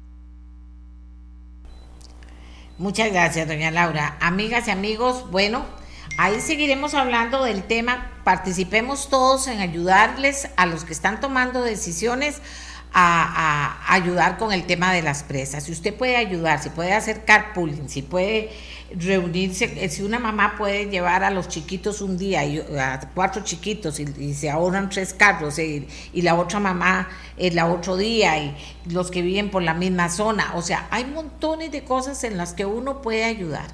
Muchas 2.77 3.11
gracias, 3.11 3.47
doña 3.47 3.69
Laura. 3.69 4.17
Amigas 4.21 4.67
y 4.67 4.71
amigos, 4.71 5.29
bueno, 5.29 5.65
ahí 6.17 6.39
seguiremos 6.39 6.93
hablando 6.93 7.43
del 7.43 7.63
tema. 7.63 8.11
Participemos 8.23 9.09
todos 9.09 9.47
en 9.47 9.59
ayudarles 9.59 10.49
a 10.55 10.65
los 10.65 10.85
que 10.85 10.93
están 10.93 11.19
tomando 11.19 11.61
decisiones 11.61 12.41
a, 12.93 13.77
a 13.87 13.93
ayudar 13.93 14.37
con 14.37 14.53
el 14.53 14.65
tema 14.65 14.93
de 14.93 15.01
las 15.01 15.23
presas. 15.23 15.65
Si 15.65 15.71
usted 15.71 15.93
puede 15.93 16.15
ayudar, 16.15 16.63
si 16.63 16.69
puede 16.69 16.93
hacer 16.93 17.25
carpooling, 17.25 17.89
si 17.89 18.01
puede 18.01 18.51
reunirse, 18.95 19.71
eh, 19.77 19.89
si 19.89 20.03
una 20.03 20.19
mamá 20.19 20.55
puede 20.57 20.85
llevar 20.85 21.23
a 21.23 21.31
los 21.31 21.47
chiquitos 21.47 22.01
un 22.01 22.17
día, 22.17 22.45
y, 22.45 22.59
a 22.59 22.99
cuatro 23.13 23.43
chiquitos, 23.43 23.99
y, 23.99 24.33
se 24.33 24.49
ahorran 24.49 24.89
tres 24.89 25.13
carros, 25.13 25.59
y, 25.59 25.87
la 26.13 26.35
otra 26.35 26.59
mamá 26.59 27.09
el 27.37 27.57
otro 27.59 27.97
día, 27.97 28.37
y 28.37 28.55
los 28.85 29.11
que 29.11 29.21
viven 29.21 29.49
por 29.49 29.63
la 29.63 29.73
misma 29.73 30.09
zona, 30.09 30.53
o 30.55 30.61
sea, 30.61 30.87
hay 30.91 31.05
montones 31.05 31.71
de 31.71 31.83
cosas 31.83 32.23
en 32.23 32.37
las 32.37 32.53
que 32.53 32.65
uno 32.65 33.01
puede 33.01 33.23
ayudar. 33.23 33.67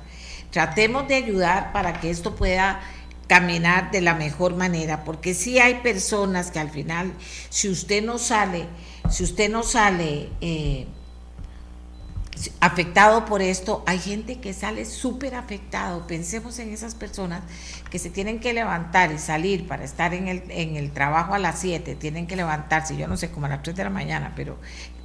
Tratemos 0.52 1.07
de 1.07 1.15
ayudar 1.15 1.73
para 1.73 1.99
que 1.99 2.10
esto 2.10 2.35
pueda 2.35 2.80
caminar 3.27 3.91
de 3.91 4.02
la 4.02 4.14
mejor 4.14 4.56
manera, 4.56 5.03
porque 5.03 5.34
si 5.34 5.60
hay 5.60 5.76
personas 5.76 6.52
que 6.52 6.60
al 6.60 6.69
final, 6.69 7.11
si 7.49 7.69
usted 7.69 8.03
no 8.03 8.18
sale, 8.18 8.65
si 9.10 9.23
usted 9.23 9.49
no 9.49 9.64
sale, 9.64 10.30
eh, 10.41 10.88
afectado 12.59 13.26
por 13.26 13.41
esto, 13.41 13.84
hay 13.85 13.99
gente 13.99 14.39
que 14.39 14.53
sale 14.53 14.85
súper 14.85 15.35
afectado. 15.35 16.07
Pensemos 16.07 16.59
en 16.59 16.73
esas 16.73 16.95
personas 16.95 17.43
que 17.89 17.99
se 17.99 18.09
tienen 18.09 18.39
que 18.39 18.53
levantar 18.53 19.11
y 19.11 19.19
salir 19.19 19.68
para 19.68 19.84
estar 19.84 20.14
en 20.14 20.27
el, 20.27 20.43
en 20.49 20.76
el 20.76 20.91
trabajo 20.91 21.34
a 21.34 21.39
las 21.39 21.59
7, 21.59 21.95
tienen 21.95 22.27
que 22.27 22.35
levantarse, 22.35 22.97
yo 22.97 23.07
no 23.07 23.18
sé, 23.18 23.31
como 23.31 23.45
a 23.45 23.49
las 23.49 23.64
3 23.64 23.76
de 23.76 23.84
la 23.84 23.89
mañana, 23.89 24.34
pero 24.35 24.57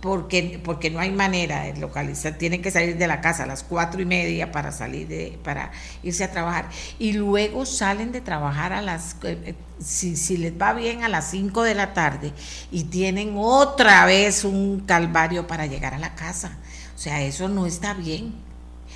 porque, 0.03 0.61
porque 0.65 0.91
no 0.91 0.99
hay 0.99 1.13
manera 1.13 1.63
de 1.63 1.77
localizar, 1.77 2.35
tienen 2.35 2.61
que 2.61 2.73
salir 2.73 2.99
de 2.99 3.07
la 3.07 3.21
casa 3.21 3.45
a 3.45 3.47
las 3.47 3.63
4 3.63 4.03
y 4.03 4.05
media 4.05 4.51
para 4.51 4.73
salir 4.73 5.07
de, 5.07 5.39
para 5.45 5.71
irse 6.03 6.25
a 6.25 6.33
trabajar. 6.33 6.69
Y 6.99 7.13
luego 7.13 7.65
salen 7.65 8.11
de 8.11 8.21
trabajar 8.21 8.73
a 8.73 8.83
las, 8.83 9.15
eh, 9.23 9.39
eh, 9.45 9.55
si, 9.79 10.17
si 10.17 10.39
les 10.39 10.61
va 10.61 10.73
bien, 10.73 11.05
a 11.05 11.09
las 11.09 11.31
5 11.31 11.63
de 11.63 11.75
la 11.77 11.95
tarde 11.95 12.33
y 12.73 12.85
tienen 12.85 13.35
otra 13.37 14.05
vez 14.05 14.45
un 14.45 14.81
calvario 14.81 15.47
para 15.47 15.67
llegar 15.67 15.95
a 15.95 15.99
la 15.99 16.17
casa. 16.17 16.59
Sea, 17.03 17.21
eso 17.23 17.49
no 17.49 17.67
está 17.67 17.95
bien. 17.95 18.33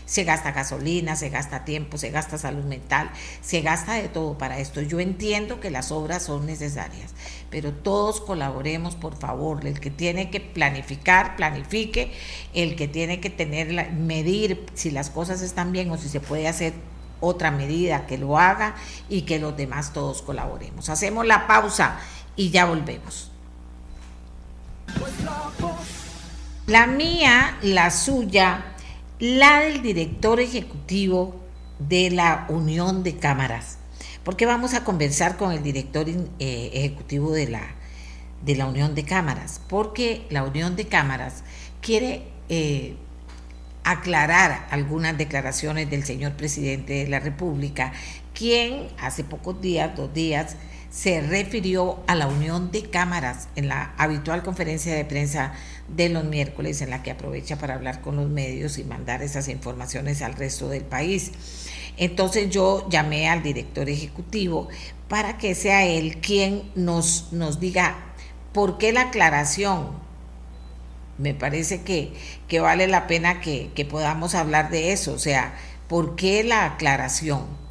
Se 0.04 0.22
gasta 0.22 0.52
gasolina, 0.52 1.16
se 1.16 1.28
gasta 1.28 1.64
tiempo, 1.64 1.98
se 1.98 2.10
gasta 2.10 2.38
salud 2.38 2.62
mental, 2.62 3.10
se 3.42 3.62
gasta 3.62 3.94
de 3.94 4.06
todo 4.06 4.38
para 4.38 4.60
esto. 4.60 4.80
Yo 4.80 5.00
entiendo 5.00 5.58
que 5.58 5.72
las 5.72 5.90
obras 5.90 6.22
son 6.22 6.46
necesarias, 6.46 7.14
pero 7.50 7.72
todos 7.72 8.20
colaboremos, 8.20 8.94
por 8.94 9.16
favor. 9.16 9.66
El 9.66 9.80
que 9.80 9.90
tiene 9.90 10.30
que 10.30 10.38
planificar, 10.38 11.34
planifique. 11.34 12.12
El 12.54 12.76
que 12.76 12.86
tiene 12.86 13.18
que 13.18 13.28
tener, 13.28 13.90
medir 13.90 14.64
si 14.74 14.92
las 14.92 15.10
cosas 15.10 15.42
están 15.42 15.72
bien 15.72 15.90
o 15.90 15.98
si 15.98 16.08
se 16.08 16.20
puede 16.20 16.46
hacer 16.46 16.74
otra 17.18 17.50
medida, 17.50 18.06
que 18.06 18.18
lo 18.18 18.38
haga 18.38 18.76
y 19.08 19.22
que 19.22 19.40
los 19.40 19.56
demás 19.56 19.92
todos 19.92 20.22
colaboremos. 20.22 20.90
Hacemos 20.90 21.26
la 21.26 21.48
pausa 21.48 21.98
y 22.36 22.50
ya 22.50 22.66
volvemos. 22.66 23.32
La 25.24 25.95
mía, 26.66 27.56
la 27.62 27.90
suya, 27.90 28.64
la 29.18 29.60
del 29.60 29.82
director 29.82 30.40
ejecutivo 30.40 31.40
de 31.78 32.10
la 32.10 32.46
Unión 32.48 33.02
de 33.02 33.16
Cámaras, 33.16 33.78
porque 34.24 34.46
vamos 34.46 34.74
a 34.74 34.82
conversar 34.82 35.36
con 35.36 35.52
el 35.52 35.62
director 35.62 36.08
eh, 36.08 36.70
ejecutivo 36.74 37.32
de 37.32 37.48
la, 37.48 37.62
de 38.44 38.56
la 38.56 38.66
Unión 38.66 38.94
de 38.94 39.04
Cámaras, 39.04 39.60
porque 39.68 40.26
la 40.30 40.42
Unión 40.42 40.74
de 40.74 40.86
Cámaras 40.86 41.44
quiere 41.80 42.24
eh, 42.48 42.96
aclarar 43.84 44.66
algunas 44.70 45.16
declaraciones 45.16 45.88
del 45.88 46.04
señor 46.04 46.32
presidente 46.32 47.04
de 47.04 47.08
la 47.08 47.20
República, 47.20 47.92
quien 48.34 48.88
hace 48.98 49.22
pocos 49.22 49.60
días, 49.60 49.96
dos 49.96 50.12
días, 50.12 50.56
se 50.96 51.20
refirió 51.20 51.98
a 52.06 52.14
la 52.14 52.26
unión 52.26 52.70
de 52.70 52.88
cámaras 52.88 53.48
en 53.54 53.68
la 53.68 53.92
habitual 53.98 54.42
conferencia 54.42 54.94
de 54.94 55.04
prensa 55.04 55.52
de 55.94 56.08
los 56.08 56.24
miércoles 56.24 56.80
en 56.80 56.88
la 56.88 57.02
que 57.02 57.10
aprovecha 57.10 57.58
para 57.58 57.74
hablar 57.74 58.00
con 58.00 58.16
los 58.16 58.30
medios 58.30 58.78
y 58.78 58.84
mandar 58.84 59.22
esas 59.22 59.48
informaciones 59.48 60.22
al 60.22 60.32
resto 60.32 60.70
del 60.70 60.84
país. 60.84 61.32
Entonces 61.98 62.48
yo 62.48 62.88
llamé 62.88 63.28
al 63.28 63.42
director 63.42 63.90
ejecutivo 63.90 64.68
para 65.06 65.36
que 65.36 65.54
sea 65.54 65.84
él 65.84 66.16
quien 66.22 66.62
nos, 66.74 67.30
nos 67.30 67.60
diga 67.60 68.14
por 68.54 68.78
qué 68.78 68.94
la 68.94 69.02
aclaración. 69.02 69.90
Me 71.18 71.34
parece 71.34 71.82
que, 71.82 72.14
que 72.48 72.60
vale 72.60 72.86
la 72.86 73.06
pena 73.06 73.42
que, 73.42 73.70
que 73.74 73.84
podamos 73.84 74.34
hablar 74.34 74.70
de 74.70 74.92
eso, 74.92 75.12
o 75.12 75.18
sea, 75.18 75.54
¿por 75.88 76.16
qué 76.16 76.42
la 76.42 76.64
aclaración? 76.64 77.65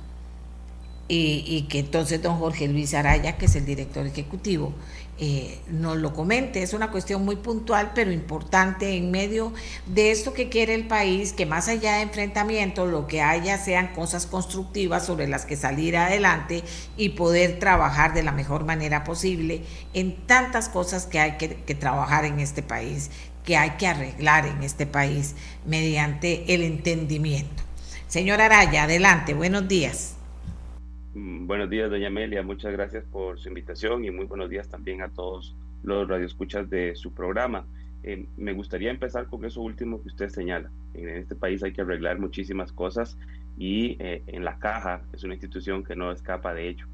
Y, 1.08 1.68
que 1.70 1.80
entonces 1.80 2.22
don 2.22 2.40
Jorge 2.40 2.68
Luis 2.68 2.94
Araya, 2.94 3.38
que 3.38 3.46
es 3.46 3.56
el 3.56 3.66
director 3.66 4.08
ejecutivo, 4.08 4.74
eh, 5.20 5.60
nos 5.70 5.98
lo 5.98 6.14
comente. 6.14 6.64
Es 6.64 6.74
una 6.74 6.90
cuestión 6.90 7.24
muy 7.24 7.36
puntual, 7.36 7.92
pero 7.94 8.12
importante 8.12 8.98
en 8.98 9.12
medio 9.12 9.54
de 9.86 10.12
esto 10.12 10.34
que 10.34 10.50
quiere 10.50 10.74
el 10.74 10.88
país, 10.88 11.32
que 11.32 11.46
más 11.46 11.68
allá 11.68 11.98
de 11.98 12.02
enfrentamientos, 12.02 12.90
lo 12.90 13.06
que 13.06 13.22
haya 13.22 13.58
sean 13.60 13.94
cosas 13.94 14.26
constructivas 14.26 15.06
sobre 15.06 15.28
las 15.28 15.46
que 15.46 15.56
salir 15.56 15.96
adelante 15.96 16.64
y 16.98 17.10
poder 17.10 17.60
trabajar 17.60 18.14
de 18.14 18.24
la 18.24 18.32
mejor 18.32 18.66
manera 18.66 19.04
posible 19.04 19.62
en 19.94 20.16
tantas 20.26 20.70
cosas 20.70 21.06
que 21.06 21.20
hay 21.20 21.38
que, 21.38 21.56
que 21.56 21.76
trabajar 21.76 22.26
en 22.26 22.40
este 22.40 22.64
país, 22.64 23.12
que 23.46 23.58
hay 23.58 23.72
que 23.72 23.86
arreglar 23.86 24.48
en 24.48 24.64
este 24.64 24.88
país 24.88 25.36
mediante 25.66 26.52
el 26.54 26.64
entendimiento. 26.64 27.64
Señor 28.08 28.42
Araya, 28.42 28.84
adelante, 28.84 29.34
buenos 29.36 29.68
días. 29.68 30.15
Mm, 31.16 31.48
buenos 31.48 31.70
días, 31.70 31.90
doña 31.90 32.08
Amelia. 32.08 32.44
Muchas 32.44 32.74
gracias 32.74 33.06
por 33.06 33.40
su 33.40 33.48
invitación 33.48 34.04
y 34.04 34.12
muy 34.12 34.26
buenos 34.26 34.50
días 34.50 34.68
también 34.68 35.02
a 35.02 35.08
todos 35.08 35.56
los 35.82 36.06
radioescuchas 36.10 36.70
de 36.70 36.94
su 36.98 37.14
programa. 37.14 37.66
Eh, 38.04 38.26
me 38.36 38.52
gustaría 38.52 38.92
empezar 38.92 39.28
con 39.28 39.46
eso 39.46 39.62
último 39.62 40.02
que 40.02 40.10
usted 40.10 40.28
señala. 40.28 40.70
En 40.94 41.08
este 41.08 41.34
país 41.34 41.64
hay 41.64 41.72
que 41.72 41.80
arreglar 41.80 42.20
muchísimas 42.20 42.74
cosas 42.74 43.18
y 43.58 43.96
eh, 44.04 44.24
en 44.28 44.44
la 44.44 44.60
caja 44.60 45.04
es 45.14 45.24
una 45.24 45.36
institución 45.36 45.86
que 45.86 45.96
no 45.96 46.12
escapa 46.12 46.54
de 46.54 46.68
ello. 46.68 46.86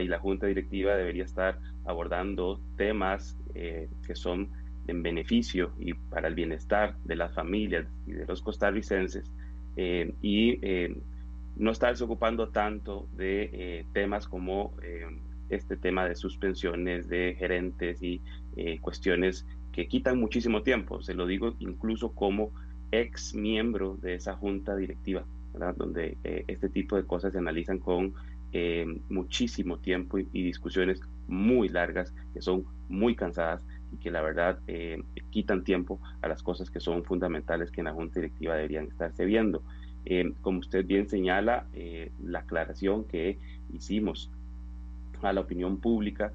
Y 0.00 0.08
la 0.08 0.18
junta 0.18 0.46
directiva 0.46 0.96
debería 0.96 1.24
estar 1.24 1.58
abordando 1.84 2.58
temas 2.78 3.36
eh, 3.54 3.90
que 4.06 4.14
son 4.14 4.48
en 4.86 5.02
beneficio 5.02 5.72
y 5.78 5.92
para 5.92 6.28
el 6.28 6.34
bienestar 6.34 6.94
de 7.04 7.16
las 7.16 7.34
familias 7.34 7.86
y 8.06 8.12
de 8.12 8.24
los 8.24 8.40
costarricenses 8.40 9.30
y 9.76 10.58
no 11.58 11.70
estarse 11.70 12.04
ocupando 12.04 12.48
tanto 12.48 13.08
de 13.16 13.84
temas 13.92 14.26
como 14.26 14.74
este 15.50 15.76
tema 15.76 16.06
de 16.06 16.14
suspensiones 16.14 17.08
de 17.08 17.34
gerentes 17.38 18.02
y 18.02 18.22
cuestiones 18.80 19.44
que 19.72 19.86
quitan 19.86 20.18
muchísimo 20.18 20.62
tiempo. 20.62 21.02
Se 21.02 21.14
lo 21.14 21.26
digo 21.26 21.54
incluso 21.60 22.12
como 22.12 22.50
ex 22.90 23.34
miembro 23.34 23.96
de 24.02 24.14
esa 24.14 24.34
junta 24.34 24.74
directiva, 24.76 25.24
donde 25.76 26.16
eh, 26.24 26.44
este 26.48 26.68
tipo 26.68 26.96
de 26.96 27.04
cosas 27.04 27.32
se 27.32 27.38
analizan 27.38 27.78
con 27.78 28.14
eh, 28.52 28.86
muchísimo 29.08 29.78
tiempo 29.78 30.18
y, 30.18 30.24
discusiones 30.32 31.00
muy 31.26 31.68
largas 31.68 32.14
que 32.32 32.40
son 32.40 32.64
muy 32.88 33.14
cansadas 33.14 33.64
y 33.92 33.98
que 33.98 34.10
la 34.10 34.22
verdad 34.22 34.58
eh, 34.66 35.02
quitan 35.30 35.64
tiempo 35.64 36.00
a 36.22 36.28
las 36.28 36.42
cosas 36.42 36.70
que 36.70 36.80
son 36.80 37.04
fundamentales 37.04 37.70
que 37.70 37.80
en 37.82 37.86
la 37.86 37.92
junta 37.92 38.20
directiva 38.20 38.54
deberían 38.54 38.86
estarse 38.86 39.24
viendo. 39.26 39.62
Como 40.40 40.60
usted 40.60 40.86
bien 40.86 41.08
señala, 41.08 41.66
la 42.24 42.38
aclaración 42.40 43.04
que 43.04 43.38
hicimos 43.72 44.30
a 45.22 45.32
la 45.32 45.40
opinión 45.40 45.78
pública 45.78 46.32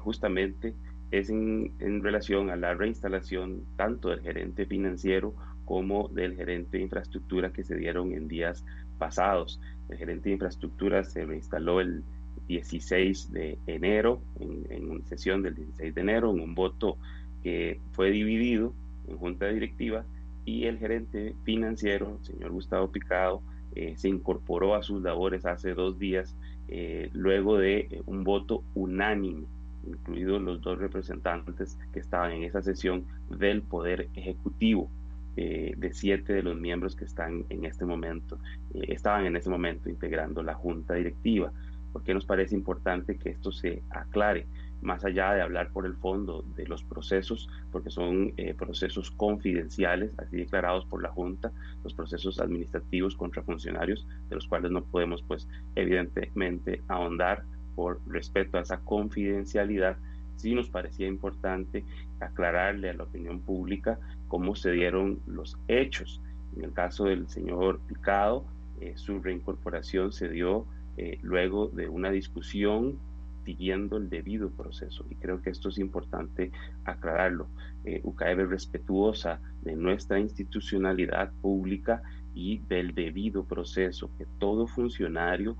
justamente 0.00 0.74
es 1.10 1.30
en, 1.30 1.70
en, 1.78 2.02
relación 2.02 2.50
a 2.50 2.56
la 2.56 2.74
reinstalación 2.74 3.62
tanto 3.76 4.08
del 4.08 4.20
gerente 4.20 4.66
financiero 4.66 5.34
como 5.64 6.08
del 6.08 6.34
gerente 6.36 6.78
de 6.78 6.84
infraestructura 6.84 7.52
que 7.52 7.62
se 7.62 7.76
dieron 7.76 8.12
en 8.12 8.28
días 8.28 8.64
pasados. 8.98 9.60
El 9.88 9.98
gerente 9.98 10.28
de 10.28 10.34
infraestructura 10.34 11.04
se 11.04 11.24
reinstaló 11.24 11.80
el 11.80 12.02
16 12.48 13.32
de 13.32 13.58
enero, 13.66 14.20
en, 14.40 14.90
una 14.90 15.04
sesión 15.06 15.42
del 15.42 15.54
16 15.54 15.94
de 15.94 16.00
enero, 16.00 16.32
en 16.32 16.40
un 16.40 16.54
voto 16.54 16.98
que 17.42 17.80
fue 17.92 18.10
dividido 18.10 18.74
en 19.08 19.16
junta 19.16 19.46
directiva 19.48 20.04
y 20.44 20.64
el 20.64 20.78
gerente 20.78 21.34
financiero, 21.44 22.18
el 22.20 22.26
señor 22.26 22.50
Gustavo 22.50 22.88
Picado, 22.88 23.42
eh, 23.74 23.94
se 23.96 24.08
incorporó 24.08 24.74
a 24.74 24.82
sus 24.82 25.02
labores 25.02 25.44
hace 25.46 25.74
dos 25.74 25.98
días 25.98 26.36
eh, 26.68 27.10
luego 27.12 27.58
de 27.58 27.78
eh, 27.90 28.02
un 28.06 28.22
voto 28.22 28.62
unánime, 28.74 29.44
incluidos 29.86 30.40
los 30.42 30.60
dos 30.60 30.78
representantes 30.78 31.76
que 31.92 31.98
estaban 31.98 32.32
en 32.32 32.44
esa 32.44 32.62
sesión 32.62 33.04
del 33.30 33.62
Poder 33.62 34.08
Ejecutivo. 34.14 34.88
De 35.36 35.90
siete 35.92 36.32
de 36.32 36.44
los 36.44 36.56
miembros 36.56 36.94
que 36.94 37.04
están 37.04 37.44
en 37.48 37.64
este 37.64 37.84
momento, 37.84 38.38
estaban 38.72 39.26
en 39.26 39.34
ese 39.34 39.50
momento 39.50 39.90
integrando 39.90 40.44
la 40.44 40.54
junta 40.54 40.94
directiva. 40.94 41.50
porque 41.92 42.14
nos 42.14 42.24
parece 42.24 42.54
importante 42.54 43.16
que 43.16 43.30
esto 43.30 43.50
se 43.50 43.82
aclare? 43.90 44.46
Más 44.84 45.04
allá 45.04 45.32
de 45.32 45.40
hablar 45.40 45.70
por 45.70 45.86
el 45.86 45.94
fondo 45.94 46.44
de 46.54 46.66
los 46.66 46.84
procesos, 46.84 47.48
porque 47.72 47.90
son 47.90 48.34
eh, 48.36 48.52
procesos 48.54 49.10
confidenciales, 49.10 50.12
así 50.18 50.36
declarados 50.36 50.84
por 50.84 51.02
la 51.02 51.08
Junta, 51.08 51.50
los 51.82 51.94
procesos 51.94 52.38
administrativos 52.38 53.16
contra 53.16 53.42
funcionarios, 53.42 54.06
de 54.28 54.36
los 54.36 54.46
cuales 54.46 54.70
no 54.70 54.84
podemos, 54.84 55.22
pues, 55.22 55.48
evidentemente 55.74 56.82
ahondar 56.86 57.44
por 57.74 57.98
respeto 58.06 58.58
a 58.58 58.60
esa 58.60 58.78
confidencialidad, 58.80 59.96
sí 60.36 60.54
nos 60.54 60.68
parecía 60.68 61.08
importante 61.08 61.84
aclararle 62.20 62.90
a 62.90 62.94
la 62.94 63.04
opinión 63.04 63.40
pública 63.40 63.98
cómo 64.28 64.54
se 64.54 64.72
dieron 64.72 65.18
los 65.26 65.56
hechos. 65.66 66.20
En 66.56 66.64
el 66.64 66.72
caso 66.72 67.04
del 67.04 67.28
señor 67.28 67.80
Picado, 67.86 68.44
eh, 68.80 68.92
su 68.96 69.20
reincorporación 69.20 70.12
se 70.12 70.28
dio 70.28 70.66
eh, 70.96 71.18
luego 71.22 71.68
de 71.68 71.88
una 71.88 72.10
discusión 72.10 72.98
siguiendo 73.44 73.96
el 73.96 74.08
debido 74.08 74.50
proceso. 74.50 75.04
Y 75.10 75.16
creo 75.16 75.42
que 75.42 75.50
esto 75.50 75.68
es 75.68 75.78
importante 75.78 76.50
aclararlo. 76.84 77.48
Eh, 77.84 78.00
UCAEB 78.02 78.40
es 78.40 78.48
respetuosa 78.48 79.40
de 79.62 79.76
nuestra 79.76 80.18
institucionalidad 80.18 81.32
pública 81.40 82.02
y 82.34 82.58
del 82.68 82.94
debido 82.94 83.44
proceso 83.44 84.10
que 84.18 84.26
todo 84.38 84.66
funcionario 84.66 85.56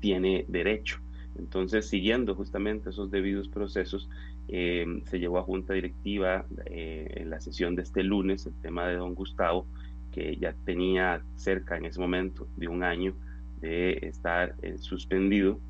tiene 0.00 0.44
derecho. 0.46 1.00
Entonces, 1.38 1.88
siguiendo 1.88 2.34
justamente 2.34 2.90
esos 2.90 3.10
debidos 3.10 3.48
procesos, 3.48 4.08
eh, 4.48 4.84
se 5.04 5.18
llevó 5.18 5.38
a 5.38 5.42
junta 5.42 5.74
directiva 5.74 6.44
eh, 6.66 7.08
en 7.16 7.30
la 7.30 7.40
sesión 7.40 7.76
de 7.76 7.82
este 7.82 8.02
lunes 8.02 8.46
el 8.46 8.54
tema 8.60 8.88
de 8.88 8.96
don 8.96 9.14
Gustavo, 9.14 9.66
que 10.12 10.36
ya 10.36 10.54
tenía 10.64 11.22
cerca 11.36 11.76
en 11.76 11.84
ese 11.84 12.00
momento 12.00 12.48
de 12.56 12.68
un 12.68 12.82
año 12.82 13.14
de 13.60 13.98
estar 14.02 14.56
eh, 14.62 14.76
suspendido, 14.78 15.60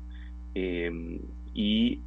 y 0.53 1.99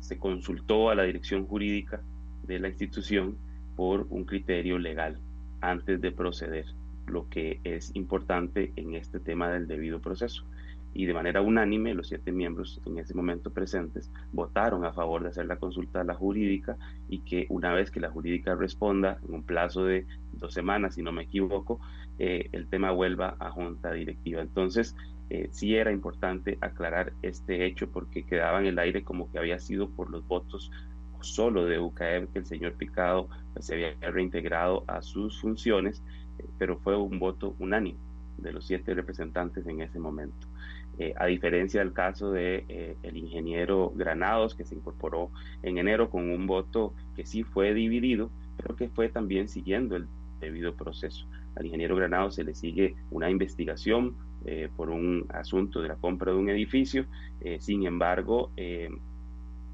se 0.00 0.18
consultó 0.18 0.90
a 0.90 0.94
la 0.94 1.02
dirección 1.04 1.46
jurídica 1.46 2.00
de 2.46 2.58
la 2.58 2.68
institución 2.68 3.36
por 3.76 4.06
un 4.10 4.24
criterio 4.24 4.78
legal 4.78 5.18
antes 5.60 6.00
de 6.00 6.12
proceder, 6.12 6.66
lo 7.06 7.28
que 7.28 7.60
es 7.64 7.94
importante 7.94 8.72
en 8.76 8.94
este 8.94 9.20
tema 9.20 9.50
del 9.50 9.66
debido 9.66 10.00
proceso 10.00 10.44
y 10.96 11.04
de 11.04 11.12
manera 11.12 11.42
unánime 11.42 11.92
los 11.92 12.08
siete 12.08 12.32
miembros 12.32 12.80
en 12.86 12.98
ese 12.98 13.12
momento 13.12 13.50
presentes 13.50 14.10
votaron 14.32 14.86
a 14.86 14.94
favor 14.94 15.22
de 15.22 15.28
hacer 15.28 15.44
la 15.44 15.56
consulta 15.56 16.00
a 16.00 16.04
la 16.04 16.14
jurídica 16.14 16.78
y 17.10 17.18
que 17.18 17.44
una 17.50 17.74
vez 17.74 17.90
que 17.90 18.00
la 18.00 18.10
jurídica 18.10 18.54
responda 18.54 19.18
en 19.28 19.34
un 19.34 19.42
plazo 19.42 19.84
de 19.84 20.06
dos 20.32 20.54
semanas, 20.54 20.94
si 20.94 21.02
no 21.02 21.12
me 21.12 21.24
equivoco, 21.24 21.80
eh, 22.18 22.48
el 22.52 22.66
tema 22.68 22.92
vuelva 22.92 23.36
a 23.38 23.50
junta 23.50 23.92
directiva. 23.92 24.40
Entonces, 24.40 24.96
eh, 25.30 25.48
sí 25.50 25.74
era 25.74 25.92
importante 25.92 26.58
aclarar 26.60 27.12
este 27.22 27.66
hecho 27.66 27.90
porque 27.90 28.24
quedaba 28.24 28.60
en 28.60 28.66
el 28.66 28.78
aire 28.78 29.02
como 29.04 29.30
que 29.30 29.38
había 29.38 29.58
sido 29.58 29.90
por 29.90 30.10
los 30.10 30.26
votos 30.26 30.70
solo 31.20 31.64
de 31.64 31.78
UCAEB 31.78 32.32
que 32.32 32.38
el 32.38 32.46
señor 32.46 32.74
Picado 32.74 33.28
se 33.58 33.74
había 33.74 34.10
reintegrado 34.10 34.84
a 34.86 35.02
sus 35.02 35.40
funciones, 35.40 36.02
eh, 36.38 36.44
pero 36.58 36.76
fue 36.78 36.96
un 36.96 37.18
voto 37.18 37.54
unánime 37.58 37.98
de 38.38 38.52
los 38.52 38.66
siete 38.66 38.94
representantes 38.94 39.66
en 39.66 39.80
ese 39.80 39.98
momento. 39.98 40.46
Eh, 40.98 41.12
a 41.16 41.26
diferencia 41.26 41.80
del 41.80 41.92
caso 41.92 42.30
de 42.32 42.64
eh, 42.68 42.96
el 43.02 43.16
ingeniero 43.18 43.92
Granados 43.94 44.54
que 44.54 44.64
se 44.64 44.74
incorporó 44.74 45.30
en 45.62 45.76
enero 45.76 46.08
con 46.08 46.30
un 46.30 46.46
voto 46.46 46.94
que 47.14 47.26
sí 47.26 47.42
fue 47.42 47.74
dividido, 47.74 48.30
pero 48.56 48.76
que 48.76 48.88
fue 48.88 49.08
también 49.10 49.48
siguiendo 49.48 49.96
el 49.96 50.06
debido 50.40 50.74
proceso. 50.74 51.26
Al 51.54 51.66
ingeniero 51.66 51.96
Granados 51.96 52.34
se 52.36 52.44
le 52.44 52.54
sigue 52.54 52.94
una 53.10 53.28
investigación 53.28 54.16
eh, 54.46 54.68
por 54.74 54.90
un 54.90 55.26
asunto 55.28 55.82
de 55.82 55.88
la 55.88 55.96
compra 55.96 56.32
de 56.32 56.38
un 56.38 56.48
edificio, 56.48 57.06
sin 57.60 57.86
embargo, 57.86 58.50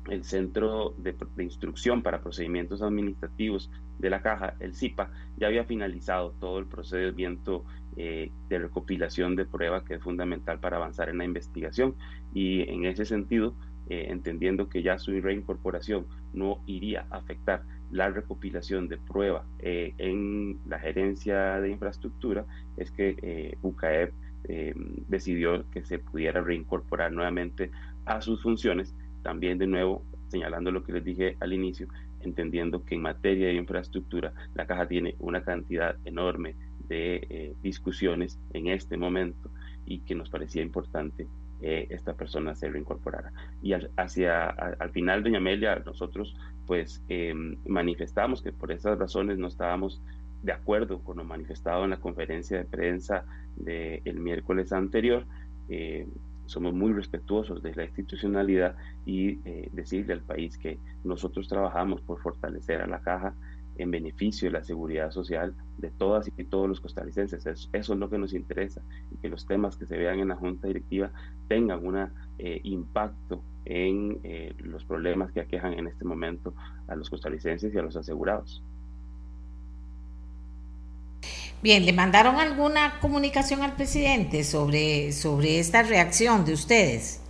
el 0.09 0.25
Centro 0.25 0.95
de, 0.99 1.15
Instrucción 1.39 2.03
para 2.03 2.21
Procedimientos 2.21 2.83
Administrativos 2.83 3.71
de 3.99 4.11
la 4.11 4.23
Caja, 4.23 4.55
el 4.61 4.75
CIPA, 4.75 5.11
ya 5.37 5.47
había 5.47 5.65
finalizado 5.65 6.35
todo 6.41 6.59
el 6.59 6.67
procedimiento 6.67 7.65
eh, 7.97 8.31
de 8.49 8.59
recopilación 8.59 9.37
de 9.37 9.45
prueba 9.45 9.85
que 9.85 9.95
es 9.95 10.03
fundamental 10.03 10.59
para 10.59 10.77
avanzar 10.77 11.09
en 11.09 11.19
la 11.19 11.25
investigación. 11.25 11.95
Y 12.35 12.63
en 12.69 12.85
ese 12.87 13.05
sentido, 13.05 13.55
eh, 13.89 14.07
entendiendo 14.09 14.69
que 14.69 14.83
ya 14.83 14.99
su 14.99 15.13
reincorporación 15.21 16.07
no 16.33 16.61
iría 16.67 17.07
a 17.11 17.19
afectar 17.19 17.63
la 17.91 18.09
recopilación 18.09 18.89
de 18.89 18.97
prueba 18.97 19.45
eh, 19.59 19.93
en 19.99 20.59
la 20.67 20.79
gerencia 20.79 21.61
de 21.61 21.71
infraestructura, 21.71 22.47
es 22.77 22.91
que 22.91 23.57
UCAEP 23.63 24.13
decidió 25.09 25.69
que 25.71 25.85
se 25.85 25.99
pudiera 25.99 26.41
reincorporar 26.41 27.13
nuevamente 27.13 27.71
a 28.05 28.21
sus 28.21 28.43
funciones 28.43 28.95
también 29.23 29.59
de 29.59 29.67
nuevo, 29.67 30.05
señalando 30.29 30.71
lo 30.71 30.83
que 30.83 30.93
les 30.93 31.05
dije 31.05 31.37
al 31.41 31.53
inicio, 31.53 31.89
entendiendo 32.21 32.85
que 32.85 32.95
en 32.95 33.03
materia 33.03 33.49
de 33.49 33.55
infraestructura 33.55 34.33
la 34.55 34.67
caja 34.67 34.87
tiene 34.89 35.15
una 35.19 35.43
cantidad 35.43 35.97
enorme 36.05 36.57
de 36.89 37.27
eh, 37.29 37.55
discusiones 37.63 38.39
en 38.53 38.69
este 38.69 38.97
momento 38.97 39.51
y 39.87 40.01
que 40.01 40.15
nos 40.15 40.31
parecía 40.31 40.63
importante 40.63 41.27
eh, 41.61 41.87
esta 41.91 42.15
persona 42.15 42.55
se 42.55 42.69
reincorporara. 42.69 43.33
Y 43.63 43.73
hacia 43.97 44.49
al 44.49 44.91
final, 44.91 45.23
doña 45.23 45.39
Amelia, 45.39 45.81
nosotros 45.85 46.37
pues 46.67 47.03
em, 47.09 47.57
manifestamos 47.67 48.43
que 48.43 48.53
por 48.53 48.73
esas 48.73 48.99
razones 48.99 49.39
no 49.39 49.49
estábamos 49.49 50.01
de 50.43 50.53
acuerdo 50.53 51.03
con 51.03 51.19
lo 51.19 51.25
manifestado 51.25 51.85
en 51.85 51.91
la 51.91 52.01
conferencia 52.01 52.59
de 52.59 52.65
prensa 52.65 53.25
del 53.57 54.19
miércoles 54.19 54.73
anterior. 54.73 55.25
Eh, 55.69 56.07
somos 56.47 56.75
muy 56.75 56.93
respetuosos 56.93 57.63
de 57.63 57.75
la 57.75 57.85
institucionalidad 57.85 58.77
y 59.07 59.39
eh, 59.49 59.71
decirle 59.73 60.15
al 60.15 60.23
país 60.23 60.59
que 60.59 60.79
nosotros 61.05 61.49
trabajamos 61.49 62.01
por 62.03 62.21
fortalecer 62.21 62.83
a 62.83 62.87
la 62.87 63.01
caja 63.01 63.35
en 63.77 63.91
beneficio 63.91 64.49
de 64.49 64.59
la 64.59 64.65
seguridad 64.65 65.11
social 65.11 65.55
de 65.79 65.91
todas 65.91 66.31
y 66.37 66.45
todos 66.45 66.69
los 66.69 66.81
costarricenses. 66.81 67.47
Eso, 67.47 67.69
es 67.73 67.89
lo 67.89 68.11
que 68.11 68.19
nos 68.19 68.35
interesa 68.35 68.83
y 69.11 69.17
que 69.17 69.29
los 69.29 69.47
temas 69.47 69.77
que 69.77 69.87
se 69.87 69.97
vean 69.97 70.19
en 70.19 70.29
la 70.29 70.37
Junta 70.37 70.67
Directiva 70.67 71.11
tengan 71.49 71.85
un 71.87 72.11
eh, 72.39 72.61
impacto 72.65 73.43
en 73.65 74.21
eh, 74.25 74.55
los 74.59 74.85
problemas 74.85 75.33
que 75.33 75.41
aquejan 75.41 75.75
en 75.75 75.87
este 75.87 76.05
momento 76.05 76.55
a 76.89 76.97
los 76.97 77.09
costarricenses 77.09 77.75
y 77.75 77.79
a 77.79 77.83
los 77.83 77.97
asegurados. 77.97 78.63
Bien, 81.63 81.87
¿le 81.87 81.93
mandaron 81.93 82.37
alguna 82.37 82.99
comunicación 83.01 83.63
al 83.63 83.77
presidente 83.77 84.43
sobre, 84.43 85.13
sobre 85.13 85.61
esta 85.61 85.83
reacción 85.83 86.45
de 86.45 86.55
ustedes? 86.55 87.23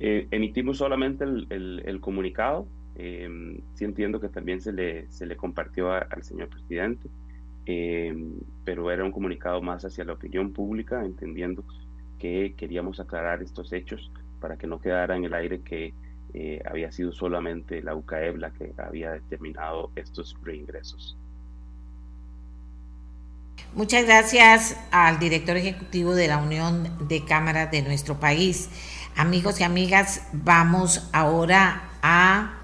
Eh, 0.00 0.26
emitimos 0.30 0.78
solamente 0.78 1.24
el, 1.24 1.98
comunicado 2.00 2.66
Em, 2.98 3.60
sí 3.74 3.84
entiendo 3.84 4.20
que 4.20 4.28
también 4.28 4.60
se 4.60 4.72
le, 4.72 5.08
se 5.08 5.24
le 5.24 5.36
compartió 5.36 5.92
al 5.92 6.22
señor 6.24 6.48
presidente, 6.48 7.08
em, 7.64 8.32
pero 8.64 8.90
era 8.90 9.04
un 9.04 9.12
comunicado 9.12 9.62
más 9.62 9.84
hacia 9.84 10.04
la 10.04 10.14
opinión 10.14 10.52
pública, 10.52 11.04
entendiendo 11.04 11.64
que 12.18 12.54
queríamos 12.56 12.98
aclarar 12.98 13.40
estos 13.40 13.72
hechos 13.72 14.10
para 14.40 14.56
que 14.56 14.66
no 14.66 14.80
quedara 14.80 15.16
en 15.16 15.24
el 15.24 15.34
aire 15.34 15.60
que 15.60 15.94
eh, 16.34 16.60
había 16.66 16.90
sido 16.90 17.12
solamente 17.12 17.82
la 17.82 17.94
UCAEB 17.94 18.36
la 18.38 18.50
que 18.50 18.72
había 18.76 19.12
determinado 19.12 19.92
estos 19.94 20.36
reingresos. 20.42 21.16
Muchas 23.74 24.06
gracias 24.06 24.76
al 24.90 25.18
director 25.18 25.56
ejecutivo 25.56 26.14
de 26.14 26.28
la 26.28 26.38
Unión 26.38 27.08
de 27.08 27.24
Cámaras 27.24 27.70
de 27.70 27.82
nuestro 27.82 28.18
país. 28.18 28.68
Amigos 29.16 29.60
y 29.60 29.64
amigas, 29.64 30.22
vamos 30.32 31.08
ahora 31.12 31.90
a... 32.02 32.54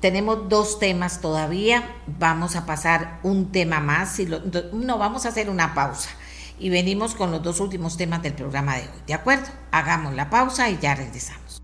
Tenemos 0.00 0.50
dos 0.50 0.78
temas 0.78 1.22
todavía, 1.22 1.96
vamos 2.06 2.56
a 2.56 2.66
pasar 2.66 3.20
un 3.22 3.52
tema 3.52 3.80
más, 3.80 4.20
y 4.20 4.26
no, 4.26 4.98
vamos 4.98 5.24
a 5.24 5.30
hacer 5.30 5.48
una 5.48 5.72
pausa 5.72 6.10
y 6.58 6.68
venimos 6.68 7.14
con 7.14 7.30
los 7.30 7.42
dos 7.42 7.58
últimos 7.60 7.96
temas 7.96 8.22
del 8.22 8.34
programa 8.34 8.76
de 8.76 8.82
hoy, 8.82 9.02
¿de 9.06 9.14
acuerdo? 9.14 9.46
Hagamos 9.72 10.14
la 10.14 10.30
pausa 10.30 10.68
y 10.68 10.78
ya 10.78 10.94
regresamos. 10.94 11.62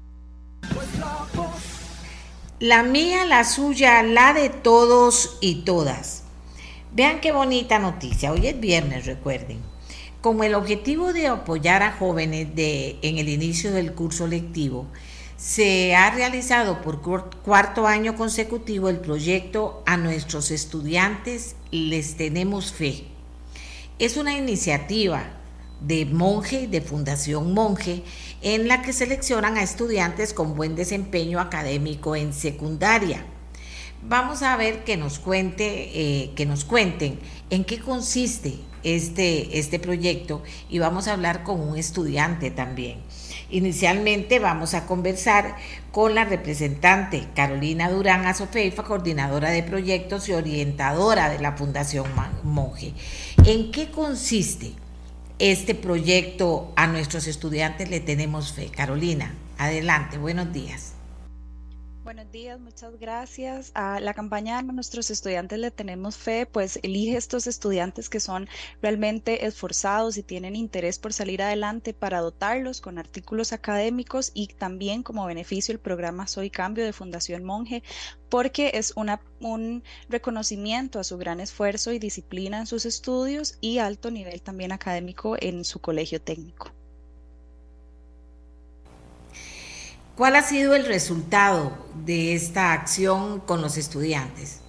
La 2.59 2.83
mía, 2.83 3.25
la 3.25 3.45
suya, 3.45 4.03
la 4.03 4.33
de 4.33 4.49
todos 4.49 5.39
y 5.41 5.63
todas. 5.65 6.20
Vean 6.93 7.21
qué 7.21 7.31
bonita 7.31 7.79
noticia. 7.79 8.33
Hoy 8.33 8.49
es 8.49 8.59
viernes, 8.59 9.07
recuerden. 9.07 9.59
Como 10.21 10.43
el 10.43 10.55
objetivo 10.55 11.13
de 11.13 11.29
apoyar 11.29 11.85
a 11.85 11.93
jóvenes 11.93 12.57
de, 12.57 12.99
en 13.03 13.19
el 13.19 13.29
inicio 13.29 13.71
del 13.71 13.93
curso 13.93 14.27
lectivo, 14.27 14.87
se 15.37 15.95
ha 15.95 16.11
realizado 16.11 16.83
por 16.83 17.01
cuarto 17.01 17.87
año 17.87 18.17
consecutivo 18.17 18.89
el 18.89 18.99
proyecto 18.99 19.85
A 19.87 19.97
nuestros 19.97 20.51
estudiantes 20.51 21.55
les 21.71 22.17
tenemos 22.17 22.73
fe. 22.73 23.05
Es 24.01 24.17
una 24.17 24.37
iniciativa 24.37 25.31
de 25.81 26.07
Monje, 26.07 26.67
de 26.67 26.81
Fundación 26.81 27.55
Monje, 27.55 28.03
en 28.43 28.67
la 28.67 28.83
que 28.83 28.93
seleccionan 28.93 29.59
a 29.59 29.63
estudiantes 29.63 30.35
con 30.35 30.57
buen 30.57 30.75
desempeño 30.75 31.39
académico 31.39 32.17
en 32.17 32.33
secundaria 32.33 33.25
Vamos 34.03 34.43
a 34.43 34.57
ver 34.57 34.83
que 34.85 34.97
nos 34.97 35.19
cuente, 35.19 35.91
eh, 35.95 36.31
que 36.35 36.47
nos 36.47 36.65
cuenten 36.65 37.19
en 37.51 37.65
qué 37.65 37.79
consiste 37.79 38.55
este, 38.83 39.59
este 39.59 39.79
proyecto 39.79 40.43
y 40.71 40.79
vamos 40.79 41.07
a 41.07 41.13
hablar 41.13 41.43
con 41.43 41.61
un 41.61 41.77
estudiante 41.77 42.51
también. 42.51 42.99
Inicialmente 43.51 44.39
vamos 44.39 44.75
a 44.75 44.87
conversar 44.87 45.57
con 45.93 46.15
la 46.15 46.25
representante 46.25 47.27
Carolina 47.35 47.91
Durán 47.91 48.25
Azofeifa, 48.27 48.85
coordinadora 48.85 49.51
de 49.51 49.63
proyectos 49.63 50.29
y 50.29 50.33
orientadora 50.33 51.29
de 51.29 51.41
la 51.41 51.53
Fundación 51.53 52.07
Monje. 52.43 52.95
¿En 53.45 53.71
qué 53.71 53.91
consiste 53.91 54.73
este 55.39 55.75
proyecto? 55.75 56.73
A 56.77 56.87
nuestros 56.87 57.27
estudiantes 57.27 57.91
le 57.91 58.01
tenemos 58.01 58.53
fe. 58.53 58.71
Carolina, 58.71 59.35
adelante, 59.59 60.17
buenos 60.17 60.53
días. 60.53 60.95
Buenos 62.03 62.33
días, 62.33 62.59
muchas 62.59 62.99
gracias. 62.99 63.73
A 63.75 64.01
la 64.01 64.15
campaña 64.15 64.59
a 64.59 64.63
nuestros 64.63 65.11
estudiantes 65.11 65.59
le 65.59 65.71
tenemos 65.71 66.17
fe, 66.17 66.47
pues 66.47 66.79
elige 66.83 67.19
estos 67.19 67.47
estudiantes 67.47 68.09
que 68.09 68.21
son 68.21 68.49
realmente 68.81 69.45
esforzados 69.45 70.17
y 70.17 70.23
tienen 70.23 70.57
interés 70.57 70.99
por 70.99 71.13
salir 71.13 71.43
adelante 71.43 71.93
para 71.93 72.21
dotarlos 72.21 72.81
con 72.81 72.97
artículos 72.99 73.53
académicos 73.53 74.31
y 74.33 74.47
también 74.47 75.03
como 75.03 75.27
beneficio 75.27 75.73
el 75.73 75.79
programa 75.79 76.27
Soy 76.27 76.49
Cambio 76.49 76.87
de 76.87 76.95
Fundación 76.95 77.45
Monje, 77.45 77.83
porque 78.31 78.71
es 78.75 78.95
una, 78.97 79.21
un 79.39 79.85
reconocimiento 80.09 81.01
a 81.01 81.05
su 81.05 81.19
gran 81.19 81.39
esfuerzo 81.39 81.93
y 81.93 81.99
disciplina 81.99 82.61
en 82.61 82.67
sus 82.67 82.87
estudios 82.87 83.59
y 83.61 83.77
alto 83.77 84.11
nivel 84.11 84.41
también 84.41 84.73
académico 84.73 85.37
en 85.39 85.67
su 85.67 85.81
colegio 85.81 86.19
técnico. 86.19 86.73
¿Cuál 90.21 90.37
ha 90.37 90.43
sido 90.43 90.75
el 90.75 90.85
resultado 90.85 91.73
de 92.05 92.35
esta 92.35 92.75
acción 92.75 93.41
con 93.41 93.63
los 93.63 93.79
estudiantes? 93.79 94.60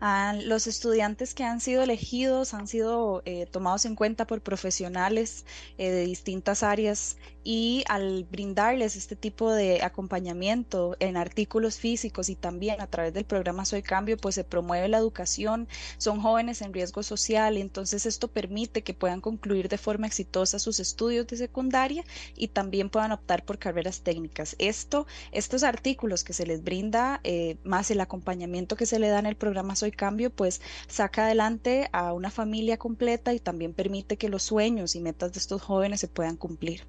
Los 0.00 0.66
estudiantes 0.66 1.34
que 1.34 1.44
han 1.44 1.60
sido 1.60 1.82
elegidos 1.82 2.54
han 2.54 2.66
sido 2.66 3.22
eh, 3.24 3.46
tomados 3.46 3.84
en 3.84 3.94
cuenta 3.94 4.26
por 4.26 4.40
profesionales 4.40 5.44
eh, 5.78 5.90
de 5.90 6.06
distintas 6.06 6.62
áreas 6.62 7.16
y 7.44 7.84
al 7.88 8.24
brindarles 8.24 8.96
este 8.96 9.16
tipo 9.16 9.50
de 9.50 9.82
acompañamiento 9.82 10.96
en 11.00 11.16
artículos 11.16 11.78
físicos 11.78 12.28
y 12.28 12.34
también 12.34 12.80
a 12.80 12.86
través 12.86 13.14
del 13.14 13.24
programa 13.24 13.64
Soy 13.64 13.82
Cambio, 13.82 14.16
pues 14.18 14.34
se 14.34 14.44
promueve 14.44 14.88
la 14.88 14.98
educación, 14.98 15.68
son 15.96 16.20
jóvenes 16.20 16.60
en 16.60 16.72
riesgo 16.72 17.02
social 17.02 17.56
entonces 17.60 18.06
esto 18.06 18.28
permite 18.28 18.82
que 18.82 18.94
puedan 18.94 19.20
concluir 19.20 19.68
de 19.68 19.78
forma 19.78 20.06
exitosa 20.06 20.58
sus 20.58 20.80
estudios 20.80 21.26
de 21.26 21.36
secundaria 21.36 22.04
y 22.36 22.48
también 22.48 22.90
puedan 22.90 23.12
optar 23.12 23.44
por 23.44 23.58
carreras 23.58 24.00
técnicas. 24.02 24.56
Esto, 24.58 25.06
estos 25.32 25.62
artículos 25.62 26.24
que 26.24 26.32
se 26.32 26.46
les 26.46 26.62
brinda, 26.62 27.20
eh, 27.24 27.56
más 27.64 27.90
el 27.90 28.00
acompañamiento 28.00 28.76
que 28.76 28.86
se 28.86 28.98
le 28.98 29.08
da 29.08 29.18
en 29.18 29.26
el 29.26 29.36
programa 29.36 29.76
Soy 29.76 29.89
Cambio, 29.92 30.30
pues 30.30 30.60
saca 30.88 31.24
adelante 31.24 31.88
a 31.92 32.12
una 32.12 32.30
familia 32.30 32.76
completa 32.76 33.32
y 33.32 33.40
también 33.40 33.74
permite 33.74 34.16
que 34.16 34.28
los 34.28 34.42
sueños 34.42 34.94
y 34.94 35.00
metas 35.00 35.32
de 35.32 35.38
estos 35.38 35.62
jóvenes 35.62 36.00
se 36.00 36.08
puedan 36.08 36.36
cumplir. 36.36 36.82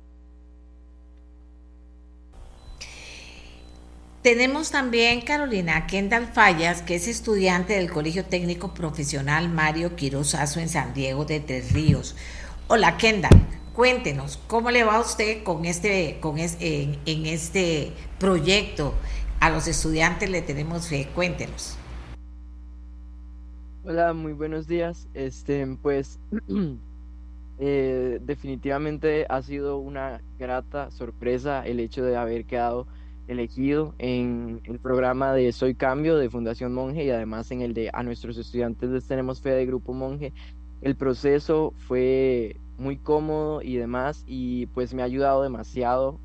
Tenemos 4.22 4.70
también 4.70 5.22
Carolina 5.22 5.88
Kendall 5.88 6.28
Fallas, 6.28 6.84
que 6.84 6.94
es 6.94 7.08
estudiante 7.08 7.74
del 7.74 7.92
Colegio 7.92 8.24
Técnico 8.24 8.72
Profesional 8.72 9.50
Mario 9.50 9.96
Quirozazo 9.96 10.60
en 10.60 10.70
San 10.70 10.94
Diego 10.94 11.26
de 11.26 11.40
Tres 11.40 11.72
Ríos. 11.72 12.16
Hola 12.68 12.98
Kendall, 12.98 13.48
cuéntenos, 13.74 14.38
¿cómo 14.46 14.70
le 14.70 14.84
va 14.84 14.98
a 14.98 15.00
usted 15.00 15.42
con 15.42 15.66
este, 15.66 16.20
con 16.20 16.38
en, 16.38 17.26
este 17.26 17.94
proyecto? 18.20 18.94
A 19.40 19.50
los 19.50 19.66
estudiantes 19.68 20.30
le 20.30 20.44
tenemos 20.44 20.88
fe, 20.88 21.10
cuéntenos. 21.16 21.78
Hola, 23.84 24.14
muy 24.14 24.34
buenos 24.34 24.68
días. 24.68 25.08
Este, 25.16 25.66
pues 25.82 26.20
eh, 27.58 28.20
definitivamente 28.22 29.26
ha 29.28 29.42
sido 29.42 29.80
una 29.80 30.22
grata 30.38 30.92
sorpresa 30.92 31.66
el 31.66 31.80
hecho 31.80 32.04
de 32.06 32.16
haber 32.16 32.46
quedado 32.46 32.86
elegido 33.28 33.96
en 33.98 34.62
el 34.66 34.78
programa 34.78 35.34
de 35.34 35.52
Soy 35.52 35.74
Cambio 35.74 36.18
de 36.18 36.30
Fundación 36.30 36.76
Monje 36.76 37.06
y 37.06 37.10
además 37.10 37.50
en 37.50 37.62
el 37.62 37.74
de 37.74 37.90
A 37.92 38.04
nuestros 38.04 38.38
estudiantes 38.38 38.92
les 38.92 39.08
tenemos 39.08 39.42
fe 39.42 39.50
de 39.50 39.66
Grupo 39.66 39.94
Monje. 39.94 40.32
El 40.82 40.96
proceso 40.96 41.74
fue 41.78 42.58
muy 42.78 42.98
cómodo 42.98 43.64
y 43.64 43.78
demás 43.78 44.24
y 44.28 44.68
pues 44.68 44.94
me 44.94 45.02
ha 45.02 45.06
ayudado 45.06 45.42
demasiado, 45.42 46.20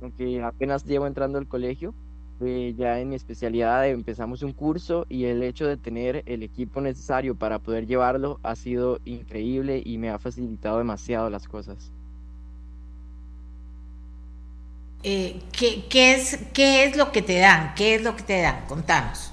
aunque 0.00 0.40
apenas 0.44 0.84
llevo 0.84 1.08
entrando 1.08 1.38
al 1.38 1.48
colegio, 1.48 1.92
ya 2.40 3.00
en 3.00 3.10
mi 3.10 3.16
especialidad 3.16 3.86
empezamos 3.88 4.42
un 4.42 4.52
curso 4.52 5.04
y 5.08 5.24
el 5.24 5.42
hecho 5.42 5.66
de 5.66 5.76
tener 5.76 6.22
el 6.26 6.42
equipo 6.42 6.80
necesario 6.80 7.34
para 7.34 7.58
poder 7.58 7.86
llevarlo 7.86 8.40
ha 8.42 8.56
sido 8.56 8.98
increíble 9.04 9.82
y 9.84 9.98
me 9.98 10.10
ha 10.10 10.18
facilitado 10.18 10.78
demasiado 10.78 11.28
las 11.28 11.46
cosas. 11.46 11.92
Eh, 15.02 15.40
¿qué, 15.52 16.12
es, 16.12 16.46
¿qué 16.52 16.84
es 16.84 16.96
lo 16.96 17.12
que 17.12 17.22
te 17.22 17.38
dan? 17.38 17.74
¿Qué 17.74 17.94
es 17.94 18.02
lo 18.02 18.16
que 18.16 18.22
te 18.22 18.40
dan? 18.40 18.66
Contanos. 18.66 19.32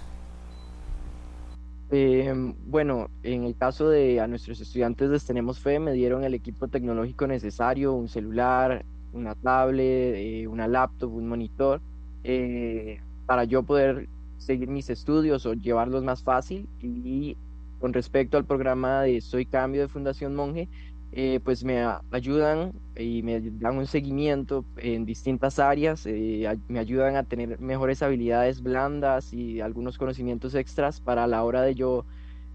Em, 1.90 2.54
bueno, 2.66 3.10
en 3.24 3.44
el 3.44 3.56
caso 3.56 3.90
de 3.90 4.20
a 4.20 4.28
nuestros 4.28 4.60
estudiantes 4.60 5.10
les 5.10 5.26
tenemos 5.26 5.60
fe, 5.60 5.80
me 5.80 5.94
dieron 5.94 6.24
el 6.26 6.34
equipo 6.34 6.68
tecnológico 6.68 7.28
necesario, 7.28 7.94
un 7.94 8.10
celular, 8.10 8.84
una 9.14 9.36
tablet, 9.36 10.16
eh, 10.16 10.48
una 10.48 10.68
laptop, 10.68 11.14
un 11.14 11.30
monitor, 11.30 11.82
eh, 12.28 13.00
para 13.26 13.46
yo 13.46 13.64
poder 13.64 14.10
seguir 14.38 14.68
mis 14.68 14.90
estudios 14.90 15.46
o 15.46 15.54
llevarlos 15.54 16.04
más 16.04 16.24
fácil. 16.24 16.68
Y 16.82 17.38
con 17.80 17.94
respecto 17.94 18.38
al 18.38 18.46
programa 18.46 19.04
de 19.04 19.22
Soy 19.22 19.46
Cambio 19.46 19.82
de 19.82 19.88
Fundación 19.88 20.36
Monje, 20.36 20.68
eh, 21.14 21.40
pues 21.42 21.64
me 21.64 21.86
ayudan 22.12 22.74
y 22.98 23.24
me 23.24 23.40
dan 23.40 23.78
un 23.78 23.88
seguimiento 23.88 24.66
en 24.76 25.06
distintas 25.06 25.58
áreas, 25.58 26.06
eh, 26.06 26.46
me 26.68 26.80
ayudan 26.80 27.16
a 27.16 27.24
tener 27.24 27.62
mejores 27.62 28.04
habilidades 28.04 28.62
blandas 28.62 29.34
y 29.34 29.62
algunos 29.62 29.98
conocimientos 29.98 30.54
extras 30.54 31.00
para 31.00 31.26
la 31.28 31.46
hora 31.46 31.62
de 31.62 31.76
yo 31.76 32.04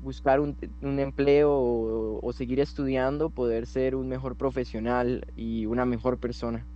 buscar 0.02 0.40
un, 0.40 0.56
empleo 0.82 1.50
o, 1.50 2.32
seguir 2.34 2.60
estudiando, 2.60 3.30
poder 3.30 3.66
ser 3.66 3.94
un 3.94 4.08
mejor 4.08 4.36
profesional 4.36 5.26
y 5.34 5.64
una 5.64 5.86
mejor 5.86 6.18
persona. 6.18 6.66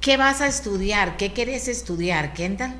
¿Qué 0.00 0.16
vas 0.16 0.40
a 0.40 0.46
estudiar? 0.46 1.18
¿Qué 1.18 1.34
quieres 1.34 1.68
estudiar, 1.68 2.32
Kendall? 2.32 2.72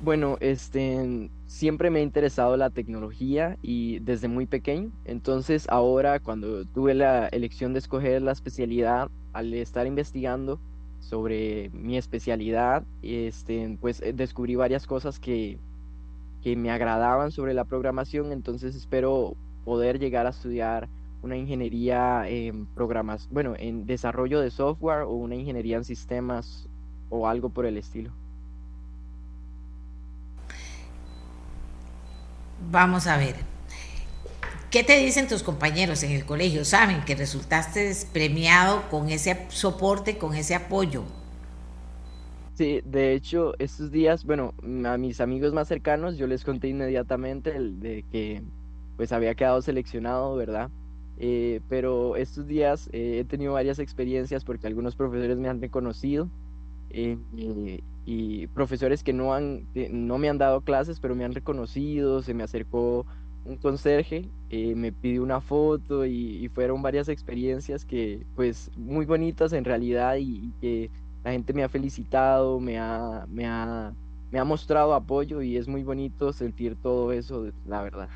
Bueno, 0.00 0.38
este, 0.40 1.30
siempre 1.46 1.90
me 1.90 2.00
ha 2.00 2.02
interesado 2.02 2.56
la 2.56 2.70
tecnología 2.70 3.58
y 3.60 3.98
desde 3.98 4.28
muy 4.28 4.46
pequeño. 4.46 4.90
Entonces 5.04 5.66
ahora 5.68 6.20
cuando 6.20 6.64
tuve 6.64 6.94
la 6.94 7.28
elección 7.28 7.74
de 7.74 7.80
escoger 7.80 8.22
la 8.22 8.32
especialidad, 8.32 9.10
al 9.34 9.52
estar 9.52 9.86
investigando 9.86 10.58
sobre 11.00 11.68
mi 11.70 11.98
especialidad, 11.98 12.84
este, 13.02 13.76
pues 13.78 14.00
eh, 14.00 14.14
descubrí 14.14 14.54
varias 14.54 14.86
cosas 14.86 15.20
que, 15.20 15.58
que 16.42 16.56
me 16.56 16.70
agradaban 16.70 17.30
sobre 17.30 17.52
la 17.52 17.64
programación, 17.66 18.32
entonces 18.32 18.74
espero 18.74 19.36
poder 19.66 19.98
llegar 19.98 20.26
a 20.26 20.30
estudiar 20.30 20.88
una 21.22 21.36
ingeniería 21.36 22.28
en 22.28 22.66
programas, 22.66 23.28
bueno, 23.30 23.54
en 23.58 23.86
desarrollo 23.86 24.40
de 24.40 24.50
software 24.50 25.02
o 25.02 25.10
una 25.12 25.34
ingeniería 25.34 25.76
en 25.76 25.84
sistemas 25.84 26.68
o 27.10 27.28
algo 27.28 27.50
por 27.50 27.66
el 27.66 27.76
estilo. 27.76 28.12
Vamos 32.70 33.06
a 33.06 33.16
ver. 33.16 33.36
¿Qué 34.70 34.82
te 34.82 34.98
dicen 34.98 35.28
tus 35.28 35.42
compañeros 35.42 36.02
en 36.02 36.10
el 36.10 36.26
colegio? 36.26 36.64
¿Saben 36.64 37.02
que 37.04 37.14
resultaste 37.14 37.92
premiado 38.12 38.82
con 38.90 39.08
ese 39.08 39.46
soporte, 39.48 40.18
con 40.18 40.34
ese 40.34 40.54
apoyo? 40.54 41.04
Sí, 42.54 42.80
de 42.84 43.12
hecho, 43.12 43.52
estos 43.58 43.90
días, 43.90 44.24
bueno, 44.24 44.54
a 44.86 44.96
mis 44.96 45.20
amigos 45.20 45.52
más 45.52 45.68
cercanos 45.68 46.16
yo 46.16 46.26
les 46.26 46.42
conté 46.42 46.68
inmediatamente 46.68 47.54
el 47.54 47.80
de 47.80 48.04
que 48.10 48.42
pues 48.96 49.12
había 49.12 49.34
quedado 49.34 49.60
seleccionado, 49.62 50.34
¿verdad? 50.36 50.70
Eh, 51.18 51.60
pero 51.68 52.16
estos 52.16 52.46
días 52.46 52.90
eh, 52.92 53.20
he 53.20 53.24
tenido 53.24 53.54
varias 53.54 53.78
experiencias 53.78 54.44
porque 54.44 54.66
algunos 54.66 54.94
profesores 54.96 55.38
me 55.38 55.48
han 55.48 55.62
reconocido 55.62 56.28
eh, 56.90 57.16
y 58.04 58.46
profesores 58.48 59.02
que 59.02 59.14
no, 59.14 59.32
han, 59.32 59.66
no 59.90 60.18
me 60.18 60.28
han 60.28 60.38
dado 60.38 60.60
clases, 60.60 61.00
pero 61.00 61.14
me 61.14 61.24
han 61.24 61.34
reconocido, 61.34 62.22
se 62.22 62.34
me 62.34 62.44
acercó 62.44 63.06
un 63.44 63.56
conserje, 63.56 64.28
me 64.50 64.92
pidió 64.92 65.22
una 65.22 65.40
foto 65.40 66.04
y, 66.04 66.48
fueron 66.54 66.82
varias 66.82 67.08
experiencias 67.08 67.84
que 67.84 68.24
pues 68.34 68.70
muy 68.76 69.06
bonitas 69.06 69.52
en 69.52 69.64
realidad 69.64 70.16
y, 70.18 70.52
que 70.60 70.90
la 71.24 71.32
gente 71.32 71.52
me 71.52 71.64
ha 71.64 71.68
felicitado, 71.68 72.60
me 72.60 72.78
ha, 72.78 73.26
me 73.28 73.46
ha, 73.46 73.92
me 74.30 74.38
ha 74.38 74.44
mostrado 74.44 74.94
apoyo 74.94 75.42
y 75.42 75.56
es 75.56 75.66
muy 75.66 75.82
bonito 75.82 76.32
sentir 76.32 76.76
todo 76.76 77.12
eso, 77.12 77.50
la 77.66 77.82
verdad. 77.82 78.08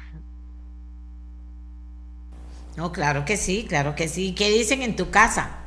No, 2.81 2.93
claro 2.93 3.27
que 3.27 3.36
sí, 3.36 3.66
claro 3.69 3.94
que 3.94 4.09
sí. 4.09 4.35
¿Qué 4.35 4.48
dicen 4.48 4.81
en 4.81 4.97
tu 4.97 5.11
casa? 5.11 5.59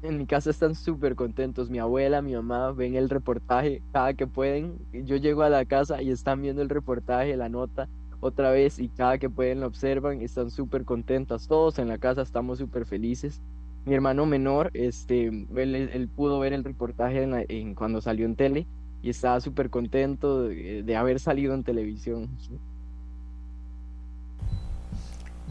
En 0.00 0.16
mi 0.16 0.24
casa 0.24 0.50
están 0.50 0.76
súper 0.76 1.16
contentos. 1.16 1.68
Mi 1.68 1.80
abuela, 1.80 2.22
mi 2.22 2.32
mamá 2.32 2.70
ven 2.70 2.94
el 2.94 3.10
reportaje 3.10 3.82
cada 3.92 4.14
que 4.14 4.28
pueden. 4.28 4.78
Yo 4.92 5.16
llego 5.16 5.42
a 5.42 5.50
la 5.50 5.64
casa 5.64 6.00
y 6.00 6.12
están 6.12 6.42
viendo 6.42 6.62
el 6.62 6.68
reportaje, 6.68 7.36
la 7.36 7.48
nota 7.48 7.88
otra 8.20 8.52
vez 8.52 8.78
y 8.78 8.88
cada 8.88 9.18
que 9.18 9.28
pueden 9.28 9.58
lo 9.58 9.66
observan. 9.66 10.20
Están 10.20 10.48
súper 10.48 10.84
contentas. 10.84 11.48
Todos 11.48 11.80
en 11.80 11.88
la 11.88 11.98
casa 11.98 12.22
estamos 12.22 12.58
súper 12.58 12.86
felices. 12.86 13.42
Mi 13.84 13.94
hermano 13.94 14.26
menor, 14.26 14.70
este, 14.74 15.26
él, 15.26 16.08
pudo 16.14 16.38
ver 16.38 16.52
el 16.52 16.62
reportaje 16.62 17.20
en, 17.48 17.74
cuando 17.74 18.00
salió 18.00 18.26
en 18.26 18.36
tele 18.36 18.68
y 19.02 19.10
estaba 19.10 19.40
súper 19.40 19.70
contento 19.70 20.44
de 20.44 20.96
haber 20.96 21.18
salido 21.18 21.52
en 21.52 21.64
televisión. 21.64 22.30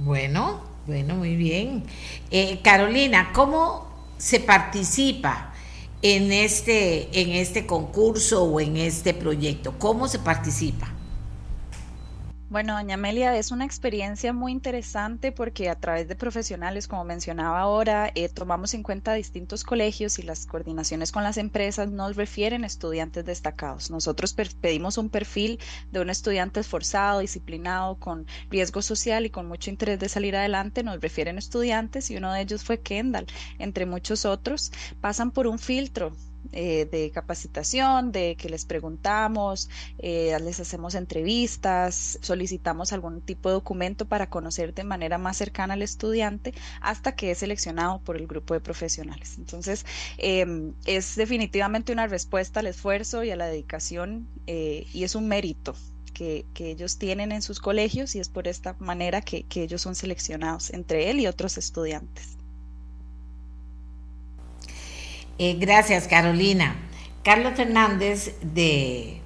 Bueno, 0.04 0.62
bueno, 0.88 1.16
muy 1.16 1.36
bien. 1.36 1.84
Eh, 2.32 2.60
Carolina, 2.64 3.30
¿cómo 3.34 3.88
se 4.18 4.40
participa 4.40 5.54
en 6.02 6.32
este, 6.32 7.22
en 7.22 7.30
este 7.30 7.68
concurso 7.68 8.44
o 8.46 8.60
en 8.60 8.78
este 8.78 9.14
proyecto? 9.14 9.76
¿Cómo 9.78 10.08
se 10.08 10.18
participa? 10.18 10.92
Bueno, 12.52 12.74
doña 12.74 12.96
Amelia, 12.96 13.38
es 13.38 13.52
una 13.52 13.64
experiencia 13.64 14.34
muy 14.34 14.52
interesante 14.52 15.32
porque 15.32 15.70
a 15.70 15.80
través 15.80 16.10
de 16.10 16.18
profesionales, 16.18 16.86
como 16.86 17.06
mencionaba 17.06 17.62
ahora, 17.62 18.12
eh, 18.14 18.28
tomamos 18.28 18.74
en 18.74 18.84
cuenta 18.84 19.14
distintos 19.14 19.64
colegios 19.64 20.20
y 20.20 20.24
las 20.24 20.48
coordinaciones 20.48 21.14
con 21.14 21.24
las 21.24 21.38
empresas 21.38 21.90
nos 21.92 22.18
refieren 22.18 22.66
estudiantes 22.66 23.24
destacados. 23.24 23.90
Nosotros 23.90 24.34
pedimos 24.60 24.98
un 24.98 25.10
perfil 25.10 25.60
de 25.94 26.02
un 26.02 26.10
estudiante 26.10 26.60
esforzado, 26.60 27.22
disciplinado, 27.22 27.96
con 27.96 28.28
riesgo 28.50 28.82
social 28.82 29.26
y 29.26 29.30
con 29.30 29.48
mucho 29.48 29.70
interés 29.70 30.00
de 30.00 30.10
salir 30.10 30.36
adelante. 30.36 30.84
Nos 30.84 31.00
refieren 31.00 31.38
estudiantes 31.38 32.12
y 32.12 32.18
uno 32.18 32.34
de 32.34 32.42
ellos 32.42 32.66
fue 32.66 32.82
Kendall, 32.82 33.28
entre 33.60 33.86
muchos 33.86 34.26
otros. 34.26 34.74
Pasan 35.00 35.32
por 35.32 35.48
un 35.48 35.58
filtro 35.58 36.12
eh, 36.54 36.88
de 36.92 37.12
capacitación, 37.12 38.12
de 38.12 38.36
que 38.36 38.50
les 38.50 38.66
preguntamos, 38.66 39.70
eh, 40.00 40.38
les 40.42 40.60
hacemos 40.60 40.96
entrevistas, 40.96 42.20
solicitamos 42.22 42.92
algún 42.94 43.22
tipo 43.22 43.50
de 43.50 43.54
documento 43.54 44.06
para 44.06 44.30
conocer 44.30 44.74
de 44.74 44.84
manera 44.84 45.18
más 45.18 45.38
cercana 45.38 45.76
al 45.76 45.82
estudiante 45.82 46.54
hasta 46.82 47.14
que 47.14 47.32
es 47.32 47.38
seleccionado 47.38 48.00
por 48.00 48.18
el 48.18 48.28
grupo 48.28 48.54
de 48.54 48.60
profesionales. 48.60 49.36
Entonces, 49.38 49.86
em, 50.18 50.74
es 50.86 51.16
definitivamente 51.16 51.94
una 51.94 52.08
respuesta 52.08 52.60
al 52.60 52.68
esfuerzo 52.68 53.24
y 53.24 53.32
a 53.32 53.36
la 53.36 53.46
dedicación 53.46 54.28
eh, 54.48 54.88
y 54.94 55.04
es 55.04 55.16
un 55.16 55.28
mérito 55.28 55.76
que, 56.14 56.46
ellos 56.60 56.98
tienen 56.98 57.32
en 57.32 57.42
sus 57.42 57.60
colegios 57.60 58.16
y 58.16 58.20
es 58.20 58.30
por 58.30 58.48
esta 58.48 58.76
manera 58.80 59.22
que 59.22 59.46
ellos 59.56 59.82
son 59.82 59.96
seleccionados 59.96 60.70
entre 60.72 61.10
él 61.10 61.20
y 61.20 61.28
otros 61.28 61.58
estudiantes. 61.58 62.41
Eh, 65.44 65.56
gracias, 65.60 66.08
Carolina. 66.08 66.76
Carlos 67.24 67.54
Fernández 67.56 68.36
de, 68.44 69.22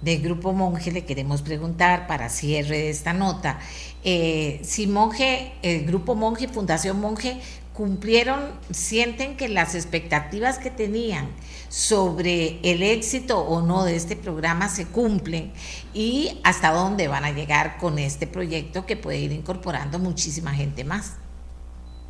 del 0.00 0.22
Grupo 0.22 0.52
Monje 0.52 0.92
le 0.92 1.04
queremos 1.04 1.42
preguntar 1.42 2.06
para 2.06 2.28
cierre 2.28 2.78
de 2.78 2.90
esta 2.90 3.12
nota. 3.14 3.58
Eh, 4.04 4.60
si 4.62 4.86
Monje, 4.86 5.54
el 5.62 5.86
Grupo 5.86 6.14
Monje, 6.14 6.46
Fundación 6.46 7.00
Monje, 7.00 7.40
cumplieron, 7.72 8.52
sienten 8.70 9.36
que 9.36 9.48
las 9.48 9.74
expectativas 9.74 10.60
que 10.60 10.70
tenían 10.70 11.26
sobre 11.68 12.60
el 12.62 12.84
éxito 12.84 13.40
o 13.40 13.60
no 13.60 13.82
de 13.82 13.96
este 13.96 14.14
programa 14.14 14.68
se 14.68 14.86
cumplen 14.86 15.52
y 15.92 16.38
hasta 16.44 16.70
dónde 16.70 17.08
van 17.08 17.24
a 17.24 17.32
llegar 17.32 17.78
con 17.78 17.98
este 17.98 18.28
proyecto 18.28 18.86
que 18.86 18.96
puede 18.96 19.18
ir 19.18 19.32
incorporando 19.32 19.98
muchísima 19.98 20.54
gente 20.54 20.84
más. 20.84 21.14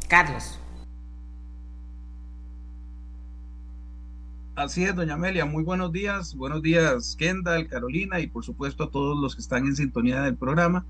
Carlos. 0.08 0.58
Así 4.56 4.84
es, 4.84 4.94
doña 4.94 5.14
Amelia, 5.14 5.44
muy 5.46 5.64
buenos 5.64 5.90
días. 5.90 6.36
Buenos 6.36 6.62
días, 6.62 7.16
Kendall, 7.18 7.66
Carolina 7.66 8.20
y 8.20 8.28
por 8.28 8.44
supuesto 8.44 8.84
a 8.84 8.90
todos 8.90 9.20
los 9.20 9.34
que 9.34 9.40
están 9.40 9.66
en 9.66 9.74
sintonía 9.74 10.22
del 10.22 10.36
programa. 10.36 10.86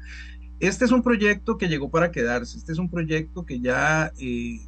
Este 0.61 0.85
es 0.85 0.91
un 0.93 1.03
proyecto 1.03 1.57
que 1.57 1.69
llegó 1.69 1.91
para 1.91 2.13
quedarse. 2.13 2.59
Este 2.59 2.73
es 2.73 2.79
un 2.79 2.91
proyecto 2.91 3.47
que 3.47 3.61
ya 3.61 4.13
eh, 4.19 4.61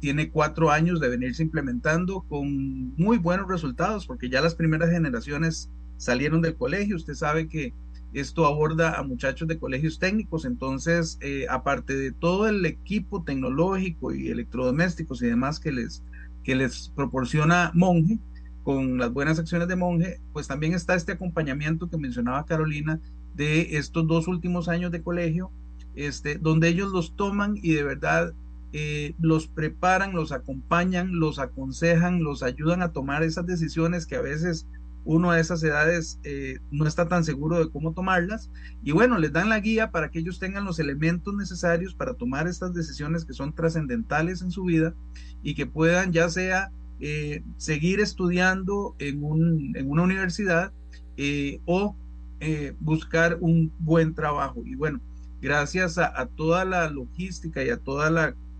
tiene 0.00 0.28
cuatro 0.28 0.70
años 0.70 1.00
de 1.00 1.08
venirse 1.08 1.42
implementando 1.42 2.26
con 2.28 2.94
muy 2.96 3.16
buenos 3.16 3.48
resultados 3.48 4.06
porque 4.06 4.28
ya 4.28 4.42
las 4.42 4.54
primeras 4.54 4.90
generaciones 4.90 5.70
salieron 5.96 6.42
del 6.42 6.54
colegio. 6.54 6.96
Usted 6.96 7.14
sabe 7.14 7.48
que 7.48 7.72
esto 8.12 8.44
aborda 8.44 8.98
a 8.98 9.02
muchachos 9.02 9.48
de 9.48 9.58
colegios 9.58 9.98
técnicos, 9.98 10.44
entonces, 10.44 11.16
eh, 11.22 11.46
aparte 11.48 11.96
de 11.96 12.12
todo 12.12 12.46
el 12.46 12.66
equipo 12.66 13.24
tecnológico 13.24 14.12
y 14.12 14.28
electrodomésticos 14.28 15.22
y 15.22 15.28
demás 15.28 15.58
que 15.58 15.72
les, 15.72 16.02
que 16.44 16.54
les 16.54 16.92
proporciona 16.94 17.70
Monje, 17.72 18.18
con 18.62 18.98
las 18.98 19.12
buenas 19.12 19.38
acciones 19.38 19.68
de 19.68 19.76
monje, 19.76 20.20
pues 20.32 20.48
también 20.48 20.74
está 20.74 20.94
este 20.94 21.12
acompañamiento 21.12 21.88
que 21.88 21.98
mencionaba 21.98 22.46
Carolina 22.46 23.00
de 23.34 23.76
estos 23.76 24.06
dos 24.06 24.28
últimos 24.28 24.68
años 24.68 24.92
de 24.92 25.02
colegio, 25.02 25.50
este, 25.94 26.38
donde 26.38 26.68
ellos 26.68 26.92
los 26.92 27.16
toman 27.16 27.56
y 27.56 27.72
de 27.72 27.82
verdad 27.82 28.32
eh, 28.72 29.14
los 29.20 29.48
preparan, 29.48 30.14
los 30.14 30.32
acompañan, 30.32 31.18
los 31.18 31.38
aconsejan, 31.38 32.22
los 32.22 32.42
ayudan 32.42 32.82
a 32.82 32.92
tomar 32.92 33.22
esas 33.22 33.46
decisiones 33.46 34.06
que 34.06 34.16
a 34.16 34.22
veces 34.22 34.66
uno 35.04 35.30
a 35.30 35.40
esas 35.40 35.62
edades 35.64 36.20
eh, 36.22 36.58
no 36.70 36.86
está 36.86 37.08
tan 37.08 37.24
seguro 37.24 37.58
de 37.58 37.70
cómo 37.70 37.92
tomarlas. 37.92 38.50
Y 38.82 38.92
bueno, 38.92 39.18
les 39.18 39.32
dan 39.32 39.48
la 39.48 39.60
guía 39.60 39.90
para 39.90 40.10
que 40.10 40.20
ellos 40.20 40.38
tengan 40.38 40.64
los 40.64 40.78
elementos 40.78 41.34
necesarios 41.34 41.94
para 41.94 42.14
tomar 42.14 42.46
estas 42.46 42.72
decisiones 42.72 43.24
que 43.24 43.32
son 43.32 43.52
trascendentales 43.52 44.42
en 44.42 44.50
su 44.50 44.64
vida 44.64 44.94
y 45.42 45.54
que 45.54 45.66
puedan 45.66 46.12
ya 46.12 46.28
sea 46.28 46.70
eh, 47.04 47.42
seguir 47.56 47.98
estudiando 47.98 48.94
en, 49.00 49.24
un, 49.24 49.72
en 49.76 49.90
una 49.90 50.04
universidad 50.04 50.72
eh, 51.16 51.60
o 51.64 51.96
eh, 52.38 52.76
buscar 52.78 53.38
un 53.40 53.72
buen 53.80 54.14
trabajo. 54.14 54.62
Y 54.64 54.76
bueno, 54.76 55.00
gracias 55.40 55.98
a, 55.98 56.26
toda 56.36 56.64
la 56.64 56.88
logística 56.90 57.64
y 57.64 57.70
a 57.70 57.78
todos 57.78 58.08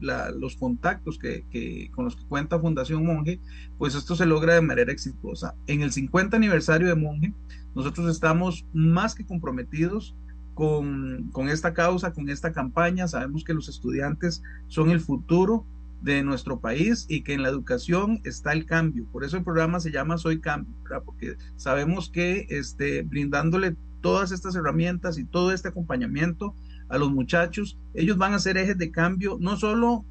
los 0.01 0.57
contactos 0.57 1.21
que, 1.21 1.45
que, 1.53 1.89
con 1.95 2.05
los 2.05 2.17
que 2.17 2.25
cuenta 2.25 2.59
Fundación 2.59 3.07
Monje, 3.07 3.39
pues 3.79 3.95
esto 3.95 4.17
se 4.17 4.27
logra 4.27 4.55
de 4.55 4.63
manera 4.63 4.91
exitosa. 4.91 5.55
En 5.69 5.83
el 5.83 5.93
50 5.93 6.37
aniversario 6.37 6.89
de 6.89 6.97
Monje, 6.97 7.33
nosotros 7.77 8.11
estamos 8.11 8.67
más 8.73 9.15
que 9.15 9.25
comprometidos 9.25 10.17
con, 10.55 11.31
con, 11.31 11.49
esta 11.49 11.75
causa, 11.75 12.13
con 12.13 12.29
esta 12.29 12.51
campaña. 12.51 13.07
Sabemos 13.07 13.45
que 13.45 13.55
los 13.55 13.69
estudiantes 13.69 14.43
son 14.67 14.91
el 14.91 14.99
futuro 14.99 15.65
de 16.03 16.23
nuestro 16.23 16.61
país 16.61 17.07
y 17.09 17.23
que 17.23 17.33
en 17.33 17.43
la 17.43 17.49
educación 17.49 18.21
está 18.25 18.53
el 18.53 18.67
cambio. 18.67 19.07
Por 19.13 19.25
eso 19.25 19.37
el 19.37 19.45
programa 19.45 19.81
se 19.81 19.93
llama 19.93 20.19
Soy 20.19 20.41
Cambio, 20.41 20.75
porque 21.05 21.37
sabemos 21.57 22.11
que 22.11 22.47
este, 22.51 23.03
brindándole 23.03 23.77
todas 24.01 24.33
estas 24.33 24.57
herramientas 24.57 25.17
y 25.17 25.25
todo 25.25 25.53
este 25.53 25.69
acompañamiento 25.69 26.55
a 26.89 26.99
los 26.99 27.11
muchachos, 27.13 27.79
ellos 27.95 28.19
van 28.19 28.35
a 28.35 28.39
ser 28.39 28.59
ejes 28.59 28.77
de 28.77 28.91
cambio, 28.91 29.39
no 29.41 29.57
solo 29.57 30.05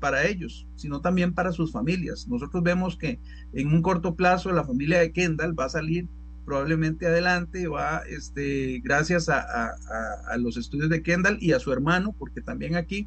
para 0.00 0.26
ellos, 0.26 0.66
sino 0.76 1.00
también 1.00 1.34
para 1.34 1.50
sus 1.50 1.72
familias. 1.72 2.28
Nosotros 2.28 2.62
vemos 2.62 2.96
que 2.96 3.18
en 3.54 3.72
un 3.72 3.82
corto 3.82 4.14
plazo 4.14 4.52
la 4.52 4.64
familia 4.64 5.00
de 5.00 5.12
Kendall 5.12 5.58
va 5.58 5.64
a 5.64 5.70
salir 5.70 6.06
probablemente 6.44 7.06
adelante, 7.06 7.68
va, 7.68 8.02
este, 8.08 8.80
gracias 8.82 9.28
a, 9.28 9.40
a, 10.30 10.36
los 10.38 10.56
estudios 10.56 10.88
de 10.88 11.02
Kendall 11.02 11.36
y 11.40 11.52
a 11.52 11.60
su 11.60 11.72
hermano, 11.72 12.14
porque 12.18 12.40
también 12.40 12.74
aquí 12.74 13.06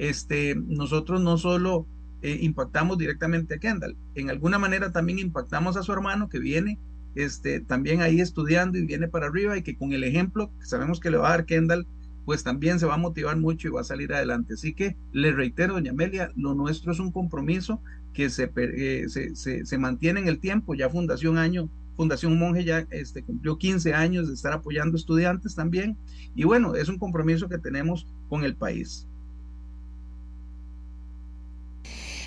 este, 0.00 0.54
nosotros 0.54 1.20
no 1.20 1.36
solo 1.36 1.86
eh, 2.22 2.38
impactamos 2.40 2.96
directamente 2.96 3.54
a 3.54 3.58
Kendall, 3.58 3.96
en 4.14 4.30
alguna 4.30 4.58
manera 4.58 4.90
también 4.92 5.18
impactamos 5.18 5.76
a 5.76 5.82
su 5.82 5.92
hermano 5.92 6.28
que 6.28 6.38
viene 6.38 6.78
este, 7.14 7.60
también 7.60 8.00
ahí 8.00 8.20
estudiando 8.20 8.78
y 8.78 8.86
viene 8.86 9.08
para 9.08 9.26
arriba 9.26 9.56
y 9.58 9.62
que 9.62 9.76
con 9.76 9.92
el 9.92 10.04
ejemplo 10.04 10.50
que 10.58 10.66
sabemos 10.66 11.00
que 11.00 11.10
le 11.10 11.18
va 11.18 11.28
a 11.28 11.30
dar 11.32 11.44
Kendall, 11.44 11.86
pues 12.24 12.42
también 12.42 12.78
se 12.78 12.86
va 12.86 12.94
a 12.94 12.98
motivar 12.98 13.36
mucho 13.36 13.68
y 13.68 13.70
va 13.70 13.80
a 13.80 13.84
salir 13.84 14.12
adelante. 14.12 14.54
Así 14.54 14.72
que 14.72 14.96
le 15.12 15.32
reitero, 15.32 15.74
doña 15.74 15.90
Amelia, 15.90 16.30
lo 16.34 16.54
nuestro 16.54 16.92
es 16.92 17.00
un 17.00 17.10
compromiso 17.10 17.82
que 18.12 18.30
se, 18.30 18.50
eh, 18.56 19.78
mantiene 19.78 20.20
en 20.20 20.28
el 20.28 20.38
tiempo, 20.38 20.74
ya 20.74 20.88
Fundación 20.88 21.38
Año 21.38 21.68
Fundación 22.00 22.38
Monje 22.38 22.64
ya 22.64 22.86
este, 22.88 23.22
cumplió 23.22 23.58
15 23.58 23.92
años 23.92 24.26
de 24.26 24.32
estar 24.32 24.54
apoyando 24.54 24.96
estudiantes 24.96 25.54
también. 25.54 25.98
Y 26.34 26.44
bueno, 26.44 26.74
es 26.74 26.88
un 26.88 26.98
compromiso 26.98 27.46
que 27.46 27.58
tenemos 27.58 28.06
con 28.30 28.42
el 28.42 28.56
país. 28.56 29.06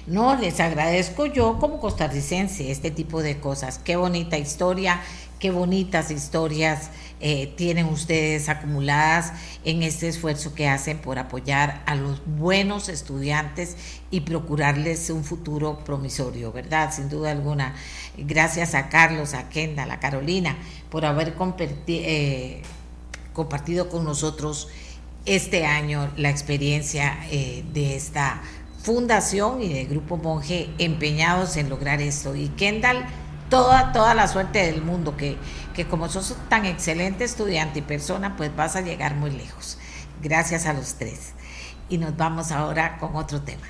No, 0.05 0.35
les 0.35 0.59
agradezco 0.59 1.27
yo 1.27 1.59
como 1.59 1.79
costarricense 1.79 2.71
este 2.71 2.91
tipo 2.91 3.21
de 3.21 3.39
cosas. 3.39 3.79
Qué 3.79 3.95
bonita 3.95 4.37
historia, 4.37 4.99
qué 5.39 5.49
bonitas 5.49 6.11
historias 6.11 6.89
eh, 7.21 7.53
tienen 7.55 7.85
ustedes 7.85 8.49
acumuladas 8.49 9.31
en 9.63 9.81
este 9.81 10.09
esfuerzo 10.09 10.53
que 10.53 10.67
hacen 10.67 10.97
por 10.97 11.19
apoyar 11.19 11.83
a 11.85 11.95
los 11.95 12.21
buenos 12.25 12.89
estudiantes 12.89 13.77
y 14.11 14.21
procurarles 14.21 15.09
un 15.09 15.23
futuro 15.23 15.79
promisorio, 15.85 16.51
¿verdad? 16.51 16.93
Sin 16.93 17.07
duda 17.07 17.31
alguna. 17.31 17.73
Gracias 18.17 18.75
a 18.75 18.89
Carlos, 18.89 19.33
a 19.33 19.47
Kenda, 19.47 19.83
a 19.83 19.99
Carolina, 20.01 20.57
por 20.89 21.05
haber 21.05 21.33
eh, 21.87 22.61
compartido 23.31 23.87
con 23.87 24.03
nosotros 24.03 24.67
este 25.25 25.65
año 25.65 26.11
la 26.17 26.29
experiencia 26.29 27.25
eh, 27.31 27.63
de 27.73 27.95
esta 27.95 28.41
fundación 28.83 29.61
y 29.61 29.73
del 29.73 29.87
Grupo 29.87 30.17
Monje 30.17 30.69
empeñados 30.77 31.55
en 31.55 31.69
lograr 31.69 32.01
esto. 32.01 32.35
Y 32.35 32.49
Kendall, 32.49 33.05
toda, 33.49 33.93
toda 33.93 34.13
la 34.13 34.27
suerte 34.27 34.59
del 34.65 34.81
mundo, 34.81 35.15
que, 35.15 35.37
que 35.73 35.87
como 35.87 36.09
sos 36.09 36.35
tan 36.49 36.65
excelente 36.65 37.23
estudiante 37.23 37.79
y 37.79 37.81
persona, 37.81 38.35
pues 38.35 38.53
vas 38.55 38.75
a 38.75 38.81
llegar 38.81 39.15
muy 39.15 39.31
lejos. 39.31 39.77
Gracias 40.21 40.65
a 40.65 40.73
los 40.73 40.95
tres. 40.95 41.31
Y 41.89 41.97
nos 41.97 42.15
vamos 42.17 42.51
ahora 42.51 42.97
con 42.97 43.15
otro 43.15 43.41
tema. 43.41 43.67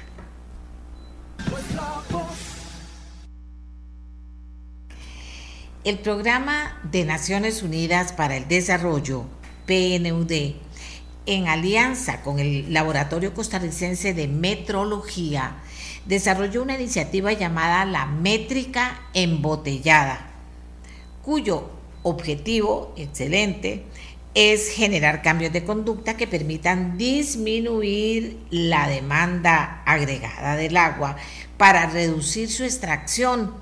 El 5.84 6.00
programa 6.00 6.80
de 6.92 7.06
Naciones 7.06 7.62
Unidas 7.62 8.14
para 8.14 8.38
el 8.38 8.48
Desarrollo, 8.48 9.26
PNUD, 9.68 10.56
en 11.26 11.48
alianza 11.48 12.22
con 12.22 12.40
el 12.40 12.74
Laboratorio 12.74 13.34
Costarricense 13.34 14.14
de 14.14 14.28
Metrología, 14.28 15.58
desarrolló 16.06 16.64
una 16.64 16.76
iniciativa 16.76 17.32
llamada 17.32 17.86
la 17.86 18.06
métrica 18.06 19.02
embotellada, 19.14 20.32
cuyo 21.22 21.70
objetivo, 22.04 22.94
excelente, 22.98 23.84
es 24.36 24.70
generar 24.70 25.22
cambios 25.22 25.54
de 25.54 25.64
conducta 25.64 26.18
que 26.18 26.28
permitan 26.28 26.98
disminuir 26.98 28.40
la 28.50 28.88
demanda 28.88 29.84
agregada 29.86 30.56
del 30.56 30.76
agua 30.76 31.16
para 31.58 31.86
reducir 31.86 32.50
su 32.50 32.64
extracción 32.64 33.54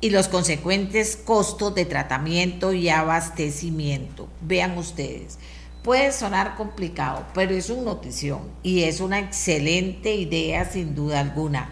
y 0.00 0.10
los 0.10 0.28
consecuentes 0.28 1.16
costos 1.16 1.74
de 1.74 1.84
tratamiento 1.84 2.72
y 2.72 2.88
abastecimiento. 2.88 4.28
Vean 4.40 4.76
ustedes, 4.78 5.38
Puede 5.82 6.12
sonar 6.12 6.56
complicado, 6.56 7.24
pero 7.32 7.52
es 7.52 7.70
una 7.70 7.82
notición 7.82 8.40
y 8.62 8.82
es 8.82 9.00
una 9.00 9.18
excelente 9.18 10.14
idea 10.14 10.66
sin 10.66 10.94
duda 10.94 11.20
alguna. 11.20 11.70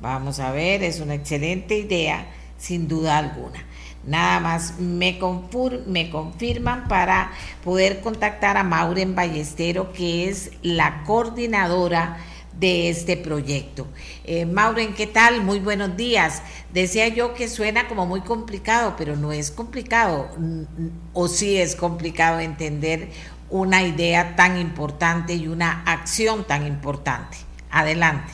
Vamos 0.00 0.40
a 0.40 0.50
ver, 0.52 0.82
es 0.82 1.00
una 1.00 1.14
excelente 1.14 1.76
idea 1.76 2.26
sin 2.56 2.88
duda 2.88 3.18
alguna. 3.18 3.64
Nada 4.06 4.40
más 4.40 4.78
me, 4.78 5.18
confirman 5.18 6.88
para 6.88 7.32
poder 7.62 8.00
contactar 8.00 8.56
a 8.56 8.62
Mauren 8.62 9.14
Ballestero, 9.14 9.92
que 9.92 10.28
es 10.28 10.52
la 10.62 11.02
coordinadora 11.04 12.16
de 12.58 12.88
este 12.88 13.16
proyecto. 13.16 13.86
Eh, 14.24 14.44
Mauren, 14.44 14.94
¿qué 14.94 15.06
tal? 15.06 15.42
Muy 15.42 15.60
buenos 15.60 15.96
días. 15.96 16.42
Decía 16.72 17.08
yo 17.08 17.34
que 17.34 17.48
suena 17.48 17.88
como 17.88 18.06
muy 18.06 18.20
complicado, 18.20 18.94
pero 18.98 19.16
no 19.16 19.32
es 19.32 19.50
complicado, 19.50 20.28
o 21.12 21.28
sí 21.28 21.56
es 21.56 21.76
complicado 21.76 22.40
entender 22.40 23.10
una 23.50 23.82
idea 23.82 24.36
tan 24.36 24.58
importante 24.58 25.34
y 25.34 25.48
una 25.48 25.82
acción 25.84 26.44
tan 26.44 26.66
importante. 26.66 27.38
Adelante. 27.70 28.32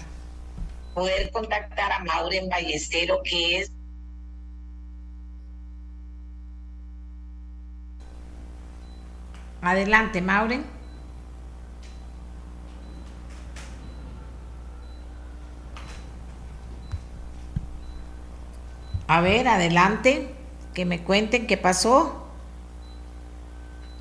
Poder 0.95 1.31
contactar 1.31 1.93
a 1.93 1.99
Mauren 2.05 2.49
Ballestero, 2.49 3.21
que 3.23 3.59
es 3.59 3.73
Adelante, 9.61 10.21
Mauren. 10.21 10.74
A 19.15 19.21
ver, 19.21 19.47
adelante, 19.47 20.27
que 20.75 20.85
me 20.85 21.05
cuenten 21.05 21.47
qué 21.47 21.57
pasó. 21.57 22.27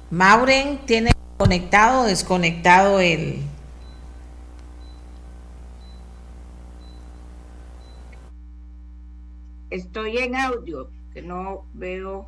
Mauren 0.10 0.80
tiene 0.88 1.12
conectado 1.38 2.02
o 2.02 2.06
desconectado 2.06 3.00
el... 3.00 3.44
Estoy 9.70 10.18
en 10.18 10.36
audio, 10.36 10.90
que 11.14 11.22
no 11.22 11.68
veo. 11.76 12.28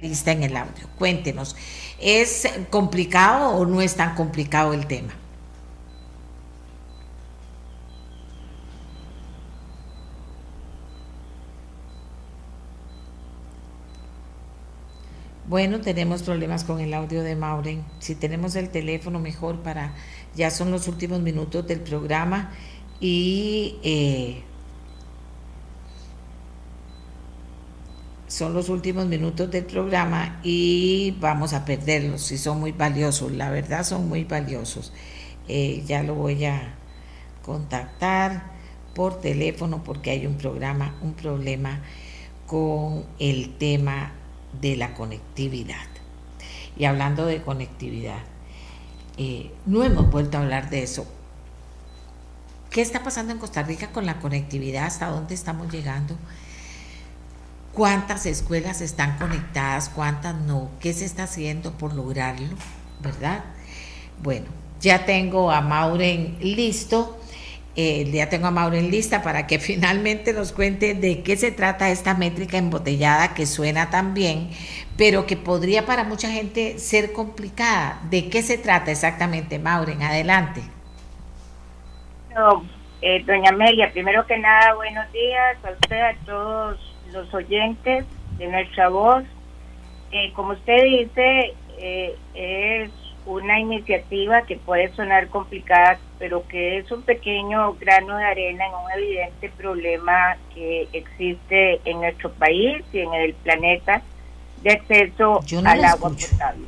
Está 0.00 0.30
en 0.30 0.44
el 0.44 0.56
audio. 0.56 0.86
Cuéntenos, 0.96 1.56
¿es 2.00 2.48
complicado 2.70 3.56
o 3.56 3.66
no 3.66 3.80
es 3.80 3.96
tan 3.96 4.14
complicado 4.14 4.74
el 4.74 4.86
tema? 4.86 5.12
Bueno, 15.52 15.82
tenemos 15.82 16.22
problemas 16.22 16.64
con 16.64 16.80
el 16.80 16.94
audio 16.94 17.22
de 17.22 17.36
Mauren. 17.36 17.84
Si 17.98 18.14
tenemos 18.14 18.56
el 18.56 18.70
teléfono 18.70 19.18
mejor 19.18 19.58
para, 19.58 19.92
ya 20.34 20.50
son 20.50 20.70
los 20.70 20.88
últimos 20.88 21.20
minutos 21.20 21.66
del 21.66 21.80
programa 21.80 22.52
y 23.00 23.76
eh, 23.82 24.44
son 28.28 28.54
los 28.54 28.70
últimos 28.70 29.04
minutos 29.04 29.50
del 29.50 29.66
programa 29.66 30.40
y 30.42 31.14
vamos 31.20 31.52
a 31.52 31.66
perderlos 31.66 32.32
y 32.32 32.38
son 32.38 32.58
muy 32.58 32.72
valiosos, 32.72 33.30
la 33.30 33.50
verdad 33.50 33.84
son 33.84 34.08
muy 34.08 34.24
valiosos. 34.24 34.90
Eh, 35.48 35.84
ya 35.86 36.02
lo 36.02 36.14
voy 36.14 36.46
a 36.46 36.76
contactar 37.44 38.44
por 38.94 39.20
teléfono 39.20 39.84
porque 39.84 40.12
hay 40.12 40.26
un 40.26 40.38
programa, 40.38 40.96
un 41.02 41.12
problema 41.12 41.82
con 42.46 43.04
el 43.18 43.58
tema 43.58 44.12
de 44.60 44.76
la 44.76 44.94
conectividad. 44.94 45.86
Y 46.76 46.84
hablando 46.84 47.26
de 47.26 47.42
conectividad, 47.42 48.20
eh, 49.16 49.50
no 49.66 49.84
hemos 49.84 50.10
vuelto 50.10 50.38
a 50.38 50.42
hablar 50.42 50.70
de 50.70 50.82
eso. 50.82 51.06
¿Qué 52.70 52.80
está 52.80 53.02
pasando 53.02 53.32
en 53.32 53.38
Costa 53.38 53.62
Rica 53.62 53.88
con 53.92 54.06
la 54.06 54.18
conectividad? 54.18 54.86
¿Hasta 54.86 55.08
dónde 55.08 55.34
estamos 55.34 55.70
llegando? 55.70 56.16
¿Cuántas 57.72 58.26
escuelas 58.26 58.80
están 58.80 59.18
conectadas? 59.18 59.90
¿Cuántas 59.90 60.34
no? 60.34 60.70
¿Qué 60.80 60.92
se 60.92 61.04
está 61.04 61.24
haciendo 61.24 61.72
por 61.72 61.94
lograrlo? 61.94 62.56
¿Verdad? 63.02 63.44
Bueno, 64.22 64.46
ya 64.80 65.04
tengo 65.04 65.50
a 65.50 65.60
Mauren 65.60 66.38
listo 66.40 67.18
eh, 67.74 68.10
ya 68.12 68.28
tengo 68.28 68.48
a 68.48 68.50
Mauro 68.50 68.76
en 68.76 68.90
lista 68.90 69.22
para 69.22 69.46
que 69.46 69.58
finalmente 69.60 70.32
nos 70.32 70.52
cuente 70.52 70.94
de 70.94 71.22
qué 71.22 71.36
se 71.36 71.52
trata 71.52 71.90
esta 71.90 72.14
métrica 72.14 72.58
embotellada 72.58 73.34
que 73.34 73.46
suena 73.46 73.90
tan 73.90 74.14
bien, 74.14 74.50
pero 74.96 75.26
que 75.26 75.36
podría 75.36 75.86
para 75.86 76.04
mucha 76.04 76.30
gente 76.30 76.78
ser 76.78 77.12
complicada. 77.12 78.00
¿De 78.10 78.28
qué 78.28 78.42
se 78.42 78.58
trata 78.58 78.90
exactamente, 78.90 79.58
Mauren? 79.58 80.02
Adelante. 80.02 80.62
Eh, 83.02 83.22
doña 83.24 83.50
Amelia, 83.50 83.90
primero 83.92 84.26
que 84.26 84.38
nada, 84.38 84.74
buenos 84.74 85.10
días 85.12 85.56
a 85.64 85.70
usted, 85.72 86.00
a 86.00 86.14
todos 86.24 86.78
los 87.12 87.32
oyentes 87.34 88.04
de 88.38 88.46
nuestra 88.48 88.88
voz. 88.88 89.24
Eh, 90.12 90.30
como 90.34 90.52
usted 90.52 90.84
dice, 90.84 91.54
es 92.34 92.90
una 93.26 93.58
iniciativa 93.58 94.42
que 94.42 94.56
puede 94.56 94.92
sonar 94.94 95.28
complicada, 95.28 95.98
pero 96.18 96.46
que 96.48 96.78
es 96.78 96.90
un 96.90 97.02
pequeño 97.02 97.74
grano 97.74 98.16
de 98.16 98.24
arena 98.24 98.66
en 98.66 98.74
un 98.74 98.90
evidente 99.02 99.48
problema 99.50 100.36
que 100.54 100.88
existe 100.92 101.80
en 101.84 102.00
nuestro 102.00 102.32
país 102.32 102.84
y 102.92 103.00
en 103.00 103.14
el 103.14 103.34
planeta 103.34 104.02
de 104.62 104.72
acceso 104.72 105.40
al 105.64 105.84
agua 105.84 106.10
potable. 106.10 106.66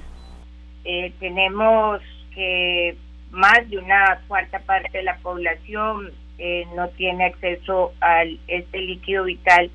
Eh, 0.84 1.12
tenemos 1.18 2.00
que 2.34 2.96
más 3.30 3.68
de 3.68 3.78
una 3.78 4.20
cuarta 4.28 4.60
parte 4.60 4.98
de 4.98 5.04
la 5.04 5.16
población 5.18 6.12
eh, 6.38 6.66
no 6.74 6.88
tiene 6.90 7.26
acceso 7.26 7.92
a 8.00 8.24
este 8.48 8.78
líquido 8.78 9.24
vital, 9.24 9.70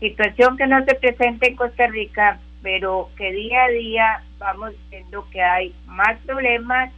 situación 0.00 0.56
que 0.56 0.66
no 0.66 0.84
se 0.84 0.94
presenta 0.96 1.46
en 1.46 1.56
Costa 1.56 1.86
Rica, 1.86 2.40
pero 2.62 3.10
que 3.16 3.32
día 3.32 3.64
a 3.64 3.68
día 3.68 4.22
vamos 4.38 4.72
viendo 4.90 5.28
que 5.30 5.42
hay 5.42 5.74
más 5.86 6.18
problemas, 6.26 6.92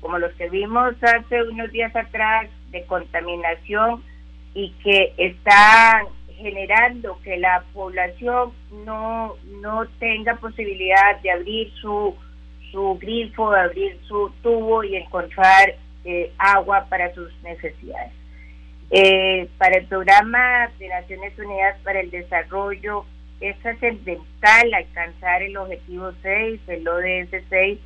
como 0.00 0.18
los 0.18 0.32
que 0.34 0.48
vimos 0.48 0.94
hace 1.02 1.42
unos 1.42 1.70
días 1.72 1.94
atrás, 1.94 2.48
de 2.70 2.84
contaminación 2.84 4.02
y 4.54 4.70
que 4.82 5.14
están 5.16 6.06
generando 6.36 7.18
que 7.24 7.36
la 7.36 7.64
población 7.72 8.52
no, 8.84 9.34
no 9.60 9.86
tenga 9.98 10.36
posibilidad 10.36 11.20
de 11.22 11.30
abrir 11.30 11.72
su, 11.80 12.14
su 12.70 12.96
grifo, 13.00 13.50
de 13.50 13.60
abrir 13.60 13.98
su 14.06 14.30
tubo 14.42 14.84
y 14.84 14.96
encontrar 14.96 15.74
eh, 16.04 16.32
agua 16.38 16.86
para 16.88 17.12
sus 17.14 17.30
necesidades. 17.42 18.12
Eh, 18.90 19.48
para 19.58 19.78
el 19.78 19.86
programa 19.86 20.70
de 20.78 20.88
Naciones 20.88 21.38
Unidas 21.38 21.76
para 21.84 22.00
el 22.00 22.10
Desarrollo 22.10 23.04
es 23.40 23.58
trascendental 23.60 24.74
alcanzar 24.74 25.42
el 25.42 25.56
objetivo 25.56 26.12
6, 26.22 26.60
el 26.68 26.88
ODS 26.88 27.44
6, 27.48 27.78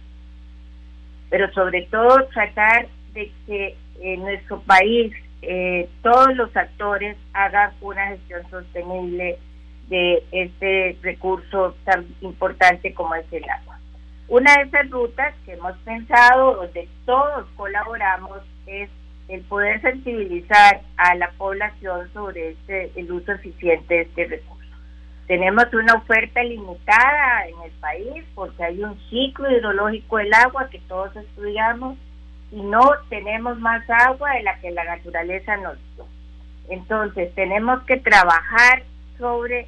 pero 1.30 1.52
sobre 1.52 1.82
todo 1.82 2.26
tratar 2.28 2.88
de 3.14 3.30
que 3.46 3.76
en 4.00 4.20
nuestro 4.20 4.60
país 4.62 5.12
eh, 5.42 5.88
todos 6.02 6.34
los 6.36 6.56
actores 6.56 7.16
hagan 7.32 7.72
una 7.80 8.08
gestión 8.08 8.42
sostenible 8.50 9.38
de 9.88 10.22
este 10.30 10.96
recurso 11.02 11.74
tan 11.84 12.06
importante 12.20 12.94
como 12.94 13.14
es 13.14 13.26
el 13.32 13.44
agua. 13.48 13.78
Una 14.28 14.54
de 14.56 14.62
esas 14.62 14.88
rutas 14.90 15.34
que 15.44 15.52
hemos 15.52 15.76
pensado, 15.78 16.54
donde 16.54 16.88
todos 17.04 17.46
colaboramos, 17.56 18.38
es 18.66 18.88
el 19.28 19.42
poder 19.42 19.80
sensibilizar 19.82 20.80
a 20.96 21.14
la 21.16 21.30
población 21.32 22.10
sobre 22.12 22.50
este, 22.50 22.92
el 22.96 23.10
uso 23.12 23.32
eficiente 23.32 23.94
de 23.94 24.00
este 24.02 24.24
recurso. 24.26 24.61
Tenemos 25.27 25.65
una 25.73 25.94
oferta 25.94 26.43
limitada 26.43 27.47
en 27.47 27.55
el 27.65 27.70
país 27.81 28.24
porque 28.35 28.65
hay 28.65 28.82
un 28.82 28.99
ciclo 29.09 29.51
hidrológico 29.51 30.19
del 30.19 30.35
agua 30.35 30.69
que 30.69 30.81
todos 30.81 31.15
estudiamos 31.16 31.97
y 32.51 32.61
no 32.61 32.90
tenemos 33.09 33.59
más 33.61 33.89
agua 33.89 34.32
de 34.32 34.43
la 34.43 34.59
que 34.61 34.70
la 34.73 34.85
naturaleza 34.85 35.57
nos 35.57 35.77
dio. 35.94 36.07
Entonces 36.69 37.35
tenemos 37.35 37.82
que 37.85 37.97
trabajar 37.97 38.82
sobre 39.19 39.66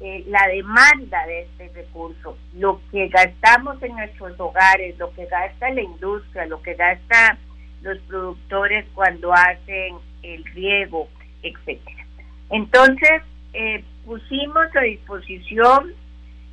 eh, 0.00 0.24
la 0.28 0.46
demanda 0.48 1.26
de 1.26 1.42
este 1.42 1.68
recurso, 1.74 2.36
lo 2.54 2.80
que 2.90 3.08
gastamos 3.08 3.82
en 3.82 3.92
nuestros 3.96 4.38
hogares, 4.40 4.98
lo 4.98 5.12
que 5.12 5.26
gasta 5.26 5.70
la 5.70 5.82
industria, 5.82 6.46
lo 6.46 6.62
que 6.62 6.74
gasta 6.74 7.38
los 7.82 7.98
productores 8.00 8.86
cuando 8.94 9.32
hacen 9.32 9.96
el 10.22 10.44
riego, 10.46 11.08
etcétera. 11.42 12.06
Entonces, 12.50 13.22
eh, 13.52 13.84
pusimos 14.10 14.66
a 14.74 14.80
disposición 14.80 15.94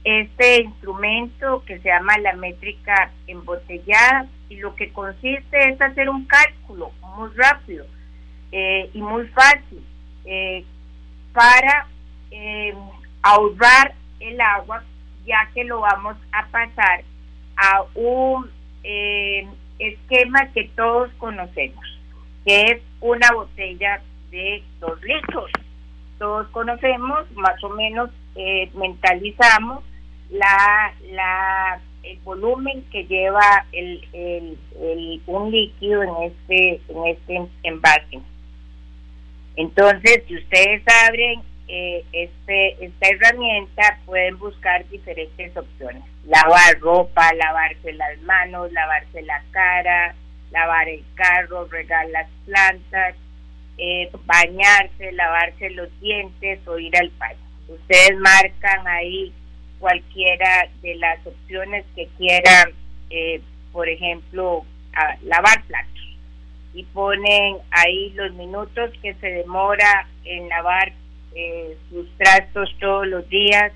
este 0.03 0.61
instrumento 0.61 1.63
que 1.65 1.79
se 1.79 1.89
llama 1.89 2.15
la 2.19 2.33
métrica 2.33 3.11
embotellada 3.25 4.27
y 4.47 4.57
lo 4.57 4.75
que 4.75 4.93
consiste 4.93 5.69
es 5.69 5.81
hacer 5.81 6.07
un 6.07 6.25
cálculo 6.25 6.91
muy 7.15 7.31
rápido 7.35 7.83
eh, 8.51 8.91
y 8.93 9.01
muy 9.01 9.25
fácil 9.29 9.83
eh, 10.25 10.63
para 11.33 11.87
ahorrar 13.23 13.95
el 14.19 14.39
agua 14.39 14.83
ya 15.25 15.49
que 15.55 15.63
lo 15.63 15.79
vamos 15.79 16.15
a 16.33 16.45
pasar 16.49 17.03
a 17.55 17.83
un 17.95 18.51
esquema 19.79 20.47
que 20.53 20.69
todos 20.75 21.09
conocemos, 21.17 21.85
que 22.45 22.61
es 22.61 22.81
una 23.01 23.31
botella 23.31 23.99
de 24.29 24.61
dos 24.79 25.01
litros. 25.01 25.49
Todos 26.17 26.47
conocemos, 26.49 27.29
más 27.31 27.63
o 27.63 27.69
menos 27.69 28.09
eh, 28.35 28.69
mentalizamos 28.73 29.83
la, 30.29 30.93
la, 31.11 31.79
el 32.03 32.17
volumen 32.19 32.83
que 32.91 33.05
lleva 33.05 33.65
el, 33.71 34.03
el, 34.13 34.57
el, 34.81 35.21
un 35.27 35.51
líquido 35.51 36.03
en 36.03 36.31
este, 36.31 36.81
en 36.89 37.07
este 37.07 37.47
envase. 37.63 38.19
Entonces, 39.55 40.23
si 40.27 40.37
ustedes 40.37 40.83
abren 41.07 41.41
eh, 41.67 42.05
este, 42.13 42.85
esta 42.85 43.09
herramienta 43.09 43.99
pueden 44.05 44.37
buscar 44.39 44.87
diferentes 44.87 45.55
opciones. 45.57 46.03
Lavar 46.25 46.79
ropa, 46.79 47.33
lavarse 47.33 47.91
las 47.93 48.19
manos, 48.21 48.71
lavarse 48.71 49.21
la 49.23 49.43
cara, 49.51 50.15
lavar 50.51 50.87
el 50.87 51.03
carro, 51.15 51.67
regar 51.67 52.07
las 52.09 52.29
plantas, 52.45 53.15
eh, 53.77 54.09
bañarse, 54.25 55.11
lavarse 55.13 55.69
los 55.71 55.89
dientes 55.99 56.59
o 56.67 56.77
ir 56.79 56.95
al 56.97 57.11
baño. 57.17 57.39
Ustedes 57.67 58.17
marcan 58.19 58.87
ahí 58.87 59.33
cualquiera 59.79 60.67
de 60.81 60.95
las 60.95 61.25
opciones 61.25 61.85
que 61.95 62.07
quieran, 62.17 62.71
eh, 63.09 63.41
por 63.71 63.87
ejemplo, 63.87 64.65
lavar 65.23 65.63
platos 65.65 65.97
y 66.77 66.83
ponen 66.83 67.57
ahí 67.71 68.11
los 68.15 68.33
minutos 68.35 68.91
que 69.01 69.15
se 69.15 69.27
demora 69.27 70.07
en 70.25 70.47
lavar 70.47 70.93
eh, 71.33 71.75
sus 71.89 72.07
trastos 72.17 72.69
todos 72.79 73.07
los 73.07 73.27
días. 73.29 73.71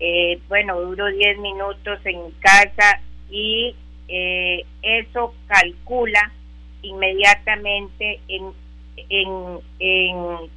Eh, 0.00 0.40
bueno, 0.48 0.80
duro 0.80 1.06
10 1.08 1.38
minutos 1.38 2.00
en 2.04 2.30
casa 2.40 3.00
y 3.30 3.76
eh, 4.08 4.64
eso 4.80 5.34
calcula 5.46 6.32
inmediatamente 6.80 8.20
en, 8.28 8.52
en, 9.08 9.60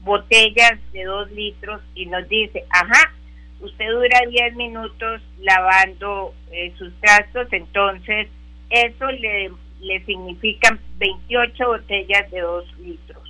botellas 0.01 0.80
de 0.93 1.03
2 1.03 1.31
litros 1.31 1.81
y 1.95 2.05
nos 2.05 2.27
dice, 2.30 2.63
ajá, 2.69 3.13
usted 3.59 3.85
dura 3.89 4.19
10 4.30 4.55
minutos 4.55 5.22
lavando 5.39 6.34
sus 6.77 6.93
trastos, 7.01 7.47
entonces 7.51 8.27
eso 8.69 9.11
le, 9.11 9.51
le 9.81 10.05
significan 10.05 10.80
28 10.97 11.67
botellas 11.67 12.31
de 12.31 12.39
2 12.39 12.80
litros 12.80 13.26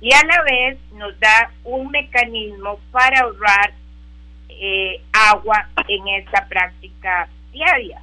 y 0.00 0.12
a 0.12 0.22
la 0.24 0.42
vez 0.42 0.78
nos 0.92 1.18
da 1.18 1.50
un 1.64 1.90
mecanismo 1.90 2.78
para 2.90 3.20
ahorrar 3.20 3.72
eh, 4.48 5.00
agua 5.12 5.68
en 5.88 6.06
esta 6.08 6.46
práctica 6.48 7.28
diaria, 7.52 8.00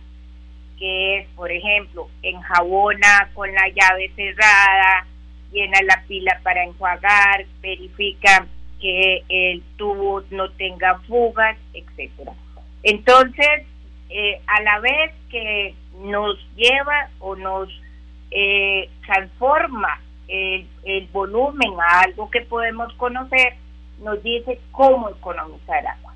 que 0.78 1.20
es, 1.20 1.28
por 1.30 1.52
ejemplo, 1.52 2.10
enjabona 2.22 3.30
con 3.34 3.52
la 3.54 3.70
llave 3.70 4.12
cerrada, 4.16 5.06
llena 5.54 5.80
la 5.84 6.04
pila 6.08 6.40
para 6.44 6.64
enjuagar, 6.64 7.46
verifica 7.62 8.48
que 8.82 9.24
el 9.30 9.64
tubo 9.78 10.24
no 10.32 10.50
tenga 10.52 11.00
fugas, 11.08 11.58
etcétera. 11.74 12.34
Entonces, 12.84 13.66
eh, 14.10 14.42
a 14.46 14.62
la 14.62 14.80
vez 14.80 15.14
que 15.30 15.74
nos 16.02 16.38
lleva 16.56 17.10
o 17.20 17.36
nos 17.36 17.70
eh, 18.32 18.90
transforma 19.06 20.00
el, 20.28 20.68
volumen 21.12 21.72
a 21.80 22.02
algo 22.02 22.30
que 22.30 22.42
podemos 22.42 22.92
conocer, 22.96 23.54
nos 24.00 24.22
dice 24.24 24.60
cómo 24.72 25.10
economizar 25.10 25.86
agua. 25.86 26.14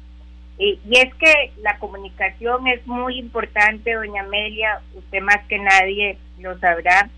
Y, 0.58 0.80
y, 0.90 0.98
es 0.98 1.14
que 1.16 1.52
la 1.62 1.78
comunicación 1.78 2.68
es 2.68 2.86
muy 2.88 3.20
importante, 3.20 3.94
doña 3.94 4.24
Amelia, 4.24 4.82
usted 4.96 5.22
más 5.22 5.46
que 5.48 5.60
nadie 5.60 6.18
lo 6.40 6.58
sabrá, 6.60 7.10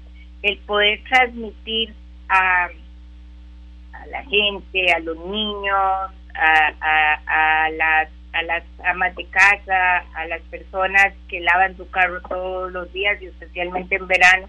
el 0.42 0.58
poder 0.60 1.02
transmitir 1.10 1.94
a, 2.30 2.66
a 3.94 4.06
la 4.08 4.24
gente, 4.26 4.92
a 4.94 5.00
los 5.00 5.18
niños, 5.18 6.12
a, 6.36 7.16
a, 7.26 7.70
las, 7.72 8.10
a 8.34 8.42
las 8.44 8.64
amas 8.86 9.16
de 9.16 9.26
casa, 9.26 10.06
a 10.16 10.26
las 10.28 10.42
personas 10.44 11.14
que 11.28 11.42
lavan 11.42 11.76
su 11.76 11.90
carro 11.90 12.22
todos 12.22 12.72
los 12.72 12.92
días 12.94 13.22
y 13.22 13.26
especialmente 13.26 13.96
en 13.96 14.08
verano, 14.08 14.48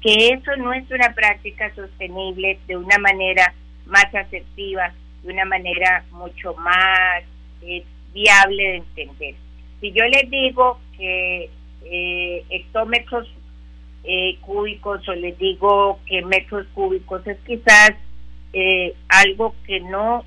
que 0.00 0.28
eso 0.28 0.54
no 0.58 0.72
es 0.72 0.88
una 0.90 1.12
práctica 1.14 1.74
sostenible 1.74 2.58
de 2.66 2.76
una 2.76 2.98
manera 2.98 3.54
más 3.86 4.14
asertiva, 4.14 4.92
de 5.22 5.32
una 5.32 5.44
manera 5.46 6.04
mucho 6.10 6.54
más 6.54 7.22
eh, 7.62 7.84
viable 8.12 8.62
de 8.62 8.76
entender. 8.76 9.34
Si 9.80 9.92
yo 9.92 10.04
les 10.04 10.30
digo 10.30 10.78
que 10.96 11.50
eh, 11.84 12.44
hectómetros 12.50 13.28
eh, 14.04 14.36
cúbicos 14.42 15.08
o 15.08 15.14
les 15.14 15.36
digo 15.38 15.98
que 16.06 16.22
metros 16.22 16.66
cúbicos 16.74 17.26
es 17.26 17.38
quizás 17.46 17.92
eh, 18.52 18.94
algo 19.08 19.54
que 19.66 19.80
no 19.80 20.24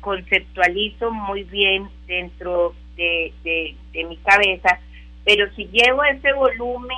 conceptualizo 0.00 1.10
muy 1.10 1.42
bien 1.42 1.86
dentro 2.06 2.74
de, 2.96 3.30
de 3.44 4.04
mi 4.04 4.16
cabeza, 4.16 4.80
Pero 5.22 5.52
si 5.54 5.66
llevo 5.66 6.02
ese 6.04 6.32
volumen 6.32 6.96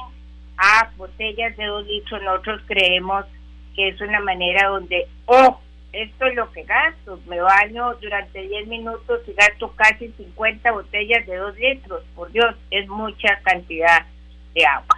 a 0.57 0.91
botellas 0.97 1.57
de 1.57 1.65
dos 1.65 1.85
litros, 1.87 2.23
nosotros 2.23 2.63
creemos 2.67 3.25
que 3.75 3.89
es 3.89 4.01
una 4.01 4.21
manera 4.21 4.69
donde, 4.69 5.07
oh, 5.27 5.59
esto 5.93 6.27
es 6.27 6.35
lo 6.35 6.51
que 6.53 6.65
gasto, 6.65 7.19
me 7.27 7.41
baño 7.41 7.95
durante 8.01 8.43
10 8.43 8.67
minutos 8.67 9.21
y 9.27 9.33
gasto 9.33 9.73
casi 9.77 10.09
50 10.09 10.73
botellas 10.73 11.27
de 11.27 11.37
dos 11.37 11.57
litros, 11.57 12.03
por 12.15 12.31
Dios, 12.33 12.55
es 12.71 12.87
mucha 12.89 13.41
cantidad 13.43 14.05
de 14.55 14.67
agua. 14.67 14.98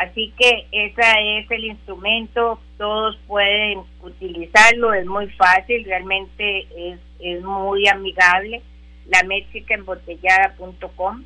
Así 0.00 0.32
que 0.38 0.66
ese 0.72 1.02
es 1.38 1.50
el 1.50 1.66
instrumento, 1.66 2.58
todos 2.78 3.18
pueden 3.26 3.80
utilizarlo, 4.00 4.94
es 4.94 5.04
muy 5.04 5.28
fácil, 5.32 5.84
realmente 5.84 6.66
es, 6.74 6.98
es 7.18 7.42
muy 7.42 7.86
amigable. 7.86 8.62
La 9.08 9.22
métrica 9.24 9.74
embotellada.com 9.74 11.22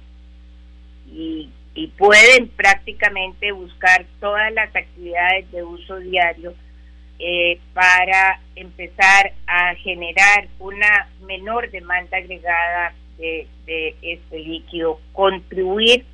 y, 1.06 1.50
y 1.76 1.86
pueden 1.86 2.48
prácticamente 2.48 3.52
buscar 3.52 4.06
todas 4.18 4.52
las 4.52 4.74
actividades 4.74 5.48
de 5.52 5.62
uso 5.62 6.00
diario 6.00 6.52
eh, 7.20 7.60
para 7.74 8.40
empezar 8.56 9.34
a 9.46 9.76
generar 9.76 10.48
una 10.58 11.08
menor 11.24 11.70
demanda 11.70 12.16
agregada 12.16 12.92
de 13.18 13.46
este 14.02 14.40
líquido, 14.40 14.98
contribuir 15.12 16.04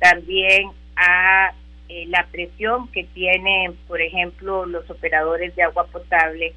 también 0.00 0.70
a 0.96 1.52
eh, 1.88 2.06
la 2.08 2.26
presión 2.30 2.88
que 2.88 3.04
tienen, 3.04 3.74
por 3.86 4.00
ejemplo, 4.00 4.66
los 4.66 4.88
operadores 4.90 5.54
de 5.56 5.62
agua 5.62 5.86
potable, 5.86 6.52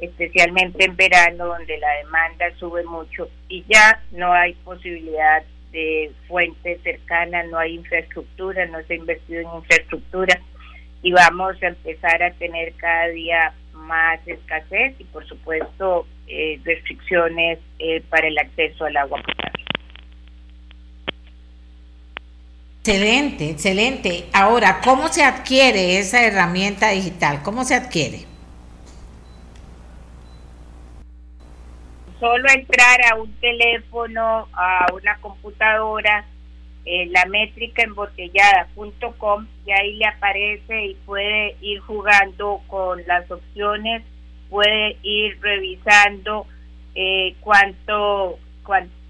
especialmente 0.00 0.84
en 0.84 0.96
verano, 0.96 1.46
donde 1.46 1.78
la 1.78 1.92
demanda 2.02 2.46
sube 2.58 2.84
mucho 2.84 3.28
y 3.48 3.64
ya 3.68 4.02
no 4.12 4.32
hay 4.32 4.54
posibilidad 4.64 5.42
de 5.72 6.12
fuentes 6.28 6.80
cercanas, 6.82 7.46
no 7.48 7.58
hay 7.58 7.74
infraestructura, 7.74 8.66
no 8.66 8.82
se 8.84 8.94
ha 8.94 8.96
invertido 8.96 9.40
en 9.40 9.56
infraestructura 9.56 10.40
y 11.02 11.12
vamos 11.12 11.62
a 11.62 11.68
empezar 11.68 12.22
a 12.22 12.32
tener 12.32 12.72
cada 12.74 13.08
día 13.08 13.52
más 13.74 14.20
escasez 14.26 14.94
y 14.98 15.04
por 15.04 15.26
supuesto 15.26 16.06
eh, 16.26 16.60
restricciones 16.64 17.58
eh, 17.78 18.02
para 18.08 18.28
el 18.28 18.38
acceso 18.38 18.84
al 18.84 18.96
agua 18.96 19.20
potable. 19.22 19.57
Excelente, 22.88 23.50
excelente. 23.50 24.24
Ahora, 24.32 24.80
¿cómo 24.82 25.08
se 25.08 25.22
adquiere 25.22 25.98
esa 25.98 26.24
herramienta 26.24 26.88
digital? 26.88 27.42
¿Cómo 27.42 27.64
se 27.64 27.74
adquiere? 27.74 28.20
Solo 32.18 32.48
entrar 32.48 33.12
a 33.12 33.16
un 33.16 33.30
teléfono, 33.40 34.48
a 34.54 34.86
una 34.94 35.18
computadora, 35.18 36.24
eh, 36.86 37.10
la 37.10 37.26
métrica 37.26 37.82
embotellada.com 37.82 39.46
y 39.66 39.70
ahí 39.70 39.96
le 39.96 40.06
aparece 40.06 40.86
y 40.86 40.94
puede 41.04 41.56
ir 41.60 41.80
jugando 41.80 42.62
con 42.68 43.06
las 43.06 43.30
opciones, 43.30 44.02
puede 44.48 44.96
ir 45.02 45.38
revisando 45.42 46.46
eh, 46.94 47.34
cuánto, 47.40 48.38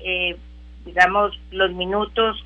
eh, 0.00 0.36
digamos, 0.84 1.40
los 1.52 1.70
minutos 1.74 2.44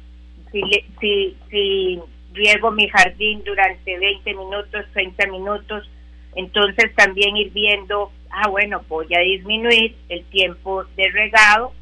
si, 0.53 0.63
si, 1.01 1.37
si 1.51 2.01
riego 2.33 2.71
mi 2.71 2.89
jardín 2.89 3.43
durante 3.45 3.99
20 3.99 4.35
minutos, 4.35 4.85
30 4.93 5.27
minutos, 5.27 5.89
entonces 6.35 6.95
también 6.95 7.37
ir 7.37 7.53
viendo, 7.53 8.13
ah, 8.31 8.49
bueno, 8.49 8.83
voy 8.89 9.07
a 9.15 9.21
disminuir 9.21 9.97
el 10.09 10.25
tiempo 10.27 10.85
de 10.97 11.11
regado, 11.11 11.73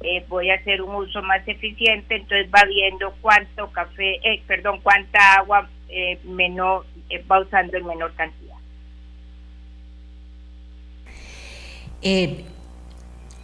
eh, 0.00 0.24
voy 0.28 0.50
a 0.50 0.56
hacer 0.56 0.82
un 0.82 0.94
uso 0.94 1.22
más 1.22 1.46
eficiente, 1.46 2.16
entonces 2.16 2.48
va 2.54 2.64
viendo 2.66 3.14
cuánto 3.20 3.70
café, 3.70 4.16
eh, 4.22 4.42
perdón, 4.46 4.80
cuánta 4.82 5.36
agua 5.36 5.68
eh, 5.88 6.18
menor 6.24 6.84
va 7.30 7.40
usando 7.40 7.76
en 7.76 7.86
menor 7.86 8.12
cantidad. 8.14 8.54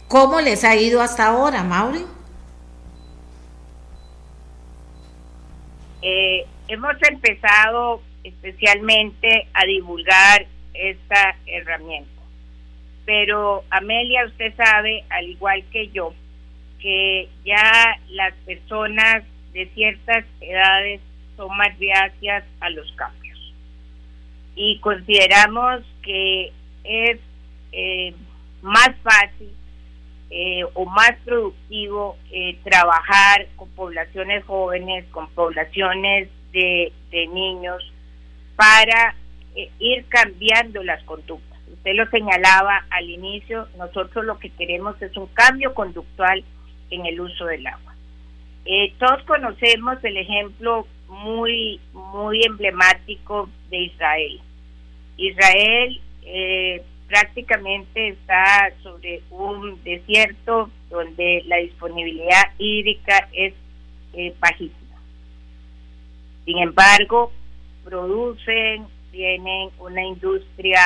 ¿Cómo 0.07 0.39
les 0.39 0.63
ha 0.63 0.75
ido 0.75 1.01
hasta 1.01 1.27
ahora, 1.27 1.63
Mauri? 1.63 2.05
Eh, 6.01 6.45
hemos 6.67 6.95
empezado 7.09 8.01
especialmente 8.23 9.47
a 9.53 9.65
divulgar 9.65 10.45
esta 10.73 11.35
herramienta. 11.45 12.09
Pero 13.05 13.63
Amelia, 13.69 14.25
usted 14.25 14.53
sabe, 14.55 15.03
al 15.09 15.27
igual 15.27 15.63
que 15.71 15.89
yo, 15.89 16.13
que 16.79 17.29
ya 17.45 17.99
las 18.09 18.33
personas 18.45 19.23
de 19.53 19.67
ciertas 19.73 20.25
edades 20.39 21.01
son 21.35 21.55
más 21.57 21.77
reacias 21.79 22.43
a 22.59 22.69
los 22.69 22.91
cambios. 22.93 23.53
Y 24.55 24.79
consideramos 24.79 25.81
que 26.03 26.51
es 26.83 27.19
eh, 27.71 28.13
más 28.61 28.91
fácil 29.03 29.51
eh, 30.33 30.63
o 30.75 30.85
más 30.85 31.11
productivo 31.25 32.17
eh, 32.31 32.57
trabajar 32.63 33.47
con 33.57 33.69
poblaciones 33.71 34.45
jóvenes, 34.45 35.05
con 35.11 35.29
poblaciones 35.31 36.29
de, 36.53 36.93
niños, 37.33 37.83
para 38.55 39.13
eh, 39.55 39.69
ir 39.79 40.05
cambiando 40.07 40.83
las 40.83 41.03
conductas. 41.03 41.59
Usted 41.71 41.91
lo 41.95 42.09
señalaba 42.09 42.85
al 42.89 43.09
inicio, 43.09 43.67
nosotros 43.77 44.23
lo 44.23 44.39
que 44.39 44.49
queremos 44.51 45.01
es 45.01 45.15
un 45.17 45.27
cambio 45.27 45.73
conductual 45.73 46.43
en 46.89 47.05
el 47.05 47.19
uso 47.19 47.45
del 47.45 47.67
agua. 47.67 47.93
todos 48.99 49.23
conocemos 49.23 50.01
el 50.03 50.15
ejemplo 50.15 50.87
muy, 51.09 51.81
muy 51.93 52.41
emblemático 52.45 53.49
de 53.69 53.77
Israel. 53.79 54.39
Israel 55.17 56.01
eh, 56.23 56.83
prácticamente 57.11 58.07
está 58.07 58.71
sobre 58.83 59.21
un 59.31 59.83
desierto 59.83 60.71
donde 60.89 61.43
la 61.45 61.57
disponibilidad 61.57 62.53
hídrica 62.57 63.27
es 63.33 63.53
eh, 64.13 64.33
bajísima. 64.39 64.95
Sin 66.45 66.59
embargo, 66.59 67.33
producen, 67.83 68.87
tienen 69.11 69.71
una 69.79 70.05
industria 70.05 70.79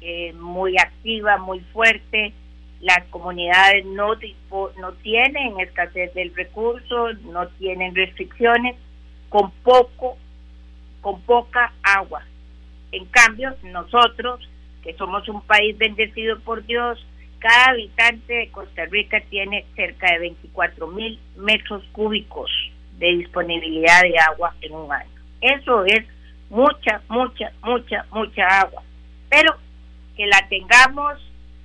eh, 0.00 0.32
muy 0.34 0.78
activa, 0.78 1.38
muy 1.38 1.58
fuerte. 1.72 2.32
Las 2.80 3.02
comunidades 3.10 3.84
no, 3.84 4.12
no 4.78 4.92
tienen 5.02 5.58
escasez 5.58 6.14
del 6.14 6.32
recurso, 6.36 7.14
no 7.32 7.48
tienen 7.58 7.96
restricciones, 7.96 8.76
con 9.28 9.50
poco, 9.64 10.18
con 11.00 11.20
poca 11.22 11.72
agua. 11.82 12.22
En 12.92 13.06
cambio, 13.06 13.56
nosotros 13.64 14.48
que 14.84 14.94
somos 14.94 15.26
un 15.28 15.40
país 15.42 15.76
bendecido 15.78 16.38
por 16.40 16.64
Dios, 16.66 17.04
cada 17.38 17.72
habitante 17.72 18.32
de 18.32 18.48
Costa 18.50 18.84
Rica 18.86 19.20
tiene 19.30 19.64
cerca 19.74 20.12
de 20.12 20.18
24 20.20 20.86
mil 20.88 21.18
metros 21.36 21.82
cúbicos 21.92 22.50
de 22.98 23.06
disponibilidad 23.16 24.02
de 24.02 24.18
agua 24.18 24.54
en 24.60 24.74
un 24.74 24.92
año. 24.92 25.10
Eso 25.40 25.84
es 25.86 26.04
mucha, 26.50 27.02
mucha, 27.08 27.52
mucha, 27.62 28.06
mucha 28.10 28.46
agua. 28.60 28.82
Pero 29.28 29.56
que 30.16 30.26
la 30.26 30.46
tengamos 30.48 31.18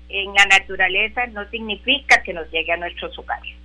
en 0.09 0.33
la 0.33 0.45
naturaleza 0.45 1.27
no 1.27 1.47
significa 1.49 2.23
que 2.23 2.33
nos 2.33 2.49
llegue 2.51 2.71
a 2.71 2.77
nuestros 2.77 3.17
hogares. 3.19 3.55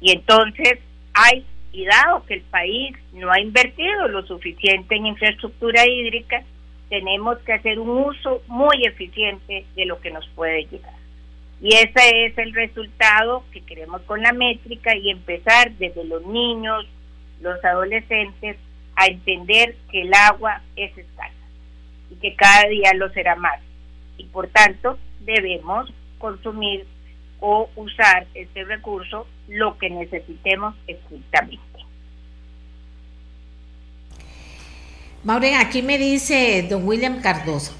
Y 0.00 0.12
entonces 0.12 0.80
hay, 1.14 1.46
y 1.72 1.84
dado 1.84 2.24
que 2.26 2.34
el 2.34 2.42
país 2.42 2.96
no 3.12 3.30
ha 3.30 3.40
invertido 3.40 4.08
lo 4.08 4.26
suficiente 4.26 4.96
en 4.96 5.06
infraestructura 5.06 5.86
hídrica, 5.86 6.42
tenemos 6.88 7.38
que 7.40 7.52
hacer 7.52 7.78
un 7.78 7.90
uso 7.90 8.42
muy 8.46 8.84
eficiente 8.84 9.64
de 9.74 9.86
lo 9.86 10.00
que 10.00 10.10
nos 10.10 10.26
puede 10.30 10.64
llegar. 10.66 10.94
Y 11.60 11.74
ese 11.74 12.26
es 12.26 12.36
el 12.38 12.52
resultado 12.52 13.44
que 13.52 13.62
queremos 13.62 14.02
con 14.02 14.22
la 14.22 14.32
métrica 14.32 14.94
y 14.94 15.10
empezar 15.10 15.72
desde 15.72 16.04
los 16.04 16.24
niños, 16.26 16.86
los 17.40 17.62
adolescentes, 17.64 18.56
a 18.94 19.06
entender 19.06 19.76
que 19.90 20.02
el 20.02 20.12
agua 20.14 20.62
es 20.76 20.96
escasa 20.96 21.32
y 22.10 22.16
que 22.16 22.34
cada 22.34 22.68
día 22.68 22.92
lo 22.94 23.10
será 23.10 23.36
más. 23.36 23.60
Y 24.16 24.24
por 24.24 24.48
tanto 24.48 24.98
debemos 25.20 25.92
consumir 26.18 26.86
o 27.40 27.68
usar 27.76 28.26
este 28.34 28.64
recurso 28.64 29.26
lo 29.48 29.76
que 29.78 29.90
necesitemos 29.90 30.74
estrictamente. 30.86 31.65
Mauren, 35.26 35.54
aquí 35.56 35.82
me 35.82 35.98
dice 35.98 36.64
don 36.70 36.86
William 36.86 37.20
Cardoso, 37.20 37.72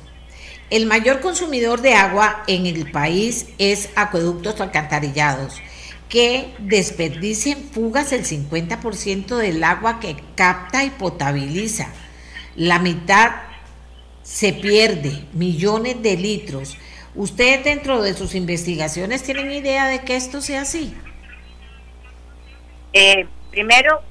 el 0.68 0.86
mayor 0.86 1.20
consumidor 1.20 1.81
de 1.81 1.94
agua 1.94 2.43
en 2.48 2.66
el 2.66 2.90
país 2.90 3.47
es 3.59 3.89
acueductos 3.94 4.60
alcantarillados, 4.60 5.62
que 6.09 6.52
desperdician 6.59 7.60
fugas 7.70 8.12
el 8.12 8.24
50% 8.24 9.36
del 9.36 9.62
agua 9.62 10.01
que 10.01 10.16
capta 10.35 10.82
y 10.82 10.90
potabiliza. 10.90 11.86
La 12.56 12.81
mitad 12.81 13.31
se 14.24 14.52
pierde, 14.52 15.24
millones 15.32 16.02
de 16.02 16.16
litros. 16.16 16.77
¿Ustedes 17.14 17.62
dentro 17.62 18.02
de 18.02 18.14
sus 18.14 18.35
investigaciones 18.35 19.23
tienen 19.23 19.52
idea 19.52 19.86
de 19.86 20.01
que 20.01 20.16
esto 20.16 20.40
sea 20.40 20.62
así? 20.62 20.97
Eh, 22.93 23.24
primero, 23.52 24.02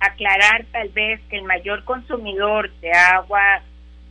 aclarar 0.00 0.64
tal 0.72 0.88
vez 0.90 1.20
que 1.28 1.36
el 1.36 1.44
mayor 1.44 1.84
consumidor 1.84 2.70
de 2.80 2.92
agua 2.92 3.62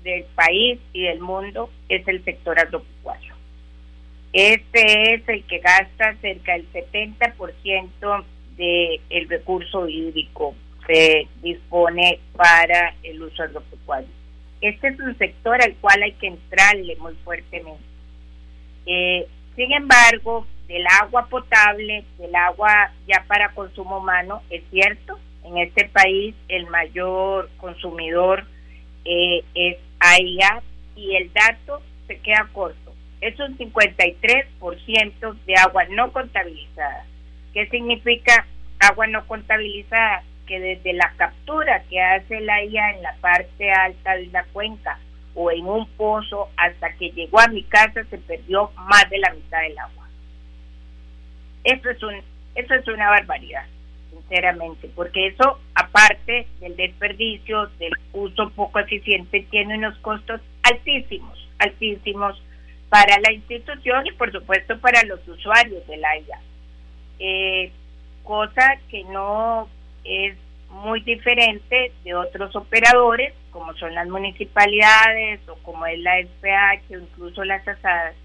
del 0.04 0.24
país 0.36 0.80
y 0.94 1.04
del 1.04 1.20
mundo 1.20 1.70
es 1.90 2.08
el 2.08 2.24
sector 2.24 2.60
agropecuario. 2.60 3.36
Este 4.34 5.14
es 5.14 5.28
el 5.28 5.44
que 5.46 5.60
gasta 5.60 6.16
cerca 6.22 6.54
del 6.54 6.72
70% 6.72 8.26
del 8.58 9.30
recurso 9.30 9.88
hídrico 9.88 10.56
que 10.86 11.28
dispone 11.42 12.20
para 12.36 12.94
el 13.04 13.22
uso 13.22 13.44
agropecuario. 13.44 14.10
Este 14.62 14.88
es 14.88 15.00
un 15.00 15.18
sector 15.18 15.62
al 15.62 15.76
cual 15.76 16.02
hay 16.04 16.14
que 16.14 16.28
entrarle 16.28 16.96
muy 16.98 17.14
fuertemente. 17.24 17.84
Eh, 18.86 19.28
sin 19.56 19.72
embargo, 19.74 20.48
del 20.68 20.86
agua 21.02 21.28
potable, 21.28 22.04
del 22.18 22.36
agua 22.36 22.92
ya 23.08 23.24
para 23.28 23.54
consumo 23.54 24.00
humano, 24.00 24.42
es 24.50 24.64
cierto, 24.72 25.20
en 25.48 25.58
este 25.58 25.86
país 25.90 26.36
el 26.50 26.68
mayor 26.68 27.50
consumidor 27.58 28.46
eh, 29.06 29.44
es 29.56 29.78
AIA 30.00 30.62
y 30.96 31.16
el 31.16 31.32
dato 31.34 31.82
se 32.08 32.20
queda 32.20 32.50
corto. 32.54 32.94
Es 33.22 33.40
un 33.40 33.58
53% 33.58 35.36
de 35.46 35.56
agua 35.56 35.86
no 35.90 36.12
contabilizada. 36.12 37.06
¿Qué 37.54 37.68
significa 37.70 38.46
agua 38.80 39.08
no 39.08 39.26
contabilizada? 39.26 40.24
Que 40.46 40.60
desde 40.60 40.94
la 40.94 41.12
captura 41.18 41.84
que 41.90 42.00
hace 42.02 42.40
la 42.42 42.64
IA 42.64 42.92
en 42.92 43.04
la 43.04 43.16
parte 43.20 43.72
alta 43.72 44.16
de 44.16 44.28
la 44.28 44.44
cuenca 44.54 45.00
o 45.34 45.52
en 45.52 45.66
un 45.66 45.88
pozo 45.92 46.50
hasta 46.58 46.94
que 46.94 47.12
llegó 47.12 47.40
a 47.40 47.48
mi 47.48 47.64
casa 47.64 48.04
se 48.10 48.18
perdió 48.18 48.72
más 48.76 49.10
de 49.10 49.20
la 49.20 49.34
mitad 49.34 49.62
del 49.62 49.78
agua. 49.78 50.08
Eso 51.64 51.90
es, 51.90 52.02
un, 52.02 52.16
eso 52.56 52.74
es 52.74 52.88
una 52.88 53.10
barbaridad, 53.10 53.66
sinceramente, 54.22 54.90
porque 54.96 55.28
eso, 55.28 55.60
aparte 55.76 56.48
del 56.60 56.76
desperdicio, 56.76 57.68
del 57.80 57.94
uso 58.14 58.50
poco 58.52 58.80
eficiente, 58.80 59.46
tiene 59.50 59.78
unos 59.78 59.98
costos 60.00 60.42
altísimos, 60.64 61.48
altísimos 61.60 62.42
para 62.90 63.20
la 63.20 63.34
institución 63.34 64.08
y 64.08 64.12
por 64.14 64.32
supuesto 64.32 64.80
para 64.80 65.04
los 65.04 65.26
usuarios 65.28 65.86
del 65.88 66.04
AIA. 66.04 66.40
Eh, 67.20 67.72
cosa 68.24 68.78
que 68.90 69.04
no 69.06 69.68
es 70.04 70.36
muy 70.70 71.02
diferente 71.02 71.92
de 72.04 72.16
otros 72.16 72.56
operadores, 72.56 73.34
como 73.52 73.74
son 73.76 73.96
las 73.96 74.08
municipalidades 74.08 75.40
o 75.48 75.56
como 75.64 75.86
es 75.86 76.00
la 76.00 76.20
SPH 76.20 76.96
o 76.96 77.00
incluso 77.00 77.44
las 77.44 77.68
asadas. 77.68 78.16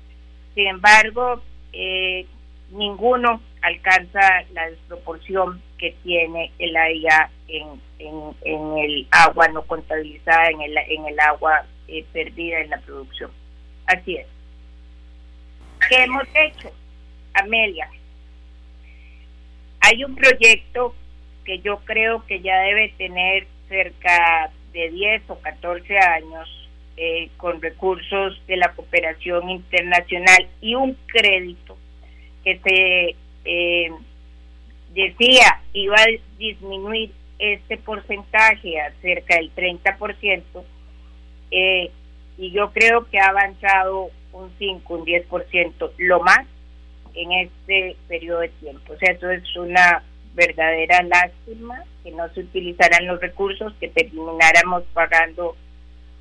Sin 0.55 0.67
embargo, 0.67 1.43
eh, 1.73 2.27
ninguno 2.71 3.41
alcanza 3.63 4.21
la 4.53 4.69
desproporción 4.71 5.63
que 5.83 5.97
tiene 6.05 6.53
el 6.61 6.77
AIA 6.77 7.29
en, 7.49 7.67
en, 7.99 8.79
el 8.79 9.09
agua 9.11 9.49
no 9.49 9.63
contabilizada, 9.63 10.49
en 10.51 10.61
el, 10.61 10.79
en 10.79 11.07
el 11.07 11.19
agua 11.19 11.67
eh, 11.89 12.05
perdida 12.13 12.61
en 12.61 12.71
la 12.71 12.79
producción. 12.79 13.33
Así 13.87 14.15
es. 14.15 14.29
¿Qué 15.89 16.05
hemos 16.05 16.23
hecho, 16.37 16.71
Amelia? 17.35 17.91
Hay 19.81 20.05
un 20.05 20.15
proyecto 20.15 20.95
que 21.45 21.59
yo 21.59 21.79
creo 21.79 22.25
que 22.27 22.41
ya 22.41 22.61
debe 22.61 22.95
tener 22.97 23.49
cerca 23.69 24.53
de 24.73 24.89
10 24.89 25.31
o 25.31 25.41
14 25.41 25.99
años 25.99 26.71
eh, 26.97 27.29
con 27.39 27.61
recursos 27.61 28.41
de 28.47 28.57
la 28.57 28.73
cooperación 28.75 29.51
internacional 29.51 30.47
y 30.61 30.77
un 30.77 30.97
crédito 31.09 31.77
que 32.45 32.61
se 32.61 33.17
eh, 33.45 33.91
decía 34.95 35.61
iba 35.73 35.97
a 35.97 36.39
disminuir 36.39 37.13
este 37.39 37.77
porcentaje 37.79 38.81
a 38.81 38.93
cerca 39.01 39.37
del 39.37 39.53
30%, 39.55 40.43
eh, 41.51 41.91
y 42.39 42.51
yo 42.53 42.73
creo 42.73 43.09
que 43.11 43.19
ha 43.19 43.27
avanzado 43.27 44.11
un 44.33 44.51
5, 44.59 44.95
un 44.95 45.05
10%, 45.05 45.91
lo 45.99 46.21
más 46.21 46.47
en 47.15 47.33
este 47.33 47.97
periodo 48.09 48.41
de 48.41 48.49
tiempo. 48.49 48.93
O 48.93 48.97
sea, 48.97 49.13
eso 49.13 49.31
es 49.31 49.57
una 49.57 50.03
verdadera 50.35 51.03
lástima 51.03 51.85
que 52.03 52.11
no 52.13 52.29
se 52.33 52.41
utilizaran 52.41 53.07
los 53.07 53.21
recursos, 53.21 53.75
que 53.81 53.89
termináramos 53.89 54.85
pagando 54.95 55.57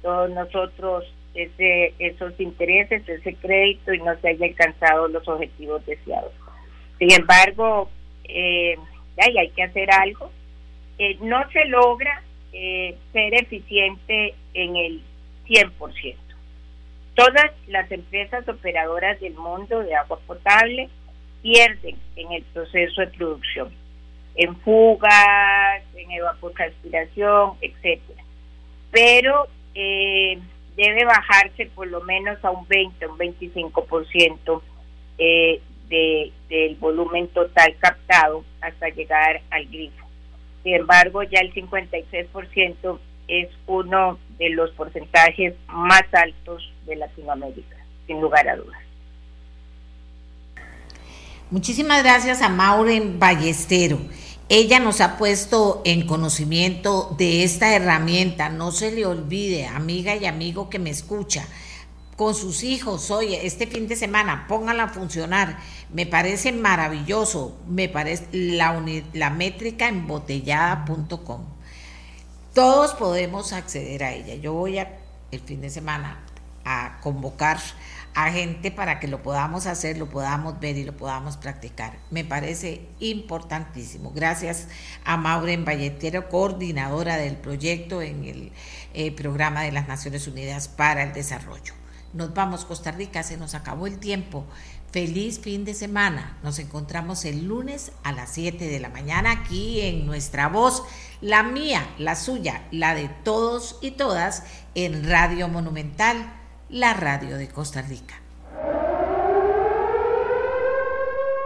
todos 0.01 0.29
nosotros 0.31 1.05
ese, 1.33 1.93
esos 1.99 2.37
intereses, 2.39 3.07
ese 3.07 3.35
crédito 3.35 3.93
y 3.93 3.99
no 3.99 4.19
se 4.19 4.29
haya 4.29 4.45
alcanzado 4.45 5.07
los 5.07 5.25
objetivos 5.27 5.85
deseados. 5.85 6.33
Sin 6.99 7.11
embargo, 7.11 7.89
eh, 8.25 8.77
hay 9.17 9.49
que 9.49 9.63
hacer 9.63 9.91
algo. 9.91 10.31
Eh, 10.97 11.17
no 11.21 11.49
se 11.51 11.65
logra 11.65 12.23
eh, 12.53 12.95
ser 13.11 13.33
eficiente 13.35 14.35
en 14.53 14.75
el 14.75 15.01
100%. 15.47 16.15
Todas 17.15 17.51
las 17.67 17.91
empresas 17.91 18.47
operadoras 18.47 19.19
del 19.19 19.33
mundo 19.33 19.79
de 19.81 19.95
agua 19.95 20.19
potable 20.25 20.89
pierden 21.41 21.97
en 22.15 22.31
el 22.31 22.43
proceso 22.43 23.01
de 23.01 23.07
producción 23.07 23.81
en 24.35 24.55
fugas, 24.57 25.83
en 25.95 26.11
evapotranspiración, 26.11 27.53
etcétera. 27.61 28.23
Pero 28.91 29.47
eh, 29.75 30.39
debe 30.75 31.05
bajarse 31.05 31.67
por 31.67 31.87
lo 31.87 32.01
menos 32.01 32.43
a 32.43 32.51
un 32.51 32.67
20, 32.67 33.07
un 33.07 33.17
25% 33.17 34.61
eh, 35.17 35.61
de, 35.91 36.31
del 36.49 36.75
volumen 36.77 37.27
total 37.27 37.75
captado 37.79 38.43
hasta 38.61 38.89
llegar 38.89 39.41
al 39.51 39.67
grifo. 39.67 40.07
Sin 40.63 40.75
embargo, 40.75 41.21
ya 41.23 41.41
el 41.41 41.53
56% 41.53 42.99
es 43.27 43.49
uno 43.67 44.17
de 44.39 44.49
los 44.49 44.71
porcentajes 44.71 45.53
más 45.67 46.03
altos 46.13 46.71
de 46.85 46.95
Latinoamérica, 46.95 47.75
sin 48.07 48.21
lugar 48.21 48.47
a 48.47 48.55
dudas. 48.55 48.79
Muchísimas 51.49 52.01
gracias 52.03 52.41
a 52.41 52.49
Maureen 52.49 53.19
Ballestero. 53.19 53.99
Ella 54.47 54.79
nos 54.79 55.01
ha 55.01 55.17
puesto 55.17 55.81
en 55.85 56.07
conocimiento 56.07 57.13
de 57.17 57.43
esta 57.43 57.75
herramienta. 57.75 58.49
No 58.49 58.71
se 58.71 58.91
le 58.91 59.05
olvide, 59.05 59.65
amiga 59.65 60.15
y 60.15 60.25
amigo 60.25 60.69
que 60.69 60.79
me 60.79 60.89
escucha, 60.89 61.45
con 62.21 62.35
sus 62.35 62.61
hijos, 62.61 63.09
oye, 63.09 63.47
este 63.47 63.65
fin 63.65 63.87
de 63.87 63.95
semana, 63.95 64.45
póngala 64.47 64.83
a 64.83 64.89
funcionar. 64.89 65.57
Me 65.91 66.05
parece 66.05 66.51
maravilloso. 66.51 67.57
Me 67.67 67.89
parece 67.89 68.27
la, 68.31 68.79
la 69.13 69.31
métrica 69.31 69.87
embotellada.com. 69.87 71.45
Todos 72.53 72.93
podemos 72.93 73.53
acceder 73.53 74.03
a 74.03 74.13
ella. 74.13 74.35
Yo 74.35 74.53
voy 74.53 74.77
a, 74.77 74.99
el 75.31 75.39
fin 75.39 75.61
de 75.61 75.71
semana 75.71 76.23
a 76.63 76.99
convocar 77.01 77.57
a 78.13 78.31
gente 78.31 78.69
para 78.69 78.99
que 78.99 79.07
lo 79.07 79.23
podamos 79.23 79.65
hacer, 79.65 79.97
lo 79.97 80.07
podamos 80.07 80.59
ver 80.59 80.77
y 80.77 80.83
lo 80.83 80.95
podamos 80.95 81.37
practicar. 81.37 81.97
Me 82.11 82.23
parece 82.23 82.87
importantísimo. 82.99 84.11
Gracias 84.11 84.67
a 85.05 85.17
Maureen 85.17 85.65
Valletero, 85.65 86.29
coordinadora 86.29 87.17
del 87.17 87.37
proyecto 87.37 88.03
en 88.03 88.25
el 88.25 88.51
eh, 88.93 89.11
programa 89.11 89.63
de 89.63 89.71
las 89.71 89.87
Naciones 89.87 90.27
Unidas 90.27 90.67
para 90.67 91.01
el 91.01 91.13
Desarrollo. 91.13 91.80
Nos 92.13 92.33
vamos, 92.33 92.65
Costa 92.65 92.91
Rica, 92.91 93.23
se 93.23 93.37
nos 93.37 93.55
acabó 93.55 93.87
el 93.87 93.99
tiempo. 93.99 94.45
Feliz 94.91 95.39
fin 95.39 95.63
de 95.63 95.73
semana. 95.73 96.37
Nos 96.43 96.59
encontramos 96.59 97.23
el 97.25 97.47
lunes 97.47 97.91
a 98.03 98.11
las 98.11 98.31
7 98.33 98.67
de 98.67 98.79
la 98.79 98.89
mañana 98.89 99.31
aquí 99.31 99.81
en 99.81 100.05
nuestra 100.05 100.49
voz, 100.49 100.83
la 101.21 101.43
mía, 101.43 101.87
la 101.97 102.15
suya, 102.15 102.67
la 102.71 102.93
de 102.95 103.09
todos 103.23 103.77
y 103.81 103.91
todas, 103.91 104.43
en 104.75 105.09
Radio 105.09 105.47
Monumental 105.47 106.41
la 106.71 106.93
radio 106.93 107.37
de 107.37 107.49
Costa 107.49 107.81
Rica. 107.81 108.15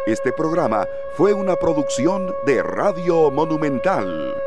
Este 0.06 0.32
programa 0.32 0.86
fue 1.18 1.34
una 1.34 1.56
producción 1.56 2.32
de 2.46 2.62
Radio 2.62 3.32
Monumental. 3.32 4.45